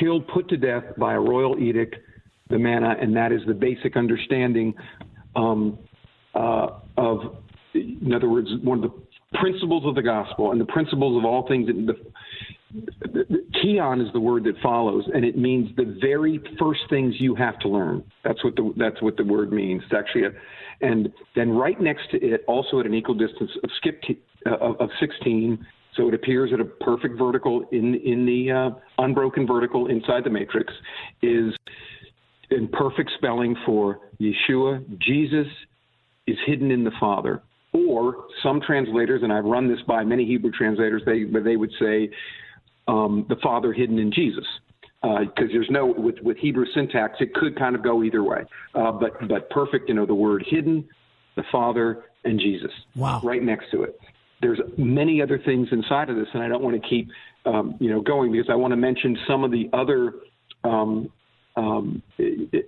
Killed, 0.00 0.26
put 0.28 0.48
to 0.48 0.56
death 0.56 0.84
by 0.98 1.14
a 1.14 1.20
royal 1.20 1.58
edict, 1.58 1.96
the 2.48 2.58
manna, 2.58 2.94
and 3.00 3.14
that 3.16 3.30
is 3.30 3.40
the 3.46 3.54
basic 3.54 3.96
understanding 3.96 4.74
um, 5.36 5.78
uh, 6.34 6.80
of, 6.96 7.36
in 7.74 8.12
other 8.14 8.28
words, 8.28 8.48
one 8.62 8.82
of 8.82 8.90
the 8.90 9.38
principles 9.38 9.84
of 9.86 9.94
the 9.94 10.02
gospel 10.02 10.52
and 10.52 10.60
the 10.60 10.66
principles 10.66 11.18
of 11.18 11.24
all 11.24 11.46
things. 11.46 11.66
The, 11.66 11.94
Kion 13.62 14.04
is 14.04 14.12
the 14.12 14.20
word 14.20 14.44
that 14.44 14.54
follows, 14.60 15.04
and 15.14 15.24
it 15.24 15.38
means 15.38 15.70
the 15.76 15.96
very 16.00 16.40
first 16.58 16.80
things 16.90 17.14
you 17.18 17.34
have 17.36 17.58
to 17.60 17.68
learn. 17.68 18.02
That's 18.24 18.42
what 18.42 18.56
the 18.56 18.72
that's 18.76 19.00
what 19.00 19.16
the 19.16 19.24
word 19.24 19.52
means. 19.52 19.82
It's 19.84 19.94
actually 19.94 20.24
a, 20.24 20.30
and 20.80 21.12
then 21.36 21.50
right 21.50 21.80
next 21.80 22.10
to 22.10 22.16
it, 22.20 22.44
also 22.48 22.80
at 22.80 22.86
an 22.86 22.94
equal 22.94 23.14
distance 23.14 23.50
of 23.62 23.70
skip 23.76 24.02
uh, 24.46 24.56
of, 24.56 24.80
of 24.80 24.90
16, 24.98 25.64
so 25.96 26.08
it 26.08 26.14
appears 26.14 26.50
at 26.52 26.58
a 26.60 26.64
perfect 26.64 27.16
vertical 27.16 27.64
in 27.70 27.94
in 27.94 28.26
the 28.26 28.50
uh, 28.50 28.70
unbroken 28.98 29.46
vertical 29.46 29.86
inside 29.86 30.24
the 30.24 30.30
matrix, 30.30 30.72
is 31.22 31.54
in 32.50 32.68
perfect 32.68 33.10
spelling 33.18 33.54
for 33.64 34.00
Yeshua. 34.20 34.84
Jesus 34.98 35.46
is 36.26 36.36
hidden 36.46 36.70
in 36.72 36.82
the 36.82 36.92
Father. 36.98 37.42
Or 37.74 38.26
some 38.42 38.60
translators, 38.60 39.22
and 39.22 39.32
I've 39.32 39.44
run 39.44 39.68
this 39.68 39.80
by 39.86 40.04
many 40.04 40.24
Hebrew 40.24 40.52
translators, 40.52 41.02
they 41.04 41.24
they 41.40 41.56
would 41.56 41.72
say 41.80 42.08
um, 42.86 43.26
the 43.28 43.36
Father 43.42 43.72
hidden 43.72 43.98
in 43.98 44.12
Jesus 44.12 44.44
because 45.02 45.50
uh, 45.50 45.52
there's 45.52 45.68
no 45.70 45.86
with 45.86 46.16
with 46.22 46.36
Hebrew 46.38 46.64
syntax 46.74 47.16
it 47.20 47.34
could 47.34 47.58
kind 47.58 47.74
of 47.74 47.82
go 47.82 48.02
either 48.02 48.22
way. 48.22 48.42
Uh, 48.74 48.92
but 48.92 49.28
but 49.28 49.50
perfect, 49.50 49.88
you 49.88 49.94
know, 49.94 50.06
the 50.06 50.14
word 50.14 50.44
hidden, 50.48 50.88
the 51.36 51.42
Father, 51.52 52.04
and 52.24 52.38
Jesus. 52.40 52.70
Wow. 52.96 53.20
Right 53.22 53.42
next 53.42 53.70
to 53.72 53.82
it. 53.82 53.98
There's 54.40 54.60
many 54.78 55.20
other 55.20 55.38
things 55.44 55.68
inside 55.72 56.10
of 56.10 56.16
this, 56.16 56.28
and 56.32 56.42
I 56.42 56.48
don't 56.48 56.62
want 56.62 56.80
to 56.80 56.88
keep 56.88 57.08
um, 57.44 57.76
you 57.80 57.90
know 57.90 58.00
going 58.00 58.32
because 58.32 58.48
I 58.50 58.54
want 58.54 58.72
to 58.72 58.76
mention 58.76 59.16
some 59.28 59.44
of 59.44 59.50
the 59.50 59.68
other. 59.72 60.14
Um, 60.64 61.10
um, 61.56 62.02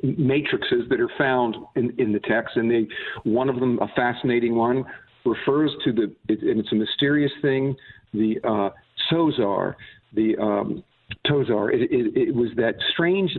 matrices 0.02 0.88
that 0.88 1.00
are 1.00 1.10
found 1.18 1.56
in, 1.74 1.92
in 1.98 2.12
the 2.12 2.20
text, 2.20 2.56
and 2.56 2.70
they 2.70 2.86
one 3.24 3.48
of 3.48 3.58
them, 3.58 3.78
a 3.80 3.88
fascinating 3.88 4.54
one, 4.54 4.84
refers 5.24 5.70
to 5.84 5.92
the, 5.92 6.04
and 6.28 6.60
it's 6.60 6.72
a 6.72 6.76
mysterious 6.76 7.32
thing, 7.42 7.76
the 8.14 8.36
uh, 8.44 8.70
Sozar, 9.10 9.74
the 10.14 10.36
um, 10.40 10.84
Tozar. 11.26 11.74
It, 11.74 11.90
it, 11.90 12.28
it, 12.28 12.34
was 12.34 12.50
that 12.56 12.74
strange 12.92 13.36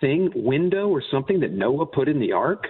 thing, 0.00 0.30
window 0.34 0.88
or 0.88 1.02
something 1.10 1.40
that 1.40 1.52
Noah 1.52 1.86
put 1.86 2.08
in 2.08 2.18
the 2.18 2.32
ark. 2.32 2.66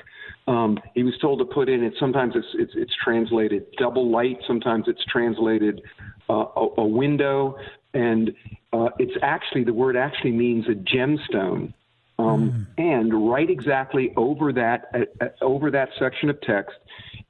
Um, 0.46 0.78
he 0.94 1.02
was 1.02 1.14
told 1.20 1.38
to 1.38 1.44
put 1.44 1.68
in 1.68 1.82
it. 1.82 1.94
Sometimes 1.98 2.34
it's 2.34 2.46
it's, 2.54 2.72
it's 2.74 2.92
translated 3.02 3.66
double 3.78 4.10
light. 4.10 4.38
Sometimes 4.46 4.84
it's 4.88 5.04
translated 5.06 5.80
uh, 6.28 6.44
a, 6.56 6.68
a, 6.78 6.86
window, 6.86 7.56
and 7.94 8.30
uh, 8.72 8.88
it's 8.98 9.12
actually 9.22 9.64
the 9.64 9.72
word 9.72 9.96
actually 9.96 10.32
means 10.32 10.66
a 10.66 10.74
gemstone. 10.74 11.72
Um, 12.20 12.66
mm. 12.78 12.82
And 12.82 13.30
right 13.30 13.48
exactly 13.48 14.12
over 14.16 14.52
that 14.52 14.90
uh, 14.94 15.24
uh, 15.24 15.28
over 15.40 15.70
that 15.70 15.90
section 15.98 16.30
of 16.30 16.40
text, 16.42 16.76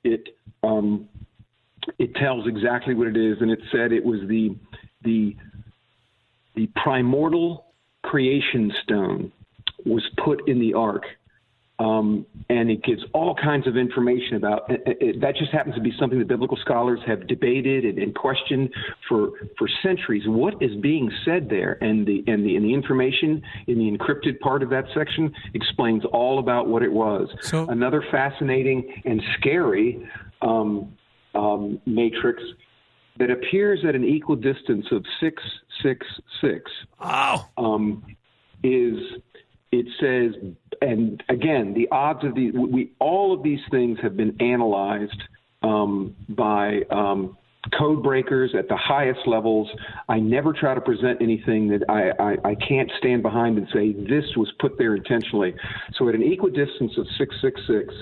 it 0.04 0.36
um, 0.62 1.08
it 1.98 2.14
tells 2.14 2.46
exactly 2.46 2.94
what 2.94 3.06
it 3.06 3.16
is, 3.16 3.38
and 3.40 3.50
it 3.50 3.60
said 3.70 3.92
it 3.92 4.04
was 4.04 4.20
the 4.26 4.56
the 5.02 5.36
the 6.54 6.68
primordial 6.76 7.66
creation 8.02 8.72
stone 8.82 9.32
was 9.84 10.02
put 10.22 10.48
in 10.48 10.58
the 10.58 10.74
ark. 10.74 11.04
Um, 11.80 12.26
and 12.50 12.70
it 12.70 12.84
gives 12.84 13.02
all 13.14 13.34
kinds 13.34 13.66
of 13.66 13.78
information 13.78 14.36
about 14.36 14.70
it, 14.70 14.82
it, 15.00 15.20
that. 15.22 15.34
Just 15.34 15.50
happens 15.50 15.74
to 15.76 15.80
be 15.80 15.92
something 15.98 16.18
that 16.18 16.28
biblical 16.28 16.58
scholars 16.58 17.00
have 17.06 17.26
debated 17.26 17.86
and, 17.86 17.98
and, 17.98 18.14
questioned 18.14 18.68
for 19.08 19.30
for 19.56 19.66
centuries. 19.82 20.24
What 20.26 20.62
is 20.62 20.76
being 20.82 21.10
said 21.24 21.48
there, 21.48 21.82
and 21.82 22.06
the 22.06 22.22
and 22.26 22.44
the 22.44 22.56
and 22.56 22.66
the 22.66 22.74
information 22.74 23.42
in 23.66 23.78
the 23.78 23.90
encrypted 23.90 24.40
part 24.40 24.62
of 24.62 24.68
that 24.68 24.84
section 24.94 25.32
explains 25.54 26.04
all 26.04 26.38
about 26.38 26.68
what 26.68 26.82
it 26.82 26.92
was. 26.92 27.30
So, 27.40 27.66
Another 27.68 28.04
fascinating 28.10 29.02
and 29.06 29.22
scary 29.38 30.06
um, 30.42 30.92
um, 31.34 31.80
matrix 31.86 32.42
that 33.18 33.30
appears 33.30 33.86
at 33.88 33.94
an 33.94 34.04
equal 34.04 34.36
distance 34.36 34.84
of 34.90 35.02
six 35.18 35.42
six 35.82 36.06
six. 36.42 36.70
Oh. 37.00 37.48
Um, 37.56 38.04
is 38.62 38.98
it 39.72 39.86
says, 40.00 40.52
and 40.80 41.22
again, 41.28 41.74
the 41.74 41.88
odds 41.90 42.24
of 42.24 42.34
these, 42.34 42.52
we 42.54 42.92
all 42.98 43.32
of 43.32 43.42
these 43.42 43.60
things 43.70 43.98
have 44.02 44.16
been 44.16 44.40
analyzed 44.40 45.22
um, 45.62 46.16
by 46.28 46.80
um, 46.90 47.36
code 47.78 48.02
breakers 48.02 48.54
at 48.58 48.68
the 48.68 48.76
highest 48.76 49.20
levels. 49.26 49.68
I 50.08 50.18
never 50.18 50.52
try 50.52 50.74
to 50.74 50.80
present 50.80 51.20
anything 51.20 51.68
that 51.68 51.88
I, 51.88 52.10
I, 52.18 52.50
I, 52.50 52.54
can't 52.54 52.90
stand 52.98 53.22
behind 53.22 53.58
and 53.58 53.68
say 53.72 53.92
this 53.92 54.24
was 54.36 54.50
put 54.58 54.78
there 54.78 54.96
intentionally. 54.96 55.54
So 55.96 56.08
at 56.08 56.14
an 56.14 56.22
equidistance 56.22 56.96
of 56.96 57.06
666, 57.18 57.94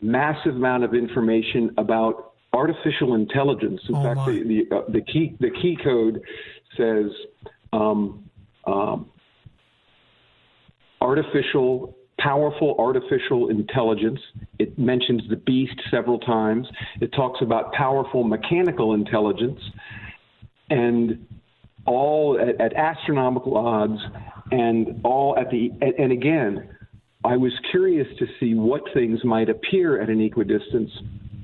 massive 0.00 0.54
amount 0.54 0.84
of 0.84 0.94
information 0.94 1.74
about 1.76 2.34
artificial 2.52 3.14
intelligence. 3.14 3.80
In 3.88 3.96
oh 3.96 4.02
fact, 4.02 4.16
my. 4.18 4.26
the 4.26 4.42
the, 4.70 4.76
uh, 4.76 4.82
the, 4.88 5.00
key 5.02 5.36
the 5.40 5.50
key 5.50 5.76
code 5.82 6.22
says 6.76 7.10
um, 7.72 8.30
um, 8.66 9.10
artificial 11.00 11.96
powerful 12.18 12.74
artificial 12.78 13.50
intelligence. 13.50 14.18
It 14.58 14.78
mentions 14.78 15.22
the 15.28 15.36
beast 15.36 15.78
several 15.90 16.18
times. 16.18 16.66
It 17.00 17.12
talks 17.12 17.40
about 17.42 17.72
powerful 17.72 18.24
mechanical 18.24 18.94
intelligence, 18.94 19.60
and 20.70 21.26
all 21.84 22.38
at, 22.40 22.60
at 22.60 22.72
astronomical 22.74 23.56
odds, 23.56 24.00
and 24.50 25.00
all 25.04 25.36
at 25.38 25.50
the 25.50 25.70
and, 25.80 25.94
and 25.98 26.12
again. 26.12 26.70
I 27.24 27.36
was 27.36 27.52
curious 27.72 28.06
to 28.20 28.26
see 28.38 28.54
what 28.54 28.82
things 28.94 29.24
might 29.24 29.48
appear 29.48 30.00
at 30.00 30.08
an 30.08 30.20
equidistance 30.20 30.90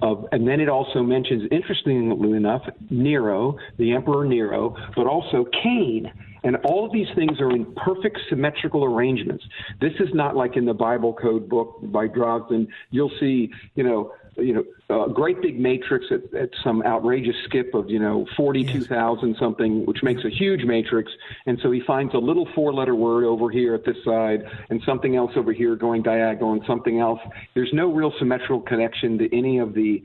of, 0.01 0.27
and 0.31 0.47
then 0.47 0.61
it 0.61 0.69
also 0.69 1.03
mentions, 1.03 1.43
interestingly 1.51 2.37
enough, 2.37 2.63
Nero, 2.89 3.57
the 3.79 3.93
Emperor 3.93 4.25
Nero, 4.25 4.77
but 4.95 5.07
also 5.07 5.45
Cain. 5.63 6.13
And 6.45 6.57
all 6.65 6.85
of 6.85 6.93
these 6.93 7.09
things 7.15 7.41
are 7.41 7.51
in 7.51 7.73
perfect 7.75 8.19
symmetrical 8.29 8.85
arrangements. 8.85 9.45
This 9.81 9.93
is 10.01 10.13
not 10.13 10.37
like 10.37 10.57
in 10.57 10.65
the 10.65 10.75
Bible 10.75 11.13
code 11.13 11.49
book 11.49 11.79
by 11.83 12.09
Drosnin. 12.09 12.69
You'll 12.91 13.13
see, 13.21 13.53
you 13.75 13.85
know, 13.85 14.13
you 14.37 14.55
know, 14.89 15.05
a 15.05 15.13
great 15.13 15.43
big 15.43 15.61
matrix 15.61 16.07
at, 16.11 16.35
at 16.35 16.51
some 16.65 16.83
outrageous 16.85 17.37
skip 17.45 17.75
of, 17.75 17.91
you 17.91 17.99
know, 17.99 18.27
42,000 18.37 19.37
something, 19.39 19.85
which 19.85 20.03
makes 20.03 20.25
a 20.25 20.31
huge 20.31 20.65
matrix. 20.65 21.13
And 21.47 21.59
so 21.63 21.71
he 21.71 21.81
finds 21.87 22.15
a 22.15 22.19
little 22.19 22.49
four 22.55 22.73
letter 22.73 22.95
word 22.95 23.25
over 23.25 23.51
here 23.51 23.75
at 23.75 23.85
this 23.85 23.97
side 24.05 24.45
and 24.71 24.83
something 24.87 25.17
else 25.17 25.33
over 25.37 25.53
here 25.53 25.77
going 25.77 26.03
diagonal 26.03 26.53
and 26.53 26.63
something 26.67 26.99
else. 26.99 27.21
There's 27.55 27.73
no 27.73 27.93
real 27.93 28.13
symmetrical 28.19 28.61
connection 28.61 29.19
to 29.19 29.37
any 29.37 29.59
of 29.59 29.75
the, 29.75 30.03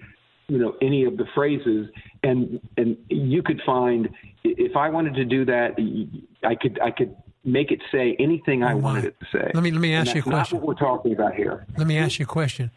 you 0.47 0.57
know, 0.57 0.75
any 0.81 1.05
of 1.05 1.17
the 1.17 1.25
phrases. 1.35 1.89
And, 2.23 2.59
and 2.77 2.97
you 3.09 3.43
could 3.43 3.61
find, 3.65 4.09
if 4.43 4.75
I 4.75 4.89
wanted 4.89 5.15
to 5.15 5.25
do 5.25 5.45
that, 5.45 5.75
I 6.43 6.55
could, 6.55 6.79
I 6.81 6.91
could 6.91 7.15
make 7.43 7.71
it 7.71 7.81
say 7.91 8.15
anything 8.19 8.63
I 8.63 8.73
wanted 8.73 9.05
it 9.05 9.19
to 9.19 9.25
say. 9.31 9.51
Let 9.53 9.63
me, 9.63 9.71
let 9.71 9.81
me 9.81 9.93
ask 9.93 10.13
you 10.13 10.21
a 10.21 10.23
question. 10.23 10.57
Not 10.57 10.65
what 10.65 10.67
we're 10.67 10.87
talking 10.87 11.13
about 11.13 11.35
here. 11.35 11.65
Let 11.77 11.87
me 11.87 11.97
ask 11.97 12.19
you 12.19 12.23
a 12.23 12.27
question 12.27 12.71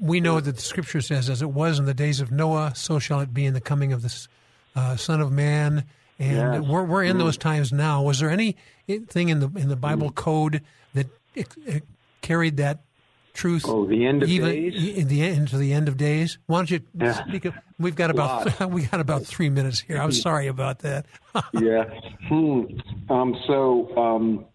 we 0.00 0.20
know 0.20 0.40
that 0.40 0.56
the 0.56 0.60
scripture 0.60 1.00
says, 1.00 1.30
as 1.30 1.42
it 1.42 1.50
was 1.50 1.78
in 1.78 1.86
the 1.86 1.94
days 1.94 2.20
of 2.20 2.30
Noah, 2.30 2.72
so 2.74 2.98
shall 2.98 3.20
it 3.20 3.32
be 3.32 3.46
in 3.46 3.54
the 3.54 3.60
coming 3.60 3.92
of 3.92 4.02
the 4.02 4.28
uh, 4.76 4.96
Son 4.96 5.20
of 5.20 5.32
Man. 5.32 5.84
And 6.18 6.62
yes. 6.62 6.70
we're, 6.70 6.84
we're 6.84 7.04
in 7.04 7.16
mm. 7.16 7.20
those 7.20 7.38
times 7.38 7.72
now. 7.72 8.02
Was 8.02 8.20
there 8.20 8.30
anything 8.30 9.28
in 9.30 9.40
the 9.40 9.50
in 9.56 9.68
the 9.68 9.76
Bible 9.76 10.10
mm. 10.10 10.14
code 10.14 10.62
that 10.92 11.06
it, 11.34 11.48
it 11.64 11.82
carried 12.20 12.58
that 12.58 12.80
truth? 13.32 13.64
Oh, 13.66 13.86
the 13.86 14.06
end 14.06 14.22
of 14.22 14.28
even 14.28 14.50
days. 14.50 14.96
In 14.96 15.08
the 15.08 15.22
into 15.22 15.56
the 15.56 15.72
end 15.72 15.88
of 15.88 15.96
days. 15.96 16.38
Why 16.46 16.58
don't 16.58 16.70
you 16.70 16.80
yeah. 16.98 17.12
speak? 17.12 17.44
Of, 17.44 17.54
we've 17.78 17.94
got 17.94 18.10
about 18.10 18.70
we 18.70 18.82
got 18.82 19.00
about 19.00 19.24
three 19.24 19.50
minutes 19.50 19.80
here. 19.80 19.98
I'm 19.98 20.12
sorry 20.12 20.46
about 20.46 20.80
that. 20.80 21.06
yeah. 21.52 21.84
Hmm. 22.28 22.62
Um, 23.08 23.36
so. 23.46 23.96
Um, 23.96 24.46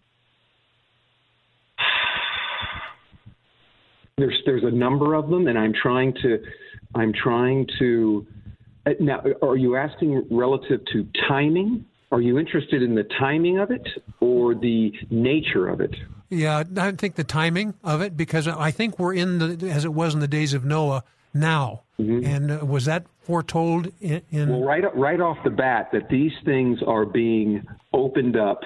there's 4.18 4.40
there's 4.46 4.64
a 4.64 4.70
number 4.70 5.14
of 5.14 5.28
them, 5.28 5.46
and 5.46 5.58
I'm 5.58 5.74
trying 5.74 6.14
to 6.22 6.42
I'm 6.94 7.12
trying 7.12 7.68
to 7.78 8.26
uh, 8.86 8.92
now. 9.00 9.22
Are 9.42 9.56
you 9.56 9.76
asking 9.76 10.26
relative 10.30 10.80
to 10.92 11.06
timing? 11.28 11.84
are 12.12 12.20
you 12.20 12.38
interested 12.38 12.82
in 12.82 12.94
the 12.94 13.04
timing 13.18 13.58
of 13.58 13.70
it 13.70 13.86
or 14.20 14.54
the 14.54 14.92
nature 15.10 15.68
of 15.68 15.80
it? 15.80 15.94
Yeah, 16.28 16.64
I 16.76 16.92
think 16.92 17.14
the 17.14 17.24
timing 17.24 17.74
of 17.84 18.00
it 18.00 18.16
because 18.16 18.48
I 18.48 18.70
think 18.70 18.98
we're 18.98 19.14
in 19.14 19.38
the 19.38 19.70
as 19.70 19.84
it 19.84 19.92
was 19.92 20.14
in 20.14 20.20
the 20.20 20.28
days 20.28 20.54
of 20.54 20.64
Noah 20.64 21.04
now. 21.32 21.82
Mm-hmm. 22.00 22.26
And 22.26 22.50
uh, 22.50 22.66
was 22.66 22.84
that 22.86 23.06
foretold 23.20 23.92
in, 24.00 24.22
in, 24.30 24.50
Well, 24.50 24.62
right 24.62 24.84
right 24.96 25.20
off 25.20 25.38
the 25.44 25.50
bat 25.50 25.90
that 25.92 26.08
these 26.10 26.32
things 26.44 26.80
are 26.86 27.06
being 27.06 27.64
opened 27.92 28.36
up 28.36 28.60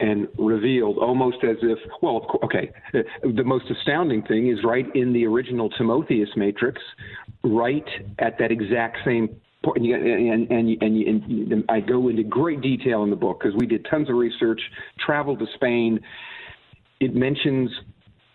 and 0.00 0.28
revealed 0.38 0.98
almost 0.98 1.38
as 1.42 1.56
if 1.62 1.78
well 2.02 2.26
okay 2.44 2.70
the 2.92 3.42
most 3.42 3.64
astounding 3.70 4.22
thing 4.22 4.48
is 4.48 4.58
right 4.64 4.86
in 4.94 5.12
the 5.12 5.26
original 5.26 5.70
Timotheus 5.70 6.28
matrix 6.36 6.80
right 7.42 7.86
at 8.18 8.38
that 8.38 8.52
exact 8.52 8.98
same 9.04 9.40
and 9.64 10.50
and, 10.50 10.82
and, 10.82 11.52
and 11.52 11.64
I 11.68 11.80
go 11.80 12.08
into 12.08 12.22
great 12.22 12.60
detail 12.60 13.02
in 13.02 13.10
the 13.10 13.16
book 13.16 13.40
because 13.40 13.56
we 13.56 13.66
did 13.66 13.86
tons 13.90 14.08
of 14.08 14.14
research 14.14 14.60
traveled 15.04 15.40
to 15.40 15.46
Spain 15.54 15.98
it 17.00 17.14
mentions 17.14 17.70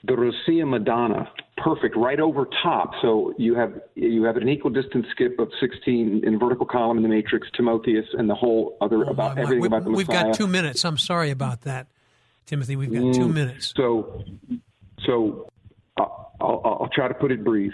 the 0.05 0.13
Rosia 0.13 0.67
Madonna, 0.67 1.29
perfect, 1.57 1.95
right 1.95 2.19
over 2.19 2.47
top. 2.61 2.91
So 3.01 3.33
you 3.37 3.55
have 3.55 3.73
you 3.95 4.23
have 4.23 4.35
an 4.37 4.49
equal 4.49 4.71
distance 4.71 5.05
skip 5.11 5.39
of 5.39 5.49
16 5.59 6.21
in 6.25 6.39
vertical 6.39 6.65
column 6.65 6.97
in 6.97 7.03
the 7.03 7.09
matrix, 7.09 7.47
Timotheus, 7.55 8.05
and 8.13 8.29
the 8.29 8.35
whole 8.35 8.77
other 8.81 9.05
oh, 9.05 9.11
about 9.11 9.35
my, 9.35 9.43
everything 9.43 9.61
we, 9.61 9.67
about 9.67 9.83
the 9.83 9.91
Messiah. 9.91 9.97
We've 9.97 10.07
got 10.07 10.33
two 10.33 10.47
minutes. 10.47 10.83
I'm 10.83 10.97
sorry 10.97 11.31
about 11.31 11.61
that, 11.61 11.87
Timothy. 12.45 12.75
We've 12.75 12.91
got 12.91 13.01
mm, 13.01 13.15
two 13.15 13.29
minutes. 13.29 13.73
So, 13.75 14.23
so 15.05 15.49
I'll, 15.97 16.33
I'll, 16.41 16.61
I'll 16.81 16.89
try 16.93 17.07
to 17.07 17.13
put 17.13 17.31
it 17.31 17.43
brief. 17.43 17.73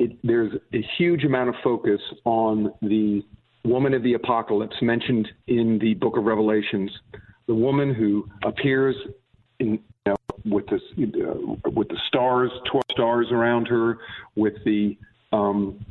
It, 0.00 0.18
there's 0.24 0.52
a 0.72 0.84
huge 0.98 1.22
amount 1.22 1.50
of 1.50 1.54
focus 1.62 2.00
on 2.24 2.72
the 2.82 3.22
woman 3.64 3.94
of 3.94 4.02
the 4.02 4.14
apocalypse 4.14 4.76
mentioned 4.82 5.28
in 5.46 5.78
the 5.78 5.94
book 5.94 6.16
of 6.16 6.24
Revelations, 6.24 6.90
the 7.46 7.54
woman 7.54 7.94
who 7.94 8.28
appears 8.44 8.96
in 9.60 9.78
with 10.44 10.66
the 10.66 10.76
uh, 10.76 11.70
with 11.70 11.88
the 11.88 11.98
stars, 12.08 12.50
twelve 12.70 12.84
stars 12.90 13.28
around 13.30 13.66
her, 13.68 13.98
with 14.36 14.54
the 14.64 14.96
um, 15.32 15.84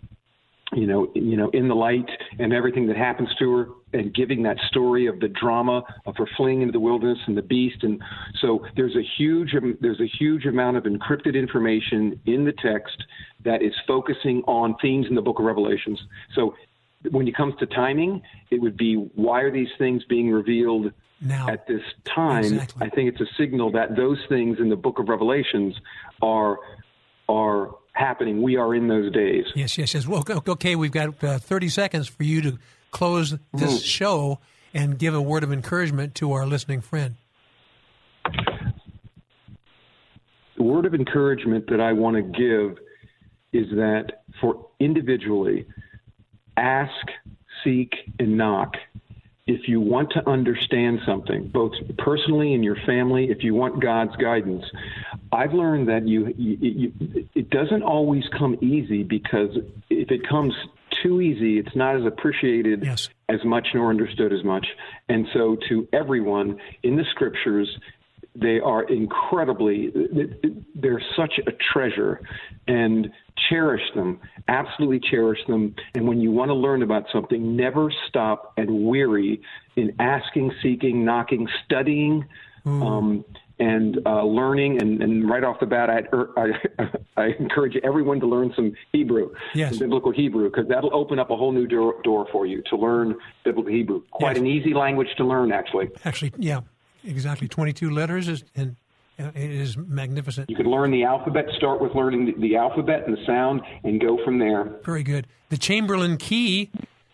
you 0.75 0.87
know, 0.87 1.11
you 1.13 1.37
know, 1.37 1.49
in 1.51 1.67
the 1.67 1.75
light 1.75 2.09
and 2.39 2.53
everything 2.53 2.87
that 2.87 2.97
happens 2.97 3.29
to 3.39 3.55
her, 3.55 3.67
and 3.93 4.13
giving 4.13 4.41
that 4.43 4.57
story 4.69 5.05
of 5.05 5.19
the 5.19 5.27
drama 5.27 5.83
of 6.05 6.15
her 6.17 6.27
fleeing 6.35 6.61
into 6.61 6.71
the 6.71 6.79
wilderness 6.79 7.19
and 7.27 7.37
the 7.37 7.43
beast, 7.43 7.83
and 7.83 8.01
so 8.41 8.65
there's 8.75 8.95
a 8.95 9.03
huge 9.17 9.53
um, 9.55 9.77
there's 9.81 9.99
a 9.99 10.09
huge 10.19 10.45
amount 10.45 10.77
of 10.77 10.83
encrypted 10.83 11.35
information 11.35 12.19
in 12.25 12.43
the 12.43 12.53
text 12.53 13.03
that 13.45 13.61
is 13.61 13.73
focusing 13.87 14.41
on 14.47 14.75
themes 14.81 15.05
in 15.09 15.15
the 15.15 15.21
Book 15.21 15.39
of 15.39 15.45
Revelations. 15.45 15.99
So 16.35 16.55
when 17.11 17.27
it 17.27 17.35
comes 17.35 17.53
to 17.59 17.65
timing, 17.67 18.21
it 18.49 18.61
would 18.61 18.77
be 18.77 18.95
why 18.95 19.41
are 19.41 19.51
these 19.51 19.67
things 19.77 20.03
being 20.09 20.31
revealed 20.31 20.91
now. 21.23 21.47
At 21.49 21.67
this 21.67 21.81
time, 22.15 22.43
exactly. 22.43 22.85
I 22.85 22.89
think 22.89 23.09
it's 23.09 23.21
a 23.21 23.33
signal 23.37 23.71
that 23.71 23.95
those 23.95 24.19
things 24.29 24.57
in 24.59 24.69
the 24.69 24.75
book 24.75 24.99
of 24.99 25.09
Revelations 25.09 25.75
are 26.21 26.59
are 27.29 27.71
happening. 27.93 28.41
We 28.41 28.57
are 28.57 28.73
in 28.75 28.87
those 28.87 29.11
days. 29.13 29.45
Yes, 29.55 29.77
yes, 29.77 29.93
yes. 29.93 30.07
Well, 30.07 30.23
okay, 30.47 30.75
we've 30.75 30.91
got 30.91 31.23
uh, 31.23 31.37
30 31.37 31.69
seconds 31.69 32.07
for 32.07 32.23
you 32.23 32.41
to 32.41 32.57
close 32.91 33.37
this 33.53 33.81
mm. 33.81 33.83
show 33.83 34.39
and 34.73 34.97
give 34.97 35.13
a 35.13 35.21
word 35.21 35.43
of 35.43 35.53
encouragement 35.53 36.15
to 36.15 36.33
our 36.33 36.45
listening 36.45 36.81
friend. 36.81 37.15
The 40.57 40.63
word 40.63 40.85
of 40.85 40.93
encouragement 40.93 41.67
that 41.69 41.79
I 41.79 41.93
want 41.93 42.15
to 42.15 42.21
give 42.21 42.77
is 43.51 43.69
that 43.71 44.23
for 44.41 44.67
individually, 44.79 45.65
ask, 46.57 46.91
seek, 47.63 47.93
and 48.19 48.37
knock 48.37 48.73
if 49.45 49.67
you 49.67 49.81
want 49.81 50.11
to 50.11 50.27
understand 50.29 50.99
something, 51.05 51.49
both 51.49 51.73
personally 51.97 52.53
in 52.53 52.63
your 52.63 52.77
family, 52.85 53.29
if 53.29 53.43
you 53.43 53.53
want 53.53 53.81
God's 53.81 54.15
guidance, 54.15 54.63
I've 55.31 55.53
learned 55.53 55.89
that 55.89 56.07
you, 56.07 56.33
you, 56.37 56.57
you, 56.61 57.27
it 57.35 57.49
doesn't 57.49 57.83
always 57.83 58.23
come 58.37 58.57
easy 58.61 59.03
because 59.03 59.57
if 59.89 60.11
it 60.11 60.27
comes 60.27 60.53
too 61.01 61.19
easy, 61.19 61.59
it's 61.59 61.75
not 61.75 61.97
as 61.97 62.05
appreciated 62.05 62.85
yes. 62.85 63.09
as 63.27 63.43
much 63.43 63.69
nor 63.73 63.89
understood 63.89 64.31
as 64.31 64.43
much. 64.45 64.65
And 65.09 65.27
so, 65.33 65.57
to 65.67 65.87
everyone 65.91 66.59
in 66.81 66.95
the 66.95 67.03
scriptures, 67.11 67.77
they 68.35 68.59
are 68.59 68.83
incredibly, 68.83 69.91
they're 70.75 71.01
such 71.15 71.39
a 71.45 71.51
treasure 71.73 72.21
and 72.67 73.11
cherish 73.49 73.83
them, 73.95 74.19
absolutely 74.47 74.99
cherish 74.99 75.39
them. 75.47 75.75
And 75.93 76.07
when 76.07 76.19
you 76.19 76.31
want 76.31 76.49
to 76.49 76.55
learn 76.55 76.81
about 76.81 77.05
something, 77.11 77.55
never 77.55 77.91
stop 78.09 78.53
and 78.57 78.85
weary 78.87 79.41
in 79.75 79.95
asking, 79.99 80.51
seeking, 80.61 81.05
knocking, 81.05 81.47
studying. 81.65 82.25
Mm. 82.65 82.81
Um, 82.81 83.25
and 83.59 83.99
uh, 84.05 84.23
learning, 84.23 84.81
and, 84.81 85.01
and, 85.03 85.29
right 85.29 85.43
off 85.43 85.59
the 85.59 85.65
bat, 85.65 85.89
I, 85.89 86.01
I, 86.37 86.87
I, 87.21 87.25
encourage 87.39 87.77
everyone 87.83 88.19
to 88.21 88.25
learn 88.25 88.51
some 88.55 88.73
Hebrew, 88.91 89.31
yes. 89.53 89.71
some 89.71 89.79
biblical 89.79 90.11
Hebrew, 90.11 90.49
because 90.49 90.67
that'll 90.67 90.93
open 90.95 91.19
up 91.19 91.29
a 91.29 91.35
whole 91.35 91.51
new 91.51 91.67
door, 91.67 92.01
door 92.03 92.27
for 92.31 92.47
you 92.47 92.63
to 92.69 92.75
learn 92.75 93.15
biblical 93.43 93.71
Hebrew. 93.71 94.01
Quite 94.11 94.37
yes. 94.37 94.41
an 94.41 94.47
easy 94.47 94.73
language 94.73 95.09
to 95.17 95.25
learn, 95.25 95.51
actually. 95.51 95.89
Actually, 96.03 96.33
yeah, 96.37 96.61
exactly. 97.03 97.47
22 97.47 97.89
letters 97.89 98.27
is, 98.27 98.43
and 98.55 98.75
it 99.17 99.35
is 99.35 99.77
magnificent. 99.77 100.49
You 100.49 100.55
can 100.55 100.65
learn 100.65 100.91
the 100.91 101.03
alphabet, 101.03 101.45
start 101.55 101.81
with 101.81 101.93
learning 101.95 102.25
the, 102.25 102.33
the 102.39 102.55
alphabet 102.55 103.03
and 103.05 103.15
the 103.15 103.25
sound, 103.25 103.61
and 103.83 104.01
go 104.01 104.17
from 104.23 104.39
there. 104.39 104.65
Very 104.83 105.03
good. 105.03 105.27
The 105.49 105.57
Chamberlain 105.57 106.17
Key, 106.17 106.71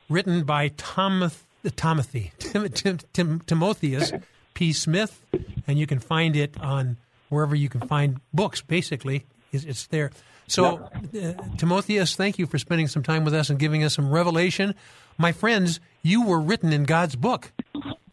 written 0.09 0.43
by 0.43 0.69
Thomas, 0.69 1.43
Timothy, 1.75 2.31
Tim, 2.39 2.69
Tim, 2.69 2.99
Tim, 3.13 3.39
Timotheus 3.41 4.13
P. 4.53 4.73
Smith, 4.73 5.23
and 5.67 5.77
you 5.77 5.87
can 5.87 5.99
find 5.99 6.35
it 6.35 6.59
on 6.59 6.97
wherever 7.29 7.55
you 7.55 7.69
can 7.69 7.81
find 7.81 8.19
books, 8.33 8.61
basically. 8.61 9.25
It's 9.51 9.87
there. 9.87 10.11
So, 10.47 10.89
uh, 11.21 11.33
Timotheus, 11.57 12.15
thank 12.15 12.39
you 12.39 12.47
for 12.47 12.57
spending 12.57 12.87
some 12.87 13.03
time 13.03 13.23
with 13.23 13.33
us 13.33 13.49
and 13.49 13.59
giving 13.59 13.83
us 13.83 13.93
some 13.93 14.11
revelation. 14.11 14.73
My 15.17 15.31
friends, 15.31 15.79
you 16.01 16.25
were 16.25 16.39
written 16.39 16.73
in 16.73 16.85
God's 16.85 17.15
book. 17.15 17.51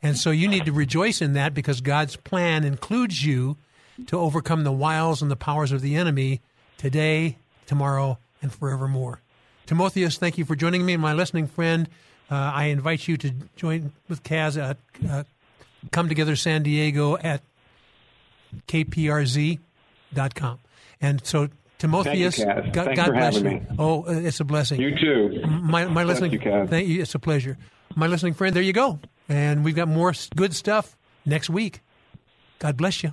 And 0.06 0.16
so 0.16 0.30
you 0.30 0.46
need 0.46 0.66
to 0.66 0.72
rejoice 0.72 1.20
in 1.20 1.32
that 1.32 1.52
because 1.52 1.80
God's 1.80 2.14
plan 2.14 2.62
includes 2.62 3.24
you 3.26 3.56
to 4.06 4.16
overcome 4.16 4.62
the 4.62 4.70
wiles 4.70 5.20
and 5.20 5.28
the 5.28 5.36
powers 5.36 5.72
of 5.72 5.80
the 5.80 5.96
enemy 5.96 6.40
today, 6.78 7.38
tomorrow, 7.66 8.16
and 8.40 8.52
forevermore. 8.52 9.20
Timotheus, 9.66 10.16
thank 10.16 10.38
you 10.38 10.44
for 10.44 10.54
joining 10.54 10.86
me. 10.86 10.92
And 10.92 11.02
my 11.02 11.12
listening 11.12 11.48
friend, 11.48 11.88
uh, 12.30 12.34
I 12.36 12.66
invite 12.66 13.08
you 13.08 13.16
to 13.16 13.32
join 13.56 13.90
with 14.08 14.22
Kaz 14.22 14.56
at 14.56 14.76
uh, 15.10 15.24
Come 15.90 16.08
Together 16.08 16.36
San 16.36 16.62
Diego 16.62 17.16
at 17.16 17.42
kprz.com. 18.68 19.58
And 21.00 21.26
so, 21.26 21.48
Timotheus, 21.78 22.38
you, 22.38 22.44
God, 22.44 22.94
God 22.94 23.12
bless 23.12 23.34
you. 23.38 23.42
Me. 23.42 23.62
Oh, 23.76 24.04
it's 24.06 24.38
a 24.38 24.44
blessing. 24.44 24.80
You 24.80 24.96
too. 24.96 25.42
My, 25.48 25.86
my 25.86 26.04
listening, 26.04 26.30
you, 26.30 26.38
thank 26.38 26.86
you. 26.86 27.02
It's 27.02 27.16
a 27.16 27.18
pleasure. 27.18 27.58
My 27.96 28.06
listening 28.06 28.34
friend, 28.34 28.54
there 28.54 28.62
you 28.62 28.72
go. 28.72 29.00
And 29.28 29.64
we've 29.64 29.74
got 29.74 29.88
more 29.88 30.12
good 30.34 30.54
stuff 30.54 30.96
next 31.24 31.50
week. 31.50 31.80
God 32.58 32.76
bless 32.76 33.02
you. 33.02 33.12